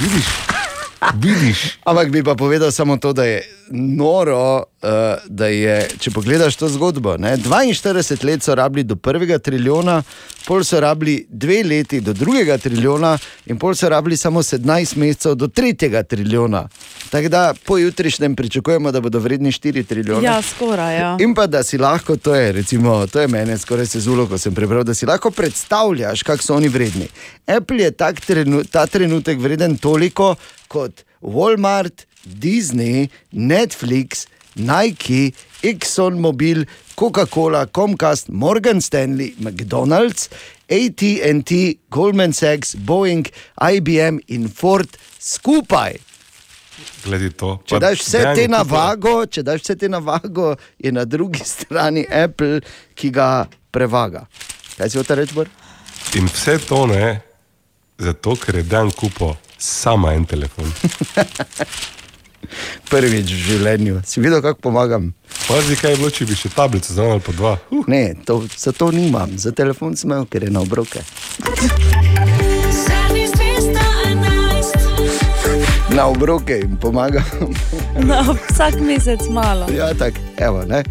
vidiš, 0.00 0.26
vidiš. 1.14 1.78
Ampak 1.84 2.10
bi 2.10 2.24
pa 2.24 2.34
povedal 2.34 2.72
samo 2.72 2.96
to, 2.96 3.12
da 3.12 3.24
je 3.24 3.42
noro, 3.70 4.56
uh, 4.82 4.88
da 5.26 5.46
je, 5.46 5.88
če 5.98 6.10
pogledaš 6.10 6.56
to 6.56 6.68
zgodbo, 6.68 7.16
ne, 7.16 7.36
42 7.36 8.24
let 8.24 8.42
so 8.42 8.54
rabili 8.54 8.84
do 8.84 8.96
prvega 8.96 9.38
trilijona, 9.38 10.02
pol 10.46 10.64
so 10.64 10.80
rabili 10.80 11.26
dve 11.28 11.62
leti 11.64 12.00
do 12.00 12.12
drugega 12.12 12.58
trilijona, 12.58 13.14
in 13.46 13.58
pol 13.58 13.74
so 13.74 13.88
rabili 13.88 14.16
samo 14.16 14.42
17 14.42 14.96
mesecev 14.96 15.34
do 15.34 15.48
tretjega 15.48 16.02
trilijona. 16.02 16.68
Tako 17.10 17.28
da 17.28 17.54
po 17.66 17.78
jutrišnjem 17.78 18.36
pričakujemo, 18.36 18.92
da 18.92 19.00
bodo 19.00 19.18
vredni 19.18 19.52
4 19.52 19.86
trilijone. 19.86 20.24
Ja, 20.26 20.42
skoraj. 20.42 20.96
Ja. 20.96 21.16
In 21.20 21.34
pa 21.34 21.46
da 21.46 21.62
si 21.62 21.78
lahko, 21.78 22.16
to 22.16 22.34
je, 22.34 22.52
recimo, 22.52 23.06
to 23.06 23.20
je 23.20 23.28
meni 23.28 23.58
skoraj 23.58 23.86
se 23.86 24.00
zulo, 24.00 24.26
ko 24.26 24.38
sem 24.38 24.54
prebral, 24.54 24.84
da 24.84 24.94
si 24.94 25.06
lahko 25.06 25.30
predstavljaš, 25.30 26.22
kako 26.22 26.42
so 26.42 26.56
oni 26.56 26.68
vredni. 26.68 27.08
Apple 27.46 27.82
je 27.82 27.90
tak 27.90 28.20
trenu, 28.20 28.64
ta 28.64 28.86
trenutek 28.86 29.38
vreden 29.38 29.76
toliko 29.78 30.34
kot 30.68 31.04
Walmart, 31.22 32.04
Disney, 32.24 33.10
Netflix, 33.32 34.26
Nike, 34.56 35.34
ExxonMobil, 35.62 36.66
Coca-Cola, 36.94 37.66
Comcast, 37.66 38.28
Morgan 38.28 38.80
Stanley, 38.80 39.34
McDonald's 39.38 40.28
ATT, 40.70 41.78
Goldman 41.90 42.32
Sachs, 42.32 42.74
Boeing, 42.74 43.26
IBM 43.60 44.20
in 44.28 44.48
Ford 44.48 44.88
skupaj. 45.18 45.98
To. 47.38 47.50
Če 47.68 47.78
daš 47.78 48.00
vse 48.02 48.22
te 48.34 48.46
na 48.50 48.64
vago, 48.66 49.26
če 49.30 49.44
daš 49.46 49.62
vse 49.62 49.76
te 49.78 49.90
na 49.92 50.00
vago, 50.02 50.54
je 50.78 50.90
na 50.92 51.04
drugi 51.04 51.44
strani 51.46 52.02
Apple, 52.08 52.62
ki 52.98 53.12
ga 53.14 53.46
prevaga. 53.70 54.24
Kaj 54.74 54.90
si 54.90 54.98
hotel 54.98 55.22
reči, 55.22 55.36
Bor? 55.36 55.50
In 56.18 56.26
vse 56.30 56.56
to 56.66 56.84
ne, 56.90 57.20
zato 57.98 58.34
ker 58.40 58.58
je 58.58 58.64
dan 58.66 58.90
kupo 58.90 59.34
samo 59.58 60.10
en 60.10 60.26
telefon. 60.26 60.72
Prvič 62.90 63.32
v 63.32 63.40
življenju. 63.48 64.00
Si 64.06 64.20
videl, 64.20 64.42
kako 64.44 64.60
pomagam? 64.70 65.12
Pazi, 65.48 65.76
kaj 65.76 65.94
je 65.94 66.00
bilo, 66.00 66.10
če 66.10 66.26
bi 66.28 66.38
še 66.38 66.50
tablico 66.54 66.92
znal 66.94 67.16
ali 67.16 67.24
pa 67.24 67.32
dva. 67.36 67.54
Uh. 67.70 67.84
Ne, 67.90 68.14
to, 68.24 68.42
za 68.56 68.72
to 68.72 68.90
nimam, 68.94 69.36
za 69.38 69.52
telefon 69.52 69.96
sem 69.96 70.10
imel, 70.10 70.26
ker 70.30 70.46
je 70.46 70.50
na 70.54 70.64
obroke. 70.64 71.04
Na 75.94 76.08
obroke 76.10 76.58
jim 76.58 76.76
pomagam. 76.80 77.54
No, 78.08 78.34
vsak 78.50 78.80
mesec 78.82 79.28
malo. 79.30 79.68
Ja, 79.70 79.92
tako, 79.94 80.18
evo, 80.42 80.64
ne. 80.66 80.82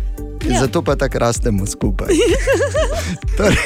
Ja. 0.49 0.60
Zato 0.60 0.82
pa 0.82 0.95
tako 0.95 1.20
rastemo 1.20 1.65
skupaj. 1.65 2.07
Torej, 3.38 3.57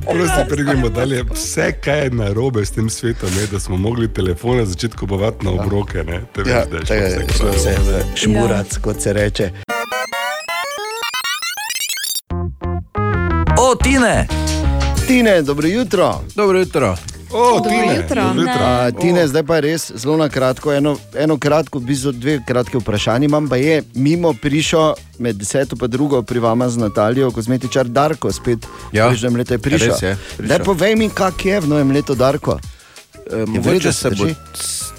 Prosim, 0.00 0.44
pridemo 0.48 0.88
dalje. 0.88 1.24
Vse, 1.34 1.72
kaj 1.80 2.04
je 2.04 2.10
narobe 2.10 2.64
s 2.66 2.70
tem 2.70 2.90
svetom, 2.90 3.28
je, 3.40 3.46
da 3.46 3.60
smo 3.60 3.76
mogli 3.76 4.12
telefone 4.12 4.66
začeti 4.66 4.96
kupovati 4.96 5.44
na 5.44 5.50
obroke. 5.50 6.04
Ne? 6.04 6.22
Te 6.34 6.50
ja, 6.50 6.64
veš, 6.70 6.88
da 6.88 6.94
je 6.94 7.26
šlo 7.36 7.50
vse 7.56 7.76
v 7.86 8.02
šmurac, 8.14 8.76
ja. 8.76 8.80
kot 8.82 9.02
se 9.02 9.12
reče. 9.12 9.50
O, 13.58 13.74
Tine! 13.74 14.26
Tine, 15.06 15.42
dobro 15.42 15.68
jutro. 15.68 16.20
Dobro 16.34 16.58
jutro. 16.58 16.96
O, 17.30 17.52
Dobro 17.54 17.70
Tine, 17.70 17.94
jutro. 17.96 18.22
dobro 18.24 18.40
jutro. 18.40 18.60
A, 18.60 18.90
Tine, 18.92 19.22
zdaj 19.24 19.42
pa 19.42 19.60
res 19.60 19.92
zelo 19.94 20.16
na 20.16 20.28
kratko. 20.28 20.72
Eno, 20.72 20.96
eno 21.14 21.36
kratko, 21.36 21.78
v 21.78 21.84
bistvu 21.84 22.12
dve 22.14 22.40
kratke 22.42 22.78
vprašanje 22.78 23.24
imam. 23.24 23.48
Pa 23.48 23.56
je 23.56 23.82
mimo 23.94 24.32
prišel 24.32 24.92
med 25.18 25.36
deseto 25.36 25.76
in 25.76 25.88
drugo 25.88 26.22
pri 26.22 26.38
vama 26.40 26.68
z 26.68 26.76
Natalijo, 26.78 27.30
kozmetičar 27.30 27.86
Darko, 27.86 28.32
spet 28.32 28.58
Ja, 28.92 29.04
v 29.04 29.10
prejšnjem 29.10 29.36
letu 29.36 29.52
je 29.52 29.58
prišel. 29.60 29.88
res 29.88 30.02
je, 30.02 30.16
prišel. 30.36 30.48
Daj 30.48 30.64
povej 30.64 30.96
mi, 30.96 31.10
kak 31.10 31.44
je 31.44 31.60
v 31.60 31.68
novem 31.68 31.90
letu 31.90 32.14
Darko. 32.14 32.58
E, 33.26 33.36
Je 33.36 33.46
Mogoče 33.46 33.68
vredo 33.68 33.92
se 33.92 34.10
bo 34.10 34.14
drži? 34.16 34.34
s- 34.54 34.97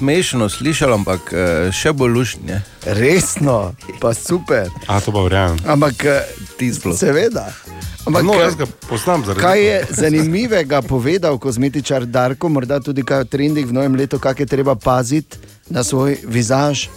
smešno 0.00 0.48
slišalo, 0.48 0.96
ampak 0.96 1.28
e, 1.28 1.36
še 1.70 1.92
bolj 1.92 2.10
luštne. 2.10 2.56
Resno, 2.96 3.76
pa 3.98 4.10
super. 4.10 4.72
A 4.86 4.96
to 4.98 5.12
pa 5.12 5.20
verjamem. 5.20 5.60
Ampak 5.66 6.00
ti 6.56 6.72
sploh. 6.72 6.96
Seveda. 6.96 7.52
Ampak, 8.02 8.24
no, 8.24 8.32
kaj- 8.32 8.42
jaz 8.42 8.54
ga 8.56 8.66
poznam 8.82 9.20
zaradi 9.20 9.42
Kaj 9.42 9.60
je 9.60 9.76
tega. 9.78 9.96
zanimivega 9.98 10.78
povedal 10.82 11.36
kozmetičar 11.36 12.06
Darko, 12.06 12.48
morda 12.48 12.80
tudi 12.80 13.02
kaj 13.02 13.20
o 13.20 13.28
trendih 13.28 13.62
v 13.62 13.72
novem 13.74 13.92
letu, 13.94 14.16
kaj 14.16 14.34
je 14.38 14.48
treba 14.48 14.72
paziti 14.74 15.36
na 15.68 15.84
svoj 15.84 16.16
vizaž? 16.24 16.88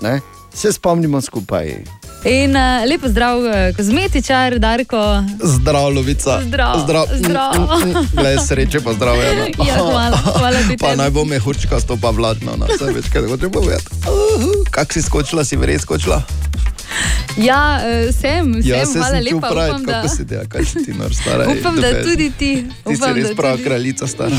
Ne? 0.00 0.20
Se 0.48 0.70
spomnimo 0.70 1.18
skupaj. 1.20 2.03
In 2.24 2.56
uh, 2.56 2.88
lepo 2.88 3.08
zdrav, 3.08 3.38
uh, 3.38 3.76
kozmetičar, 3.76 4.58
Darko. 4.58 5.24
Zdrav, 5.42 5.92
lovica. 5.94 6.40
Zdrav, 6.42 6.78
Zdrav. 6.78 7.06
zdrav. 7.12 7.52
Glej, 8.18 8.38
sreče, 8.46 8.80
pa 8.80 8.92
zdrav. 8.92 9.16
Ja, 9.68 9.76
hvala, 9.76 10.16
hvala 10.16 10.58
ti. 10.68 10.76
Pa 10.80 10.94
naj 10.96 11.10
bo 11.10 11.24
mehurčka, 11.24 11.80
to 11.80 11.96
pa 12.00 12.10
vladno, 12.10 12.56
na 12.56 12.66
vse 12.66 12.92
več, 12.96 13.12
kaj 13.12 13.28
hočeš 13.28 13.52
povedati. 13.52 13.84
Kak 14.72 14.92
si 14.92 15.02
skočila, 15.02 15.44
si 15.44 15.60
res 15.60 15.84
skočila? 15.84 16.22
Ja, 17.38 17.80
uh, 17.80 18.14
sem, 18.14 18.52
sem, 18.54 18.62
Ja, 18.64 18.86
se 18.86 18.92
hvala 18.94 19.10
sem 19.10 19.18
ti 19.18 19.24
lepa. 19.26 19.36
upravil, 19.38 19.74
Upam, 19.74 19.84
da, 19.84 20.08
si 20.08 20.26
ti, 20.26 20.34
kaj 20.48 20.64
si 20.64 20.84
ti 20.84 20.92
nor 20.92 21.14
stara. 21.14 21.48
upam, 21.52 21.76
da 21.76 22.02
tudi 22.02 22.30
ti. 22.30 22.52
Ti 22.62 22.88
si 22.88 22.94
Upam, 22.94 23.16
res 23.16 23.34
prava 23.36 23.56
tudi- 23.56 23.64
kraljica, 23.64 24.06
stara. 24.06 24.36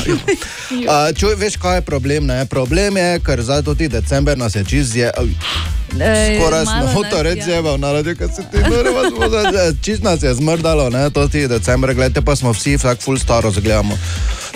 A, 0.90 1.12
čuj, 1.12 1.34
veš, 1.34 1.56
kaj 1.56 1.76
je 1.76 1.82
problem? 1.82 2.26
Ne? 2.26 2.46
Problem 2.46 2.96
je, 2.96 3.20
ker 3.20 3.42
zdaj 3.42 3.62
tudi 3.62 3.88
december 3.88 4.38
nas 4.38 4.54
je 4.54 4.64
čist 4.64 4.96
je. 4.96 5.12
Ej, 5.92 6.36
Skoraj 6.36 6.64
smo 6.64 7.02
reči, 7.22 7.38
je. 7.38 7.44
zjebal, 7.44 7.78
naredi, 7.78 8.14
kaj 8.14 8.28
se 8.28 8.42
ti 8.42 8.58
nore, 8.60 8.90
čist 9.82 10.02
nas 10.02 10.22
je 10.22 10.34
zmrdalo, 10.34 10.90
ne, 10.90 11.10
to 11.10 11.28
ti 11.28 11.48
decembr, 11.48 11.94
gledajte 11.94 12.22
pa 12.22 12.36
smo 12.36 12.52
vsi, 12.52 12.76
vsak 12.76 13.00
full 13.00 13.18
staro 13.18 13.50
zgledamo. 13.50 13.96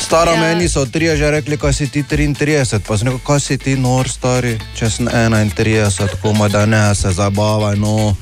Stara 0.00 0.32
Ja. 0.32 0.40
meni 0.40 0.68
so 0.68 0.86
trije 0.86 1.16
že 1.16 1.30
rekli, 1.30 1.56
kaj 1.56 1.72
si 1.72 1.86
ti 1.90 2.02
33, 2.02 2.80
pa 2.86 2.98
sem 2.98 3.06
rekel, 3.08 3.20
kaj 3.26 3.40
si 3.40 3.58
ti 3.58 3.76
nor 3.76 4.08
stari, 4.08 4.58
če 4.74 4.90
sem 4.90 5.06
31, 5.06 6.16
komaj 6.22 6.48
da 6.48 6.66
ne, 6.66 6.94
se 6.94 7.12
zabavaj, 7.12 7.76
no. 7.76 8.16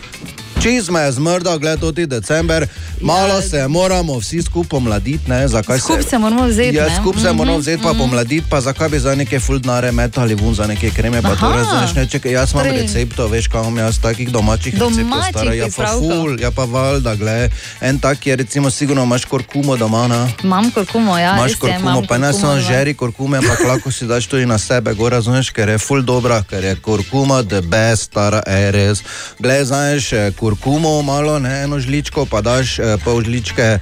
Čez 0.59 0.91
me 0.91 1.01
je 1.01 1.13
zmrdal, 1.13 1.59
gledaj, 1.59 1.77
to 1.77 1.93
ti 1.93 2.07
december, 2.07 2.67
malo 3.01 3.35
ja. 3.35 3.43
se 3.43 3.69
moramo 3.69 4.19
vsi 4.19 4.43
skupaj 4.43 4.81
mladiti, 4.81 5.31
ne, 5.31 5.49
zakaj 5.49 5.79
Skup 5.79 6.01
se 6.03 6.19
moramo 6.19 6.47
vzeti, 6.47 6.77
Ja, 6.77 6.97
skup 6.97 7.17
se 7.17 7.33
moramo 7.33 7.53
Mhm, 7.53 7.61
vzeti, 7.61 7.83
pa 7.83 7.89
mhm. 7.89 7.99
pomladiti, 7.99 8.47
pa 8.51 8.61
zakaj 8.61 8.89
bi 8.89 8.99
za 8.99 9.15
neke 9.15 9.41
fuldnare 9.41 9.93
metali 9.93 10.35
vun 10.35 10.55
za 10.55 10.67
neke 10.67 10.91
kreme, 10.91 11.23
pa 11.23 11.29
to 11.31 11.47
Aha. 11.47 11.57
razumeš, 11.57 11.95
ne, 11.95 12.07
čekaj, 12.07 12.33
jaz 12.33 12.53
imam 12.53 12.65
Torej- 12.65 12.83
receptov, 12.83 13.31
veš, 13.31 13.47
imam 13.47 13.77
jaz 13.79 13.99
takih 13.99 14.31
domačih 14.31 14.75
receptov, 14.75 14.91
Domačih 14.93 15.31
stara, 15.31 15.55
ja 15.55 15.67
pa 15.69 15.87
ful, 15.89 16.41
ja 16.41 16.51
pa 16.51 16.65
valjda, 16.65 17.15
gled, 17.15 17.51
en 17.81 17.99
tak 17.99 18.27
je, 18.27 18.37
recimo, 18.37 18.71
sigurno 18.71 19.03
imaš 19.03 19.25
kurkumo 19.25 19.77
doma, 19.77 20.09
ne. 20.09 20.35
Imam 20.45 20.71
kurkumo, 20.71 21.19
ja. 21.19 21.33
Imaš 21.33 21.51
res 21.51 21.59
kurkumo, 21.59 22.03
pa 22.03 22.19
ne 22.19 22.33
samo 22.33 22.53
ja. 22.53 22.61
žeri 22.63 22.95
kurkume, 22.95 23.39
ampak 23.39 23.61
lahko 23.71 23.91
si 23.91 24.07
daš 24.07 24.27
tudi 24.27 24.47
na 24.47 24.59
sebe, 24.59 24.95
gor 24.95 25.13
razumeš, 25.13 25.51
ker 25.51 25.69
je 25.69 25.79
full 25.79 26.03
dobra, 26.03 26.43
ker 26.43 26.65
je 26.65 26.75
kurkuma 26.77 27.43
the 27.43 27.61
best, 27.63 28.03
stara 28.03 28.43
eres. 28.47 29.03
Glej, 29.39 29.65
znaš 29.65 30.13
eh, 30.13 30.31
kurkumo 30.49 31.03
malo, 31.03 31.39
ne 31.39 31.63
eno 31.63 31.81
žličko, 31.81 32.25
pa 32.27 32.41
daš 32.41 32.79
eh, 32.79 32.97
pol 33.05 33.21
žličke 33.23 33.63
eh, 33.63 33.81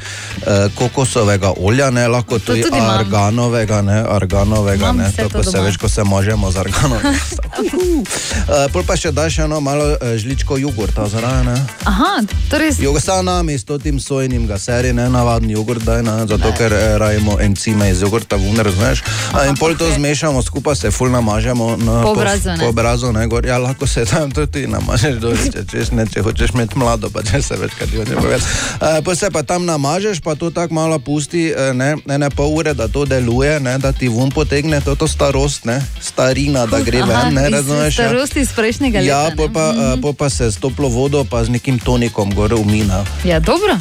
kokosovega 0.75 1.53
olja, 1.57 1.91
ne 1.91 2.09
lahko 2.09 2.39
tudi, 2.39 2.63
tudi 2.63 2.81
arganovega, 2.81 3.83
ne 3.83 4.03
arganovega, 4.11 4.85
Imam 4.85 4.97
ne 4.97 5.13
to, 5.17 5.29
to 5.29 5.39
ko 5.39 5.45
se 5.51 5.61
veš, 5.61 5.77
ko 5.77 5.89
se 5.89 6.05
možemo 6.05 6.51
z 6.51 6.57
arganom. 6.57 6.99
Uh, 6.99 8.67
pol 8.73 8.83
pa 8.87 8.97
še 8.99 9.13
daš 9.15 9.39
eno 9.47 9.61
malo 9.61 9.85
uh, 9.95 10.17
žličko 10.19 10.59
jogurta 10.59 11.07
zraven. 11.07 11.47
ne. 11.47 11.55
Aha, 11.85 12.27
torej. 12.51 12.75
Jugoslavami 12.83 13.55
s 13.59 13.65
tem 13.83 14.01
sojenim 14.01 14.47
gaseri, 14.47 14.93
ne 14.93 15.07
navaden 15.11 15.51
jogurt, 15.51 15.85
daj, 15.87 16.03
ne, 16.03 16.17
zato 16.27 16.51
ker 16.59 16.73
eh, 16.73 16.99
rajemo 16.99 17.39
encime 17.41 17.91
iz 17.91 18.03
jogurta, 18.03 18.37
vun, 18.37 18.59
razumeš. 18.59 19.05
A, 19.33 19.47
In 19.47 19.55
pol 19.55 19.77
to 19.79 19.87
zmešamo 19.95 20.43
skupaj, 20.43 20.75
se 20.77 20.91
ful 20.91 21.11
namažemo 21.11 21.77
na 21.77 22.03
Po 22.03 22.11
obrazu, 22.11 22.49
ne. 22.49 22.59
po 22.59 22.69
obrazu, 22.75 23.13
ne, 23.13 23.27
gor. 23.27 23.47
Ja, 23.47 23.59
lahko 23.59 23.87
se 23.87 24.05
tam 24.05 24.31
tudi 24.31 24.67
namažeš, 24.67 25.21
dol, 25.23 25.37
če, 25.37 25.63
češ, 25.71 25.93
ne, 25.93 26.07
če 26.11 26.25
hočeš 26.27 26.56
imeti 26.57 26.75
mlado, 26.75 27.11
pa 27.11 27.21
če 27.23 27.43
se 27.43 27.55
več 27.55 27.75
kaj 27.75 27.87
ti 27.87 27.97
hoče 27.97 28.15
povedati. 28.15 28.45
Uh, 28.75 29.05
pa 29.05 29.15
se 29.15 29.29
pa 29.31 29.43
tam 29.43 29.65
namažeš, 29.65 30.21
pa 30.21 30.35
to 30.35 30.49
tako 30.51 30.75
malo 30.75 30.99
pusti, 30.99 31.47
eh, 31.49 31.73
ne, 31.73 31.97
ne, 32.03 32.17
ne 32.19 32.31
pol 32.31 32.49
ure, 32.51 32.73
da 32.73 32.89
to 32.89 33.05
deluje, 33.05 33.61
ne, 33.61 33.77
da 33.79 33.93
ti 33.93 34.09
vun 34.09 34.31
potegne 34.31 34.81
to, 34.81 34.95
to 34.95 35.05
starost, 35.07 35.65
ne, 35.65 35.77
starina, 36.01 36.65
da 36.67 36.81
gre 36.81 37.03
ven, 37.03 37.35
ne, 37.35 37.49
razumeš. 37.51 37.93
ja. 37.93 38.05
Starosti 38.05 38.41
iz 38.41 38.53
prejšnjega 38.53 38.99
leta. 38.99 39.09
Ja, 39.09 39.29
ne? 39.29 39.37
pol 39.37 39.49
pa, 39.51 39.67
uh, 39.69 39.95
pol 39.99 40.15
pa 40.15 40.29
se 40.29 40.47
s 40.47 40.57
toplo 40.57 40.89
vodo, 40.89 41.25
pa 41.25 41.45
z 41.45 41.51
nekim 41.51 41.79
tonikom 41.79 42.33
gor 42.33 42.55
umina. 42.55 43.05
Ja, 43.23 43.41
dobro. 43.41 43.77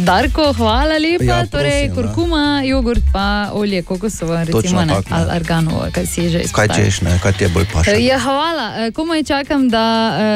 Darko, 0.00 0.52
hvala 0.52 0.98
lepa. 0.98 1.24
Ja, 1.24 1.34
Ja, 1.34 1.46
torej, 1.46 1.70
prosim, 1.70 1.88
da. 1.88 1.94
kurkuma, 1.96 2.42
jogurt, 2.64 3.02
pa 3.12 3.24
olje 3.52 3.82
kokosovo, 3.82 4.36
recimo, 4.36 4.54
Točno 4.54 4.80
ne, 4.80 4.94
tako, 4.94 5.10
ne. 5.10 5.16
ali 5.16 5.30
arganovo, 5.32 5.86
kaj 5.92 6.06
si 6.06 6.22
že 6.24 6.38
Kaj 6.38 6.44
izpostavil. 6.44 6.74
češ, 6.76 7.00
ne, 7.00 7.18
kaj 7.18 7.32
ti 7.32 7.44
je 7.44 7.48
bolj 7.48 7.66
paše? 7.66 7.96
Ja, 8.00 8.18
hvala. 8.18 8.66
Komaj 8.90 9.22
čakam, 9.24 9.68
da 9.68 9.84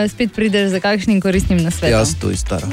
spet 0.08 0.34
prideš 0.34 0.68
za 0.68 0.80
kakšnim 0.80 1.20
koristnim 1.20 1.47
nasvetom. 1.56 1.98
Jaz 1.98 2.14
tu 2.20 2.36
stara. 2.36 2.66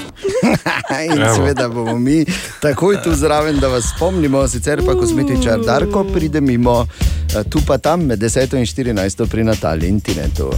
In 1.06 1.23
seveda 1.35 1.69
bomo 1.69 1.97
mi 1.97 2.26
takoj 2.61 3.03
tu 3.03 3.15
zraven, 3.15 3.60
da 3.60 3.68
vas 3.68 3.91
spomnimo, 3.95 4.47
sicer 4.47 4.85
pa 4.85 4.93
kozmetičar 4.93 5.60
Darko 5.65 6.03
pride 6.03 6.41
mimo, 6.41 6.88
eh, 7.35 7.43
tu 7.49 7.61
pa 7.68 7.77
tam 7.77 8.06
med 8.06 8.19
10 8.19 8.57
in 8.57 8.65
14 8.65 9.26
pri 9.26 9.43
Nataliji 9.43 9.89
in 9.89 10.02
Tinetu. 10.02 10.52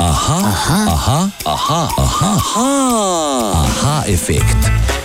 Aha, 0.00 0.38
aha, 0.38 0.86
aha, 0.86 1.30
aha, 1.44 1.88
aha, 1.98 2.30
aha, 2.36 3.52
aha 3.54 4.02
efekt. 4.06 4.97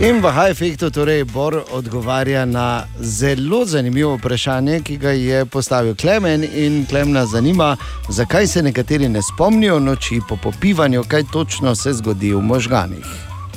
In 0.00 0.20
v 0.22 0.30
High-Effectu 0.30 0.90
torej 0.90 1.24
Bor 1.24 1.64
odgovarja 1.70 2.44
na 2.44 2.84
zelo 3.00 3.64
zanimivo 3.64 4.14
vprašanje, 4.14 4.80
ki 4.80 4.96
ga 4.96 5.10
je 5.10 5.44
postavil 5.46 5.94
Klemen. 5.94 6.44
In 6.54 6.86
Klemen 6.86 7.12
nas 7.12 7.28
zanima, 7.30 7.76
zakaj 8.08 8.46
se 8.46 8.62
nekateri 8.62 9.08
ne 9.08 9.22
spomnijo 9.22 9.78
noči 9.78 10.20
po 10.28 10.36
popivanju, 10.36 11.02
kaj 11.08 11.24
točno 11.32 11.74
se 11.74 11.92
zgodi 11.92 12.32
v 12.34 12.40
možganih. 12.40 13.06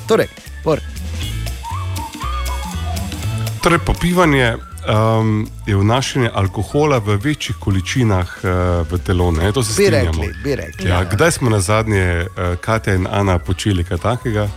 Torej, 0.08 0.28
Bor. 0.64 0.82
Torej, 3.64 3.80
popivanje 3.86 4.56
um, 4.58 5.48
je 5.68 5.76
vnašanje 5.76 6.30
alkohola 6.34 6.98
v 6.98 7.20
večjih 7.22 7.56
količinah 7.60 8.28
uh, 8.44 8.50
v 8.92 8.98
telo. 9.06 9.32
Ne? 9.32 9.52
To 9.52 9.64
se 9.64 9.78
Bi 9.78 9.86
strinjamo. 9.86 10.22
rekli, 10.22 10.34
bi 10.44 10.56
rekli. 10.56 10.90
Ja, 10.90 11.04
kdaj 11.06 11.32
smo 11.32 11.50
na 11.50 11.60
zadnje, 11.60 12.26
uh, 12.26 12.58
Katja 12.58 12.96
in 12.96 13.08
Ana, 13.12 13.40
počeli 13.40 13.84
kaj 13.84 13.98
takega? 13.98 14.50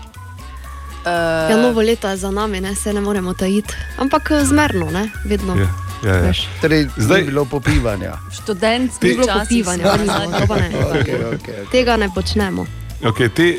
Ja, 1.50 1.56
novo 1.56 1.80
leto 1.80 2.08
je 2.08 2.16
za 2.16 2.30
nami, 2.30 2.60
ne, 2.60 2.74
se 2.74 2.92
ne 2.92 3.00
moremo 3.00 3.34
tajiti. 3.34 3.74
Ampak 3.98 4.30
eh, 4.30 4.44
zmerno, 4.44 4.90
ne, 4.90 5.10
vedno. 5.24 5.54
Ja, 5.56 5.68
ja, 6.04 6.14
ja. 6.16 6.20
Veš. 6.22 6.48
Torej, 6.60 6.88
Zdaj- 6.96 7.20
ni 7.20 7.26
bilo 7.26 7.44
popivanja. 7.44 8.12
Študent, 8.32 9.02
Ni 9.02 9.08
bilo 9.08 9.26
popivanja, 9.40 9.84
ali 9.90 10.06
pa 10.48 10.56
ne. 10.56 10.70
Okay, 10.70 11.00
okay, 11.00 11.34
okay. 11.34 11.70
Tega 11.70 11.96
ne 11.96 12.08
počnemo. 12.14 12.66
Okay, 13.02 13.28
te, 13.28 13.56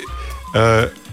Uh, 0.56 0.62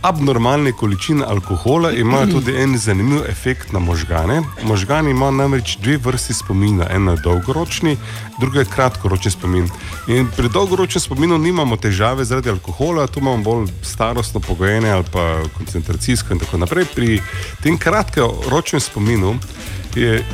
abnormalne 0.03 0.73
količine 0.73 1.25
alkohola 1.25 1.93
imajo 1.93 2.27
tudi 2.27 2.57
en 2.57 2.79
zanimiv 2.79 3.23
efekt 3.29 3.73
na 3.73 3.79
možgane. 3.79 4.43
Možgani 4.63 5.11
imajo 5.11 5.31
namreč 5.31 5.77
dve 5.77 5.97
vrsti 5.97 6.35
spomina, 6.35 6.87
en 6.91 7.09
je 7.09 7.17
dolgoročni, 7.17 7.97
drugi 8.41 8.59
je 8.59 8.65
kratkoročni 8.65 9.31
spomin. 9.31 9.69
In 10.09 10.29
pri 10.37 10.49
dolgoročnem 10.49 11.01
spominu 11.01 11.39
nimamo 11.39 11.77
težave 11.77 12.25
zaradi 12.25 12.51
alkohola, 12.51 13.07
tu 13.07 13.21
imamo 13.21 13.43
bolj 13.43 13.69
starostno 13.83 14.41
pogojene 14.41 14.91
ali 14.91 15.05
pa 15.13 15.43
koncentracijsko 15.57 16.33
in 16.33 16.41
tako 16.41 16.59
naprej. 16.59 16.85
Pri 16.95 17.21
tem 17.63 17.79
kratkoročnem 17.79 18.81
spominu 18.81 19.39
je 19.95 20.25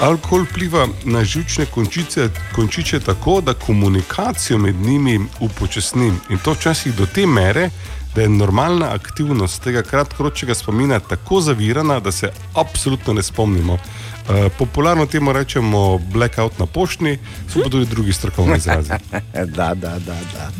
alkohol 0.00 0.44
vpliva 0.44 0.88
na 1.04 1.24
žilčne 1.24 1.66
končice, 1.66 2.28
končiče 2.54 3.00
tako, 3.00 3.40
da 3.40 3.54
komunikacijo 3.54 4.58
med 4.58 4.76
njimi 4.76 5.20
upočasni. 5.40 6.12
In 6.30 6.38
to 6.44 6.52
včasih 6.52 6.94
do 6.94 7.06
te 7.06 7.26
mere, 7.26 7.70
da 8.14 8.22
je 8.22 8.28
normalna 8.28 8.94
aktivnost 8.94 9.62
tega 9.62 9.82
kratkoročnega 9.82 10.54
spomina 10.54 11.00
tako 11.00 11.40
zavirana, 11.40 12.00
da 12.00 12.12
se 12.12 12.32
absolutno 12.54 13.12
ne 13.12 13.22
spomnimo. 13.22 13.72
Uh, 13.74 14.52
popularno 14.58 15.06
temu 15.06 15.32
rečemo 15.32 15.98
blackout 15.98 16.58
na 16.58 16.66
poštni, 16.66 17.18
so 17.52 17.62
pa 17.64 17.70
tudi 17.70 17.86
drugi 17.86 18.12
strokovni 18.12 18.56
izrazi. 18.56 18.90
da, 19.56 19.74
da, 19.74 19.74
da. 19.74 19.98
da. 19.98 20.50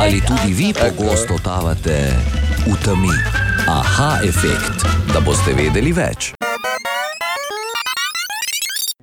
Ali 0.00 0.20
tudi 0.20 0.52
vi 0.52 0.72
pogosto 0.72 1.38
tavate 1.44 2.12
v 2.66 2.84
temi? 2.84 3.12
Aha, 3.68 4.18
efekt, 4.24 4.86
da 5.12 5.20
boste 5.20 5.52
vedeli 5.52 5.92
več. 5.92 6.37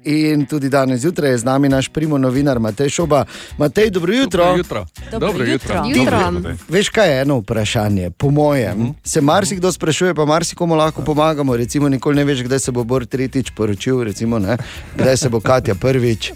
In 0.05 0.45
tudi 0.45 0.69
danes 0.69 1.01
zjutraj 1.01 1.31
je 1.31 1.37
z 1.37 1.43
nami 1.43 1.69
naš 1.69 1.87
primo 1.89 2.17
novinar 2.17 2.59
Matej 2.59 2.89
Šoba. 2.89 3.25
Matej, 3.57 3.89
dobro 3.89 4.13
jutro. 4.13 4.43
Dobro 4.43 4.57
jutro. 4.57 4.85
Dobro 5.11 5.27
Dobro 5.27 5.45
jutro. 5.45 5.83
jutro. 5.95 6.31
Dobro. 6.31 6.55
Veš, 6.69 6.89
kaj 6.89 7.09
je 7.09 7.21
eno 7.21 7.37
vprašanje? 7.37 8.09
Po 8.09 8.29
mojem, 8.29 8.77
mm 8.77 8.83
-hmm. 8.83 8.93
se 9.03 9.21
marsikdo 9.21 9.71
sprašuje, 9.71 10.13
pa 10.13 10.25
marsikomu 10.25 10.75
lahko 10.75 11.01
pomagamo. 11.01 11.57
Recimo, 11.57 11.89
nikoli 11.89 12.15
ne 12.15 12.23
veš, 12.23 12.43
kdaj 12.43 12.59
se 12.59 12.71
bo 12.71 12.83
Bor 12.83 13.05
tretjič 13.05 13.51
poročil, 13.55 14.03
recimo, 14.03 14.39
ne? 14.39 14.57
kdaj 14.95 15.17
se 15.17 15.29
bo 15.29 15.39
Katja 15.39 15.75
prvič. 15.75 16.31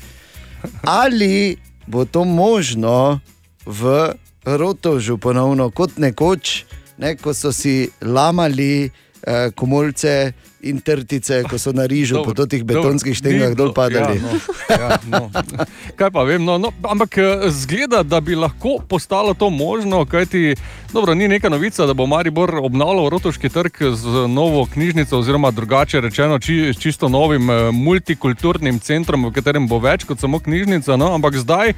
Ali 0.82 1.58
bo 1.88 2.06
to 2.06 2.26
možno 2.26 3.20
v 3.66 4.14
Rotovžu 4.46 5.18
ponovno, 5.18 5.70
kot 5.70 5.98
nekoč, 5.98 6.66
ne, 6.98 7.16
ko 7.16 7.34
so 7.34 7.52
si 7.52 7.90
lamali 8.02 8.86
eh, 8.86 9.52
komolce 9.56 10.34
in 10.62 10.82
trtice, 10.84 11.44
ko 11.48 11.56
so 11.56 11.72
na 11.72 11.88
rižu 11.88 12.20
po 12.20 12.36
teh 12.36 12.64
betonskih 12.68 13.16
štengah 13.16 13.56
dol 13.56 13.72
padali. 13.72 14.20
Ja, 14.20 14.28
no, 14.28 14.36
ja, 14.68 14.90
no. 15.08 15.22
Kaj 15.96 16.12
pa 16.12 16.24
vem, 16.28 16.44
no, 16.44 16.60
no, 16.60 16.72
ampak 16.84 17.18
eh, 17.18 17.48
zgleda, 17.48 18.04
da 18.04 18.20
bi 18.20 18.36
lahko 18.36 18.80
postalo 18.84 19.32
to 19.34 19.50
možno, 19.50 20.04
kajti 20.04 20.60
dobro, 20.92 21.16
ni 21.16 21.28
neka 21.32 21.50
novica, 21.50 21.88
da 21.88 21.96
bo 21.96 22.08
Maribor 22.10 22.52
obnavljal 22.60 23.10
Rotoški 23.10 23.50
trg 23.50 23.96
z 23.96 24.28
novo 24.28 24.66
knjižnico, 24.68 25.20
oziroma 25.20 25.52
drugače 25.52 26.02
rečeno, 26.02 26.40
či, 26.40 26.74
čisto 26.76 27.10
novim 27.10 27.50
eh, 27.50 27.72
multikulturnim 27.72 28.80
centrom, 28.84 29.30
v 29.30 29.36
katerem 29.40 29.68
bo 29.68 29.80
več 29.80 30.04
kot 30.04 30.20
samo 30.20 30.44
knjižnica. 30.44 31.00
No, 31.00 31.14
ampak 31.16 31.40
zdaj, 31.40 31.74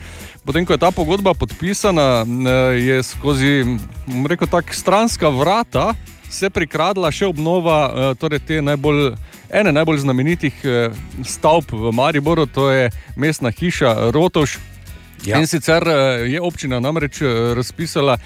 potem 0.46 0.66
ko 0.66 0.74
je 0.74 0.82
ta 0.82 0.90
pogodba 0.92 1.38
podpisana, 1.38 2.26
eh, 2.26 2.82
je 2.82 3.04
skozi, 3.04 3.54
rekel 4.26 4.50
tako, 4.50 4.74
stranska 4.74 5.30
vrata 5.30 5.94
se 6.32 6.50
prikradla 6.50 7.12
še 7.12 7.28
obnova 7.28 8.14
torej 8.20 8.40
te 8.48 8.62
najbolj, 8.64 9.14
ene 9.52 9.74
najbolj 9.76 10.02
znamenitih 10.06 10.64
stavb 11.28 11.74
v 11.76 11.92
Mariboru, 11.92 12.48
to 12.48 12.70
je 12.72 12.90
mestna 13.20 13.52
hiša 13.52 14.12
Rotoš. 14.16 14.58
Ja. 15.26 15.38
In 15.40 15.48
sicer 15.48 15.84
je 16.26 16.42
občina 16.42 16.80
namreč 16.80 17.22
razpisala 17.56 18.18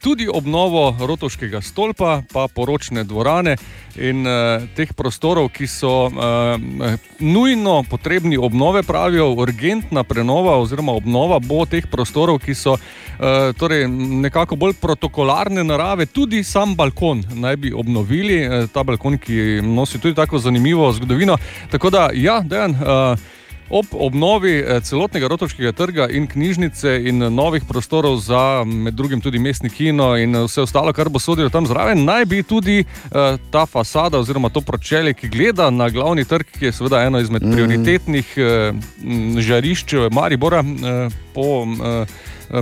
tudi 0.00 0.28
obnovo 0.28 0.96
rotoškega 1.00 1.60
stolpa, 1.60 2.22
pa 2.32 2.48
poročne 2.54 3.04
dvorane 3.04 3.56
in 3.96 4.26
teh 4.76 4.92
prostorov, 4.92 5.48
ki 5.54 5.66
so 5.66 6.10
nujno 7.18 7.82
potrebni 7.88 8.36
obnove, 8.36 8.82
pravijo, 8.82 9.30
urgentna 9.32 10.04
prenova 10.04 10.58
oziroma 10.60 10.92
obnova 10.92 11.38
bo 11.40 11.64
teh 11.66 11.86
prostorov, 11.86 12.42
ki 12.44 12.54
so 12.54 12.76
torej 13.56 13.88
nekako 13.88 14.56
bolj 14.56 14.74
protokolarne 14.80 15.64
narave, 15.64 16.06
tudi 16.06 16.44
sam 16.44 16.74
balkon 16.76 17.24
naj 17.34 17.56
bi 17.56 17.72
obnovili, 17.72 18.68
ta 18.72 18.84
balkon, 18.84 19.16
ki 19.18 19.62
nosi 19.62 19.98
tudi 19.98 20.14
tako 20.14 20.38
zanimivo 20.38 20.92
zgodovino. 20.92 21.38
Tako 21.70 21.90
da, 21.90 22.10
ja, 22.12 22.42
dejan. 22.44 22.76
Ob 23.70 23.86
obnovi 23.92 24.58
celotnega 24.84 25.28
rotovskega 25.28 25.72
trga 25.72 26.08
in 26.12 26.26
knjižnice 26.26 26.98
in 27.08 27.18
novih 27.34 27.64
prostorov 27.68 28.18
za 28.20 28.64
med 28.64 28.94
drugim 28.94 29.20
tudi 29.20 29.38
mestni 29.38 29.70
kino 29.70 30.16
in 30.16 30.36
vse 30.44 30.62
ostalo, 30.62 30.92
kar 30.92 31.08
bo 31.08 31.18
sodilo 31.18 31.48
tam 31.48 31.66
zraven, 31.66 32.04
naj 32.04 32.24
bi 32.24 32.42
tudi 32.42 32.84
uh, 32.84 33.40
ta 33.50 33.66
fasada 33.66 34.18
oziroma 34.18 34.48
to 34.52 34.60
pročelje, 34.60 35.14
ki 35.14 35.28
gleda 35.28 35.70
na 35.70 35.88
glavni 35.88 36.24
trg, 36.24 36.46
ki 36.58 36.64
je 36.64 36.72
seveda 36.72 37.02
eno 37.02 37.20
izmed 37.20 37.42
mm. 37.42 37.52
prioritetnih 37.52 38.36
uh, 38.36 39.40
žarišč 39.40 39.94
Maribora 40.12 40.60
uh, 40.60 41.12
po 41.34 41.64
uh, 41.64 42.06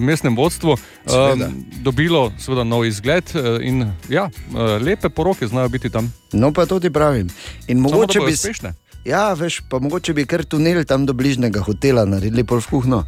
mestnem 0.00 0.36
vodstvu, 0.36 0.72
uh, 0.72 1.42
dobilo 1.82 2.30
seveda 2.38 2.64
nov 2.64 2.86
izgled 2.86 3.34
uh, 3.34 3.58
in 3.60 3.90
ja, 4.08 4.30
uh, 4.30 4.78
lepe 4.82 5.08
poroke 5.08 5.46
znajo 5.46 5.68
biti 5.68 5.90
tam. 5.90 6.12
No, 6.32 6.52
pa 6.52 6.66
tudi 6.66 6.90
pravim. 6.90 7.28
In 7.68 7.78
mogoče 7.78 8.20
bi 8.20 8.32
uspešne. 8.32 8.74
Ja, 9.04 9.32
veš, 9.32 9.60
pa 9.68 9.78
mogoče 9.78 10.12
bi 10.14 10.26
kar 10.26 10.44
tunel 10.44 10.84
tam 10.84 11.06
do 11.06 11.12
bližnjega 11.12 11.60
hotela 11.60 12.04
naredili 12.04 12.44
pol 12.44 12.60
v 12.60 12.66
kuhno. 12.66 13.00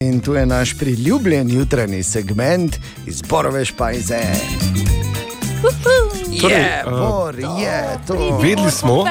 In 0.00 0.20
tu 0.20 0.34
je 0.34 0.46
naš 0.46 0.78
priljubljen 0.78 1.50
jutranji 1.50 2.02
segment 2.02 2.76
izborove 3.06 3.64
špajze. 3.64 4.20
Torej, 5.82 6.52
Je, 6.52 6.56
eh, 6.78 6.82
bor, 6.86 7.34
je, 7.34 7.98
to. 8.06 8.38
Vedeli 8.42 8.70
smo, 8.70 9.04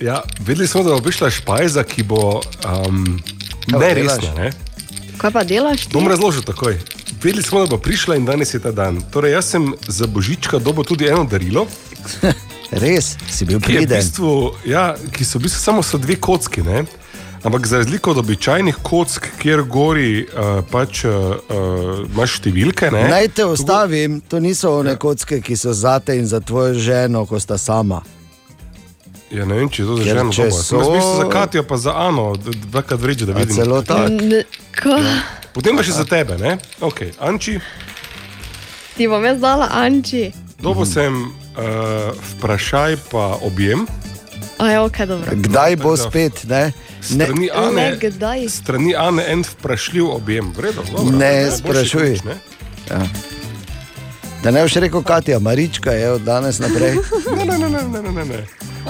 ja, 0.00 0.22
vedeli 0.40 0.68
smo, 0.68 0.82
da 0.82 0.90
bo 0.90 1.00
prišla 1.00 1.30
špajza, 1.30 1.82
ki 1.84 2.02
bo 2.02 2.40
um, 2.86 3.18
Kaj 3.70 3.80
ne 3.80 3.94
delaš? 3.94 4.16
resna. 4.18 4.34
Ne? 4.34 4.50
Kaj 5.16 5.30
pa 5.30 5.44
delaš? 5.44 5.86
ti? 5.86 5.92
Bom 5.92 6.08
razložil 6.08 6.42
takoj. 6.42 6.78
Vedeli 7.22 7.42
smo, 7.42 7.60
da 7.60 7.66
bo 7.66 7.78
prišla 7.78 8.16
in 8.16 8.24
danes 8.24 8.54
je 8.54 8.60
ta 8.60 8.72
dan. 8.72 9.00
Torej, 9.10 9.32
jaz 9.32 9.44
sem 9.54 9.72
za 9.88 10.06
božička 10.06 10.58
dobil 10.58 10.84
tudi 10.84 11.06
eno 11.06 11.24
darilo. 11.24 11.66
Res, 12.70 13.14
si 13.30 13.44
bil 13.46 13.60
ki, 13.60 13.72
je 13.72 13.86
v 13.86 13.90
bistvu, 13.90 14.30
ja, 14.66 14.94
ki 15.12 15.24
so 15.24 15.38
v 15.38 15.46
bistvu 15.46 15.60
samo 15.62 15.82
so 15.86 15.98
dve 15.98 16.16
kocki. 16.16 16.62
Ne? 16.66 16.84
Ampak 17.46 17.66
za 17.66 17.78
razliko 17.78 18.10
od 18.10 18.18
običajnih 18.18 18.76
kock, 18.82 19.26
kjer 19.38 19.62
gori 19.62 20.26
uh, 20.26 20.64
pač, 20.70 21.04
uh, 21.06 21.38
imaš 22.10 22.40
številke. 22.40 22.90
Ne? 22.90 23.04
Naj 23.08 23.28
te 23.38 23.46
ustavim, 23.46 24.18
to 24.20 24.40
niso 24.42 24.72
one 24.80 24.96
kocke, 24.98 25.38
ki 25.40 25.56
so 25.56 25.70
zate 25.72 26.18
in 26.18 26.26
za 26.26 26.40
tvojo 26.40 26.74
ženo, 26.74 27.22
ko 27.26 27.38
sta 27.38 27.58
sama. 27.58 28.02
Ja, 29.30 29.44
ne 29.46 29.54
vem, 29.58 29.70
če 29.70 29.82
je 29.82 29.86
to 29.86 29.96
za 29.96 30.04
ženo. 30.10 30.32
če. 30.32 30.50
Sem 30.50 30.78
Jaz 30.82 30.90
mislim 30.90 31.16
za 31.22 31.30
Katijo, 31.30 31.62
pa 31.62 31.76
za 31.78 31.94
Ano, 31.94 32.34
dvakrat 32.70 33.00
vreče, 33.00 33.26
da 33.26 33.32
A 33.32 33.38
vidim. 33.38 33.56
celo 33.56 33.82
tako? 33.82 34.42
Ko? 34.82 34.98
Potem 35.56 35.72
pa 35.72 35.80
še 35.80 35.96
za 35.96 36.04
tebe, 36.04 36.36
ne? 36.36 36.60
Ok, 36.80 37.16
Anči, 37.16 37.56
Ti 38.92 39.08
bom 39.08 39.24
jaz 39.24 39.40
dala 39.40 39.68
Anči. 39.72 40.32
dobo 40.60 40.84
sem 40.84 41.32
uh, 41.56 42.12
vprašaj 42.36 42.96
pa 43.08 43.40
objem. 43.40 43.88
Je 44.56 44.76
ok, 44.80 44.98
dobro. 45.04 45.32
Kdaj 45.32 45.72
bo 45.76 45.96
spet? 45.96 46.44
Ne, 46.44 46.72
Strani 47.00 47.46
Ne, 47.46 47.52
Ane, 47.52 47.86
kdaj? 47.96 48.48
strani 48.48 48.92
Ane 48.94 49.24
en 49.26 49.44
vprašljiv 49.44 50.08
objem. 50.10 50.52
Vredo, 50.52 50.82
dobro, 50.82 51.12
ne 51.12 51.44
boljše 51.44 51.56
sprašuj. 51.56 52.00
kot 52.00 52.10
nič, 52.10 52.24
ne? 52.24 52.36
Ja. 52.90 53.00
Da 54.42 54.50
ne 54.50 54.62
boš 54.62 54.76
rekel, 54.76 55.02
Katja, 55.02 55.38
Marička 55.38 55.92
je 55.92 56.12
od 56.12 56.22
danes 56.22 56.58
naprej. 56.58 56.96
Ne, 57.36 57.44
ne, 57.44 57.58
ne, 57.58 57.68
ne, 57.68 57.82
ne, 57.82 58.00
ne, 58.02 58.12
ne, 58.12 58.24
ne. 58.24 58.40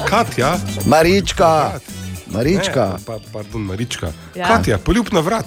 Katja. 0.06 0.54
Marička, 0.84 1.78
Marička. 2.26 2.86
Ne, 2.92 3.04
pa, 3.06 3.18
pardon, 3.32 3.62
Marička. 3.62 4.06
Ja. 4.34 4.40
Ja. 4.40 4.46
Katja, 4.48 4.78
poljub 4.78 5.10
na 5.12 5.20
vrat. 5.20 5.46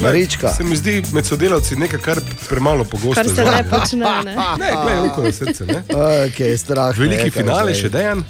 Marička. 0.00 0.48
Se 0.48 0.64
mi 0.64 0.76
zdi 0.76 1.02
med 1.12 1.26
sodelavci 1.26 1.76
nekaj, 1.76 2.00
kar 2.00 2.18
premalo 2.48 2.84
pogosto 2.84 3.14
Kar 3.14 3.26
se 3.26 3.44
ne 3.44 3.64
počne, 3.70 4.06
ne. 4.24 4.34
Ne, 4.60 4.72
gledaj, 4.74 5.02
roko 5.02 5.22
na 5.22 5.32
srce. 5.32 5.64
Ne? 5.64 5.82
Okay, 6.26 6.56
strah, 6.56 6.98
Veliki 6.98 7.24
ne, 7.24 7.30
finale 7.30 7.74
še 7.74 7.88
dejan. 7.88 8.24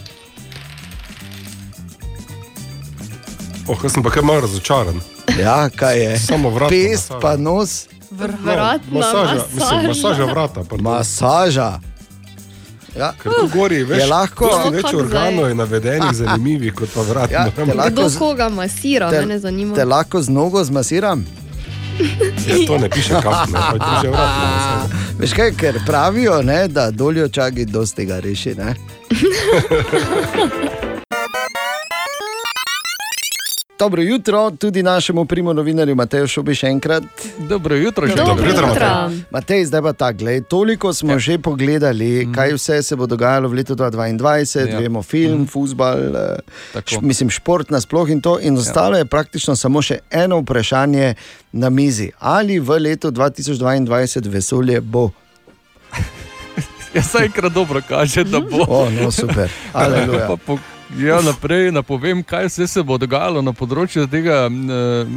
Oh, 3.67 3.79
jaz 3.83 3.93
sem 3.93 4.03
pa 4.03 4.11
kar 4.11 4.23
malo 4.23 4.41
razočaran. 4.41 5.01
Ja, 5.37 5.69
kaj 5.71 5.99
je? 5.99 6.19
Samo 6.19 6.51
vrat. 6.51 6.71
Pest 6.71 7.13
pa 7.21 7.37
nos. 7.37 7.87
Vratna 8.11 8.79
masaža, 8.91 9.35
mislim, 9.35 9.59
masaža. 9.59 9.89
masaža 9.89 10.25
vrata. 10.25 10.65
pardon. 10.65 10.85
Masaža. 10.85 11.71
Ja. 12.97 13.11
Ker 13.23 13.33
tu 13.33 13.49
gori 13.49 13.83
več, 13.85 13.99
Je 13.99 14.07
lahko- 14.07 14.47
dosti 14.49 14.71
več 14.71 14.95
organov 14.95 15.49
je 15.49 15.55
navedenih, 15.55 16.15
zanimivih 16.21 16.73
kot 16.75 16.89
pa 16.95 17.03
vrat. 17.03 17.31
Ja, 17.31 17.43
lahko 17.75 17.91
Kdo 17.91 18.07
koga 18.19 18.49
masira, 18.49 19.11
te- 19.11 19.21
mene 19.21 19.39
zanima. 19.39 19.75
Te 19.75 19.85
lahko 19.85 20.23
z 20.23 20.29
nogo 20.29 20.65
zmasiram? 20.65 21.27
Ja, 22.48 22.66
to 22.66 22.78
ne 22.78 22.90
piše 22.90 23.14
ne, 23.52 23.52
pa 23.52 23.73
piše 23.73 24.10
vrat. 24.10 24.31
ne. 24.40 24.47
Veš 25.18 25.32
kaj, 25.32 25.52
ker 25.56 25.74
pravijo, 25.86 26.43
ne, 26.43 26.68
da 26.68 26.90
doljo 26.90 27.28
čagi 27.28 27.64
dosti 27.64 28.05
ga 28.05 28.20
reši. 28.20 28.55
Dobro 33.78 34.03
jutro 34.03 34.51
tudi 34.51 34.82
našemu 34.82 35.24
primu 35.24 35.55
novinarju 35.55 35.94
Mateju 35.94 36.27
Šobi 36.27 36.55
še 36.55 36.66
enkrat. 36.73 37.05
Dobro 37.48 37.77
jutro, 37.77 38.07
že 38.07 38.15
Dobro 38.16 38.48
jutro, 38.48 38.66
Matej. 38.66 39.19
Matej, 39.31 39.65
zdaj 39.69 39.82
pa 39.82 39.93
tako, 39.93 40.19
glej, 40.19 40.40
toliko 40.48 40.93
smo 40.94 41.12
ja. 41.12 41.19
že 41.19 41.39
pogledali, 41.39 42.27
mm. 42.27 42.32
kaj 42.32 42.55
vse 42.57 42.82
se 42.82 42.97
bo 42.97 43.07
dogajalo 43.07 43.48
v 43.48 43.61
letu 43.61 43.77
2022, 43.77 44.73
ja. 44.73 44.81
vemo 44.81 45.03
film, 45.03 45.43
mm. 45.43 45.47
futbal, 45.47 45.98
š, 46.73 47.03
mislim 47.03 47.31
šport 47.31 47.70
nasploh 47.70 48.09
in 48.11 48.20
to. 48.20 48.39
In 48.40 48.57
ostalo 48.57 48.97
ja. 48.97 49.05
je 49.05 49.11
praktično 49.12 49.57
samo 49.57 49.82
še 49.82 49.98
eno 50.11 50.40
vprašanje 50.40 51.15
na 51.53 51.70
mizi. 51.70 52.11
Ali 52.19 52.57
v 52.59 52.81
letu 52.81 53.12
2022 53.12 54.32
vesolje 54.32 54.81
bo? 54.81 55.11
Jaz 56.97 57.12
se 57.12 57.27
enkrat 57.28 57.53
dobro 57.53 57.82
kaže, 57.89 58.24
da 58.24 58.40
bo. 58.40 58.65
O, 58.69 58.89
no, 58.90 59.12
super. 59.12 59.53
Aleluja. 59.73 60.32
Ja, 60.95 61.19
naprej 61.21 61.73
napovem, 61.73 62.23
kaj 62.23 62.47
vse 62.47 62.67
se 62.67 62.83
bo 62.87 62.95
dogajalo 62.99 63.41
na 63.43 63.51
področju 63.53 64.05
tega, 64.07 64.47
eh, 64.47 65.09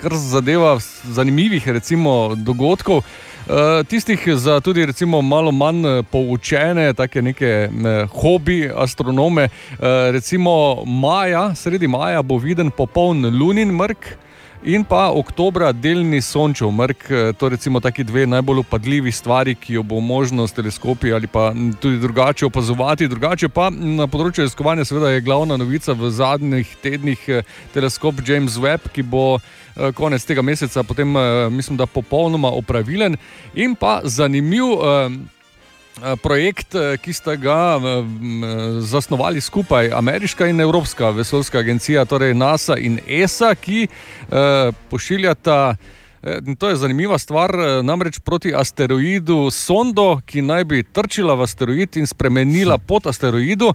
kar 0.00 0.16
zadeva 0.18 0.72
zanimivih 1.14 1.68
recimo, 1.68 2.34
dogodkov. 2.34 3.04
Eh, 3.46 3.84
Tistih 3.86 4.18
za 4.36 4.60
tudi 4.60 4.86
recimo, 4.86 5.22
malo 5.22 5.52
manj 5.52 5.86
eh, 5.86 6.02
poučene, 6.02 6.92
tako 6.94 7.22
neke 7.22 7.70
hobi 8.10 8.66
astronome. 8.74 9.48
Recimo 10.12 10.82
maja, 10.86 11.54
sredi 11.54 11.86
maja 11.86 12.22
bo 12.22 12.38
viden 12.38 12.70
popoln 12.70 13.22
lunin 13.38 13.70
mrk. 13.70 14.18
In 14.62 14.84
pa 14.86 15.08
oktobra 15.10 15.72
delni 15.74 16.20
sončev 16.22 16.70
mrk, 16.70 17.10
eh, 17.10 17.32
to 17.34 17.48
recimo 17.48 17.80
taki 17.80 18.04
dve 18.04 18.26
najbolj 18.26 18.58
upadljivi 18.58 19.12
stvari, 19.12 19.54
ki 19.54 19.74
jo 19.74 19.82
bo 19.82 20.00
možno 20.00 20.46
s 20.46 20.52
teleskopi 20.52 21.12
ali 21.12 21.26
pa 21.26 21.52
tudi 21.80 21.98
drugače 21.98 22.46
opazovati. 22.46 23.08
Drugače 23.08 23.48
pa 23.48 23.70
na 23.70 24.06
področju 24.06 24.44
raziskovanja 24.44 24.84
seveda 24.84 25.10
je 25.10 25.20
glavna 25.20 25.56
novica 25.56 25.92
v 25.98 26.10
zadnjih 26.10 26.76
tednih 26.82 27.24
eh, 27.28 27.42
teleskop 27.74 28.22
James 28.26 28.54
Webb, 28.54 28.86
ki 28.94 29.02
bo 29.02 29.40
eh, 29.40 29.90
konec 29.92 30.22
tega 30.24 30.42
meseca 30.42 30.86
potem, 30.86 31.10
mislim, 31.50 31.76
da 31.76 31.86
popolnoma 31.86 32.54
opravilen 32.54 33.18
in 33.54 33.74
pa 33.74 34.00
zanimiv. 34.04 34.78
Eh, 36.00 36.16
Projekt, 36.22 36.74
eh, 36.74 36.96
ki 36.96 37.12
sta 37.12 37.36
ga 37.36 37.76
eh, 37.76 38.04
zasnovali 38.80 39.40
skupaj, 39.40 39.92
ameriška 39.92 40.46
in 40.46 40.60
evropska 40.60 41.10
vesoljska 41.10 41.58
agencija, 41.58 42.04
torej 42.04 42.34
NASA 42.34 42.76
in 42.76 43.00
ESA, 43.06 43.54
ki 43.54 43.88
pošiljata. 44.90 45.76
To 46.58 46.68
je 46.68 46.76
zanimiva 46.76 47.18
stvar, 47.18 47.50
namreč 47.82 48.20
proti 48.22 48.52
asteroidu 48.54 49.50
Sondo, 49.50 50.20
ki 50.26 50.42
naj 50.42 50.64
bi 50.64 50.82
trčila 50.82 51.34
v 51.34 51.42
asteroid 51.42 51.96
in 51.98 52.06
spremenila 52.06 52.78
pot 52.78 53.06
asteroidu. 53.10 53.72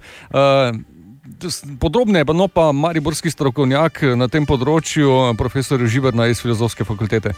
Podrobneje 1.80 2.26
pa 2.26 2.34
no 2.34 2.48
pa 2.48 2.72
mariborski 2.72 3.32
strokovnjak 3.32 4.02
na 4.16 4.32
tem 4.32 4.48
področju, 4.48 5.36
profesor 5.38 5.84
Živerna 5.84 6.32
iz 6.32 6.40
Filozofske 6.40 6.88
fakultete. 6.88 7.36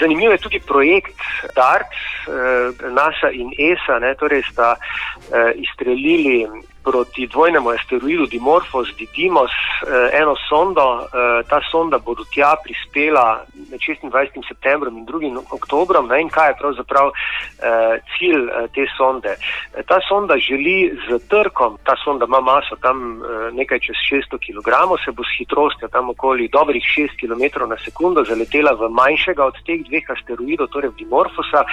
Zanimiv 0.00 0.30
je 0.30 0.38
tudi 0.38 0.60
projekt 0.60 1.18
DART, 1.54 1.92
eh, 1.92 2.90
NASA 2.90 3.30
in 3.30 3.52
ESA, 3.58 3.98
ne, 3.98 4.14
torej 4.14 4.42
sta 4.50 4.76
eh, 4.76 5.52
izstrelili 5.56 6.46
proti 6.84 7.26
dvojnemu 7.26 7.70
asteroidu 7.70 8.26
Dimorphos, 8.26 8.88
Didymos, 8.98 9.50
eh, 9.50 10.20
eno 10.20 10.34
sondo. 10.48 10.86
Eh, 11.02 11.42
ta 11.48 11.60
sonda 11.70 11.98
bo 11.98 12.14
do 12.14 12.24
tja 12.24 12.54
prispela 12.64 13.44
med 13.70 13.80
26. 13.80 14.42
septembrom 14.48 14.96
in 14.98 15.06
2. 15.06 15.44
oktobrom. 15.50 16.08
Ne, 16.08 16.20
in 16.20 16.28
kaj 16.28 16.48
je 16.50 16.58
pravzaprav 16.60 17.12
eh, 17.12 17.96
cilj 18.14 18.42
eh, 18.48 18.68
te 18.74 18.86
sonde? 18.96 19.36
Eh, 19.36 19.82
ta 19.86 20.00
sonda 20.08 20.36
želi 20.38 20.92
z 21.08 21.18
trkom, 21.28 21.78
ta 21.84 21.94
sonda 22.04 22.24
ima 22.28 22.40
maso 22.40 22.76
tam 22.76 23.22
eh, 23.22 23.50
nekaj 23.52 23.78
čez 23.78 23.96
600 24.10 24.38
kg, 24.44 24.68
se 25.04 25.12
bo 25.12 25.22
s 25.24 25.32
hitrostjo 25.38 25.88
tam 25.88 26.10
okoli 26.10 26.48
dobrih 26.48 26.82
6 26.82 27.18
km 27.20 27.68
na 27.68 27.76
sekundo 27.84 28.24
zaletela 28.24 28.72
v 28.72 28.88
manjšega 28.88 29.44
od 29.44 29.56
teh 29.66 29.80
dveh 29.88 30.10
asteroidov, 30.10 30.68
torej 30.72 30.90
v 30.90 30.98
Dimorphosa, 31.02 31.64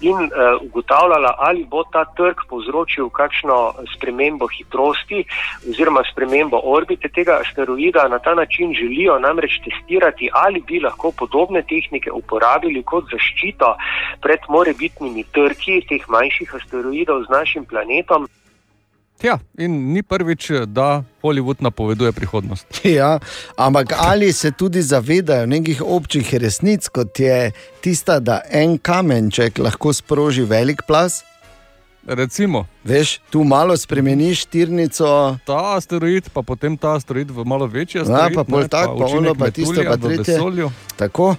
in 0.00 0.16
uh, 0.16 0.60
ugotavljala, 0.60 1.34
ali 1.38 1.64
bo 1.64 1.84
ta 1.92 2.04
trk 2.16 2.46
povzročil 2.48 3.08
kakšno 3.08 3.74
spremembo 3.94 4.48
hitrosti 4.56 5.24
oziroma 5.70 6.02
spremembo 6.10 6.60
orbite 6.64 7.08
tega 7.08 7.40
asteroida. 7.42 8.08
Na 8.08 8.18
ta 8.18 8.34
način 8.34 8.74
želijo 8.74 9.18
namreč 9.18 9.58
testirati, 9.64 10.30
ali 10.32 10.62
bi 10.66 10.80
lahko 10.80 11.12
podobne 11.12 11.62
tehnike 11.62 12.12
uporabili 12.12 12.82
kot 12.82 13.10
zaščito 13.12 13.74
pred 14.22 14.40
morebitnimi 14.48 15.24
trki 15.32 15.80
teh 15.88 16.08
manjših 16.08 16.54
asteroidov 16.60 17.26
z 17.26 17.38
našim 17.38 17.64
planetom. 17.64 18.28
Ja, 19.22 19.38
in 19.58 19.92
ni 19.92 20.02
prvič, 20.02 20.50
da 20.66 21.04
Hollywood 21.22 21.62
napoveduje 21.62 22.12
prihodnost. 22.12 22.66
Ja, 22.84 23.18
ampak 23.56 23.92
ali 23.96 24.32
se 24.32 24.50
tudi 24.50 24.82
zavedajo 24.82 25.46
nekih 25.46 25.82
občih 25.82 26.34
resnic, 26.34 26.88
kot 26.88 27.20
je 27.20 27.52
tista, 27.80 28.20
da 28.20 28.40
en 28.50 28.78
kamenček 28.78 29.58
lahko 29.58 29.92
sproži 29.92 30.42
velik 30.42 30.82
plas? 30.86 31.24
Recimo. 32.06 32.66
Veš, 32.84 33.20
tu 33.30 33.44
malo 33.44 33.76
spremeniš 33.76 34.44
tirnico. 34.44 35.38
Ta 35.44 35.76
asteroid, 35.76 36.28
pa 36.28 36.42
potem 36.42 36.76
ta 36.76 36.94
asteroid 36.94 37.30
v 37.30 37.44
malo 37.44 37.66
večji 37.66 37.98
Ja, 37.98 38.02
asteroid. 38.02 38.34
pa 38.34 38.44
pol 38.44 38.60
ne, 38.60 38.68
tak, 38.68 38.86
pa 38.88 39.04
ono, 39.06 39.34
pa 39.34 39.50
tisto, 39.50 39.74
pa 39.78 39.96
v 39.96 40.00
tretje. 40.00 40.38
Tako. 40.96 41.36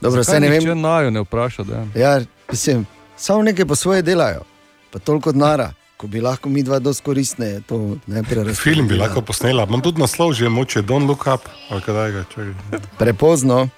Dobro, 0.00 0.22
Zakaj 0.22 0.34
se 0.34 0.40
ne 0.40 0.48
vem. 0.50 0.80
naju 0.80 1.10
ne 1.10 1.20
vpraša. 1.20 1.62
Da? 1.62 1.86
Ja, 1.94 2.20
mislim, 2.50 2.86
samo 3.16 3.42
nekaj 3.42 3.64
po 3.64 3.74
svoje 3.74 4.02
delajo, 4.02 4.42
pa 4.90 4.98
toliko 4.98 5.32
denara, 5.32 5.70
ko 5.96 6.06
bi 6.06 6.20
lahko 6.20 6.48
mi 6.48 6.62
dva 6.62 6.78
dosti 6.78 7.02
koristne 7.02 7.60
to 7.60 7.78
ne 8.06 8.22
preračunali. 8.22 8.54
Film 8.56 8.88
bi 8.88 8.94
lahko 8.94 9.20
posnela, 9.22 9.64
imam 9.64 9.80
tudi 9.80 10.00
naslov, 10.00 10.32
že 10.32 10.48
moče 10.48 10.82
Don't 10.82 11.06
Look 11.06 11.24
Up, 11.24 11.40
ali 11.70 11.80
kdaj 11.80 12.12
ga 12.12 12.24
čakaj. 12.24 12.80
Prepozno. 12.98 13.68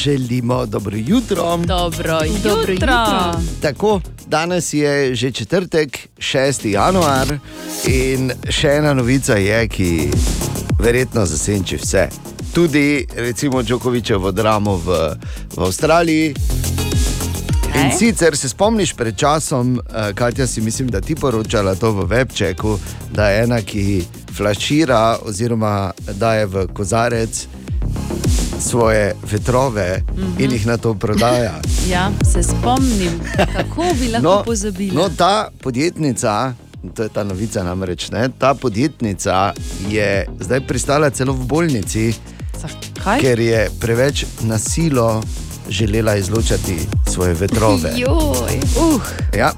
Želimo 0.00 0.66
dobro 0.66 0.96
jutro. 0.96 1.56
Dobro 1.56 2.18
Dobro 2.42 2.72
jutro. 2.72 3.32
Tako, 3.62 4.00
danes 4.26 4.72
je 4.72 5.14
že 5.14 5.30
četrtek, 5.30 6.08
6. 6.18 6.66
januar, 6.66 7.38
in 7.86 8.32
še 8.48 8.68
ena 8.68 8.94
novica 8.94 9.34
je, 9.34 9.68
ki 9.68 10.10
verjetno 10.78 11.26
zasenči 11.26 11.76
vse. 11.76 12.08
Tudi, 12.54 13.06
recimo, 13.16 13.62
Džokovičevo 13.62 14.32
dramo 14.32 14.76
v, 14.76 15.16
v 15.56 15.62
Avstraliji. 15.64 16.34
In 17.74 17.98
sicer 17.98 18.36
se 18.36 18.48
spomniš 18.48 18.92
pred 18.94 19.16
časom, 19.16 19.80
eh, 19.80 20.12
Katja, 20.14 20.46
si 20.46 20.60
mislim, 20.60 20.88
da 20.88 21.00
ti 21.00 21.14
poročala 21.14 21.74
to 21.74 21.92
v 21.92 22.04
Webčeku, 22.04 22.78
da 23.12 23.28
je 23.28 23.44
ena, 23.44 23.62
ki 23.62 24.04
flašira 24.36 25.18
oziroma 25.24 25.92
daje 26.18 26.46
v 26.46 26.66
kozarec 26.74 27.46
svoje 28.60 29.14
vetrove 29.30 30.02
mm 30.16 30.22
-hmm. 30.22 30.44
in 30.44 30.52
jih 30.52 30.66
na 30.66 30.76
to 30.76 30.94
prodaja. 30.94 31.60
Ja, 31.90 32.10
se 32.32 32.42
spomnim, 32.42 33.20
kako 33.36 33.84
bi 34.00 34.08
lahko 34.08 34.28
no, 34.28 34.42
pozabila. 34.44 35.02
No, 35.02 35.08
ta 35.16 35.48
podjetnica, 35.62 36.52
to 36.94 37.02
je 37.02 37.08
ta 37.08 37.24
novica 37.24 37.64
namreč, 37.64 38.10
ne, 38.10 38.28
ta 38.38 38.54
podjetnica 38.54 39.52
je 39.88 40.26
zdaj 40.40 40.60
pristala 40.60 41.10
celo 41.10 41.32
v 41.32 41.46
bolnici, 41.46 42.14
Zakaj? 42.60 43.20
ker 43.20 43.40
je 43.40 43.70
preveč 43.80 44.24
nasilo 44.40 45.22
želela 45.68 46.16
izločati 46.16 46.78
svoje 47.12 47.34
vetrove. 47.34 47.92
Joj. 48.02 48.60
Uh. 48.80 49.00
Ja, 49.36 49.52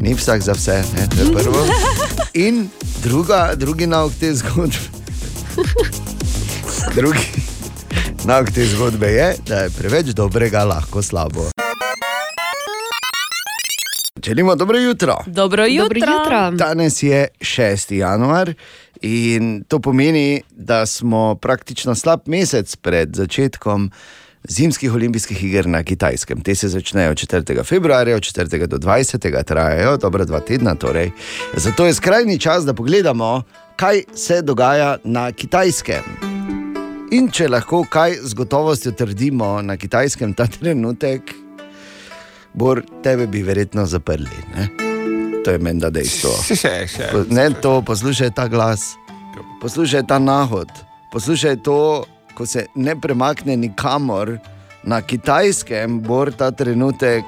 ni 0.00 0.14
vsak 0.14 0.42
za 0.42 0.52
vse, 0.52 0.84
ne, 0.96 1.08
to 1.08 1.22
je 1.22 1.32
prvo. 1.32 1.66
In 2.46 2.68
druga, 3.02 3.52
drugi 3.56 3.86
nauk 3.86 4.12
te 4.20 4.34
zgodbe. 4.34 4.78
Drugi 6.94 7.41
nauk 8.24 8.50
te 8.50 8.64
zgodbe 8.64 9.06
je, 9.06 9.34
da 9.46 9.56
je 9.56 9.70
preveč 9.70 10.06
dobrega 10.06 10.64
lahko 10.64 11.02
slabo. 11.02 11.50
Želimo 14.24 14.54
dobro 14.56 14.78
jutro. 14.78 15.16
Dobro 15.26 15.66
jutro. 15.66 15.88
Dobro 15.88 16.12
jutro. 16.12 16.50
Danes 16.50 17.02
je 17.02 17.28
6. 17.40 17.94
januar 17.94 18.54
in 19.00 19.64
to 19.68 19.78
pomeni, 19.78 20.42
da 20.50 20.86
smo 20.86 21.34
praktično 21.34 21.94
slab 21.94 22.20
mesec 22.26 22.76
pred 22.76 23.08
začetkom 23.16 23.90
zimskih 24.48 24.94
olimpijskih 24.94 25.44
iger 25.44 25.66
na 25.66 25.82
Kitajskem. 25.82 26.40
Te 26.40 26.54
se 26.54 26.68
začnejo 26.68 27.14
4. 27.14 27.64
februarja, 27.64 28.16
od 28.16 28.22
4. 28.22 28.66
do 28.66 28.76
20. 28.76 29.44
trajajo, 29.44 29.96
dobro 29.96 30.24
dva 30.24 30.40
tedna. 30.40 30.74
Torej. 30.74 31.10
Zato 31.56 31.86
je 31.86 31.94
skrajni 31.94 32.38
čas, 32.38 32.64
da 32.64 32.74
pogledamo, 32.74 33.42
kaj 33.76 34.02
se 34.14 34.42
dogaja 34.42 34.96
na 35.04 35.32
Kitajskem. 35.32 36.31
In 37.12 37.28
če 37.28 37.48
lahko 37.48 37.82
kaj 37.84 38.14
z 38.22 38.34
gotovostjo 38.34 38.92
trdimo 38.92 39.60
na 39.60 39.76
Kitajskem 39.76 40.32
ta 40.32 40.46
trenutek, 40.46 41.34
Bor, 42.54 42.82
tebe 43.00 43.24
bi 43.26 43.40
verjetno 43.40 43.86
zaprli. 43.86 44.28
Ne? 44.50 44.66
To 45.42 45.50
je 45.50 45.58
menda 45.58 45.88
dejstvo. 45.88 46.32
Po- 47.10 47.24
Ne 47.30 47.50
to, 47.54 47.80
poslušaj 47.82 48.30
ta 48.30 48.44
glas, 48.46 48.92
poslušaj 49.60 50.04
ta 50.04 50.18
nahod, 50.18 50.68
poslušaj 51.08 51.56
to, 51.58 52.04
ko 52.34 52.46
se 52.46 52.66
ne 52.74 52.92
premakne 52.94 53.56
nikamor 53.56 54.36
na 54.84 55.00
kitajskem, 55.00 56.00
bor 56.00 56.30
ta 56.30 56.50
trenutek. 56.50 57.24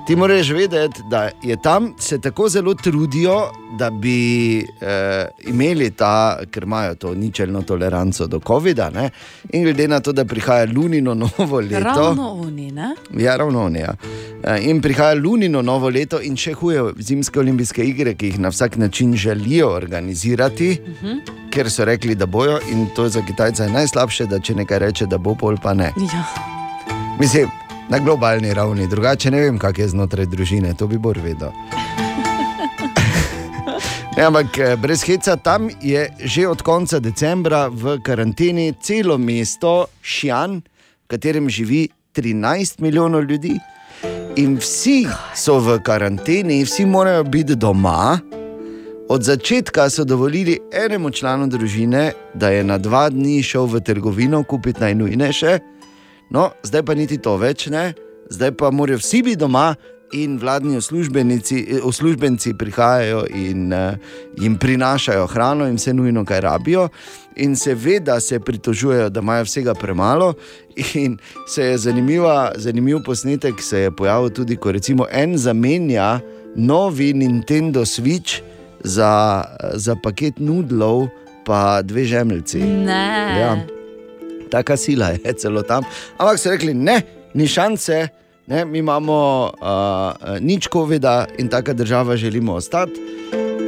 Ti 0.00 0.16
moraš 0.16 0.50
vedeti, 0.50 1.02
da 1.04 1.30
je 1.42 1.56
tam 1.58 1.94
se 1.98 2.20
tako 2.20 2.48
zelo 2.48 2.74
trudijo, 2.74 3.42
da 3.72 3.90
bi 3.92 4.58
eh, 4.58 4.64
imeli 5.40 5.90
ta, 5.90 6.12
ker 6.46 6.62
imajo 6.62 6.94
to 6.94 7.14
ničelno 7.14 7.62
toleranco 7.62 8.26
do 8.26 8.40
COVID-a. 8.40 8.90
ne, 8.90 9.10
In 9.50 9.62
glede 9.62 9.88
na 9.88 10.00
to, 10.00 10.12
da 10.12 10.24
prihaja 10.24 10.66
Lunino 10.66 11.14
novo 11.14 11.60
leto. 11.60 11.80
Ravno 11.80 12.30
oni, 12.32 12.70
ne? 12.70 12.94
Ja, 13.14 13.36
ravno 13.36 13.64
oni. 13.64 13.78
Ja. 13.78 13.94
Eh, 14.44 14.60
In 14.62 14.80
prihaja 14.80 15.14
Lunino 15.14 15.62
novo 15.62 15.88
leto, 15.88 16.20
in 16.20 16.36
še 16.36 16.52
huje, 16.54 16.82
zimske 16.98 17.40
olimpijske 17.40 17.84
igre, 17.84 18.14
ki 18.14 18.26
jih 18.26 18.38
na 18.38 18.48
vsak 18.48 18.76
način 18.76 19.14
želijo 19.14 19.68
organizirati, 19.68 20.80
Mhm. 20.82 21.18
ker 21.50 21.70
so 21.70 21.84
rekli, 21.84 22.14
da 22.14 22.26
bojo. 22.26 22.58
In 22.68 22.86
to 22.88 23.04
je 23.04 23.10
za 23.10 23.22
Kitajce 23.22 23.68
najslabše, 23.68 24.26
da 24.26 24.38
če 24.40 24.54
nekaj 24.54 24.78
reče, 24.78 25.06
da 25.06 25.18
bo, 25.18 25.34
pol 25.34 25.56
pa 25.56 25.74
ne. 25.74 25.92
Ja. 25.98 26.24
Mislim, 27.18 27.48
na 27.90 27.98
globalni 27.98 28.54
ravni, 28.54 28.86
drugače 28.86 29.30
ne 29.30 29.40
vem, 29.40 29.58
kak 29.58 29.78
je 29.78 29.88
znotraj 29.88 30.26
družine, 30.30 30.74
to 30.78 30.86
bi 30.86 30.98
bolj 30.98 31.22
vedel. 31.24 31.50
Ne, 34.16 34.26
ampak 34.26 34.58
eh, 34.58 34.76
brez 34.76 35.04
heca, 35.06 35.36
tam 35.36 35.70
je 35.80 36.02
že 36.24 36.42
od 36.48 36.62
konca 36.62 36.98
decembra 37.00 37.68
v 37.72 38.00
karanteni 38.04 38.74
celo 38.82 39.16
mesto 39.18 39.86
Šijan, 40.02 40.58
v 41.04 41.06
katerem 41.08 41.48
živi 41.48 41.88
13 42.14 42.82
milijonov 42.82 43.24
ljudi. 43.24 43.54
In 44.36 44.58
vsi 44.58 45.06
so 45.34 45.60
v 45.62 45.78
karanteni, 45.82 46.64
vsi 46.64 46.84
morajo 46.86 47.24
biti 47.24 47.56
doma. 47.56 48.18
Od 49.08 49.22
začetka 49.22 49.88
so 49.90 50.04
dovolili 50.04 50.58
enemu 50.72 51.10
članu 51.10 51.46
družine, 51.46 52.12
da 52.34 52.50
je 52.50 52.64
na 52.64 52.78
dva 52.78 53.08
dni 53.10 53.42
šel 53.42 53.66
v 53.66 53.80
trgovino 53.80 54.42
kupiti 54.44 54.80
najnujnejše, 54.80 55.58
no, 56.30 56.50
zdaj 56.62 56.82
pa 56.82 56.94
niti 56.94 57.18
to 57.18 57.36
več 57.36 57.66
ne, 57.70 57.92
zdaj 58.30 58.54
pa 58.58 58.70
morajo 58.70 58.98
vsi 59.02 59.22
biti 59.22 59.40
doma. 59.40 59.74
In 60.12 60.40
vladni 60.42 60.74
uslužbenci, 61.84 62.54
prihajajo 62.58 63.20
in 63.30 63.70
uh, 63.72 63.94
jim 64.42 64.56
prinašajo 64.58 65.28
hrano 65.30 65.68
in 65.70 65.76
vse 65.78 65.94
nujno, 65.94 66.24
kaj 66.26 66.40
rabijo. 66.40 66.88
In 67.36 67.54
seveda 67.56 68.18
se 68.20 68.40
pritožujejo, 68.40 69.08
da 69.08 69.22
imajo 69.22 69.46
vsega 69.46 69.74
premalo. 69.74 70.32
In 70.94 71.14
se 71.46 71.64
je 71.64 71.78
zanimiva, 71.78 72.52
zanimiv 72.56 73.04
posnetek 73.06 73.62
se 73.62 73.86
je 73.86 73.90
pojavil 73.96 74.34
tudi, 74.34 74.56
ko 74.56 74.72
recimo 74.72 75.06
en 75.12 75.38
zamenja 75.38 76.18
novi 76.56 77.12
Nintendo 77.12 77.80
Switch 77.80 78.42
za, 78.84 79.44
za 79.74 79.96
paket 79.96 80.38
nudlov, 80.38 81.06
pa 81.46 81.82
dve 81.82 82.04
žemljici. 82.04 82.58
Ne. 82.58 83.06
Ja, 83.40 83.54
taka 84.50 84.76
sila 84.76 85.08
je 85.08 85.32
celo 85.40 85.62
tam. 85.62 85.84
Ampak 86.18 86.38
so 86.38 86.50
rekli, 86.50 86.74
ne, 86.74 87.02
ni 87.34 87.46
šance, 87.48 88.08
ne, 88.46 88.64
mi 88.64 88.78
imamo 88.78 89.50
uh, 89.60 90.38
nič 90.40 90.68
COVID-a 90.72 91.26
in 91.38 91.48
taka 91.48 91.72
država 91.72 92.16
želimo 92.16 92.54
ostati. 92.54 93.00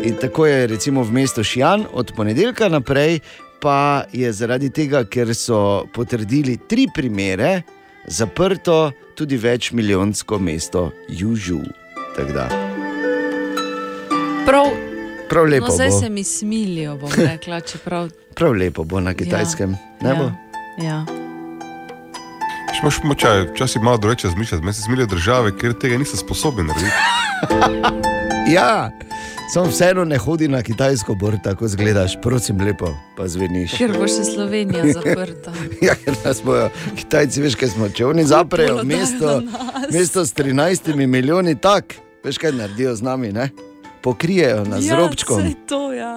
In 0.05 0.17
tako 0.21 0.47
je 0.47 0.67
recimo 0.67 1.03
v 1.03 1.13
mestu 1.13 1.45
Šijan 1.45 1.85
od 1.93 2.13
ponedeljka 2.17 2.69
naprej, 2.69 3.21
pa 3.61 4.03
je 4.13 4.33
zaradi 4.33 4.71
tega, 4.71 5.05
ker 5.05 5.35
so 5.35 5.87
potrdili 5.95 6.59
tri 6.69 6.89
primere, 6.95 7.63
zaprto 8.07 8.91
tudi 9.15 9.37
večmilijonsko 9.37 10.39
mesto 10.39 10.91
Južu. 11.09 11.61
Tako 12.17 12.33
da, 12.33 12.49
Prav, 14.47 14.67
prav 15.31 15.45
lepo 15.45 15.67
no, 15.67 15.73
zdaj 15.73 15.89
bo. 15.89 16.01
se 16.01 16.09
mi 16.09 16.25
smilijo, 16.25 16.97
bom 16.97 17.11
rekla, 17.17 17.61
čeprav. 17.61 18.11
Prav 18.35 18.53
lepo 18.53 18.85
bo 18.85 19.01
na 19.01 19.15
kitajskem. 19.15 19.71
Ja. 19.71 20.09
Ne 20.09 20.15
bo? 20.15 20.25
Ja. 20.25 20.52
Če 22.73 22.81
imaš 22.83 22.99
močaj, 23.05 23.43
včasih 23.53 23.83
malo 23.83 23.99
drugače 24.01 24.27
razmišljati, 24.27 24.65
meni 24.65 24.75
se 24.75 24.83
smilijo 24.83 25.07
države, 25.07 25.53
ker 25.59 25.73
tega 25.73 25.99
niso 25.99 26.17
sposobni 26.17 26.65
narediti. 26.65 26.93
Ja, 28.53 28.91
sem 29.53 29.69
vseeno 29.71 30.05
ne 30.05 30.19
hodi 30.19 30.49
na 30.49 30.63
kitajsko, 30.63 31.15
bor 31.15 31.37
tako 31.45 31.69
zgledaš, 31.69 32.17
prosim, 32.23 32.59
lepo, 32.61 32.91
pa 33.17 33.29
zveniš. 33.31 33.77
Ker 33.79 33.95
bo 33.95 34.09
še 34.11 34.25
Slovenija 34.27 34.83
zaprta. 34.97 35.55
Ja, 35.87 35.95
ker 35.95 36.17
nas 36.25 36.43
bojo 36.43 36.67
Kitajci, 36.99 37.45
veš, 37.45 37.57
kaj 37.61 37.71
smo, 37.77 37.89
če 37.89 38.09
oni 38.09 38.25
zaprejo 38.27 38.83
mesto, 38.85 39.39
mesto 39.93 40.27
s 40.27 40.35
13 40.35 40.91
milijoni, 41.07 41.55
tak, 41.55 41.95
veš, 42.27 42.43
kaj 42.43 42.57
naredijo 42.59 42.97
z 42.99 43.09
nami, 43.13 43.33
ne? 43.33 43.53
pokrijejo 44.03 44.65
nas 44.65 44.83
z 44.83 44.99
robčkom. 44.99 45.39
Ja, 45.39 45.47
saj 45.47 45.55
to, 45.71 45.93
ja. 45.95 46.17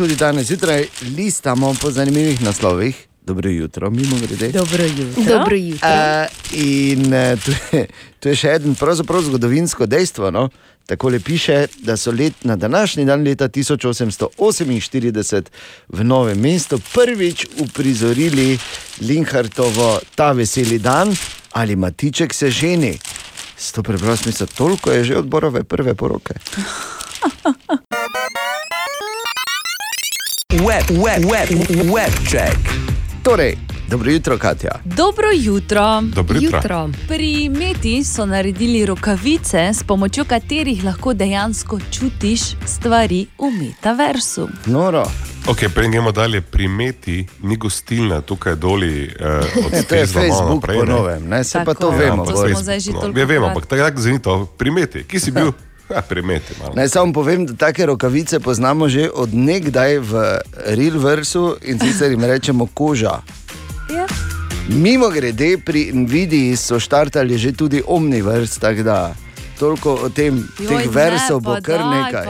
Tudi 0.00 0.16
danes 0.16 0.46
zjutraj 0.46 0.86
listamo 1.16 1.74
po 1.80 1.90
zanimivih 1.90 2.42
naslovih. 2.42 3.06
Dobro 3.22 3.50
jutro, 3.50 3.90
mimo 3.90 4.16
grede. 4.16 4.48
Dobro 4.48 4.84
jutro. 4.84 5.24
Dobro 5.24 5.56
jutro. 5.56 5.88
Uh, 5.88 6.26
in 6.52 7.14
uh, 7.14 7.40
tu, 7.44 7.50
je, 7.72 7.86
tu 8.20 8.28
je 8.28 8.36
še 8.36 8.48
en 8.48 8.74
pravzaprav 8.74 9.22
zgodovinsko 9.22 9.86
dejstvo. 9.86 10.30
No? 10.30 10.48
Takole 10.88 11.20
piše, 11.20 11.66
da 11.84 11.96
so 12.00 12.10
let, 12.16 12.32
na 12.48 12.56
današnji 12.56 13.04
dan 13.04 13.22
leta 13.22 13.48
1848 13.48 15.44
v 15.88 16.04
Novem 16.04 16.40
mestu 16.40 16.80
prvič 16.94 17.46
uprizorili 17.58 18.58
Linhartovo 19.00 20.00
ta 20.14 20.32
veseli 20.32 20.78
dan 20.78 21.16
ali 21.52 21.76
Matiček 21.76 22.34
se 22.34 22.50
ženi. 22.50 22.98
S 23.56 23.72
to 23.72 23.82
preprosto 23.82 24.28
mislijo, 24.28 24.48
toliko 24.56 24.92
je 24.92 25.04
že 25.04 25.16
odborove 25.16 25.64
prve 25.64 25.94
poroke. 25.94 26.34
Web, 30.50 30.90
web, 30.90 31.24
web, 31.24 31.48
web 31.94 32.12
check. 32.26 32.58
Torej, 33.22 33.56
dobro 33.88 34.10
jutro, 34.10 34.38
Katja. 34.38 34.70
Dobro 34.84 35.26
jutro. 35.34 36.02
Dobro 36.02 36.38
jutro. 36.40 36.58
Jutro. 36.58 36.90
Pri 37.08 37.48
Meti 37.48 38.04
so 38.04 38.26
naredili 38.26 38.86
rokavice, 38.86 39.58
s 39.58 39.82
pomočjo 39.82 40.24
katerih 40.24 40.84
lahko 40.84 41.14
dejansko 41.14 41.78
čutiš 41.90 42.40
stvari 42.66 43.26
v 43.38 43.50
metaversu. 43.52 44.48
Noro. 44.66 45.04
Ok, 45.46 45.58
preden 45.74 45.90
gremo 45.90 46.12
dalje, 46.12 46.40
primeti, 46.40 47.26
ni 47.42 47.56
gostilna 47.56 48.20
tukaj 48.20 48.54
doli. 48.54 49.04
Eh, 49.20 49.84
to 49.88 49.94
je 49.94 50.06
Facebook 50.06 50.54
naprej, 50.54 50.78
po 50.78 50.84
ne. 50.84 50.92
novem, 50.92 51.28
ne, 51.28 51.42
pa 51.52 51.64
Tako, 51.64 51.74
to 51.74 51.90
vemo. 51.90 52.26
to 52.26 52.32
Bor. 52.32 52.50
smo 52.50 52.62
zdaj 52.62 52.80
že 52.80 52.92
No, 52.92 53.00
toliko 53.00 53.18
ja, 53.18 53.24
vemo, 53.24 53.46
ampak 53.46 53.66
tako 53.66 54.00
zini 54.00 54.18
to, 54.18 54.46
primeti. 54.58 55.04
Kje 55.04 55.20
si 55.20 55.30
bil? 55.36 55.52
Ja, 55.94 56.02
primeti. 56.02 56.54
Naj 56.74 56.88
samo 56.88 57.12
povem, 57.12 57.46
da 57.46 57.54
take 57.54 57.86
rokavice 57.86 58.40
poznamo 58.40 58.88
že 58.88 59.10
od 59.14 59.34
nekdaj 59.34 59.98
v 59.98 60.38
Realversu 60.66 61.56
in 61.62 61.80
sicer 61.80 62.10
jim 62.10 62.24
rečemo 62.24 62.66
koža. 62.74 63.22
Ja. 63.90 64.06
Mimo 64.68 65.08
grede, 65.08 65.58
pri 65.58 65.90
Nvidiji 65.92 66.56
so 66.56 66.80
štartali 66.80 67.38
že 67.38 67.52
tudi 67.52 67.82
Omniverse, 67.86 68.60
tako 68.60 68.82
da 68.82 69.14
toliko 69.58 69.94
o 69.94 70.08
tem, 70.08 70.48
teh 70.56 70.86
versov 70.88 71.42
bo 71.44 71.58
kar 71.62 71.82
nekaj. 71.84 72.26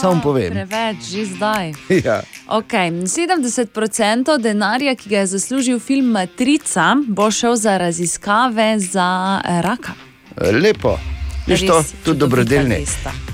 Samo 0.00 0.22
povem. 0.22 0.54
Preveč, 0.54 1.10
že 1.10 1.24
zdaj. 1.34 1.74
Ja. 2.08 2.22
Okay. 2.46 2.88
70% 3.04 4.38
denarja, 4.38 4.94
ki 4.94 5.10
ga 5.10 5.26
je 5.26 5.34
zaslužil 5.34 5.80
film 5.82 6.14
Matrica, 6.14 6.94
bo 7.08 7.30
šel 7.30 7.56
za 7.56 7.76
raziskave 7.76 8.78
za 8.78 9.40
eh, 9.44 9.60
raka. 9.62 9.92
Lepo. 10.38 11.17
Viš 11.48 11.66
to, 11.66 11.84
tudi 12.04 12.18
dobrodelni. 12.18 12.84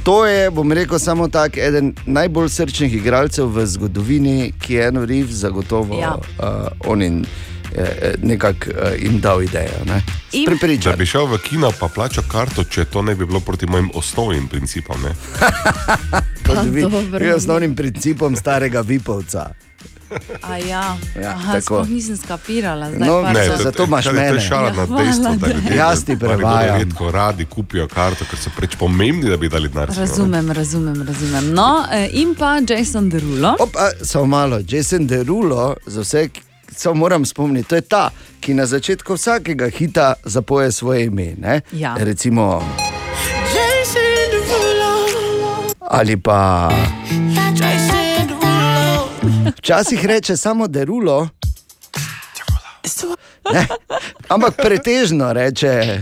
To 0.03 0.27
je, 0.27 0.51
bom 0.51 0.73
rekel, 0.73 0.99
samo 0.99 1.29
tak 1.29 1.57
eden 1.57 1.95
najbolj 2.07 2.49
srčnih 2.49 2.95
igralcev 2.95 3.47
v 3.47 3.67
zgodovini, 3.67 4.53
ki 4.61 4.75
je 4.75 4.87
eno 4.89 5.05
riv 5.05 5.27
zagotovo 5.31 6.01
Ja. 6.01 6.15
uh, 6.15 6.45
on 6.87 7.03
in 7.03 7.25
eh, 7.75 8.15
nekako 8.23 8.71
uh, 8.71 9.03
jim 9.03 9.21
dal 9.21 9.43
idejo. 9.43 9.85
Ne? 9.87 10.03
In- 10.33 10.59
Da 10.85 10.97
bi 10.97 11.07
šel 11.07 11.27
v 11.27 11.39
kino, 11.39 11.73
pa 11.81 11.89
plačal 11.89 12.25
karto, 12.29 12.65
če 12.65 12.85
to 12.85 13.03
ne 13.03 13.15
bi 13.15 13.27
bilo 13.27 13.41
proti 13.41 13.67
mojim 13.67 13.91
osnovnim 13.95 14.49
principom. 14.49 14.97
Vi 17.19 17.33
osnovnim 17.37 17.77
principom 17.77 18.37
starega 18.37 18.81
Vipovca. 18.81 19.51
A 20.43 20.57
ja, 20.59 20.97
Ja, 21.17 21.31
Aha, 21.31 21.53
tako. 21.55 21.85
nisem 21.85 22.17
skapirala. 22.17 22.91
Zdaj 22.91 23.09
No, 23.09 23.23
pa 23.23 23.33
ne, 23.33 23.45
so- 23.47 23.57
to- 23.57 23.63
zato 23.63 23.85
imaš 23.85 24.05
je- 24.05 24.11
To 24.11 24.17
mene. 24.17 24.35
je 24.35 24.41
šala 24.43 24.69
Ja, 24.69 24.87
dejstvo, 24.89 25.35
da 25.37 25.47
ljudje 25.47 25.77
Jaz 25.77 26.05
ti 26.05 26.11
marsikdo 26.11 26.27
prevajam. 26.29 26.79
redko 26.79 27.11
radi 27.11 27.45
kupijo 27.47 27.89
karto, 27.89 28.25
ker 28.25 28.39
so 28.39 28.51
preč 28.51 28.77
pomembni, 28.77 29.31
da 29.31 29.37
bi 29.37 29.49
dali 29.49 29.69
denar. 29.69 29.89
Razumem, 29.91 30.51
razumem, 30.51 31.03
razumem. 31.03 31.53
No, 31.53 31.69
eh, 31.93 32.09
in 32.13 32.35
pa 32.35 32.59
Jason 32.61 33.11
Derulo. 33.11 33.57
Opa, 33.61 33.91
samo 34.03 34.27
malo, 34.27 34.61
Jason 34.65 35.07
Derulo, 35.07 35.77
za 35.87 36.01
vse, 36.01 36.29
ki- 36.29 36.43
samo 36.69 36.95
moram 36.97 37.25
spomniti, 37.25 37.69
to 37.69 37.75
je 37.75 37.81
ta, 37.83 38.11
ki 38.41 38.55
na 38.55 38.67
začetku 38.67 39.15
vsakega 39.15 39.69
hita 39.69 40.15
zapoje 40.25 40.73
svoje 40.73 41.05
ime. 41.05 41.35
Ne? 41.39 41.61
Ja. 41.73 41.95
Recimo, 41.97 42.63
ali 45.81 46.17
pa 46.17 46.71
včasih 49.65 50.07
reče 50.07 50.37
samo 50.37 50.67
Derulo. 50.67 51.29
Ne, 53.53 53.67
ampak 54.29 54.57
pretežno 54.57 55.33
reče. 55.33 56.01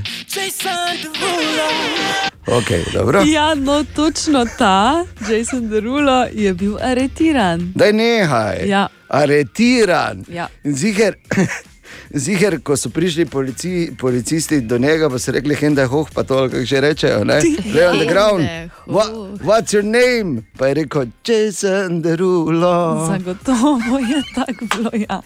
Okay, 2.46 2.92
dobro. 2.92 3.22
Ja, 3.26 3.54
no, 3.54 3.84
točno 3.94 4.46
ta, 4.58 5.04
Jason 5.30 5.68
Derulo, 5.68 6.26
je 6.32 6.54
bil 6.54 6.76
aretiran. 6.82 7.72
Daj 7.74 7.92
nehaj. 7.92 8.68
Ja. 8.68 8.88
Aretiran. 9.08 10.24
Ja. 10.28 10.48
In 10.64 10.74
ziger, 10.74 11.14
Ziger, 12.14 12.58
ko 12.60 12.76
so 12.76 12.90
prišli 12.90 13.26
polici, 13.26 13.92
policisti 13.98 14.60
do 14.60 14.78
njega, 14.78 15.10
pa 15.10 15.18
so 15.18 15.32
rekli, 15.32 15.56
je 15.60 15.86
hoh, 15.86 16.08
pa 16.14 16.22
to, 16.22 16.48
kako 16.48 16.64
že 16.64 16.80
rečejo. 16.80 17.24
Ne? 17.24 17.40
Lay 17.74 17.86
on 17.86 17.98
the 17.98 18.06
ground. 18.06 18.44
What, 18.86 19.12
what's 19.42 19.72
your 19.72 19.84
name? 19.84 20.42
Pa 20.58 20.66
je 20.66 20.74
rekel, 20.74 21.06
Jason 21.24 22.02
Derulo. 22.02 23.06
Zagotovo 23.06 23.98
je 23.98 24.22
tako 24.34 24.64
bilo. 24.76 24.90
Ja. 25.08 25.22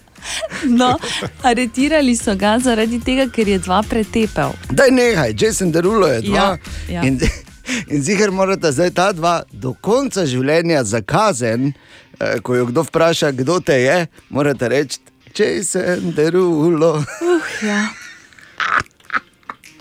No, 0.64 0.98
aretirali 1.42 2.16
so 2.16 2.34
ga 2.36 2.58
zaradi 2.58 3.00
tega, 3.00 3.28
ker 3.32 3.48
je 3.48 3.58
dva 3.58 3.82
pretepel. 3.82 4.54
Daj 4.70 4.90
nehaj, 4.90 5.34
Jason 5.38 5.72
Derulo 5.72 6.06
je 6.06 6.20
dva. 6.20 6.36
Ja, 6.36 6.56
ja. 6.88 7.02
In, 7.02 7.20
in 7.88 8.02
ziger 8.02 8.30
morata 8.30 8.72
zdaj 8.72 8.90
ta 8.90 9.12
dva 9.12 9.42
do 9.52 9.74
konca 9.80 10.26
življenja 10.26 10.84
za 10.84 11.02
kazen, 11.02 11.72
eh, 12.20 12.38
ko 12.42 12.54
jo 12.54 12.66
kdo 12.66 12.86
vpraša, 12.86 13.30
kdo 13.30 13.60
te 13.60 13.80
je, 13.82 14.06
morate 14.28 14.68
reči, 14.68 14.98
Jason 15.38 16.12
Derulo. 16.16 16.96
Uh, 16.96 17.62
ja. 17.62 17.88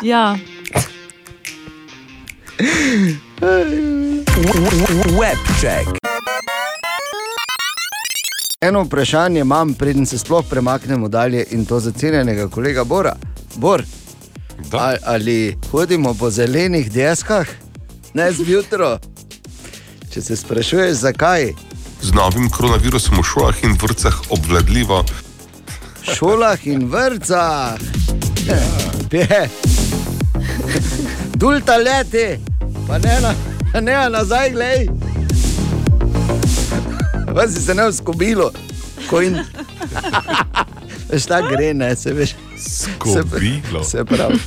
ja. 0.02 0.38
Webček. 5.20 5.88
Eno 8.62 8.84
vprašanje 8.84 9.40
imam, 9.40 9.74
preden 9.74 10.06
se 10.06 10.18
sploh 10.18 10.46
premaknemo 10.50 11.08
dalje 11.08 11.46
in 11.52 11.66
to 11.66 11.80
za 11.80 11.92
cenjenega 11.92 12.48
kolega 12.48 12.84
Bora. 12.84 13.16
Bor, 13.56 13.84
ali, 14.72 14.98
ali 15.04 15.58
hodimo 15.72 16.14
po 16.14 16.30
zelenih 16.30 16.92
deskah, 16.92 17.48
ne 18.14 18.32
zjutraj? 18.32 18.98
Če 20.14 20.22
se 20.22 20.36
sprašuješ, 20.36 20.98
zakaj? 20.98 21.54
Z 22.02 22.12
novim 22.12 22.50
koronavirusom 22.50 23.20
v 23.20 23.24
šolah 23.24 23.64
in 23.64 23.78
vrtcah 23.82 24.22
obvladljivo. 24.30 25.04
Šolah 26.14 26.68
in 26.68 26.88
vrtcah. 26.92 27.80
Ja. 29.12 29.48
Dulta 31.36 31.78
leti, 31.78 32.40
pa 32.88 32.98
ne, 32.98 33.20
na, 33.22 33.34
ne 33.82 34.10
nazaj, 34.10 34.52
glej. 34.52 34.88
Pa 37.36 37.48
si 37.48 37.62
se 37.62 37.74
ne 37.74 37.88
uskobilo, 37.88 38.52
ko 39.10 39.22
in. 39.22 39.40
Veš, 41.10 41.26
ta 41.26 41.42
gre, 41.42 41.74
ne, 41.74 41.96
se 41.96 42.14
veš. 42.14 42.36
Skobilo. 42.58 43.84
Se, 43.84 43.98
se 43.98 44.06
pravi. 44.06 44.40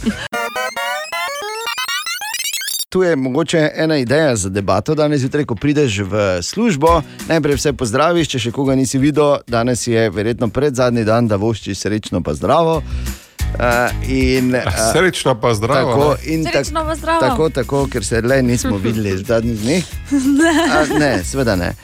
Tu 2.88 3.02
je 3.02 3.16
mogoče 3.16 3.70
ena 3.74 3.96
ideja 3.96 4.36
za 4.36 4.48
debato 4.48 4.94
danes 4.94 5.20
zjutraj, 5.20 5.44
ko 5.44 5.54
prideš 5.54 5.98
v 5.98 6.42
službo. 6.42 7.02
Najprej 7.28 7.54
vse 7.54 7.72
pozdraviš, 7.72 8.28
če 8.32 8.38
še 8.38 8.52
koga 8.52 8.72
nisi 8.74 8.96
videl, 8.98 9.42
danes 9.46 9.82
je 9.86 10.06
verjetno 10.10 10.46
pred 10.48 10.72
zadnji 10.72 11.02
dan, 11.04 11.26
da 11.28 11.36
voščiš 11.36 11.82
srečno 11.82 12.22
pa 12.24 12.32
zdravo. 12.32 12.78
Uh, 12.78 13.92
in, 14.08 14.54
uh, 14.56 14.78
Srečno 14.92 15.34
pa 15.40 15.52
zdravo. 15.54 15.90
Tako, 15.90 16.30
in 16.32 16.46
Srečno 16.46 16.84
pa 16.86 16.94
zdravo. 16.96 17.20
Tako, 17.20 17.48
tako, 17.50 17.82
ker 17.92 18.04
se 18.04 18.22
le 18.24 18.38
nismo 18.42 18.78
videli 18.80 19.12
v 19.18 19.24
zadnjih 19.24 19.60
dneh. 19.60 19.84
Ne. 20.40 20.54
A, 20.72 20.98
ne, 20.98 21.10
seveda 21.24 21.56
ne. 21.60 21.74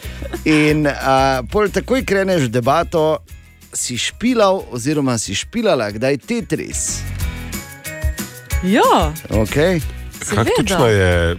In 0.49 0.87
uh, 0.89 1.43
pol 1.53 1.69
takoj 1.69 2.01
kreneš 2.09 2.47
v 2.49 2.55
debato, 2.55 3.19
si 3.77 3.99
špilal, 4.01 4.63
oziroma 4.73 5.19
si 5.21 5.37
špilala, 5.37 5.91
kdaj 5.93 6.17
Tetris. 6.25 7.05
Ja, 8.65 9.13
Okay. 9.29 9.85
Kaj 10.27 10.45
točno 10.57 10.87
je 10.87 11.37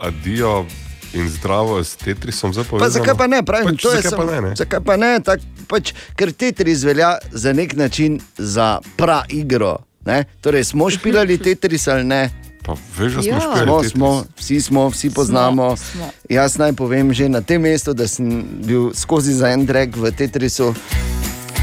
adijo 0.00 0.66
in 1.12 1.28
zdravo 1.30 1.84
s 1.84 1.96
Tetrisom 1.96 2.50
Pa 2.50 2.54
zapovedano? 2.54 2.90
zakaj 2.90 3.14
pa 3.14 3.26
ne, 3.26 3.42
pravim, 3.42 3.68
pač, 3.68 3.82
to 3.82 3.90
je 3.90 3.96
zakaj 3.96 4.10
samo, 4.10 4.22
pa 4.22 4.32
ne, 4.32 4.40
ne? 4.40 4.56
Zakaj 4.56 4.80
pa 4.80 4.96
ne, 4.96 5.20
tak, 5.20 5.40
pač, 5.66 5.84
ker 6.14 6.32
Tetris 6.32 6.82
velja 6.82 7.18
za 7.32 7.52
nek 7.52 7.76
način 7.76 8.18
za 8.36 8.78
pra 8.96 9.22
igro. 9.30 9.76
Ne? 10.04 10.24
Torej, 10.40 10.64
smo 10.64 10.90
špilali 10.90 11.38
Tetris 11.44 11.88
ali 11.88 12.04
ne? 12.04 12.30
Pa 12.62 12.74
veš, 12.98 13.12
da 13.12 13.22
smo 13.22 13.30
Ja. 13.30 13.40
špilali 13.40 13.88
Smo, 13.88 13.90
smo, 13.90 14.24
vsi 14.36 14.60
smo, 14.60 14.88
vsi 14.88 15.10
poznamo. 15.10 15.76
Smo, 15.76 15.86
smo. 15.92 16.10
Jaz 16.28 16.58
naj 16.58 16.72
povem 16.72 17.12
že 17.12 17.28
na 17.28 17.40
tem 17.40 17.62
mestu, 17.62 17.94
da 17.94 18.08
sem 18.08 18.26
bil 18.60 18.90
skozi 18.94 19.32
za 19.32 19.48
en 19.48 19.66
drek 19.66 19.96
v 19.96 20.10
Tetrisu. 20.12 20.74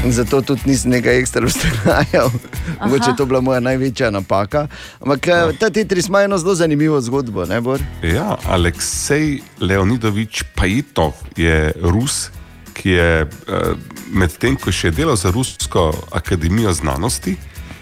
In 0.04 0.12
Zato 0.12 0.42
tudi 0.42 0.60
nisem 0.64 0.90
nekaj 0.90 1.18
ekstra 1.18 1.46
ustrajal. 1.46 2.30
Mogoče 2.80 3.10
je 3.10 3.16
to 3.16 3.26
bila 3.26 3.40
moja 3.40 3.60
največja 3.60 4.10
napaka. 4.10 4.66
Ampak 5.00 5.26
ja. 5.26 5.52
ta 5.52 5.70
Tetris 5.70 6.08
ima 6.08 6.22
eno 6.22 6.38
zelo 6.38 6.54
zanimivo 6.54 7.00
zgodbo, 7.00 7.44
ne 7.44 7.60
Bor? 7.60 7.80
Ja, 8.02 8.36
Aleksej 8.44 9.40
Leonidovič 9.60 10.42
Pajitov 10.54 11.12
je 11.36 11.72
Rus, 11.80 12.30
ki 12.74 12.90
je 12.90 13.22
eh, 13.22 13.74
medtem, 14.12 14.56
ko 14.56 14.72
še 14.72 14.90
je 14.90 14.98
delal 15.02 15.16
za 15.16 15.30
Rusko 15.30 15.92
akademijo 16.12 16.72
znanosti 16.72 17.36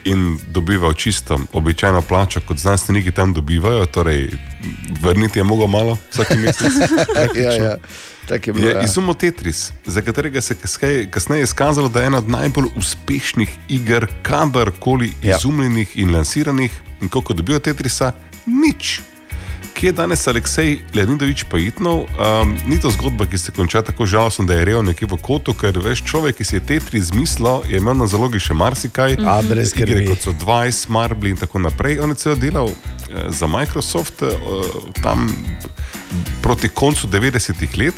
in 0.05 0.39
dobival 0.51 0.95
čisto 0.95 1.39
običajno 1.53 2.03
plačo, 2.03 2.41
kot 2.47 2.59
znanstveniki 2.59 3.13
tam 3.13 3.35
dobivajo, 3.35 3.87
torej 3.87 4.31
vrniti 5.01 5.39
je 5.39 5.45
mogel 5.45 5.67
malo 5.67 5.99
vsak 6.11 6.35
mesec. 6.37 6.73
ja, 7.45 7.53
ja. 7.53 7.77
Tak 8.33 8.47
je 8.47 8.53
bilo, 8.53 8.69
Je 8.69 8.75
ja. 8.75 8.83
izumil 8.83 9.15
Tetris, 9.15 9.73
za 9.87 10.01
katerega 10.01 10.41
se 10.41 10.55
je 10.83 11.11
kasneje- 11.11 11.43
izkazalo, 11.43 11.89
da 11.89 12.01
je 12.01 12.07
ena 12.07 12.19
od 12.19 12.29
najbolj 12.29 12.65
uspešnih 12.77 13.51
iger, 13.69 14.07
kadarkoli 14.23 15.13
ja. 15.23 15.37
izumljenih 15.37 15.91
in 15.95 16.15
lansiranih. 16.15 16.73
In 17.03 17.09
koliko 17.09 17.33
dobijo 17.33 17.59
Tetrisa? 17.59 18.13
Nič. 18.47 19.01
Kje 19.75 19.89
je 19.89 19.93
danes 19.93 20.27
Aleksej 20.27 20.79
Leonidovič 20.95 21.45
Pajitnov? 21.45 21.99
Um, 21.99 22.57
ni 22.67 22.81
to 22.81 22.91
zgodba, 22.91 23.27
ki 23.27 23.39
se 23.39 23.53
konča 23.53 23.83
tako 23.83 24.07
žalostno, 24.07 24.45
da 24.45 24.55
je 24.55 24.65
real 24.65 24.85
nekje 24.85 25.09
v 25.11 25.19
kotu, 25.21 25.53
ker 25.55 25.79
veš, 25.79 26.01
človek, 26.05 26.37
ki 26.37 26.45
si 26.45 26.57
je 26.57 26.61
Tetris 26.61 27.03
izmislil, 27.03 27.69
je 27.69 27.77
imel 27.77 27.95
na 27.95 28.07
zalogi 28.07 28.41
še 28.41 28.55
marsikaj. 28.55 29.19
A, 29.21 29.43
brez 29.45 29.77
igre, 29.77 29.93
skrbi. 29.93 30.09
kot 30.09 30.25
so 30.25 30.33
Dvice, 30.33 30.89
Marble 30.89 31.31
in 31.31 31.37
tako 31.37 31.59
naprej. 31.59 32.01
On 32.01 32.09
je 32.09 32.17
celo 32.17 32.37
delal 32.41 32.73
eh, 32.73 33.29
za 33.29 33.47
Microsoft 33.47 34.25
eh, 34.25 34.33
tam 35.03 35.29
proti 36.41 36.69
koncu 36.73 37.13
90-ih 37.13 37.77
let. 37.77 37.95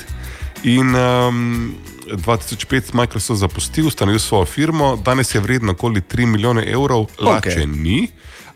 In 0.65 0.95
um, 0.95 1.75
2005 2.09 2.95
Microsoft 2.95 3.41
zapustil, 3.41 3.87
ustanovil 3.87 4.19
svojo 4.19 4.45
firmo, 4.45 4.97
danes 4.97 5.35
je 5.35 5.41
vreden 5.41 5.71
okoli 5.71 6.01
3 6.01 6.27
milijone 6.27 6.65
evrov, 6.65 7.07
lače 7.19 7.51
okay. 7.51 7.83
ni. 7.83 8.09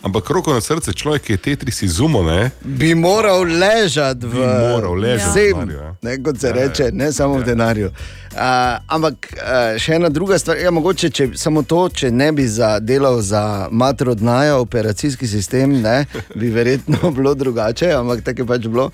Ampak 0.02 0.30
roko 0.30 0.54
na 0.54 0.60
srce, 0.60 0.92
človek, 0.92 1.22
ki 1.22 1.32
je 1.32 1.36
Tetris 1.36 1.82
izumil, 1.82 2.22
ne, 2.22 2.50
Bi 2.62 2.94
moral 2.94 3.42
ležati 3.42 4.26
v 4.26 4.46
Vsem, 5.18 5.58
denarju, 5.58 5.78
ja. 5.78 5.94
ne, 6.02 6.22
kot 6.22 6.38
se 6.38 6.46
Ja, 6.46 6.54
ja. 6.54 6.66
reče, 6.68 6.90
ne 6.92 7.12
samo 7.12 7.38
v 7.38 7.44
denarju. 7.44 7.90
Uh, 8.28 8.78
ampak 8.86 9.26
uh, 9.34 9.74
še 9.80 9.96
ena 9.96 10.08
druga 10.12 10.38
stvar, 10.38 10.58
ja, 10.60 10.70
mogoče 10.70 11.08
če, 11.10 11.26
samo 11.34 11.64
to, 11.66 11.88
če 11.90 12.10
ne 12.14 12.28
bi 12.32 12.44
za, 12.46 12.76
delal 12.78 13.18
za 13.24 13.66
matro 13.72 14.14
dnaja, 14.14 14.60
operacijski 14.62 15.26
sistem, 15.26 15.80
ne, 15.82 16.04
bi 16.36 16.52
verjetno 16.54 17.10
bilo 17.16 17.34
drugače, 17.34 17.90
ampak 17.96 18.22
tako 18.22 18.44
je 18.44 18.48
pač 18.52 18.68
bilo. 18.70 18.86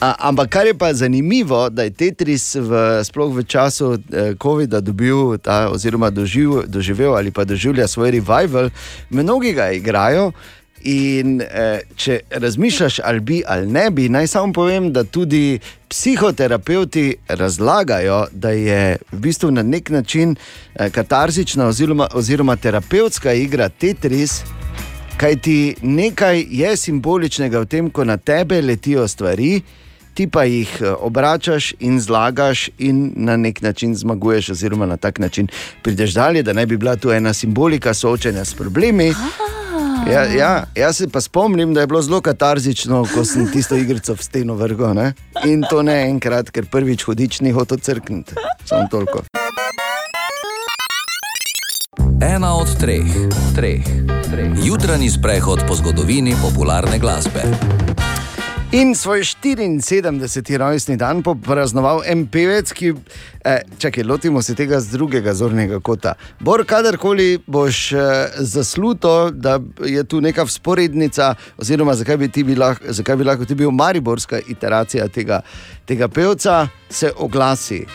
Uh, 0.00 0.10
ampak 0.18 0.50
kar 0.56 0.66
je 0.66 0.74
pa 0.74 0.90
zanimivo, 0.96 1.68
da 1.70 1.86
je 1.86 1.94
Tetris 1.94 2.56
v, 2.58 2.82
sploh 3.06 3.30
v 3.36 3.46
času 3.46 3.92
uh, 3.94 4.34
COVID-a 4.42 4.82
dobil, 4.82 5.38
ta, 5.38 5.68
oziroma 5.70 6.10
doživ, 6.10 6.64
doživel 6.66 7.14
ali 7.14 7.30
pa 7.30 7.46
doživlja 7.46 7.86
svoj 7.86 8.16
revival, 8.18 8.72
mnogi 9.14 9.54
ga 9.54 9.70
igrajo. 9.70 10.32
In 10.82 11.40
eh, 11.40 11.80
če 11.96 12.20
razmišljaš, 12.30 13.00
ali 13.04 13.20
bi 13.20 13.42
ali 13.46 13.66
ne 13.66 13.90
bi, 13.90 14.08
naj 14.08 14.26
samo 14.26 14.52
povem, 14.52 14.92
da 14.92 15.04
tudi 15.04 15.58
psihoterapeuti 15.88 17.16
razlagajo, 17.28 18.26
da 18.32 18.50
je 18.50 18.96
v 19.12 19.18
bistvu 19.18 19.50
na 19.50 19.62
nek 19.62 19.90
način 19.90 20.36
eh, 20.74 20.90
katarzična 20.90 21.66
oziroma, 21.66 22.08
oziroma 22.14 22.56
terapevtska 22.56 23.32
igra 23.32 23.68
Tetris, 23.68 24.42
kaj 25.16 25.36
ti 25.36 25.74
nekaj 25.82 26.44
je 26.50 26.76
simboličnega 26.76 27.60
v 27.60 27.66
tem, 27.66 27.90
ko 27.90 28.04
na 28.04 28.16
tebe 28.16 28.62
letijo 28.62 29.08
stvari. 29.08 29.60
Ti 30.14 30.26
pa 30.26 30.44
jih 30.44 30.78
eh, 30.80 30.90
obračaš 30.90 31.74
in 31.78 32.00
zlagaš, 32.00 32.70
in 32.78 33.12
na 33.16 33.36
nek 33.36 33.62
način 33.62 33.94
zmaguješ, 33.94 34.50
oziroma 34.50 34.86
na 34.86 34.96
tak 34.96 35.18
način 35.18 35.48
prideš 35.82 36.14
dalje, 36.14 36.42
da 36.42 36.52
naj 36.52 36.66
bi 36.66 36.76
bila 36.76 36.96
tu 36.96 37.10
ena 37.10 37.32
simbolika 37.34 37.94
soočanja 37.94 38.44
s 38.44 38.54
problemi. 38.54 39.12
Ja, 40.08 40.24
ja, 40.24 40.64
jaz 40.74 40.96
se 40.96 41.08
pa 41.08 41.20
spomnim, 41.20 41.74
da 41.74 41.80
je 41.80 41.86
bilo 41.86 42.02
zelo 42.02 42.20
katarzično, 42.20 43.04
ko 43.14 43.24
sem 43.24 43.50
tisto 43.52 43.76
igrico 43.76 44.14
v 44.14 44.22
steno 44.22 44.54
vrgel. 44.54 44.94
Ne? 44.94 45.12
In 45.44 45.62
to 45.70 45.82
ne 45.82 46.08
enkrat, 46.08 46.50
ker 46.50 46.64
prvič 46.64 47.04
hodič 47.04 47.40
ni 47.44 47.52
hotel 47.52 47.78
crkniti. 47.78 48.34
Samo 48.64 48.88
toliko. 48.90 49.22
Ena 52.24 52.54
od 52.56 52.72
treh, 52.80 53.04
treh, 53.54 53.84
treh. 54.30 54.64
Jutranji 54.64 55.10
sprehod 55.10 55.66
po 55.68 55.76
zgodovini 55.76 56.34
popularne 56.42 56.98
glasbe. 56.98 57.44
In 58.72 58.94
svoj 58.94 59.20
74. 59.20 60.56
rojstni 60.56 60.96
dan 60.96 61.22
bo 61.22 61.32
praznoval 61.34 62.02
en 62.04 62.26
pevec, 62.28 62.72
ki, 62.72 62.92
eh, 63.44 63.62
čakaj, 63.78 64.04
lotimo 64.04 64.42
se 64.42 64.54
tega 64.54 64.80
z 64.80 64.92
drugega 64.92 65.32
zornega 65.34 65.80
kota. 65.80 66.14
Bor, 66.40 66.64
kadarkoli 66.64 67.38
boš 67.46 67.92
eh, 67.92 67.98
zasluto, 68.38 69.30
da 69.30 69.60
je 69.84 70.04
tu 70.04 70.20
neka 70.20 70.46
sporednica, 70.46 71.34
oziroma 71.56 71.94
zakaj 71.94 72.16
bi, 72.16 72.28
ti 72.28 72.44
bi 72.44 72.56
lahko, 72.56 72.92
zakaj 72.92 73.16
bi 73.16 73.24
lahko 73.24 73.44
ti 73.44 73.54
bil 73.54 73.70
mariborska 73.70 74.40
iteracija 74.48 75.08
tega, 75.08 75.40
tega 75.86 76.08
pevca, 76.08 76.68
se 76.90 77.12
oglasi. 77.16 77.86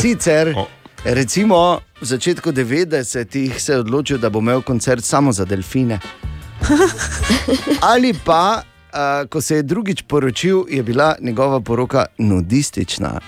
Sicer, 0.00 0.52
recimo, 1.18 1.80
v 2.00 2.04
začetku 2.04 2.52
90-ih 2.52 3.62
se 3.62 3.72
je 3.72 3.80
odločil, 3.80 4.18
da 4.18 4.28
bo 4.28 4.44
imel 4.44 4.60
koncert 4.62 5.04
samo 5.04 5.32
za 5.32 5.44
delfine. 5.44 6.00
Ali 7.94 8.12
pa, 8.24 8.73
uh, 8.94 9.28
ko 9.28 9.40
se 9.40 9.56
je 9.56 9.62
drugič 9.64 10.02
poročil, 10.02 10.64
je 10.68 10.82
bila 10.82 11.14
njegova 11.20 11.60
poroka 11.60 12.06
nudistična. 12.18 13.20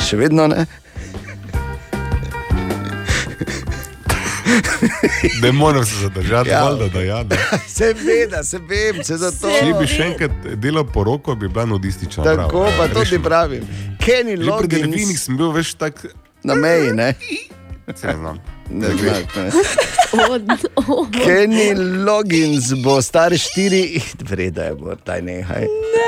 Še 0.00 0.16
vedno 0.16 0.46
ne. 0.46 0.66
Ne 5.42 5.52
morem 5.52 5.84
se 5.84 5.94
zadržati, 5.96 6.50
Ja. 6.50 6.60
ja. 6.60 6.88
da 6.88 7.00
ja. 7.00 7.22
Ne. 7.22 7.36
Seveda, 7.68 8.44
se 8.44 8.58
vem, 8.60 9.04
se 9.04 9.16
za 9.16 9.30
to. 9.32 9.48
Če 9.50 9.72
bi 9.74 9.86
še 9.86 10.02
enkrat 10.04 10.30
delal 10.56 10.84
poroko, 10.86 11.34
bi 11.34 11.48
bila 11.48 11.64
nudistična. 11.66 12.24
Tako 12.24 12.36
bravo. 12.60 12.76
pa 12.78 12.86
tudi 12.88 13.00
Rešil. 13.00 13.22
pravim. 13.22 13.64
Kenny 13.98 14.36
Že 14.36 14.50
pri 14.58 14.68
delfinih 14.68 15.00
Loggins 15.00 15.22
sem 15.22 15.36
bil 15.36 15.52
več 15.52 15.74
tak. 15.74 16.04
na 16.44 16.54
meji, 16.54 16.92
ne? 16.92 17.14
Se 17.88 18.12
znam. 18.12 18.38
Ne, 18.70 18.88
ne, 18.88 18.94
ne. 18.94 19.50
Od, 20.30 20.42
od. 20.76 21.12
Kenny 21.24 21.74
Loggins 22.04 22.72
bo 22.82 23.02
star 23.02 23.32
4, 23.32 24.00
vreda 24.22 24.62
je, 24.62 24.74
bo 24.74 24.96
taj 24.96 25.22
nehaj. 25.22 25.66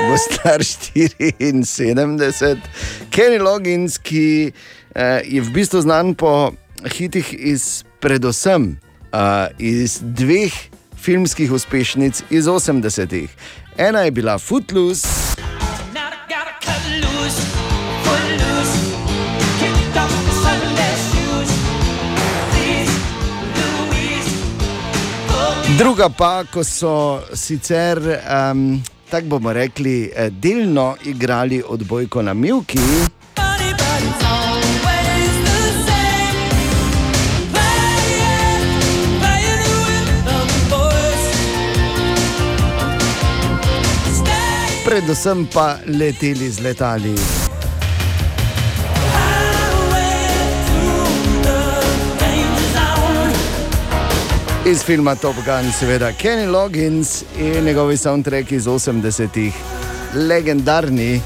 Bo 0.09 0.17
star 0.17 0.59
74. 0.59 2.57
Kenny 3.09 3.39
Loggins, 3.39 3.97
ki 3.97 4.51
eh, 4.95 5.21
je 5.25 5.41
v 5.41 5.49
bistvu 5.53 5.81
znan 5.81 6.15
po 6.15 6.51
hitih 6.85 7.33
iz 7.33 7.83
predvsem 7.99 8.79
eh, 9.13 9.47
iz 9.59 9.99
dveh 10.01 10.53
filmskih 10.97 11.51
uspešnic 11.51 12.23
iz 12.29 12.45
80-ih. 12.45 13.29
Ena 13.77 14.01
je 14.01 14.11
bila 14.11 14.37
Footloose. 14.37 15.07
Druga 25.77 26.09
pa, 26.09 26.41
ko 26.49 26.63
so 26.63 27.21
sicer, 27.37 27.99
um, 28.01 28.81
tako 29.09 29.27
bomo 29.27 29.53
rekli, 29.53 30.09
eh, 30.15 30.29
delno 30.29 30.95
igrali 31.05 31.63
odbojko 31.67 32.21
na 32.21 32.33
Milki. 32.33 32.79
Predvsem 44.85 45.45
pa 45.53 45.77
leteli 45.85 46.49
z 46.49 46.59
letali. 46.59 47.46
Iz 54.67 54.83
filma 54.83 55.15
Top 55.15 55.35
Gun, 55.45 55.71
seveda 55.71 56.11
Kenny 56.11 56.51
Loggins 56.51 57.23
in 57.39 57.63
njegovi 57.63 57.97
soundtrack 57.97 58.51
iz 58.51 58.65
80-ih, 58.65 59.53
legendarni. 60.27 61.21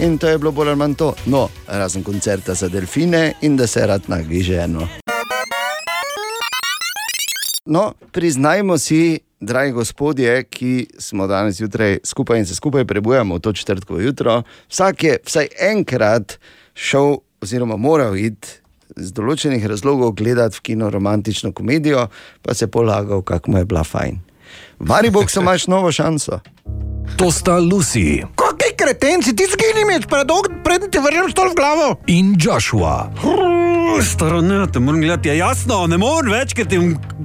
In 0.00 0.18
to 0.18 0.28
je 0.28 0.38
bilo 0.38 0.52
bolj 0.52 0.68
ali 0.68 0.76
manj 0.76 0.94
to, 0.94 1.14
no, 1.26 1.48
razen 1.66 2.02
koncerta 2.02 2.54
za 2.54 2.68
delfine 2.68 3.32
in 3.40 3.56
da 3.56 3.66
se 3.66 3.86
rad 3.86 4.02
nagi 4.06 4.42
ženo. 4.42 4.88
No, 7.66 7.92
priznajmo 8.12 8.78
si, 8.78 9.18
dragi 9.40 9.72
gospodje, 9.72 10.44
ki 10.44 10.86
smo 10.98 11.26
danes 11.26 11.56
zjutraj 11.56 11.98
skupaj 12.04 12.38
in 12.38 12.46
se 12.46 12.54
skupaj 12.54 12.84
prebujamo 12.84 13.34
v 13.34 13.40
to 13.40 13.52
četrtkovo 13.52 14.00
jutro, 14.00 14.42
vsak 14.68 15.04
je 15.04 15.18
vsaj 15.26 15.48
enkrat 15.60 16.38
šel, 16.74 17.16
oziroma 17.40 17.76
moral 17.76 18.16
iti 18.16 18.48
iz 19.00 19.12
določenih 19.12 19.66
razlogov 19.66 20.16
gledati 20.18 20.58
v 20.58 20.64
kino 20.70 20.90
romantično 20.90 21.52
komedijo, 21.52 22.08
pa 22.42 22.54
se 22.54 22.66
polagal, 22.66 23.22
kako 23.22 23.50
mu 23.50 23.58
je 23.58 23.64
bila 23.64 23.84
fajn. 23.84 24.20
V 24.78 24.88
Mariboku 24.88 25.40
imaš 25.40 25.66
novo 25.66 25.92
šanso. 25.92 26.40
To 27.16 27.30
sta 27.32 27.58
Lucy 27.58 28.22
Kakšni 28.68 28.76
kretenci, 28.76 29.36
ti 29.36 29.44
zgini 29.48 29.84
mi, 29.88 29.96
predtem 30.64 30.90
ti 30.90 30.98
vrnem 30.98 31.30
stol 31.30 31.50
v 31.50 31.54
glavo. 31.56 31.96
in 32.06 32.36
Joshua. 32.36 33.08
Staro, 34.02 34.40
ne, 34.40 34.66
te 34.72 34.78
moram 34.78 35.00
gledati, 35.00 35.28
je 35.28 35.38
jasno, 35.38 35.86
ne 35.86 35.96
morem 35.96 36.32
več, 36.32 36.52
ker 36.52 36.68
ti 36.68 36.76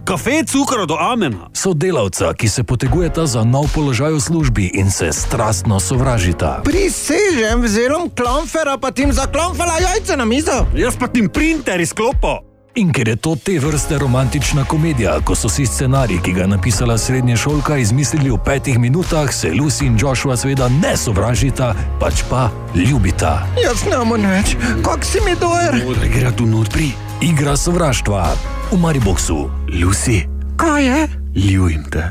kafe 0.07 0.44
cukro 0.48 0.86
do 0.86 0.95
amena. 0.95 1.49
Sodelavca, 1.53 2.34
ki 2.34 2.48
se 2.48 2.64
potegujeta 2.64 3.26
za 3.28 3.44
nov 3.44 3.68
položaj 3.76 4.14
v 4.14 4.22
službi 4.22 4.72
in 4.74 4.91
se 4.91 5.11
strastno 5.11 5.80
sovražita. 5.80 6.61
Prisežem, 6.64 7.61
vzelom 7.61 8.07
klonfera, 8.15 8.78
pa 8.78 8.91
tim 8.95 9.11
za 9.11 9.28
klonfera 9.28 9.84
jajce 9.84 10.15
na 10.18 10.26
mizo. 10.26 10.64
Jaz 10.76 10.95
pa 10.95 11.11
tim 11.11 11.28
printer 11.30 11.82
izklopo. 11.82 12.53
In 12.76 12.90
ker 12.90 13.08
je 13.08 13.16
to 13.16 13.36
te 13.36 13.60
vrste 13.60 13.98
romantična 14.02 14.64
komedija, 14.66 15.20
ko 15.26 15.36
so 15.38 15.50
si 15.50 15.66
scenarij, 15.66 16.18
ki 16.26 16.32
ga 16.34 16.41
je 16.41 16.48
napisala 16.48 16.98
srednja 16.98 17.36
šolka, 17.38 17.78
izmislili 17.78 18.32
v 18.32 18.38
petih 18.45 18.80
minutah, 18.80 19.30
se 19.34 19.52
Lucy 19.54 19.86
in 19.86 19.98
Joshua 20.02 20.38
seveda 20.38 20.70
ne 20.82 20.95
sovražita, 20.98 21.76
pač 22.00 22.24
pa 22.30 22.50
ljubita. 22.76 23.45
Jaz 23.62 23.84
ne 23.86 24.00
morem 24.06 24.26
več, 24.32 24.56
kak 24.82 25.06
si 25.06 25.22
mi 25.22 25.36
dojer. 25.38 25.78
Da 26.02 26.10
gre 26.16 26.32
tu 26.34 26.50
notri. 26.50 26.90
Igra 27.22 27.54
sovraštva 27.58 28.24
v 28.72 28.80
Mariboku. 28.82 29.52
Lucy, 29.70 30.24
Kaj 30.58 30.86
je? 30.86 31.08
ljubim 31.36 31.86
te. 31.91 32.10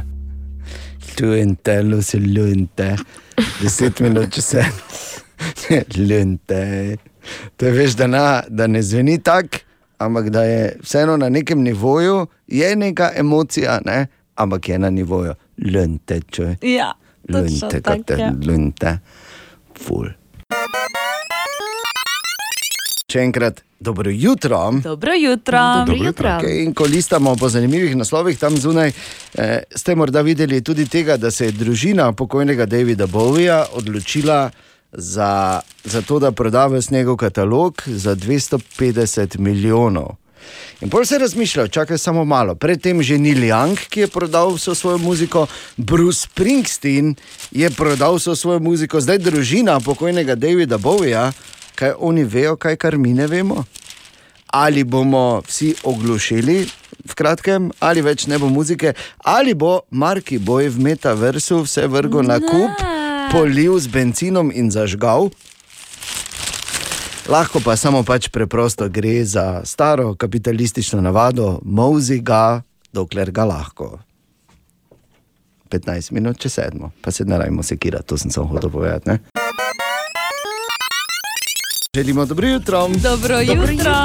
Lunte, 1.23 1.83
lusi 1.83 2.19
lunte, 2.19 2.97
deset 3.61 4.01
minut 4.01 4.31
če 4.31 4.43
se. 4.43 4.65
lunte. 5.99 6.63
To 7.57 7.67
je 7.67 7.73
veš, 7.73 7.93
da, 7.95 8.07
na, 8.07 8.43
da 8.49 8.67
ne 8.67 8.83
zveni 8.83 9.19
tako, 9.23 9.59
ampak 10.05 10.31
da 10.31 10.43
je 10.45 10.77
vseeno 10.83 11.17
na 11.17 11.29
nekem 11.29 11.63
nivoju, 11.63 12.27
je 12.47 12.77
neka 12.77 13.11
emocija, 13.17 13.81
ne? 13.85 14.07
ampak 14.35 14.69
je 14.69 14.79
na 14.79 14.91
nivoju 14.91 15.35
lunte, 15.73 16.21
če 16.31 16.57
Ja, 16.63 16.93
lunte, 17.29 17.83
kot 17.83 18.07
te 18.07 18.15
je. 18.15 18.33
lunte, 18.47 18.99
ful. 19.79 20.09
Še 23.13 23.21
enkrat, 23.21 23.61
dobro 23.81 24.11
jutro. 24.11 24.59
Dobro 24.81 25.13
jutro. 25.13 25.61
Dobro 25.85 25.97
jutro. 26.01 26.29
Okay, 26.41 26.63
in 26.65 26.73
ko 26.75 26.87
listamo 26.89 27.35
po 27.37 27.49
zanimivih 27.49 27.93
naslovih 27.97 28.39
tam 28.41 28.57
zunaj, 28.57 28.93
eh, 29.35 29.63
ste 29.69 29.95
morda 29.95 30.23
videli 30.25 30.63
tudi 30.65 30.87
tega, 30.89 31.17
da 31.17 31.31
se 31.31 31.51
je 31.51 31.53
družina 31.53 32.13
pokojnega 32.13 32.67
Davida 32.67 33.07
Bowija 33.07 33.65
odločila 33.77 34.51
za, 34.93 35.61
za 35.85 36.03
to, 36.03 36.19
da 36.19 36.33
proda 36.33 36.67
ves 36.67 36.91
njegov 36.91 37.17
katalog 37.17 37.83
za 37.87 38.17
250 38.17 39.39
milijonov. 39.39 40.17
In 40.81 40.89
bolj 40.89 41.07
se 41.07 41.15
je 41.15 41.19
razmišljal, 41.19 41.69
čakaj 41.69 41.99
samo 41.99 42.25
malo. 42.25 42.55
Predtem 42.55 43.03
že 43.03 43.19
Neil 43.19 43.39
Young, 43.39 43.79
ki 43.89 44.01
je 44.01 44.07
prodal 44.07 44.55
vso 44.55 44.75
svojo 44.75 44.99
muziko, 44.99 45.47
Bruce 45.77 46.21
Springsteen 46.21 47.15
je 47.51 47.71
prodal 47.71 48.15
vso 48.15 48.37
svojo 48.37 48.59
muziko, 48.59 49.01
zdaj 49.01 49.19
družina 49.19 49.81
pokojnega 49.81 50.35
Davida 50.35 50.79
Bowija, 50.79 51.33
kaj 51.75 51.93
oni 51.99 52.25
vejo, 52.25 52.57
kaj 52.57 52.77
kar 52.77 52.99
mi 52.99 53.13
ne 53.13 53.27
vemo. 53.27 53.65
Ali 54.47 54.85
bomo 54.85 55.43
vsi 55.47 55.75
oglušili, 55.85 56.67
v 57.05 57.15
kratkem, 57.15 57.71
ali 57.81 58.03
več 58.03 58.27
ne 58.27 58.39
bo 58.39 58.49
muzike, 58.49 58.95
ali 59.25 59.55
bo 59.55 59.81
Marki 59.91 60.39
Boj 60.39 60.69
v 60.69 60.83
metaversu 60.91 61.63
vse 61.67 61.87
vrgel 61.91 62.27
na 62.27 62.39
kup, 62.41 62.83
polil 63.33 63.81
z 63.81 63.89
benzinom 63.89 64.53
in 64.53 64.69
zažgal. 64.69 65.33
Lahko 67.25 67.65
pa 67.65 67.81
samo 67.81 68.05
pač 68.05 68.29
preprosto 68.29 68.85
gre 68.93 69.25
za 69.25 69.65
staro 69.65 70.13
kapitalistično 70.15 71.01
navado, 71.01 71.57
mauzi 71.65 72.21
ga, 72.21 72.61
dokler 72.93 73.33
ga 73.33 73.49
lahko. 73.49 74.05
15 75.73 76.13
minut, 76.13 76.37
če 76.37 76.49
sedmo, 76.53 76.93
pa 77.01 77.09
se 77.09 77.25
ne 77.25 77.41
rajmo 77.41 77.65
sekirati, 77.65 78.05
to 78.05 78.21
sem 78.21 78.29
samo 78.29 78.53
hotel 78.53 78.69
povedati. 78.69 79.09
Ne? 79.09 79.19
Želimo 81.97 82.29
dobro 82.29 82.49
jutro. 82.49 82.89
Dobro 83.01 83.41
jutro. 83.41 83.97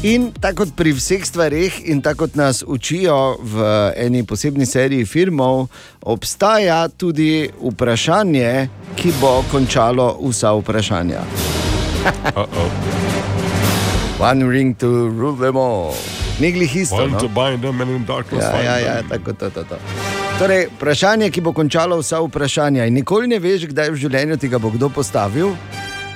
In 0.00 0.30
tako 0.32 0.64
kot 0.64 0.70
pri 0.80 0.94
vseh 0.96 1.20
stvarih, 1.28 1.74
in 1.92 1.98
tako 2.00 2.24
kot 2.24 2.36
nas 2.36 2.62
učijo 2.66 3.36
v 3.44 3.64
eni 4.00 4.22
posebni 4.24 4.64
seriji 4.66 5.04
filmov, 5.04 5.66
obstaja 6.00 6.88
tudi 6.88 7.50
vprašanje, 7.60 8.68
ki 8.96 9.12
bo 9.20 9.44
končalo 9.52 10.16
vsa 10.24 10.54
vprašanja. 10.56 11.20
One 14.30 14.48
ring 14.48 14.72
to 14.78 14.88
rule 14.88 15.36
them 15.36 15.60
all. 15.60 15.92
Negli 16.40 16.64
isto. 16.64 16.96
One 16.96 17.12
No? 17.12 17.20
to 17.20 17.28
bind 17.28 17.60
them 17.60 17.80
in 17.80 18.06
darkness 18.06 18.46
Ja, 18.46 18.60
ja, 18.62 18.78
ja, 18.78 19.02
tako 19.08 19.32
to, 19.32 19.50
to, 19.50 19.64
to. 19.64 19.76
Torej, 20.38 20.68
vprašanje, 20.80 21.30
ki 21.30 21.40
bo 21.40 21.52
končalo 21.52 22.00
vsa 22.00 22.24
vprašanja, 22.24 22.88
in 22.88 22.94
nikoli 22.94 23.28
ne 23.28 23.38
veš, 23.38 23.68
kdaj 23.68 23.92
v 23.92 24.00
življenju 24.00 24.40
ti 24.40 24.48
ga 24.48 24.58
bo 24.58 24.72
kdo 24.72 24.88
postavil. 24.88 25.52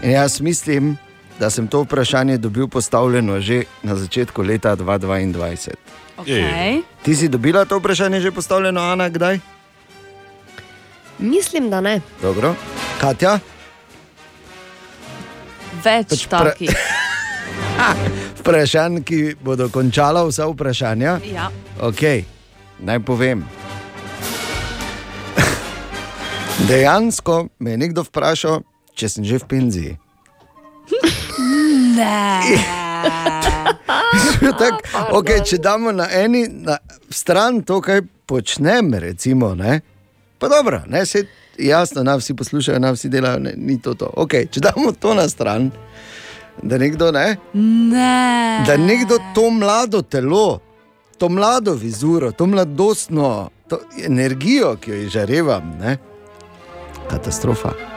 In 0.00 0.16
jaz 0.16 0.40
mislim, 0.40 0.96
da 1.38 1.50
sem 1.50 1.66
to 1.68 1.82
vprašanje 1.82 2.38
dobil 2.38 2.68
postavljeno 2.68 3.40
že 3.40 3.64
na 3.82 3.96
začetku 3.96 4.42
leta 4.42 4.76
2022. 4.76 5.74
Okay. 6.16 6.82
Ti 7.02 7.16
si 7.16 7.28
dobila 7.28 7.64
to 7.64 7.78
vprašanje 7.78 8.20
že 8.20 8.30
postavljeno, 8.30 8.80
Ana, 8.80 9.08
kdaj? 9.08 9.38
Mislim, 11.18 11.70
da 11.70 11.80
ne. 11.80 12.00
Dobro. 12.22 12.54
Katja? 13.00 13.38
Več 15.84 16.08
Pač 16.08 16.26
pra- 16.30 16.44
takih. 16.50 16.70
Vprašanj, 18.40 19.02
ki 19.02 19.34
bodo 19.42 19.68
končala 19.68 20.24
vsa 20.28 20.46
vprašanja. 20.46 21.18
Ja. 21.32 21.50
Okay. 21.80 22.24
Naj 22.78 23.00
povem. 23.00 23.44
Dejansko 26.68 27.48
me 27.58 27.70
je 27.70 27.78
nekdo 27.78 28.04
vprašal, 28.04 28.62
če 28.94 29.08
sem 29.08 29.24
že 29.24 29.38
v 29.38 29.46
penziji. 29.48 29.92
Ne. 31.96 32.40
tak, 34.60 34.82
okay, 35.12 35.42
če 35.44 35.58
damo 35.62 35.92
na 35.92 36.08
eni 36.12 36.46
na 36.48 36.78
stran 37.10 37.62
to, 37.62 37.80
kaj 37.84 38.02
počnem, 38.26 38.94
recimo, 38.94 39.54
ne? 39.54 39.80
pa 40.38 40.48
dobro, 40.48 40.82
ne, 40.86 41.06
se, 41.06 41.24
jasno, 41.58 42.02
na 42.02 42.16
vsi 42.16 42.34
poslušajo, 42.36 42.78
na 42.78 42.90
vsi 42.92 43.08
delajo, 43.08 43.38
ne, 43.38 43.54
ni 43.56 43.78
to 43.80 43.94
to. 43.94 44.10
Okay, 44.16 44.48
če 44.50 44.60
damo 44.60 44.92
to 44.92 45.14
na 45.14 45.28
stran, 45.28 45.70
da 46.62 46.78
nekdo 46.78 47.12
ne. 47.12 47.36
Ne. 47.54 48.64
Da 48.66 48.76
nekdo 48.76 49.18
to 49.34 49.48
mlado 49.50 50.02
telo, 50.02 50.60
to 51.18 51.28
mlado 51.28 51.72
vizuro, 51.74 52.32
to 52.32 52.46
mladostno 52.46 53.50
to 53.68 53.80
energijo, 54.04 54.76
ki 54.76 54.90
jo 54.90 54.96
izžarevam, 55.06 55.76
ne? 55.80 55.96
katastrofa. 57.10 57.93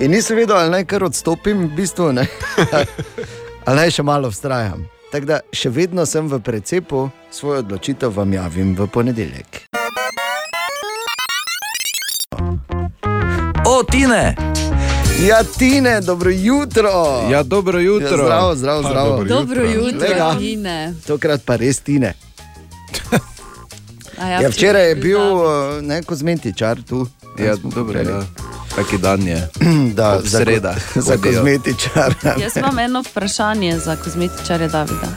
In 0.00 0.10
nisem 0.10 0.36
vedel, 0.36 0.56
ali 0.56 0.70
naj 0.70 0.84
kar 0.84 1.04
odstopim, 1.04 1.68
v 1.68 1.76
bistvu 1.76 2.12
ne. 2.12 2.26
ali 3.66 3.76
naj 3.76 3.90
še 3.90 4.02
malo 4.02 4.30
vztrajam. 4.30 4.82
Tako 5.12 5.26
da 5.26 5.38
še 5.54 5.70
vedno 5.70 6.02
sem 6.06 6.26
v 6.28 6.40
precepu, 6.42 7.06
svojo 7.30 7.62
odločitev 7.62 8.10
vam 8.10 8.32
javim 8.34 8.74
v 8.74 8.88
ponedeljek. 8.90 9.60
O, 13.64 13.82
Tine! 13.86 14.34
Ja, 15.22 15.44
Tine, 15.46 16.00
dobro 16.00 16.30
jutro. 16.30 16.90
Ja, 17.30 17.42
dobro 17.42 17.78
jutro. 17.78 18.26
Ja, 18.26 18.26
zdravo, 18.26 18.54
zdravo, 18.56 18.82
Pa, 18.82 18.88
zdravo. 18.88 19.10
dobro 19.10 19.28
Dobro 19.28 19.62
jutro, 19.62 20.08
Lega. 20.08 20.34
Tine. 20.38 20.94
Tokrat 21.06 21.46
pa 21.46 21.56
res 21.56 21.78
Tine. 21.80 22.14
A 24.18 24.42
Ja, 24.42 24.48
včeraj 24.48 24.88
je 24.88 24.94
bil 24.94 25.18
uh, 25.18 25.78
ne 25.82 26.02
kozmetičar 26.02 26.82
tu. 26.82 27.06
Ja, 27.38 27.54
dobro, 27.56 27.98
ja. 28.00 28.22
Taki 28.76 28.98
dan 28.98 29.26
je. 29.28 29.48
Da, 29.94 30.16
Ob 30.16 30.26
za, 30.26 30.38
za 30.94 31.16
hodijo. 31.16 31.32
kozmetičar. 31.32 32.14
Jaz 32.42 32.56
imam 32.56 32.78
eno 32.78 33.02
vprašanje 33.02 33.78
za 33.78 33.96
kozmetičarja 33.96 34.68
Davida. 34.68 35.08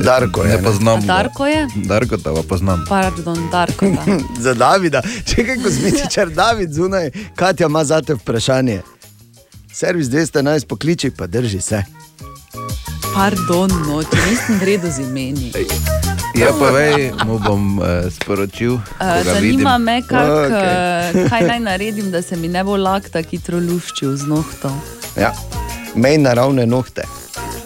Darko 0.00 0.42
je. 0.42 0.56
Ne 0.56 0.62
poznam. 0.62 0.98
A 0.98 1.02
Darko 1.02 1.46
je? 1.46 1.68
Darko 1.76 2.16
te 2.16 2.22
pa 2.24 2.42
poznam. 2.48 2.84
Pardon, 2.88 3.48
Darko. 3.50 3.86
Da. 3.86 4.18
za 4.44 4.54
Davida. 4.54 5.02
Če 5.24 5.42
je 5.42 5.62
kozmetičar 5.62 6.30
David 6.40 6.72
zunaj, 6.72 7.10
Katja 7.36 7.66
ima 7.66 7.84
za 7.84 8.02
te 8.02 8.14
vprašanje. 8.14 8.82
Servis 9.72 10.06
211 10.06 10.66
pokliči, 10.66 11.10
pa 11.10 11.26
drži 11.26 11.60
se. 11.60 11.82
Pardon, 13.14 13.70
no, 13.86 14.02
če 14.02 14.16
nisem 14.30 14.58
v 14.58 14.64
redu 14.64 14.90
z 14.90 14.98
imeni. 15.00 15.52
Ja, 16.34 16.48
pa 16.58 16.70
vej, 16.72 17.12
mu 17.28 17.36
bom 17.38 17.78
uh, 17.78 18.08
sporočil. 18.08 18.72
Uh, 18.72 18.80
ga 18.98 19.32
vidim. 19.36 19.60
zanima 19.60 19.78
me, 19.78 20.02
kak, 20.02 20.28
Okej. 20.28 20.48
okay. 20.48 21.28
kaj 21.28 21.42
naj 21.46 21.60
naredim, 21.60 22.10
da 22.10 22.22
se 22.22 22.36
mi 22.36 22.48
ne 22.48 22.64
bo 22.64 22.76
lak 22.76 23.10
tako 23.12 23.28
hitro 23.30 23.60
luščil 23.60 24.16
z 24.16 24.28
nohtom. 24.30 24.78
Ja. 25.16 25.32
Mej 25.94 26.18
naravne 26.24 26.66
nohte. 26.66 27.04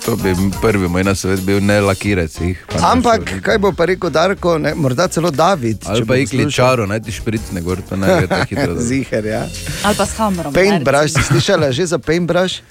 To 0.07 0.17
bi 0.17 0.35
prvi 0.63 0.89
moj 0.89 1.05
nasvet 1.07 1.41
bil 1.47 1.63
ne 1.63 1.81
lakirati 1.81 2.45
jih. 2.45 2.65
pa 2.67 2.79
ne 2.79 2.87
Ampak, 2.91 3.29
šel. 3.29 3.43
kaj 3.43 3.59
bo 3.59 3.73
pa 3.73 3.87
rekel 3.91 4.11
Darko, 4.11 4.59
ne, 4.59 4.75
morda 4.75 5.09
celo 5.09 5.31
David. 5.31 5.87
Ali 5.87 6.03
če 6.03 6.07
pa 6.07 6.19
jih 6.19 6.31
kličaro, 6.31 6.87
naj 6.87 7.03
ti 7.07 7.15
špricne 7.15 7.63
gor, 7.63 7.83
to 7.89 7.99
ne 7.99 8.07
gre 8.07 8.31
tako 8.31 8.49
hitro. 8.51 8.75
Ziher, 8.89 9.27
ja. 9.27 9.45
Ali 9.83 9.99
pa 9.99 10.07
s 10.07 10.19
hamrom. 10.19 10.55
Paintbrush, 10.55 11.15
si 11.15 11.23
slišala 11.31 11.71
že 11.75 11.87
za 11.87 11.99
paintbrush? 11.99 12.63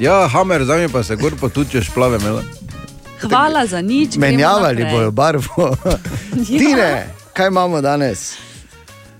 Ja, 0.00 0.24
hamer, 0.28 0.64
za 0.64 0.76
me 0.76 0.88
pa 0.88 1.04
se 1.04 1.16
gor 1.16 1.36
potučeš 1.40 1.92
plave 1.94 2.18
mele. 2.24 2.44
Hvala 3.20 3.66
za 3.66 3.80
nič. 3.80 4.16
Menjavali 4.16 4.84
bojo 4.84 5.10
barvo. 5.10 5.76
Tine, 6.48 7.06
kaj 7.32 7.46
imamo 7.48 7.80
danes? 7.80 8.34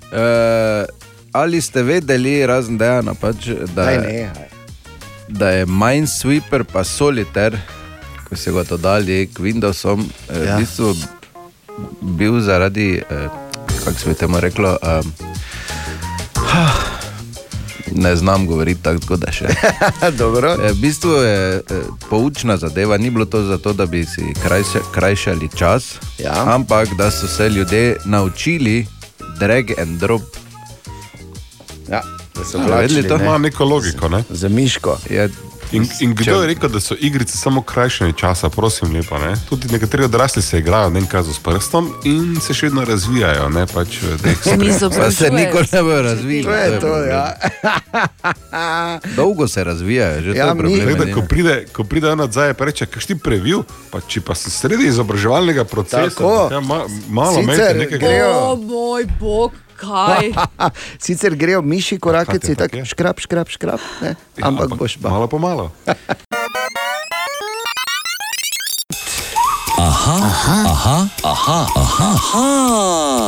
Uh, 0.05 0.87
ali 1.33 1.61
ste 1.61 1.83
vedeli, 1.83 2.47
razen 2.47 2.79
dejana, 2.79 3.15
pač, 3.15 3.47
da, 3.67 3.85
Daj, 3.85 3.95
je- 3.95 4.01
nehaj. 4.03 4.49
da 5.29 5.51
je 5.51 5.67
Minesweeper 5.67 6.65
pa 6.65 6.85
Solitaire, 6.85 7.59
ko 8.25 8.37
so 8.37 8.53
ga 8.53 8.65
to 8.65 8.77
dali 8.77 9.27
k 9.27 9.39
Windowsom, 9.39 10.05
ja. 10.29 10.39
Ja. 10.39 10.57
v 10.57 10.61
bistvu 10.61 10.95
bil 12.13 12.41
zaradi, 12.41 13.01
eh, 13.01 13.29
kako 13.79 13.99
se 13.99 14.09
bi 14.09 14.15
temu 14.15 14.41
reklo, 14.41 14.79
um, 14.79 15.13
ne 17.93 18.17
znam 18.17 18.47
govoriti 18.47 18.83
tako, 18.83 19.17
da 19.17 19.33
še. 19.33 19.47
Dobro. 20.19 20.53
Eh, 20.55 20.73
V 20.73 20.77
bistvu 20.77 21.11
je 21.13 21.37
eh, 21.51 21.63
poučna 22.11 22.57
zadeva, 22.57 22.97
ni 22.97 23.11
bilo 23.11 23.25
to 23.25 23.43
zato, 23.43 23.73
da 23.73 23.87
bi 23.87 24.05
si 24.05 24.23
krajša, 24.43 24.79
krajšali 24.93 25.49
čas, 25.51 25.95
Ja. 26.19 26.45
ampak 26.47 26.89
da 26.95 27.11
so 27.11 27.27
se 27.27 27.49
ljudje 27.49 27.97
naučili 28.05 28.87
drag 29.39 29.65
and 29.79 30.01
drop. 30.01 30.23
Ja, 31.85 32.03
da 32.35 32.45
so 32.45 32.59
Ja, 32.61 32.77
vedeli 32.77 33.09
to? 33.09 33.17
Ima 33.17 33.39
neko 33.39 33.65
logiko. 33.65 34.09
Ne? 34.09 34.25
Za 34.31 34.49
miško. 34.49 34.99
Je, 35.11 35.29
In, 35.73 35.87
in 36.01 36.15
kdo 36.15 36.41
je 36.41 36.47
rekel, 36.47 36.69
da 36.69 36.81
so 36.81 36.95
igrice 36.97 37.37
samo 37.37 37.63
krajšanje 37.63 38.13
časa, 38.15 38.49
prosim, 38.49 38.93
lepo. 38.93 39.19
Ne? 39.19 39.35
Tudi 39.49 39.69
nekateri 39.69 40.05
odrasli 40.05 40.43
se 40.43 40.59
igrajo, 40.59 40.91
ne 40.91 41.01
vem, 41.01 41.09
kaj 41.09 41.23
z 41.25 41.39
prstom 41.41 41.91
in 42.05 42.37
se 42.39 42.55
še 42.55 42.67
vedno 42.67 42.85
razvijajo. 42.85 43.49
Ne? 43.49 43.67
Pač 43.67 43.99
stvareh. 43.99 44.39
Pa 44.95 45.11
se 45.11 45.31
nikoli 45.31 45.67
ne 45.73 45.83
bojo 45.83 46.03
razvili. 46.03 46.45
To 46.45 46.51
je 46.53 46.71
to, 46.71 46.81
problem. 46.81 47.09
ja. 47.09 47.35
Dolgo 49.11 49.49
se 49.49 49.65
razvijajo, 49.65 50.21
že 50.23 50.31
Ja, 50.31 50.45
to 50.45 50.49
je 50.49 50.55
mi- 50.55 50.81
problem. 50.81 51.13
Ko 51.13 51.23
pride, 51.23 51.67
ko 51.69 51.85
pride 51.85 52.09
ena 52.09 52.25
odzaj, 52.25 52.55
pa 52.55 52.65
reče, 52.65 52.87
kaj 52.87 53.03
ti 53.03 53.15
previl, 53.17 53.63
pa 53.91 54.01
če 54.01 54.21
pa 54.21 54.35
si 54.35 54.51
sredi 54.51 54.87
izobraževalnega 54.87 55.65
procesa, 55.65 56.11
Tako. 56.11 56.49
ja, 56.53 56.61
ma, 56.61 56.79
malo 57.09 57.35
Sicer 57.35 57.47
menite 57.49 57.75
nekega. 57.77 58.07
grejo- 58.07 58.33
O 58.45 58.57
moj 58.59 59.07
bog, 59.21 59.53
kaj? 59.77 60.33
Sicer 61.05 61.35
grejo 61.35 61.63
miši 61.63 61.99
Katja, 61.99 62.55
tak 62.55 62.59
tako 62.59 62.77
je. 62.77 62.85
škrap, 62.85 63.21
škrap, 63.21 63.49
škrap, 63.49 63.81
ne? 64.03 64.15
Ja, 64.39 64.49
ampak 64.49 64.77
boš 64.79 64.99
pa. 65.03 65.11
Malo 65.11 65.27
po 65.27 65.39
malo. 65.39 65.71
Aha, 69.79 70.17
aha, 70.33 70.59
aha, 70.67 70.99
aha, 71.25 71.61
aha, 71.77 72.11
aha, 72.15 72.47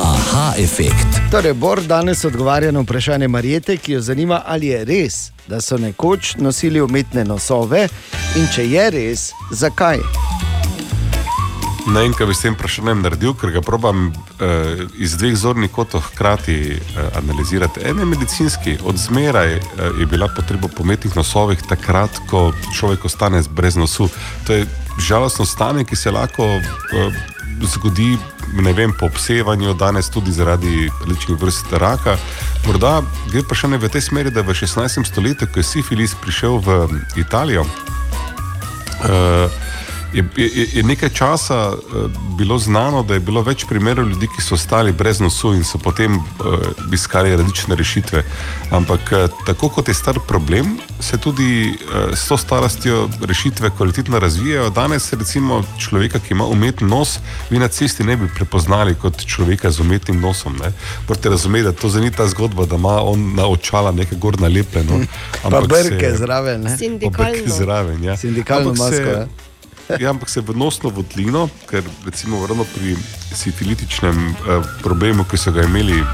aha 0.05 0.53
efekt. 0.59 1.07
Torej, 1.31 1.53
Bor 1.53 1.83
danes 1.83 2.25
odgovarja 2.25 2.73
na 2.73 2.81
vprašanje 2.81 3.29
Marijete, 3.29 3.77
ki 3.77 3.93
jo 3.93 4.01
zanima, 4.01 4.43
ali 4.47 4.67
je 4.67 4.85
res, 4.85 5.33
da 5.47 5.61
so 5.61 5.79
nekoč 5.79 6.37
nosili 6.37 6.81
umetne 6.81 7.25
nosove 7.25 7.89
in 8.37 8.49
če 8.55 8.71
je 8.71 8.91
res, 8.91 9.31
zakaj. 9.51 9.99
Ne 11.87 12.01
vem, 12.03 12.15
kaj 12.19 12.27
bi 12.27 12.35
s 12.35 12.43
tem 12.43 12.55
vprašanjem 12.57 13.03
naredil, 13.05 13.35
ker 13.39 13.53
ga 13.55 13.61
probam 13.63 14.09
uh, 14.11 14.81
iz 14.99 15.15
dveh 15.21 15.37
zornih 15.39 15.71
kotov 15.71 16.03
hkrati 16.09 16.57
uh, 16.75 16.97
analizirati. 17.21 17.85
En 17.87 18.03
je 18.03 18.09
medicinski, 18.11 18.75
od 18.83 18.99
zmeraj 18.99 19.55
uh, 19.55 20.01
je 20.01 20.07
bila 20.11 20.27
potreba 20.27 20.67
po 20.67 20.83
umetnih 20.83 21.15
nosovih, 21.17 21.63
takrat, 21.69 22.19
ko 22.27 22.51
človek 22.75 23.07
ostane 23.07 23.43
brez 23.51 23.79
nosu. 23.79 24.09
To 24.47 24.59
je 24.59 24.67
žalostno 24.99 25.47
stanje, 25.47 25.85
ki 25.85 25.97
se 25.97 26.11
lahko 26.11 26.49
uh, 26.59 27.23
zgodi 27.63 28.17
vem, 28.75 28.93
po 28.99 29.07
obsevanju, 29.07 29.75
danes 29.75 30.11
tudi 30.11 30.33
zaradi 30.33 30.91
različnih 31.01 31.39
vrst 31.43 31.73
raka. 31.73 32.17
Morda 32.67 33.03
gre 33.31 33.47
vprašanje 33.47 33.79
v 33.79 33.89
tej 33.89 34.01
smeri, 34.01 34.31
da 34.31 34.43
v 34.43 34.55
16. 34.55 35.07
stoletju, 35.07 35.49
ko 35.55 35.63
je 35.63 35.71
sifilis 35.71 36.15
prišel 36.19 36.59
v 36.59 36.89
Italijo. 37.17 37.63
Uh, 39.07 39.51
je, 40.13 40.25
je, 40.37 40.69
je 40.73 40.83
nekaj 40.83 41.09
časa 41.09 41.73
uh, 41.73 42.11
bilo 42.39 42.59
znano, 42.59 43.03
da 43.03 43.15
je 43.15 43.21
bilo 43.21 43.43
več 43.43 43.65
primerov 43.69 44.09
ljudi, 44.09 44.29
ki 44.37 44.43
so 44.43 44.55
ostali 44.55 44.93
brez 44.93 45.21
nosu 45.21 45.55
in 45.55 45.65
so 45.65 45.79
potem 45.79 46.17
uh, 46.17 46.23
iskali 46.93 47.37
različne 47.37 47.77
rešitve. 47.77 48.25
Ampak 48.71 49.13
uh, 49.13 49.31
tako 49.47 49.69
kot 49.69 49.89
je 49.89 49.95
star 49.95 50.19
problem, 50.29 50.79
se 51.01 51.19
tudi 51.19 51.75
uh, 51.75 52.17
s 52.17 52.29
to 52.29 52.37
starostjo 52.37 53.09
rešitve 53.23 53.71
kvalitetno 53.77 54.19
razvijajo. 54.19 54.71
Danes, 54.71 55.13
recimo, 55.13 55.63
človeka, 55.79 56.19
ki 56.19 56.35
ima 56.35 56.45
umeten 56.45 56.89
nos, 56.89 57.19
vi 57.51 57.59
na 57.59 57.69
cesti 57.69 58.05
ne 58.05 58.17
bi 58.17 58.29
prepoznali 58.35 58.95
kot 58.95 59.27
človeka 59.27 59.71
z 59.71 59.81
umetnim 59.81 60.21
nosom. 60.21 60.57
ne. 60.63 60.73
Morate 61.09 61.29
razumeti, 61.29 61.65
da 61.65 61.73
to 61.73 61.89
ni 62.01 62.11
ta 62.11 62.29
zgodba, 62.29 62.67
da 62.67 62.77
ima 62.77 63.03
on 63.03 63.35
na 63.35 63.47
očala 63.47 63.93
nekaj 63.93 64.19
gor 64.19 64.41
nalepljeno. 64.41 65.01
Pa 65.43 65.49
ampak 65.49 65.69
brke 65.69 66.11
se- 66.11 66.17
zraven. 66.17 66.61
Ne? 66.63 66.77
Obrke 67.07 67.43
zraven, 67.47 68.05
ja. 68.05 68.17
Sindikalno 68.17 68.69
masko. 68.69 68.95
Se, 68.95 69.03
ja. 69.03 69.46
ja, 70.03 70.11
ampak 70.11 70.29
se 70.29 70.41
v 70.41 70.57
nosno 70.57 70.91
votlino, 70.91 71.49
ker 71.71 71.85
recimo 72.05 72.47
ravno 72.47 72.65
pri 72.75 72.97
sifilitičnem 73.35 74.17
eh, 74.31 74.63
problemu, 74.83 75.25
ki 75.25 75.39
so 75.39 75.53
ga 75.53 75.67
imeli 75.67 75.99
eh, 76.01 76.07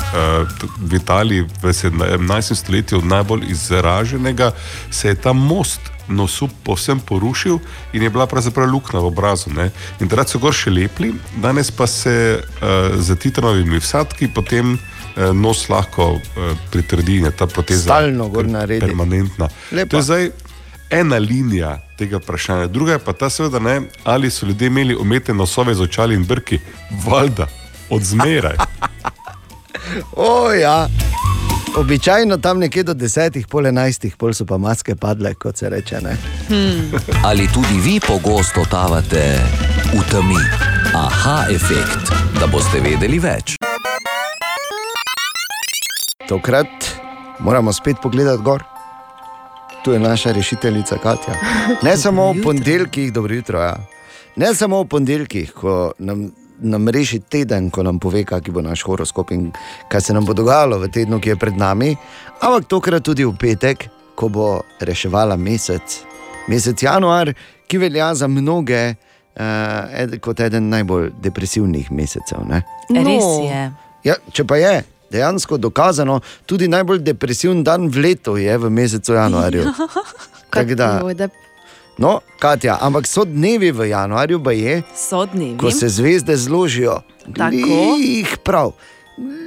v 0.79 1.01
Italiji 1.01 1.47
v 1.63 1.73
17. 1.73 2.55
stoletju, 2.55 3.03
najbolj 3.03 3.49
izraženega, 3.51 4.53
se 4.91 5.09
je 5.09 5.15
ta 5.15 5.33
most 5.33 5.93
nosu 6.09 6.49
povsem 6.65 7.01
porušil 7.01 7.59
in 7.93 8.03
je 8.03 8.11
bila 8.11 8.27
pravzaprav 8.27 8.69
luknja 8.69 9.01
v 9.01 9.07
obrazu. 9.07 9.51
Ne? 9.51 9.71
In 10.01 10.09
takrat 10.09 10.29
so 10.29 10.39
gor 10.43 10.55
še 10.55 10.71
lepili, 10.71 11.15
danes 11.43 11.71
pa 11.71 11.87
se 11.87 12.43
uh, 12.43 12.99
z 12.99 13.17
titranovimi 13.17 13.81
vsadki 13.81 14.29
potem 14.35 14.75
uh, 14.75 15.31
nos 15.33 15.69
lahko 15.71 16.19
uh, 16.19 16.53
pritrdi 16.71 17.23
in 17.23 17.31
je 17.31 17.37
ta 17.37 17.47
proteza 17.47 17.87
Stalno 17.87 18.29
gor 18.29 18.49
naredi. 18.49 18.83
permanentna. 18.87 19.49
Lepa. 19.71 19.91
To 19.91 19.97
je 19.97 20.03
zdaj 20.03 20.31
ena 20.93 21.19
linija 21.19 21.79
tega 21.99 22.17
vprašanja. 22.17 22.67
Druga 22.67 22.93
je 22.93 22.99
pa 22.99 23.13
ta, 23.13 23.31
seveda, 23.31 23.59
ne, 23.59 23.81
ali 24.05 24.31
so 24.31 24.47
ljudje 24.47 24.67
imeli 24.67 24.97
umetne 24.97 25.35
nosove 25.35 25.75
z 25.75 25.81
očali 25.81 26.15
in 26.15 26.25
brki, 26.25 26.59
valjda, 27.07 27.47
od 27.91 28.03
zmeraj. 28.03 28.57
O, 30.17 30.53
ja. 30.53 30.89
Običajno 31.77 32.37
tam 32.37 32.59
nekje 32.59 32.83
do 32.83 32.95
desetih, 32.95 33.47
pol 33.47 33.67
enajstih, 33.67 34.17
pol 34.17 34.33
so 34.33 34.47
pa 34.47 34.59
maske 34.59 34.95
padle, 34.97 35.35
kot 35.35 35.57
se 35.57 35.69
reče. 35.69 36.01
Ne? 36.01 36.17
Ali 37.25 37.49
tudi 37.55 37.81
vi 37.85 38.01
pogosto 38.01 38.65
totavate 38.65 39.41
v 39.93 40.03
temi? 40.11 40.41
Aha, 40.95 41.45
efekt, 41.51 42.13
da 42.41 42.47
boste 42.47 42.81
vedeli 42.81 43.19
več. 43.19 43.57
Tokrat 46.29 46.93
moramo 47.41 47.73
spet 47.73 47.97
pogledati 48.03 48.43
gor. 48.43 48.72
Tu 49.85 49.93
je 49.93 49.99
naša 49.99 50.33
rešiteljica 50.33 50.97
Katja. 51.03 51.35
Ne 51.83 51.97
samo 51.97 52.33
v 52.33 52.43
ponedeljkih, 52.43 53.13
dobro 53.13 53.35
jutro. 53.35 53.59
Ja. 53.61 53.77
Ne 54.37 54.55
samo 54.55 54.83
v 54.83 54.87
ponedeljkih, 54.87 55.53
ko 55.53 55.93
nam, 55.99 56.31
nam 56.59 56.89
reši 56.89 57.19
teden, 57.19 57.71
ko 57.71 57.83
nam 57.83 57.99
pove, 57.99 58.25
kakšen 58.25 58.55
bo 58.55 58.63
naš 58.63 58.85
horoskop 58.87 59.33
in 59.35 59.51
kaj 59.89 60.01
se 60.01 60.15
nam 60.15 60.25
bo 60.25 60.35
dogajalo 60.35 60.79
v 60.79 60.89
tednu, 60.89 61.19
ki 61.21 61.35
je 61.35 61.37
pred 61.37 61.57
nami, 61.59 61.97
ampak 62.41 62.69
tokrat 62.71 63.03
tudi 63.03 63.25
v 63.25 63.35
petek, 63.35 63.89
ko 64.15 64.29
bo 64.29 64.61
reševala 64.81 65.37
mesec, 65.37 65.99
mesec 66.49 66.83
januar, 66.83 67.35
ki 67.67 67.79
velja 67.79 68.15
za 68.15 68.29
mnoge 68.29 68.95
uh, 68.95 69.99
ed, 69.99 70.21
kot 70.21 70.41
eden 70.41 70.71
najbolj 70.71 71.11
depresivnih 71.23 71.91
mesecev. 71.91 72.47
Ne? 72.47 72.63
Res 72.95 73.29
je. 73.49 73.63
Ja, 74.05 74.19
če 74.31 74.47
pa 74.47 74.63
je 74.63 74.83
dejansko 75.13 75.59
dokazano, 75.61 76.21
tudi 76.47 76.69
najbolj 76.69 77.03
depresiven 77.05 77.63
dan 77.65 77.89
v 77.93 78.07
letu 78.07 78.37
je 78.41 78.59
v 78.59 78.71
mesecu 78.71 79.13
januarju. 79.19 79.65
Tako 80.55 80.75
da, 80.75 80.89
no, 81.99 82.21
Katja, 82.41 82.79
ampak 82.81 83.07
so 83.07 83.25
dnevi 83.25 83.73
v 83.73 83.89
januarju, 83.93 84.41
pa 84.45 84.53
je, 84.53 84.83
ko 85.61 85.71
se 85.71 85.89
zvezde 85.89 86.37
zložijo. 86.37 87.01
Tako. 87.37 87.77
Lih 88.01 88.37
prav, 88.45 88.73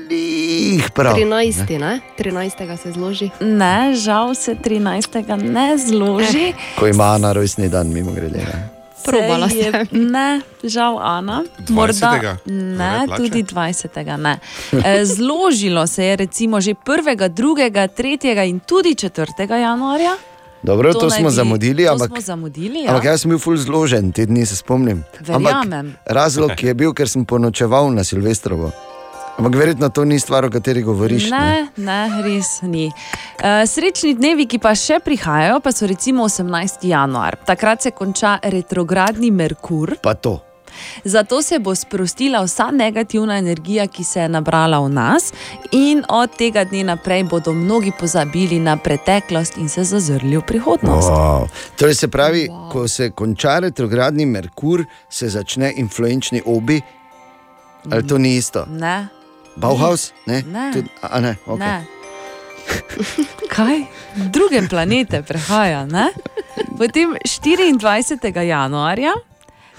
lih 0.10 0.92
prav. 0.96 1.16
13. 1.16 1.80
Ne? 1.80 2.00
13. 2.20 2.78
se 2.78 2.92
zloži. 2.92 3.30
Ne, 3.42 3.94
žal 3.96 4.36
se 4.36 4.56
13. 4.56 5.52
ne 5.52 5.78
zloži. 5.78 6.54
Ko 6.80 6.88
ima 6.88 7.04
Ana 7.04 7.34
rojstni 7.34 7.70
dan, 7.70 7.94
mimo 7.94 8.12
grede. 8.12 8.38
Ne? 8.38 8.75
Probala 9.06 9.50
Se 9.50 9.58
je- 9.58 9.86
Ne, 9.92 10.30
žal 10.64 11.00
Ana. 11.00 11.44
20. 11.62 12.38
ne, 12.46 12.76
Ne 12.78 13.04
plače? 13.08 13.18
tudi 13.20 13.44
20. 13.44 14.18
Ne. 14.18 14.40
Zložilo 15.06 15.88
se 15.88 16.04
je 16.04 16.16
recimo 16.18 16.62
že 16.62 16.74
1., 16.76 17.30
2., 17.30 17.88
3. 17.88 18.18
in 18.44 18.60
tudi 18.60 18.96
4. 18.96 19.26
januarja. 19.52 20.16
Dobro, 20.64 20.90
to, 20.92 21.00
to 21.00 21.10
smo 21.12 21.30
bi- 21.30 21.36
zamudili, 21.36 21.86
to 21.86 21.92
ampak, 21.92 22.10
smo 22.10 22.22
zamudili, 22.24 22.80
ja. 22.80 22.90
ampak 22.90 23.04
jaz 23.06 23.22
sem 23.22 23.30
bil 23.30 23.38
ful 23.38 23.54
zložen, 23.56 24.12
te 24.12 24.26
dni 24.26 24.46
se 24.46 24.56
spomnim. 24.56 25.04
Verjamem. 25.20 25.88
Ampak 25.88 26.02
razlog 26.08 26.58
je 26.60 26.74
bil, 26.74 26.90
ker 26.92 27.06
sem 27.06 27.22
ponočeval 27.24 27.92
na 27.92 28.02
Silvestrovo. 28.02 28.72
Ampak 29.38 29.56
verjetno 29.56 29.90
to 29.90 30.06
ni 30.06 30.20
stvar, 30.20 30.46
o 30.46 30.50
kateri 30.50 30.82
govoriš. 30.82 31.28
Ne, 31.30 31.68
ne, 31.76 32.00
res 32.24 32.62
ni. 32.64 32.88
Uh, 32.88 33.68
srečni 33.68 34.14
dnevi, 34.16 34.48
ki 34.48 34.62
pa 34.64 34.72
še 34.80 35.02
prihajajo, 35.04 35.60
pa 35.60 35.76
so 35.76 35.90
recimo 35.92 36.24
18. 36.30 36.88
januar. 36.88 37.36
Takrat 37.44 37.84
se 37.84 37.92
konča 37.92 38.38
retrogradni 38.44 39.32
Merkur. 39.36 39.98
Pa 40.04 40.16
to. 40.16 40.40
Zato 41.04 41.42
se 41.42 41.60
bo 41.60 41.76
sprostila 41.76 42.42
vsa 42.44 42.70
negativna 42.72 43.38
energija, 43.38 43.88
ki 43.88 44.04
se 44.04 44.20
je 44.20 44.30
nabrala 44.30 44.80
v 44.84 44.90
nas, 44.92 45.32
in 45.72 46.04
od 46.10 46.36
tega 46.36 46.64
dne 46.64 46.84
naprej 46.84 47.24
bodo 47.32 47.54
mnogi 47.54 47.92
pozabili 48.00 48.60
na 48.60 48.78
preteklost 48.78 49.58
in 49.58 49.70
se 49.70 49.84
zazrli 49.84 50.38
v 50.38 50.44
prihodnost. 50.48 51.10
Wow. 51.12 51.48
Torej 51.80 51.96
se 51.96 52.08
pravi, 52.08 52.48
wow. 52.50 52.72
ko 52.72 52.88
se 52.88 53.10
konča 53.12 53.60
retrogradni 53.60 54.26
Merkur, 54.26 54.86
se 55.10 55.30
začne 55.30 55.74
influenčni 55.76 56.42
obi. 56.46 56.82
Ali 57.92 58.08
to 58.08 58.18
ni 58.18 58.36
isto? 58.36 58.66
Ne. 58.70 59.15
Bauhaus? 59.56 60.14
Ne. 60.26 60.44
Ne. 60.52 60.72
Tud, 60.74 60.90
a 61.02 61.20
ne, 61.20 61.36
okay. 61.46 61.60
Ne. 61.60 61.86
Kaj? 63.56 63.86
Druge 64.16 64.68
planete 64.70 65.22
prehaja. 65.22 65.86
Ne? 65.86 66.10
Potem 66.78 67.16
24. 67.24 68.44
januarja, 68.48 69.14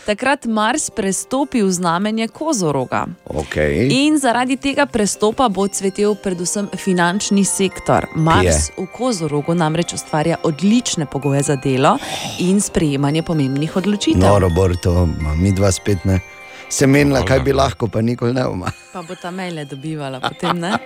takrat 0.07 0.47
Mars 0.47 0.91
prestopi 0.91 1.63
v 1.63 1.73
znamenje 1.73 2.29
Kozoroga. 2.29 3.07
Okay. 3.27 3.89
In 3.91 4.19
zaradi 4.19 4.57
tega 4.57 4.87
prestopa 4.87 5.49
bo 5.49 5.67
cvetel 5.69 6.15
predvsem 6.15 6.71
finančni 6.77 7.45
sektor. 7.45 8.07
Mars 8.15 8.71
v 8.79 8.87
Kozorogu 8.87 9.55
namreč 9.55 9.93
ustvarja 9.99 10.39
odlične 10.43 11.07
pogoje 11.11 11.43
za 11.43 11.57
delo 11.57 11.99
in 12.39 12.61
sprejemanje 12.61 13.23
pomembnih 13.23 13.77
odločitev. 13.77 14.23
Noro, 14.23 14.49
bor, 14.49 14.77
to 14.79 15.07
ma, 15.21 15.35
mi 15.35 15.53
dva 15.53 15.73
spet 15.73 16.05
ne. 16.05 16.21
Se 16.69 16.87
menila, 16.87 17.23
kaj 17.25 17.41
bi 17.41 17.53
lahko, 17.53 17.89
pa 17.89 18.01
nikoli 18.03 18.35
ne 18.35 18.47
uma. 18.47 18.71
Pa 18.93 19.03
bo 19.03 19.15
ta 19.15 19.31
maile 19.31 19.65
dobivala, 19.65 20.21
potem 20.21 20.59
ne. 20.61 20.73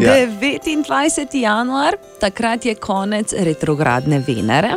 Ja. 0.00 0.14
29. 0.26 1.36
januar, 1.38 1.96
takrat 2.20 2.64
je 2.66 2.74
konec 2.74 3.32
retrogradne 3.32 4.18
Venere 4.26 4.72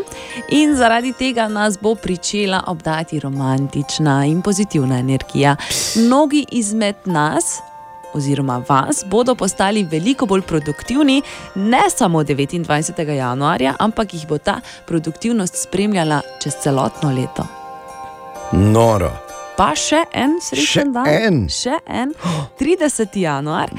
in 0.51 0.75
zaradi 0.75 1.13
tega 1.17 1.47
nas 1.47 1.79
bo 1.81 1.95
pričela 1.95 2.63
obdati 2.67 3.19
romantična 3.19 4.25
in 4.25 4.41
pozitivna 4.41 4.99
energija. 4.99 5.55
Mnogi 5.95 6.45
izmed 6.51 6.95
nas. 7.05 7.57
Oziroma, 8.13 8.61
vas 8.69 9.03
bodo 9.05 9.35
postali 9.35 9.83
veliko 9.83 10.25
bolj 10.25 10.41
produktivni, 10.41 11.21
ne 11.55 11.89
samo 11.89 12.23
29. 12.23 13.09
januarja, 13.09 13.73
ampak 13.79 14.13
jih 14.13 14.27
bo 14.27 14.37
ta 14.37 14.59
produktivnost 14.87 15.63
spremljala 15.63 16.21
čez 16.43 16.53
celotno 16.63 17.11
leto. 17.11 17.47
Noro. 18.51 19.26
Pa 19.57 19.71
še 19.73 20.03
en 20.13 20.35
srečen 20.37 20.67
Še 20.67 20.83
dan. 20.93 21.07
en? 21.09 21.37
Še 21.49 21.79
en, 21.89 22.11
30. 22.61 23.15
januar. 23.17 23.71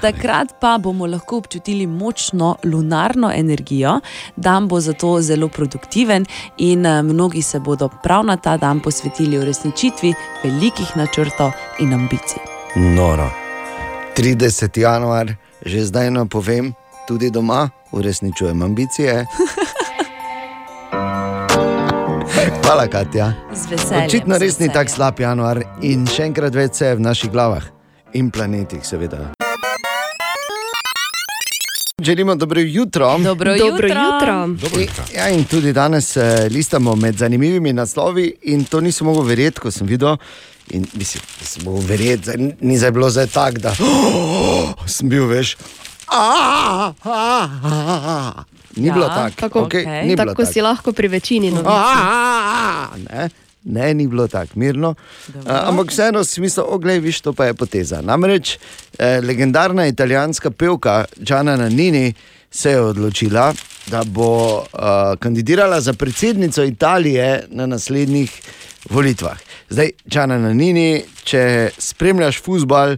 Takrat 0.00 0.54
pa 0.60 0.78
bomo 0.80 1.04
lahko 1.06 1.42
občutili 1.42 1.84
močno 1.86 2.54
lunarno 2.64 3.28
energijo, 3.28 3.98
dan 4.36 4.68
bo 4.68 4.80
zato 4.80 5.20
zelo 5.20 5.48
produktiven 5.52 6.24
in 6.56 6.86
eh, 6.86 7.02
mnogi 7.02 7.42
se 7.42 7.60
bodo 7.60 7.90
prav 8.02 8.24
na 8.24 8.36
ta 8.36 8.56
dan 8.56 8.80
posvetili 8.80 9.36
uresničitvi 9.38 10.14
velikih 10.44 10.96
načrtov 10.96 11.52
in 11.84 11.92
ambicij. 11.92 12.40
Noro. 12.96 13.28
30. 14.16 14.80
januar, 14.80 15.34
že 15.60 15.84
zdaj 15.84 16.10
napovem, 16.10 16.72
tudi 17.08 17.30
doma 17.30 17.68
uresničujem 17.92 18.62
ambicije. 18.62 19.26
Hvala, 22.46 22.86
Katja. 22.86 23.32
Z 23.54 23.70
veseljem, 23.70 24.06
Očitno 24.06 24.38
res 24.38 24.58
ni 24.58 24.68
tako 24.72 24.90
slab 24.90 25.20
januar 25.20 25.58
in 25.82 26.04
še 26.06 26.28
enkrat 26.28 26.54
več 26.54 26.78
se 26.78 26.92
je 26.92 26.98
v 26.98 27.02
naših 27.02 27.30
glavah 27.34 27.64
in 28.14 28.30
planetih, 28.30 28.84
seveda. 28.86 29.32
Želimo 32.02 32.34
dobro 32.34 32.60
jutro. 32.60 33.18
Dobro 33.18 33.56
Dobro 33.58 33.88
jutro. 33.88 34.46
Dobro 34.46 34.80
jutro. 34.80 35.04
Ja, 35.14 35.28
in 35.28 35.44
tudi 35.44 35.72
danes 35.72 36.16
eh, 36.16 36.46
listamo 36.50 36.94
med 36.96 37.18
zanimivimi 37.18 37.72
naslovi, 37.72 38.28
in 38.42 38.64
to 38.64 38.80
nisem 38.80 39.06
mogel 39.06 39.26
verjeti, 39.26 39.60
ko 39.60 39.70
sem 39.70 39.86
videl. 39.86 40.16
In 40.70 40.86
mislim, 40.94 41.22
da 41.40 41.46
sem 41.46 41.64
mogel 41.64 41.86
verjeti, 41.88 42.30
ni 42.60 42.78
zdaj 42.78 42.90
bilo 42.90 43.10
zdaj 43.10 43.26
tako, 43.26 43.58
da 43.58 43.74
oh, 43.80 44.86
sem 44.96 45.08
bil 45.08 45.26
veš. 45.26 45.56
"Ah, 46.06 46.92
ah, 47.02 47.50
ah." 47.64 48.55
Ni 48.76 48.88
Ja, 48.88 48.94
bilo 48.94 49.08
tako. 49.08 49.36
tako, 49.40 49.60
okay, 49.60 49.84
okay. 49.86 50.02
ni 50.02 50.16
bilo 50.16 50.26
tako 50.26 50.42
tako. 50.42 50.52
si 50.52 50.60
lahko 50.60 50.92
pri 50.92 51.08
večini 51.08 51.50
novic. 51.50 51.68
Ne, 53.10 53.28
ne, 53.64 53.94
ni 53.94 54.06
bilo 54.06 54.28
tako 54.28 54.52
mirno. 54.54 54.94
Uh, 55.28 55.42
ampak 55.46 55.90
vseeno 55.90 56.24
si 56.24 56.40
mislil, 56.40 56.64
oglej, 56.68 57.00
viš, 57.00 57.20
to 57.20 57.32
pa 57.32 57.44
je 57.44 57.54
poteza. 57.54 58.00
Namreč 58.02 58.58
eh, 58.98 59.20
legendarna 59.20 59.86
italijanska 59.86 60.50
pevka 60.50 61.04
Džana 61.22 61.68
Nini 61.68 62.14
se 62.50 62.70
je 62.70 62.80
odločila, 62.80 63.54
da 63.86 64.04
bo 64.04 64.56
uh, 64.56 64.64
kandidirala 65.18 65.80
za 65.80 65.92
predsednico 65.92 66.64
Italije 66.64 67.44
na 67.48 67.66
naslednjih 67.66 68.40
volitvah. 68.90 69.38
Zdaj, 69.68 69.90
Džana 70.08 70.52
Nini, 70.52 71.02
če 71.24 71.70
spremljaš 71.78 72.40
futbal 72.42 72.96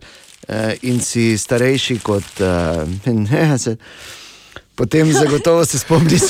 eh, 0.49 0.75
in 0.83 1.01
si 1.01 1.39
starejši 1.39 1.99
kot 2.05 2.41
eh, 2.41 2.85
ne, 3.31 3.59
se, 3.59 3.77
potem 4.79 5.13
zagotovo 5.13 5.65
se 5.65 5.79
spomniš. 5.79 6.23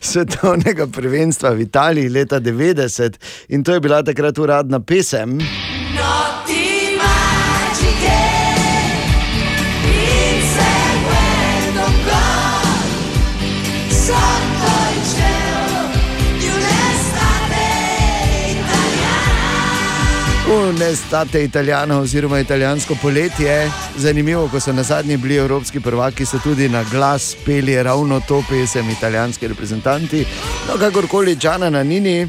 Svetovnega 0.00 0.86
prvenstva 0.86 1.50
v 1.50 1.60
Italiji 1.60 2.08
leta 2.08 2.40
90 2.40 3.20
in 3.48 3.64
to 3.64 3.76
je 3.76 3.80
bila 3.80 4.02
takrat 4.02 4.38
uradna 4.38 4.80
pesem. 4.80 5.38
Italiana. 20.80 20.90
Unestate 20.90 21.44
italijano 21.44 22.00
oziroma 22.00 22.40
italijansko 22.40 22.94
poletje. 23.02 23.70
Zanimivo, 23.96 24.48
ko 24.48 24.60
so 24.60 24.72
na 24.72 24.82
zadnji 24.82 25.16
bili 25.16 25.36
evropski 25.36 25.80
prvaki, 25.80 26.26
so 26.26 26.38
tudi 26.38 26.68
na 26.68 26.84
glas 26.84 27.36
peli 27.44 27.82
ravno 27.82 28.20
to 28.20 28.42
pesem 28.48 28.90
italijanski 28.90 29.48
reprezentanti. 29.48 30.24
No, 30.68 30.78
kakorkoli, 30.78 31.36
Džana 31.36 31.70
na 31.70 31.82
Nini 31.82 32.28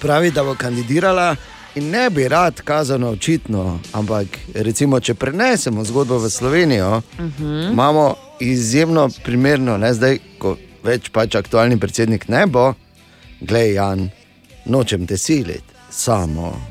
pravi, 0.00 0.30
da 0.30 0.44
bo 0.44 0.54
kandidirala. 0.54 1.36
In 1.74 1.90
ne 1.90 2.10
bi 2.10 2.28
rad 2.28 2.60
kazano 2.60 3.10
očitno, 3.10 3.78
ampak 3.92 4.26
recimo, 4.54 5.00
če 5.00 5.14
prenesemo 5.14 5.84
zgodbo 5.84 6.18
v 6.18 6.30
Slovenijo, 6.30 7.02
Mhm. 7.18 7.72
imamo 7.72 8.14
izjemno 8.40 9.08
primerno, 9.24 9.76
ne 9.76 9.94
zdaj, 9.94 10.18
ko 10.38 10.56
več 10.82 11.10
pač 11.10 11.34
aktualni 11.34 11.78
predsednik 11.78 12.28
ne 12.28 12.46
bo, 12.46 12.74
glej, 13.40 13.74
Jan, 13.74 14.10
nočem 14.66 15.06
te 15.06 15.16
siliti, 15.16 15.62
samo. 15.90 16.69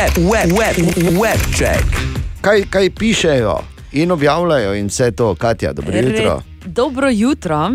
Web, 0.00 0.16
web, 0.32 0.58
web, 0.58 0.76
web 1.20 1.40
check. 1.52 1.84
Kaj, 2.40 2.62
kaj 2.70 2.90
pišejo 2.90 3.58
in 3.92 4.10
objavljajo, 4.10 4.74
in 4.74 4.86
vse 4.86 5.10
to, 5.10 5.34
Katja, 5.34 5.72
dobro 5.72 5.96
jutro. 5.96 6.42
Re, 6.64 6.70
dobro 6.70 7.10
jutro. 7.10 7.72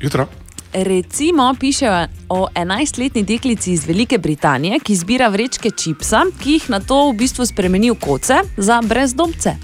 Jutro. 0.00 0.26
Recimo 0.72 1.54
pišejo 1.60 2.06
o 2.28 2.46
11-letni 2.54 3.22
deklici 3.22 3.72
iz 3.72 3.86
Velike 3.86 4.18
Britanije, 4.18 4.78
ki 4.80 4.96
zbira 4.96 5.28
vrečke 5.28 5.70
čipsa, 5.70 6.22
ki 6.42 6.52
jih 6.52 6.70
na 6.70 6.80
to 6.80 7.10
v 7.10 7.16
bistvu 7.16 7.46
spremeni 7.46 7.90
v 7.90 7.98
koce 8.00 8.34
za 8.56 8.80
brezdomce. 8.82 9.56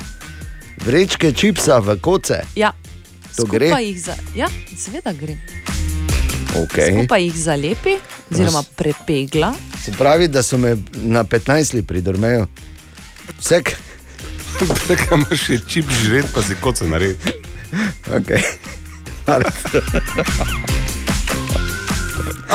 Vrečke 0.85 1.33
čipsa 1.33 1.79
v 1.79 1.97
koce. 2.01 2.43
Ja, 2.57 2.73
To 3.37 3.45
gre? 3.45 3.69
skupaj 3.69 3.85
jih 3.85 4.03
za, 4.03 4.15
ja, 4.37 4.49
seveda 4.77 5.13
gre. 5.13 5.39
Okay. 6.55 6.93
Skupaj 6.95 7.25
jih 7.25 7.37
zalepi, 7.37 7.97
oziroma 8.31 8.63
prepegla. 8.77 9.55
Se 9.83 9.93
pravi, 9.93 10.29
da 10.29 10.43
so 10.43 10.59
me 10.59 10.77
na 10.95 11.25
15 11.25 11.75
let 11.75 11.87
pridormejo. 11.87 12.47
Vse, 13.41 13.63
k- 13.63 13.77
Nekaj 14.89 15.19
imaš 15.19 15.41
še 15.41 15.59
čip 15.69 15.91
živeti, 16.03 16.29
pa 16.35 16.43
si 16.43 16.55
kot 16.61 16.79
se 16.79 16.87
naredi. 16.89 17.35
Okay. 18.07 18.43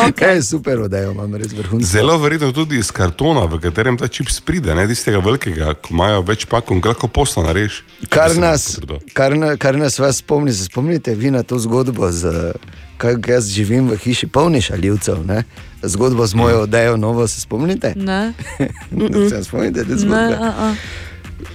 Okay. 0.08 0.42
Super, 0.42 0.80
odejo 0.80 1.12
imam 1.12 1.36
res 1.36 1.52
vrhunsko. 1.54 1.88
Zelo 1.92 2.18
verjetno 2.18 2.52
tudi 2.56 2.78
iz 2.80 2.92
kartona, 2.92 3.44
v 3.46 3.60
katerem 3.60 3.98
ta 4.00 4.08
čip 4.08 4.30
pride, 4.46 4.76
ne 4.76 4.88
tistega 4.88 5.20
velikega, 5.20 5.74
ko 5.76 5.92
imajo 5.94 6.22
več 6.30 6.46
pakov, 6.48 6.80
lahko 6.86 7.08
posla 7.12 7.44
narediš. 7.50 7.82
Kar 8.10 8.36
nas, 8.40 8.78
kar, 9.14 9.36
na, 9.36 9.56
kar 9.58 9.76
nas 9.78 10.00
vas 10.00 10.22
spomni, 10.24 10.54
se 10.54 10.70
spomnite 10.70 11.16
vi 11.16 11.32
na 11.36 11.44
to 11.44 11.60
zgodbo, 11.60 12.12
z, 12.12 12.54
kako 13.00 13.32
jaz 13.32 13.48
živim 13.48 13.90
v 13.90 13.98
hiši 13.98 14.28
polni 14.28 14.62
šaljivcev. 14.62 15.26
Ne? 15.26 15.44
Zgodbo 15.82 16.28
z 16.28 16.36
mojo 16.36 16.62
odejo, 16.62 16.98
novo 16.98 17.28
se 17.28 17.42
spomnite? 17.42 17.94
Ne. 17.96 18.34
se 19.30 19.44
spomnite 19.44 19.84
te 19.84 19.90
Ne, 19.90 19.98
zgodbe? 19.98 20.36
a, 20.40 20.54
a. 20.58 20.74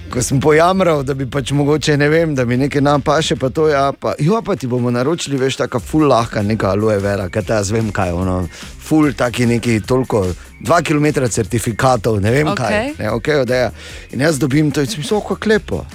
Ko 0.09 0.21
sem 0.21 0.39
pojamral, 0.41 1.03
da 1.03 1.13
bi 1.13 1.27
pač 1.29 1.51
mogoče 1.51 1.97
ne 1.97 2.07
vem, 2.09 2.33
da 2.35 2.45
mi 2.45 2.57
nekaj 2.57 2.81
napaše, 2.81 3.35
pa 3.35 3.49
to 3.49 3.67
ja, 3.69 3.91
pa, 3.99 4.15
jo, 4.19 4.41
pa 4.41 4.55
ti 4.55 4.67
bomo 4.67 4.91
naročili, 4.91 5.37
veš, 5.37 5.59
taka 5.61 5.79
full 5.79 6.07
lahka, 6.09 6.41
neka 6.41 6.71
aloe 6.73 6.97
vera, 7.03 7.27
kaj 7.29 7.45
ta 7.45 7.59
jaz 7.61 7.71
vem 7.71 7.91
kaj, 7.93 8.13
ono, 8.17 8.39
full 8.81 9.13
taki 9.13 9.45
neki 9.45 9.79
toliko, 9.85 10.25
dva 10.65 10.81
km 10.81 11.27
certifikatov, 11.29 12.17
ne 12.21 12.31
vem 12.31 12.49
okay. 12.53 12.57
kaj. 12.57 12.91
Ne, 12.99 13.11
okay, 13.13 13.41
odeja. 13.41 13.71
In 14.11 14.25
jaz 14.25 14.41
dobim 14.41 14.71
to 14.71 14.81
in 14.81 14.89
sem 14.89 15.03
mislil, 15.05 15.21
kako 15.21 15.49
lepo, 15.53 15.85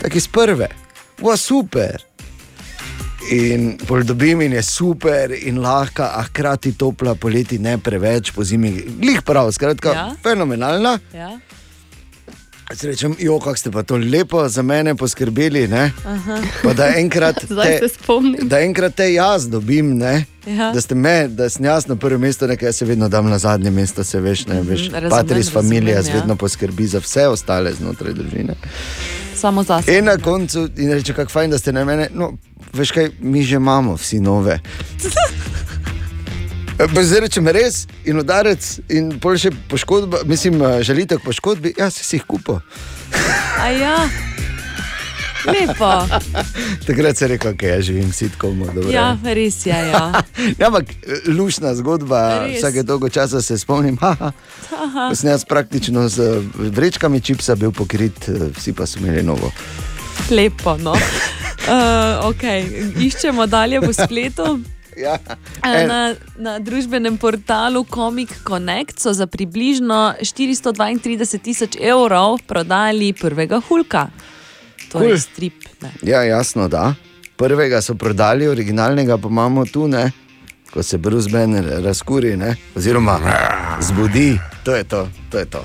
tako 0.00 0.22
iz 0.22 0.28
prve, 0.28 0.72
wa 1.20 1.36
super. 1.36 2.08
In 3.30 3.78
pol 3.78 4.02
dobim 4.02 4.40
in 4.40 4.52
je 4.52 4.62
super 4.62 5.32
in 5.32 5.58
lahka, 5.58 6.12
a 6.14 6.22
hkrati 6.22 6.72
topla, 6.72 7.14
poleti 7.14 7.58
ne 7.58 7.78
preveč, 7.78 8.30
po 8.30 8.44
zimi, 8.44 8.70
glih 8.98 9.22
prav, 9.22 9.52
skratka, 9.52 9.88
Ja. 9.88 10.14
fenomenalna. 10.22 10.98
Ja. 11.14 11.38
Rečem, 12.82 13.14
jo, 13.18 13.38
kako 13.38 13.56
ste 13.56 13.70
pa 13.70 13.82
to 13.82 13.96
lepo 13.96 14.48
za 14.48 14.62
mene 14.62 14.94
poskrbeli. 14.94 15.68
Da 16.76 16.88
enkrat, 16.96 17.36
spomnim. 17.94 18.48
da 18.48 18.60
enkrat 18.60 18.94
te 18.94 19.12
jaz 19.14 19.48
dobim, 19.48 19.96
ne? 19.96 20.24
Ja. 20.46 20.72
da 20.72 20.80
ste 20.80 20.94
me, 20.94 21.28
da 21.28 21.48
sem 21.48 21.64
jaz 21.64 21.86
na 21.86 21.96
prvo 21.96 22.18
mesto, 22.18 22.46
nekaj 22.46 22.72
se 22.72 22.84
vedno 22.84 23.08
dam 23.08 23.28
na 23.28 23.38
zadnje 23.38 23.70
mesto, 23.70 24.04
se 24.04 24.20
veš, 24.20 24.46
ne 24.46 24.62
veš. 24.62 24.80
Mhm, 24.82 24.94
razumem, 24.94 25.10
Patris 25.10 25.52
familija 25.52 25.96
ja. 25.96 26.14
vedno 26.14 26.36
poskrbi 26.36 26.86
za 26.86 26.98
vse 26.98 27.26
ostale 27.26 27.72
znotraj 27.74 28.12
družine. 28.12 28.54
Samo 29.34 29.62
za 29.62 29.82
sebe. 29.82 29.98
In 29.98 30.04
na 30.04 30.16
koncu, 30.16 30.68
in 30.76 30.92
reče, 30.92 31.14
kako 31.14 31.30
fajn, 31.30 31.50
da 31.50 31.58
ste 31.58 31.72
na 31.72 31.84
mene. 31.84 32.08
No, 32.12 32.32
veš 32.72 32.92
kaj, 32.92 33.10
mi 33.20 33.42
že 33.42 33.56
imamo 33.56 33.96
vsi 33.96 34.20
nove. 34.20 34.60
Zdaj 36.78 37.20
rečem 37.20 37.48
res, 37.50 37.88
in 38.06 38.20
udarec, 38.22 38.62
in 38.94 39.10
pol 39.18 39.34
še 39.34 39.50
poškodba, 39.70 40.22
mislim, 40.30 40.62
eh, 40.62 40.82
žalitev 40.86 41.18
poškodbi, 41.24 41.74
jaz 41.74 41.98
si 41.98 42.20
jih 42.20 42.26
kupil. 42.28 42.60
A 43.58 43.66
ja, 43.74 43.96
lepo. 45.42 45.90
Takrat 46.86 47.18
se 47.18 47.24
je 47.24 47.28
rekel, 47.28 47.50
da 47.50 47.56
okay, 47.56 47.72
jaz 47.74 47.84
živim 47.90 48.12
sitkom. 48.12 48.62
Ja, 48.92 49.18
res 49.24 49.66
je. 49.66 49.74
Ja. 49.74 50.22
Ja, 50.60 50.70
ampak 50.70 50.94
eh, 51.02 51.26
lušna 51.26 51.74
zgodba, 51.74 52.46
Res. 52.46 52.62
vsake 52.62 52.86
dolgo 52.86 53.10
časa 53.10 53.42
se 53.42 53.58
spomnim. 53.58 53.98
Sem 55.18 55.30
jaz 55.30 55.42
praktično 55.44 56.06
z 56.08 56.30
eh, 56.30 56.70
vrečkami 56.78 57.20
čipsa 57.20 57.58
bil 57.58 57.74
pokrit, 57.74 58.30
vsi 58.54 58.72
pa 58.72 58.86
so 58.86 59.02
imeli 59.02 59.26
novo. 59.26 59.50
Lepo. 60.30 60.76
No. 60.76 60.94
Uh, 61.68 62.32
okay. 62.32 62.64
Iščemo 62.96 63.44
dalje 63.46 63.80
po 63.80 63.92
spletu. 63.92 64.56
Ja. 64.98 65.14
Eh, 65.62 65.86
Na, 65.86 66.10
na 66.34 66.58
družbenem 66.58 67.18
portalu 67.18 67.84
Comic 67.84 68.32
Connect 68.42 68.98
so 68.98 69.12
za 69.12 69.26
približno 69.26 70.16
432 70.18 71.38
tisoč 71.38 71.76
evrov 71.78 72.40
prodali 72.42 73.12
prvega 73.12 73.60
Hulka. 73.60 74.08
To 74.90 74.98
je 74.98 75.12
Kul. 75.12 75.18
strip. 75.18 75.54
Ne. 75.78 75.92
Ja, 76.02 76.24
jasno, 76.24 76.66
da. 76.66 76.94
Prvega 77.36 77.78
so 77.78 77.94
prodali, 77.94 78.48
originalnega 78.48 79.18
pa 79.18 79.28
imamo 79.28 79.66
tu, 79.66 79.86
ne? 79.86 80.10
ko 80.68 80.82
se 80.82 80.98
Bruce 80.98 81.30
Banner 81.30 81.84
razkuri, 81.84 82.36
ne? 82.36 82.56
oziroma 82.74 83.20
zbudi. 83.86 84.34
To 84.64 84.74
je 84.74 84.84
to, 84.84 85.08
to 85.30 85.38
je 85.38 85.46
to. 85.46 85.62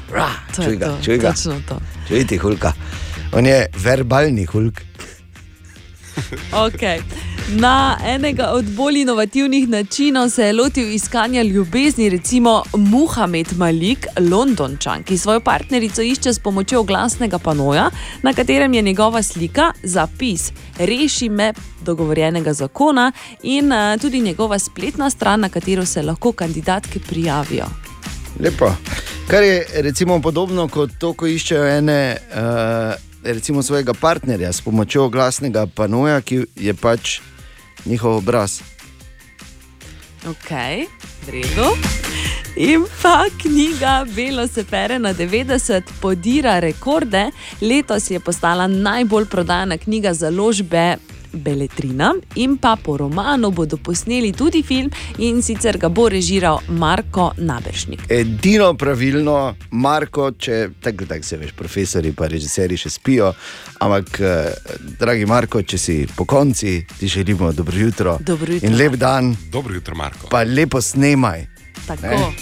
To 0.56 0.62
je 0.62 0.68
Čuj 0.68 0.76
ga, 0.78 0.86
to, 0.86 0.98
čuj 1.02 1.18
ga. 1.18 1.34
to. 1.68 1.80
Čujte, 2.08 2.38
hulka. 2.38 2.74
On 3.36 3.46
je 3.46 3.68
verbalni 3.84 4.46
hulk. 4.46 4.82
Okay. 6.52 7.02
Na 7.50 7.98
enega 8.06 8.48
od 8.54 8.66
bolj 8.66 9.02
inovativnih 9.02 9.70
načinov 9.70 10.30
se 10.30 10.46
je 10.46 10.54
lotil 10.54 10.92
iskanja 10.92 11.44
ljubezni, 11.44 12.10
recimo 12.10 12.64
Muhamed 12.76 13.48
Malik, 13.58 14.08
Londončan, 14.20 15.04
ki 15.04 15.18
svojo 15.18 15.40
partnerico 15.40 16.02
išče 16.02 16.34
s 16.34 16.40
pomočjo 16.40 16.84
glasnega 16.84 17.40
panoja, 17.40 17.90
na 18.22 18.34
katerem 18.34 18.74
je 18.74 18.82
njegova 18.82 19.24
slika, 19.24 19.72
zapis 19.84 20.52
Reši 20.80 21.30
me 21.30 21.54
dogovorjenega 21.82 22.54
zakona 22.54 23.12
in 23.44 23.72
uh, 23.72 24.02
tudi 24.02 24.22
njegova 24.22 24.60
spletna 24.60 25.10
stran, 25.10 25.40
na 25.40 25.50
katero 25.50 25.86
se 25.86 26.02
lahko 26.02 26.32
kandidatke 26.32 27.00
prijavijo. 27.00 27.66
Lepo. 28.40 28.72
Kar 29.28 29.44
je 29.44 29.66
recimo 29.74 30.22
podobno 30.22 30.68
kot 30.68 30.92
to, 31.00 31.14
ko 31.14 31.28
iščejo 31.28 31.68
ene, 31.78 32.18
uh, 32.32 33.13
recimo 33.24 33.64
svojega 33.64 33.94
partnerja 33.94 34.54
s 34.54 34.62
pomočjo 34.62 35.10
glasnega 35.10 35.68
panoja, 35.76 36.22
ki 36.22 36.46
je 36.56 36.74
pač 36.74 37.20
njihov 37.86 38.18
obraz. 38.18 38.62
Ok, 40.30 40.52
v 41.28 41.30
redu. 41.32 41.70
In 42.56 42.86
pa 43.02 43.26
knjiga 43.42 44.06
Belo 44.16 44.48
se 44.48 44.64
pere 44.64 45.00
na 45.00 45.14
90 45.14 45.82
podira 46.02 46.60
rekorde. 46.60 47.32
Letos 47.62 48.12
je 48.12 48.20
postala 48.20 48.68
najbolj 48.68 49.26
prodajana 49.26 49.78
knjiga 49.78 50.14
založbe 50.14 50.98
Beletrina 51.34 52.14
in 52.36 52.58
pa 52.58 52.76
po 52.76 52.98
romanu 52.98 53.52
bodo 53.52 53.78
posneli 53.78 54.32
tudi 54.32 54.64
film 54.64 54.90
in 55.18 55.42
sicer 55.42 55.78
ga 55.78 55.90
bo 55.90 56.10
režiral 56.10 56.60
Marko 56.70 57.32
Naberšnik. 57.38 58.06
Edino 58.10 58.74
pravilno, 58.74 59.38
Marko, 59.72 60.32
če 60.32 60.70
tako 60.82 61.06
tak 61.06 61.26
se 61.26 61.38
veš, 61.38 61.52
profesori 61.52 62.10
in 62.10 62.28
režiserji 62.28 62.78
še 62.78 62.90
spijo, 62.90 63.34
ampak, 63.80 64.20
eh, 64.20 64.54
dragi 65.00 65.26
Marko, 65.26 65.62
če 65.62 65.78
si 65.78 66.08
po 66.16 66.26
konci, 66.26 66.86
ti 67.00 67.08
želimo 67.08 67.52
dobro 67.52 67.78
jutro, 67.78 68.18
Dobro 68.22 68.54
jutro. 68.54 68.68
in 68.70 68.78
lep 68.78 68.96
dan, 68.96 69.36
Dobro 69.52 69.74
jutro, 69.74 69.96
Marko. 69.96 70.28
pa 70.28 70.44
lepo 70.44 70.82
snemaj. 70.82 71.46
Tako, 71.88 72.34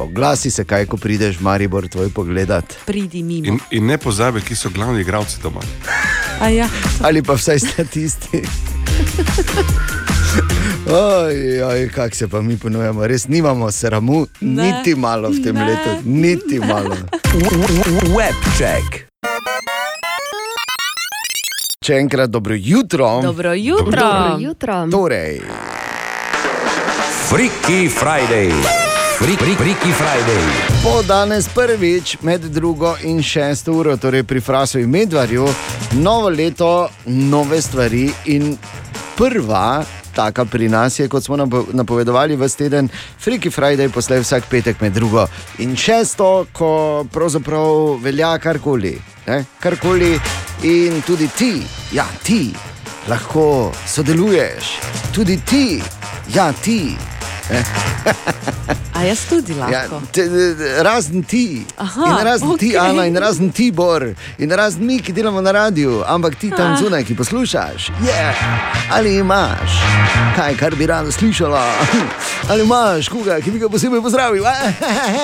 Poglasi 0.00 0.48
se, 0.50 0.64
kaj 0.64 0.86
ko 0.86 0.96
prideš 0.96 1.36
v 1.36 1.42
Maribor, 1.42 1.84
tvoj 1.86 2.08
pogledat. 2.10 2.64
pridi 2.86 3.22
mimo. 3.22 3.44
In, 3.46 3.58
in 3.70 3.86
ne 3.86 3.98
pozabi, 3.98 4.40
ki 4.40 4.56
so 4.56 4.70
glavni 4.70 5.00
igralci 5.00 5.36
doma. 5.42 5.60
A 6.40 6.48
Ja. 6.48 6.68
Ali 7.02 7.20
pa 7.22 7.34
vsaj 7.34 7.58
statisti. 7.60 8.40
Oj, 10.88 11.36
oj, 11.62 11.88
kako 11.90 12.16
se 12.16 12.28
pa 12.28 12.40
mi 12.40 12.56
ponujemo, 12.56 13.06
res 13.06 13.28
nimamo 13.28 13.70
sramu, 13.70 14.26
Ne. 14.40 14.62
niti 14.64 14.94
malo 14.94 15.28
v 15.28 15.42
tem 15.42 15.54
Ne. 15.54 15.64
letu, 15.66 15.90
niti 16.04 16.58
malo. 16.60 16.96
Webcheck. 18.08 19.04
Še 21.80 21.94
enkrat 21.94 22.30
dobro 22.30 22.54
jutro. 22.56 23.20
Dobro 23.20 23.52
jutro. 23.52 23.84
Dobro 23.86 24.36
jutro. 24.40 24.86
Torej, 24.88 25.40
Freaky 27.28 27.88
Friday. 27.90 28.89
Fri, 29.20 29.36
fri, 29.36 29.52
Friki 29.54 29.92
Friday. 29.92 30.44
Po 30.82 31.02
danes 31.02 31.48
prvič 31.48 32.16
med 32.22 32.40
drugo 32.40 32.94
in 33.02 33.22
šesto 33.22 33.72
uro, 33.72 33.96
torej 33.96 34.22
pri 34.24 34.40
Frasu 34.40 34.78
in 34.80 34.90
Medvarju, 34.90 35.48
novo 35.92 36.28
leto, 36.28 36.88
nove 37.04 37.60
stvari 37.62 38.12
in 38.24 38.56
prva. 39.16 39.84
Taka 40.14 40.44
pri 40.44 40.68
nas 40.68 40.98
je, 40.98 41.08
kot 41.08 41.24
smo 41.24 41.36
napo- 41.36 41.66
napovedovali, 41.72 42.36
v 42.36 42.48
teden 42.48 42.88
Friki 43.18 43.50
Friday, 43.50 43.92
poslej 43.92 44.24
vsak 44.24 44.48
petek 44.48 44.80
med 44.80 44.92
drugo 44.92 45.26
in 45.58 45.76
šesto, 45.76 46.46
ko 46.52 47.04
pravzaprav 47.12 48.00
velja 48.00 48.38
karkoli. 48.38 48.96
Ne? 49.26 49.44
Karkoli 49.60 50.16
in 50.62 51.02
tudi 51.02 51.28
ti, 51.28 51.62
ja, 51.92 52.08
ti 52.22 52.54
lahko 53.08 53.72
sodeluješ, 53.86 54.80
tudi 55.12 55.36
ti, 55.44 55.82
ja, 56.34 56.52
ti. 56.52 56.96
A 59.00 59.02
jaz 59.06 59.20
tudi 59.30 59.54
lahko. 59.56 59.72
Ja, 59.72 60.00
te, 60.12 60.22
razen 60.84 61.22
ti, 61.24 61.64
Aha, 61.80 62.04
in 62.10 62.26
razen 62.26 62.50
ti, 62.58 62.68
okej. 62.76 62.90
Ana, 62.90 63.06
in 63.08 63.16
razen 63.16 63.48
ti, 63.50 63.70
Bor, 63.72 64.04
in 64.38 64.50
razen 64.52 64.84
mi, 64.86 64.98
ki 65.00 65.12
delamo 65.16 65.40
na 65.40 65.50
radiju, 65.56 66.02
ampak 66.06 66.36
ti 66.36 66.50
tam 66.50 66.72
Ah. 66.72 66.76
zunaj, 66.76 67.04
ki 67.04 67.14
poslušaš. 67.16 67.88
Yeah. 68.04 68.34
Ali 68.92 69.16
imaš 69.16 69.72
kaj, 70.36 70.56
kar 70.56 70.74
bi 70.76 70.86
rada 70.86 71.12
slišala, 71.12 71.62
ali 72.50 72.62
imaš 72.62 73.08
koga, 73.08 73.40
ki 73.40 73.50
bi 73.50 73.58
ga 73.58 73.68
posebej 73.68 74.02
pozdravil. 74.02 74.44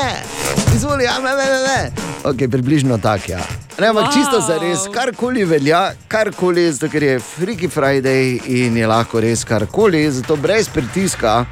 Izvoli, 0.76 1.04
ja, 1.04 1.18
ne, 1.18 1.36
ne, 1.36 1.46
ne. 1.62 1.90
Ok, 2.24 2.48
približno 2.50 2.98
tako, 2.98 3.32
ja. 3.32 3.44
Ne, 3.78 3.88
ampak 3.88 4.04
Wow. 4.04 4.14
čisto 4.14 4.40
za 4.40 4.56
res, 4.58 4.88
karkoli 4.88 5.44
velja, 5.44 5.92
karkoli, 6.08 6.72
zato 6.72 6.88
ker 6.88 7.02
je 7.02 7.20
Freaky 7.20 7.68
Friday 7.68 8.40
in 8.46 8.76
je 8.76 8.86
lahko 8.86 9.20
res 9.20 9.44
karkoli, 9.44 10.10
zato 10.10 10.36
brez 10.36 10.68
pritiska, 10.68 11.44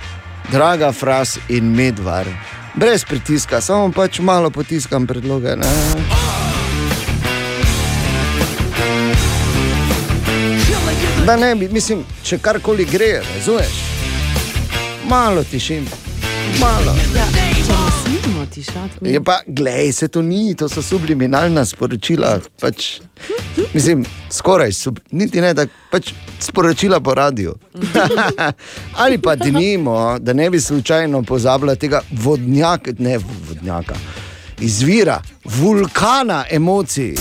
draga 0.52 0.92
Fras 0.92 1.38
in 1.48 1.64
Medvar, 1.76 2.26
brez 2.74 3.04
pritiska, 3.04 3.60
samo 3.60 3.92
pač 3.92 4.18
malo 4.18 4.50
potiskam 4.50 5.06
predloge. 5.06 5.56
Ne? 5.56 5.66
Da 11.26 11.36
ne 11.36 11.54
bi, 11.54 11.68
mislim, 11.72 12.04
če 12.22 12.38
karkoli 12.38 12.84
gre, 12.84 13.22
razumeš? 13.36 13.82
Malo 15.08 15.44
tišim, 15.44 15.88
malo. 16.60 16.96
Ja, 17.16 17.93
smemo 18.62 18.88
tišati. 18.88 19.12
Je 19.12 19.24
pa, 19.24 19.40
glej, 19.46 19.92
se 19.92 20.08
to 20.08 20.22
ni, 20.22 20.54
to 20.54 20.68
so 20.68 20.82
subliminalna 20.82 21.64
sporočila. 21.64 22.40
Pač, 22.60 23.00
mislim, 23.74 24.04
skoraj, 24.30 24.72
sub, 24.72 24.98
niti 25.10 25.40
ne 25.40 25.54
tako, 25.54 25.72
pač 25.90 26.12
sporočila 26.40 27.00
po 27.00 27.14
radiju. 27.14 27.54
Ali 29.02 29.18
pa 29.18 29.36
denimo, 29.36 30.18
da 30.18 30.32
ne 30.32 30.50
bi 30.50 30.60
slučajno 30.60 31.22
pozabila 31.22 31.74
tega 31.74 32.00
vodnjaka, 32.10 32.92
ne 32.98 33.18
vodnjaka, 33.48 33.94
izvira, 34.60 35.22
vulkana 35.44 36.44
emocij. 36.50 37.14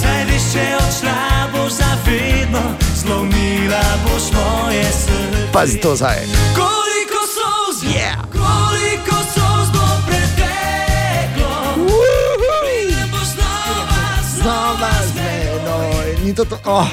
Saj 0.00 0.24
veš, 0.24 0.52
če 0.52 0.66
odšla 0.76 1.48
boš 1.52 1.72
zavedno, 1.72 2.62
zlomila 3.02 3.84
boš 4.04 4.32
moje 4.32 4.84
srce. 4.84 5.52
Pazi 5.52 5.80
to 5.80 5.96
zdaj. 5.96 6.79
Ni 16.30 16.36
to 16.36 16.44
to, 16.44 16.58
oh. 16.64 16.86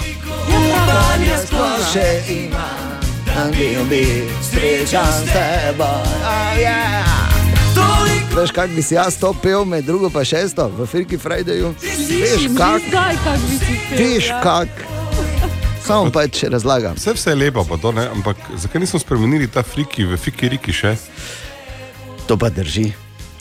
upanje 0.49 1.35
sploh 1.45 1.81
še 1.93 2.05
da 2.49 3.43
bil 3.53 3.83
bi 3.85 4.01
srečan 4.41 5.05
s 5.05 5.29
teboj. 5.29 6.09
Oh, 6.25 6.57
yeah. 6.57 7.05
Veš, 8.33 8.49
kak 8.49 8.73
bi 8.73 8.81
si 8.81 8.97
jaz 8.97 9.19
to 9.21 9.29
pel, 9.37 9.61
med 9.65 9.85
drugo 9.85 10.09
pa 10.09 10.25
šesto, 10.25 10.65
v 10.73 10.89
Firki 10.89 11.21
Fridayju? 11.21 11.69
Veš, 11.77 12.49
kak? 12.57 12.81
Zdaj, 12.89 13.15
kak 13.21 13.39
bi 13.45 13.57
si 13.61 13.77
pel, 13.77 13.97
Veš, 14.01 14.33
ja. 14.33 14.41
kak? 14.41 14.69
Samo 15.85 16.09
pač 16.09 16.41
razlagam. 16.49 16.97
Vse, 16.97 17.13
vse 17.13 17.35
je 17.35 17.37
lepo, 17.37 17.61
pa 17.69 17.77
to, 17.77 17.93
ne? 17.93 18.09
ampak 18.09 18.41
zakaj 18.57 18.81
nismo 18.81 18.97
spremenili 18.97 19.45
ta 19.45 19.61
friki 19.61 20.09
v 20.09 20.17
fiki 20.17 20.49
riki 20.57 20.73
še? 20.73 20.97
To 22.25 22.41
pa 22.41 22.49
drži. 22.49 22.89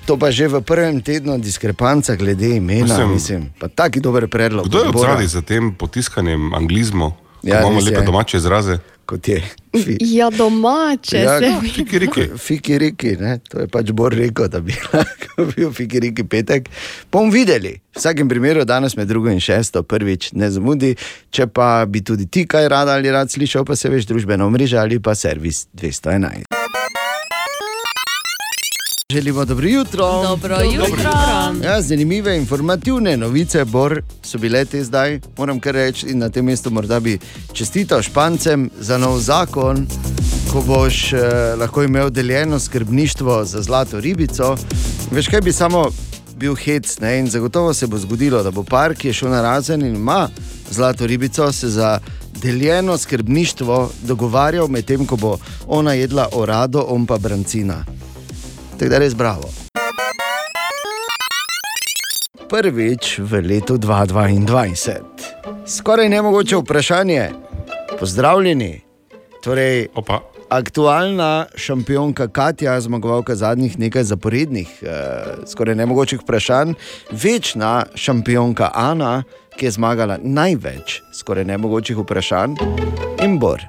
To 0.06 0.14
pa 0.14 0.30
že 0.30 0.46
v 0.46 0.62
prvem 0.62 1.02
tednu 1.02 1.34
diskrepanca 1.36 2.14
glede 2.14 2.56
imena, 2.56 2.82
Mislim- 2.84 3.12
mislim. 3.12 3.42
Pa 3.58 3.68
taki 3.68 4.00
dober 4.00 4.28
predlog. 4.28 4.66
Kdo 4.66 4.78
je 4.78 4.88
odzadaj 4.88 5.26
za 5.26 5.42
tem 5.42 5.74
potiskanjem 5.74 6.54
anglizmov? 6.54 7.12
Ja, 7.42 7.60
imamo 7.60 7.80
lepe 7.80 8.00
je. 8.00 8.06
domače 8.06 8.36
izraze. 8.36 8.78
Kot 9.04 9.28
je. 9.28 9.42
Ja, 10.00 10.30
domače 10.30 11.16
Ja, 11.16 11.38
se 11.38 11.50
Fiki 11.74 11.98
riki. 11.98 12.22
Fiki 12.38 12.78
riki, 12.78 13.16
ne? 13.16 13.38
to 13.40 13.60
je 13.60 13.68
pač 13.68 13.90
Bor 13.90 14.12
rekel, 14.12 14.48
da 14.48 14.60
bi 14.60 14.72
lahko 14.92 15.44
bil 15.46 15.72
Fiki 15.72 16.00
riki 16.00 16.24
petek. 16.24 16.68
Bom 17.12 17.30
videli. 17.30 17.78
V 17.90 17.98
vsakem 17.98 18.28
primeru 18.28 18.64
danes 18.64 18.96
med 18.96 19.08
drugo 19.08 19.28
in 19.28 19.40
šesto, 19.40 19.82
prvič 19.82 20.32
ne 20.32 20.50
zamudi. 20.50 20.94
Če 21.30 21.46
pa 21.46 21.84
bi 21.84 22.00
tudi 22.00 22.26
ti 22.26 22.46
kaj 22.46 22.68
rad 22.68 22.88
ali 22.88 23.10
rad 23.10 23.30
slišal, 23.30 23.64
pa 23.64 23.76
se 23.76 23.88
veš 23.88 24.06
družbeno 24.06 24.50
mrežo 24.50 24.78
ali 24.78 24.98
pa 24.98 25.14
servis 25.14 25.66
211. 25.74 26.55
Želimo 29.12 29.44
dobro 29.44 29.68
jutro. 29.68 30.22
Dobro 30.22 30.56
jutro. 30.62 31.10
Ja, 31.64 31.82
zanimive, 31.82 32.36
informativne 32.36 33.16
novice, 33.16 33.64
Bor, 33.64 34.02
so 34.22 34.38
bile 34.38 34.64
te 34.64 34.84
zdaj, 34.84 35.20
moram 35.38 35.60
kar 35.60 35.74
reči, 35.74 36.06
in 36.06 36.18
na 36.18 36.28
tem 36.28 36.44
mestu 36.44 36.70
morda 36.70 37.00
bi 37.00 37.18
čestital 37.52 38.02
Špancem 38.02 38.70
za 38.80 38.98
nov 38.98 39.18
zakon, 39.18 39.86
ko 40.52 40.62
boš 40.66 41.12
eh, 41.12 41.20
lahko 41.58 41.82
imel 41.82 42.10
deljeno 42.10 42.58
skrbništvo 42.58 43.44
za 43.44 43.62
zlato 43.62 44.00
ribico. 44.00 44.56
Veš, 45.10 45.28
kaj 45.28 45.40
bi 45.40 45.52
samo 45.52 45.86
bil 46.36 46.54
hec, 46.54 46.98
ne? 46.98 47.18
in 47.18 47.30
zagotovo 47.30 47.74
se 47.74 47.86
bo 47.86 47.98
zgodilo, 47.98 48.42
da 48.42 48.50
bo 48.50 48.64
par, 48.64 48.94
ki 48.94 49.08
je 49.08 49.12
šel 49.12 49.30
na 49.30 49.42
razen 49.42 49.82
in 49.82 49.96
ima 49.96 50.28
zlato 50.70 51.06
ribico, 51.06 51.52
se 51.52 51.68
za 51.68 52.00
deljeno 52.42 52.98
skrbništvo 52.98 53.90
dogovarjal, 54.02 54.68
medtem 54.68 55.06
ko 55.06 55.16
bo 55.16 55.38
ona 55.66 55.92
jedla 55.92 56.28
orado, 56.32 56.86
on 56.88 57.06
pa 57.06 57.18
brancina. 57.18 57.84
Tako 58.78 58.90
da 58.90 58.98
res 58.98 59.14
bravo. 59.14 59.48
Prvič 62.48 63.18
v 63.18 63.40
letu 63.42 63.78
2022. 63.78 65.00
Skoraj 65.66 66.08
nemogoče 66.08 66.56
vprašanje. 66.56 67.30
Pozdravljeni. 67.98 68.80
Torej, 69.42 69.88
Opa. 69.94 70.20
aktualna 70.48 71.46
šampionka 71.54 72.28
Katja, 72.28 72.80
zmagovalka 72.80 73.34
zadnjih 73.34 73.78
nekaj 73.78 74.04
zaporednih, 74.04 74.68
eh, 74.82 74.88
skoraj 75.46 75.74
nemogočih 75.74 76.20
vprašanj, 76.20 76.74
večna 77.10 77.86
šampionka 77.94 78.70
Ana, 78.74 79.22
ki 79.56 79.66
je 79.66 79.70
zmagala 79.70 80.18
največ 80.22 81.00
skoraj 81.14 81.44
nemogočih 81.44 81.96
vprašanj, 81.96 82.54
in 83.24 83.38
Bor. 83.38 83.62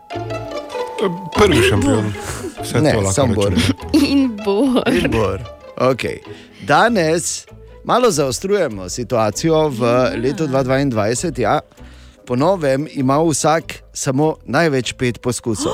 Prvi 1.38 1.62
šampion. 1.70 2.14
Vse 2.62 2.82
Ne, 2.82 2.92
to 2.92 2.98
lahko 3.00 3.14
samo 3.14 3.34
Bor. 3.34 3.54
in 3.94 4.38
bo. 4.46 4.82
In 5.04 5.12
Bor. 5.12 5.42
Okay. 5.78 6.18
Danes 6.66 7.46
malo 7.84 8.12
zaostrujemo 8.12 8.90
situacijo 8.90 9.70
v 9.70 9.82
letu 10.24 10.48
2022. 10.48 11.42
Ja. 11.42 11.60
Po 12.26 12.36
novem 12.36 12.88
ima 12.92 13.20
vsak 13.24 13.74
samo 13.94 14.36
največ 14.46 14.94
pet 14.94 15.22
poskusov. 15.22 15.74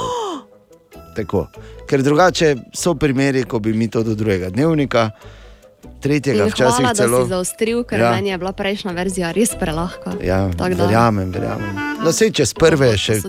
Tako. 1.15 1.47
Ker 1.87 2.01
drugače 2.01 2.55
so 2.73 2.95
primeri, 2.95 3.43
ko 3.43 3.59
bi 3.59 3.73
mi 3.73 3.87
to 3.87 4.03
do 4.03 4.15
drugega 4.15 4.49
dnevnika, 4.49 5.09
tretjega, 5.99 6.43
In 6.43 6.49
včasih 6.49 6.79
hvala, 6.79 6.93
celo. 6.93 7.17
da 7.17 7.23
si 7.23 7.29
zaostril, 7.29 7.83
ker 7.83 7.99
Ja. 7.99 8.11
meni 8.11 8.29
je 8.29 8.37
bila 8.37 8.51
prejšnja 8.51 8.91
verzija 8.91 9.31
res 9.31 9.51
prelahka. 9.51 10.13
Ja, 10.19 10.49
Tako 10.49 10.69
da- 10.71 10.85
verjamem, 10.85 11.31
verjamem. 11.31 11.75
No, 11.99 12.11
sej 12.11 12.31
čez 12.31 12.53
prve, 12.53 12.97
še, 12.97 13.21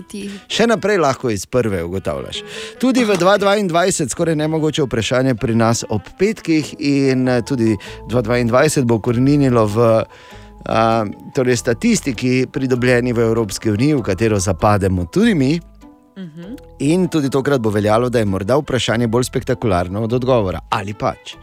še 0.47 0.67
naprej 0.67 0.97
lahko 0.97 1.29
iz 1.29 1.45
prve 1.45 1.79
ugotavljaš. 1.79 2.43
Tudi 2.77 3.03
v 3.03 3.15
2022 3.15 4.09
skoraj 4.09 4.35
nemogoče 4.35 4.83
vprašanje 4.83 5.35
pri 5.35 5.55
nas 5.55 5.83
ob 5.89 6.01
petkih, 6.19 6.75
in 6.79 7.27
eh, 7.27 7.41
tudi 7.41 7.77
2022 8.07 8.83
bo 8.83 8.99
korenilo 8.99 9.65
v 9.65 10.03
a, 10.65 11.05
torej 11.29 11.57
statistiki, 11.57 12.47
pridobljeni 12.47 13.13
v 13.13 13.19
Evropski 13.21 13.69
uniji, 13.69 13.93
v 13.93 14.01
katero 14.01 14.39
zapademo 14.39 15.05
tudi 15.05 15.33
mi. 15.33 15.59
In 16.79 17.07
tudi 17.07 17.29
tokrat 17.29 17.59
bo 17.59 17.69
veljalo, 17.69 18.09
da 18.09 18.19
je 18.19 18.25
morda 18.25 18.55
vprašanje 18.55 19.07
bolj 19.07 19.23
spektakularno 19.23 20.03
od 20.03 20.13
odgovora. 20.13 20.59
Ali 20.69 20.93
pač. 20.93 21.35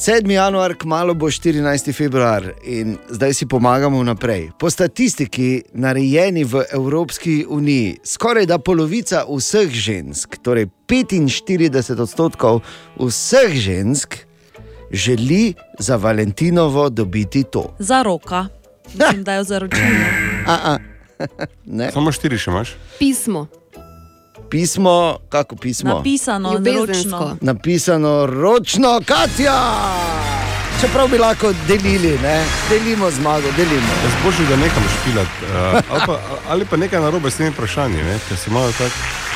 7. 0.00 0.30
januar, 0.30 0.74
kmalo 0.74 1.14
bo 1.14 1.26
14. 1.26 1.92
februar 1.92 2.52
in 2.62 2.96
zdaj 3.10 3.34
si 3.34 3.46
pomagamo 3.46 3.98
naprej. 4.04 4.50
Po 4.58 4.70
statistiki, 4.70 5.62
narejeni 5.74 6.44
v 6.44 6.62
Evropski 6.72 7.42
uniji, 7.48 7.98
skoraj 8.04 8.46
da 8.46 8.58
polovica 8.58 9.24
vseh 9.26 9.66
žensk, 9.66 10.38
torej 10.38 10.68
45 10.86 11.98
odstotkov 11.98 12.62
vseh 12.94 13.50
žensk, 13.50 14.14
želi 14.90 15.54
za 15.78 15.96
Valentinovo 15.96 16.88
dobiti 16.90 17.42
to. 17.44 17.74
Za 17.78 18.02
roka. 18.02 18.46
Mislim, 18.94 19.24
da 19.24 19.34
je 19.34 19.44
za 19.44 19.58
ročino. 19.62 20.06
A, 20.46 20.54
a. 20.64 20.78
Ne. 21.66 21.90
Samo 21.90 22.12
štiri 22.14 22.38
še 22.38 22.50
imaš. 22.54 22.76
Pismo. 23.02 23.48
Pismo, 24.50 25.18
kako 25.28 25.56
pismo? 25.56 25.90
Napisano, 25.90 26.52
ročno. 26.80 27.36
Napisano 27.40 28.26
ročno, 28.26 29.00
Katja! 29.06 29.60
Čeprav 30.80 31.08
bi 31.08 31.18
lahko 31.18 31.52
delili, 31.68 32.18
ne? 32.18 32.36
delimo 32.70 33.10
zmago, 33.10 33.46
delimo. 33.56 33.86
Jaz 34.04 34.12
božji, 34.24 34.46
da 34.46 34.56
nekam 34.56 34.82
špilat. 34.92 35.26
Uh, 35.26 35.48
ali, 35.90 36.02
pa, 36.06 36.18
ali 36.48 36.64
pa 36.64 36.76
nekaj 36.76 37.00
narobe 37.00 37.30
s 37.30 37.36
temi 37.36 37.50
vprašanji, 37.50 37.96
ne? 37.96 38.18
ker 38.28 38.36
se 38.38 38.50
malo 38.50 38.72
tako. 38.72 38.94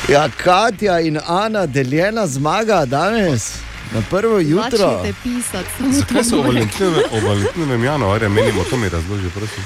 Ja, 0.09 0.29
Katja 0.37 0.99
in 0.99 1.19
Ana, 1.27 1.65
deljena 1.65 2.27
zmaga 2.27 2.85
danes, 2.85 3.53
na 3.93 4.01
prvo 4.09 4.39
jutro. 4.39 5.03
Zakaj 5.91 6.23
se 6.23 6.31
to 6.31 6.39
o 6.39 6.43
moje. 6.43 6.59
Valentinovem- 6.59 7.03
o 7.13 7.27
Valentinovem 7.27 7.83
januarju 7.83 8.29
menimo, 8.29 8.63
to 8.63 8.77
mi 8.77 8.89
razloži, 8.89 9.29
prosim. 9.29 9.63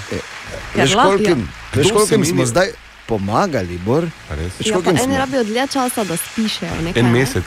Veš, 0.75 0.91
lahko- 0.91 1.03
kolikim, 1.05 1.49
Kdo 1.73 1.81
veš, 1.81 1.91
kolikim 1.91 2.25
smo 2.25 2.45
zdaj 2.45 2.67
pomagali, 3.07 3.77
Bor? 3.77 4.03
Veš, 4.29 4.67
Ja, 4.67 4.77
eni 5.03 5.17
rabijo 5.17 5.43
dlje 5.43 5.67
časa, 5.67 6.03
da 6.03 6.17
spišejo. 6.17 6.71
Nekaj, 6.84 6.99
En 6.99 7.05
ne? 7.05 7.11
mesec, 7.11 7.45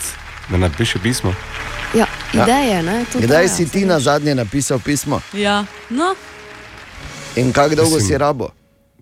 da 0.49 0.57
napiše 0.57 0.99
pismo. 0.99 1.35
Ja, 1.95 2.07
Ja. 2.35 2.43
ideje, 2.45 2.83
ne? 2.83 3.05
To 3.13 3.19
Kdaj 3.19 3.49
si 3.49 3.65
ti 3.65 3.81
saj 3.81 3.85
na 3.85 4.01
zadnje 4.01 4.35
napisal 4.35 4.79
pismo? 4.79 5.21
Ja, 5.33 5.65
no, 5.91 6.15
In 7.37 7.53
kako 7.53 7.75
dolgo 7.75 7.95
Mislim, 7.95 8.09
si 8.09 8.19
rabo? 8.19 8.49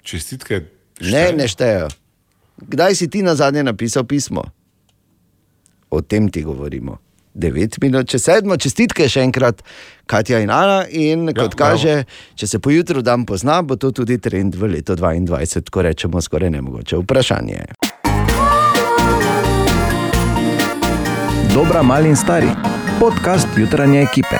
Čestitke. 0.02 0.60
Ne, 1.00 1.32
ne 1.32 1.48
štejejo. 1.48 1.88
Kdaj 2.58 2.94
si 2.94 3.10
ti 3.10 3.22
na 3.22 3.34
zadnje 3.34 3.62
napisal 3.62 4.04
pismo? 4.04 4.44
O 5.90 6.00
tem 6.00 6.28
ti 6.28 6.42
govorimo. 6.42 6.98
9 7.38 7.78
minut, 7.82 8.08
če 8.10 8.18
sedmo, 8.18 8.58
čestitke 8.58 9.08
še 9.08 9.22
enkrat, 9.28 9.62
Katja 10.08 10.40
in 10.42 10.50
Ana. 10.50 10.82
In 10.90 11.28
kot 11.30 11.54
bravo. 11.54 11.58
kaže, 11.58 12.02
če 12.34 12.48
se 12.50 12.58
pojutro 12.58 13.02
dan 13.04 13.26
pozna, 13.28 13.60
bo 13.62 13.76
to 13.76 13.92
tudi 13.92 14.18
trend 14.18 14.56
v 14.58 14.74
letu 14.74 14.96
2022, 14.98 15.70
ko 15.70 15.86
rečemo 15.86 16.22
skoraj 16.24 16.50
nemogoče 16.56 17.02
vprašanje. 17.04 17.64
Dobra, 21.54 21.82
mali 21.82 22.10
in 22.10 22.16
stari. 22.16 22.50
Podcast 22.98 23.48
jutranje 23.58 24.02
ekipe. 24.02 24.37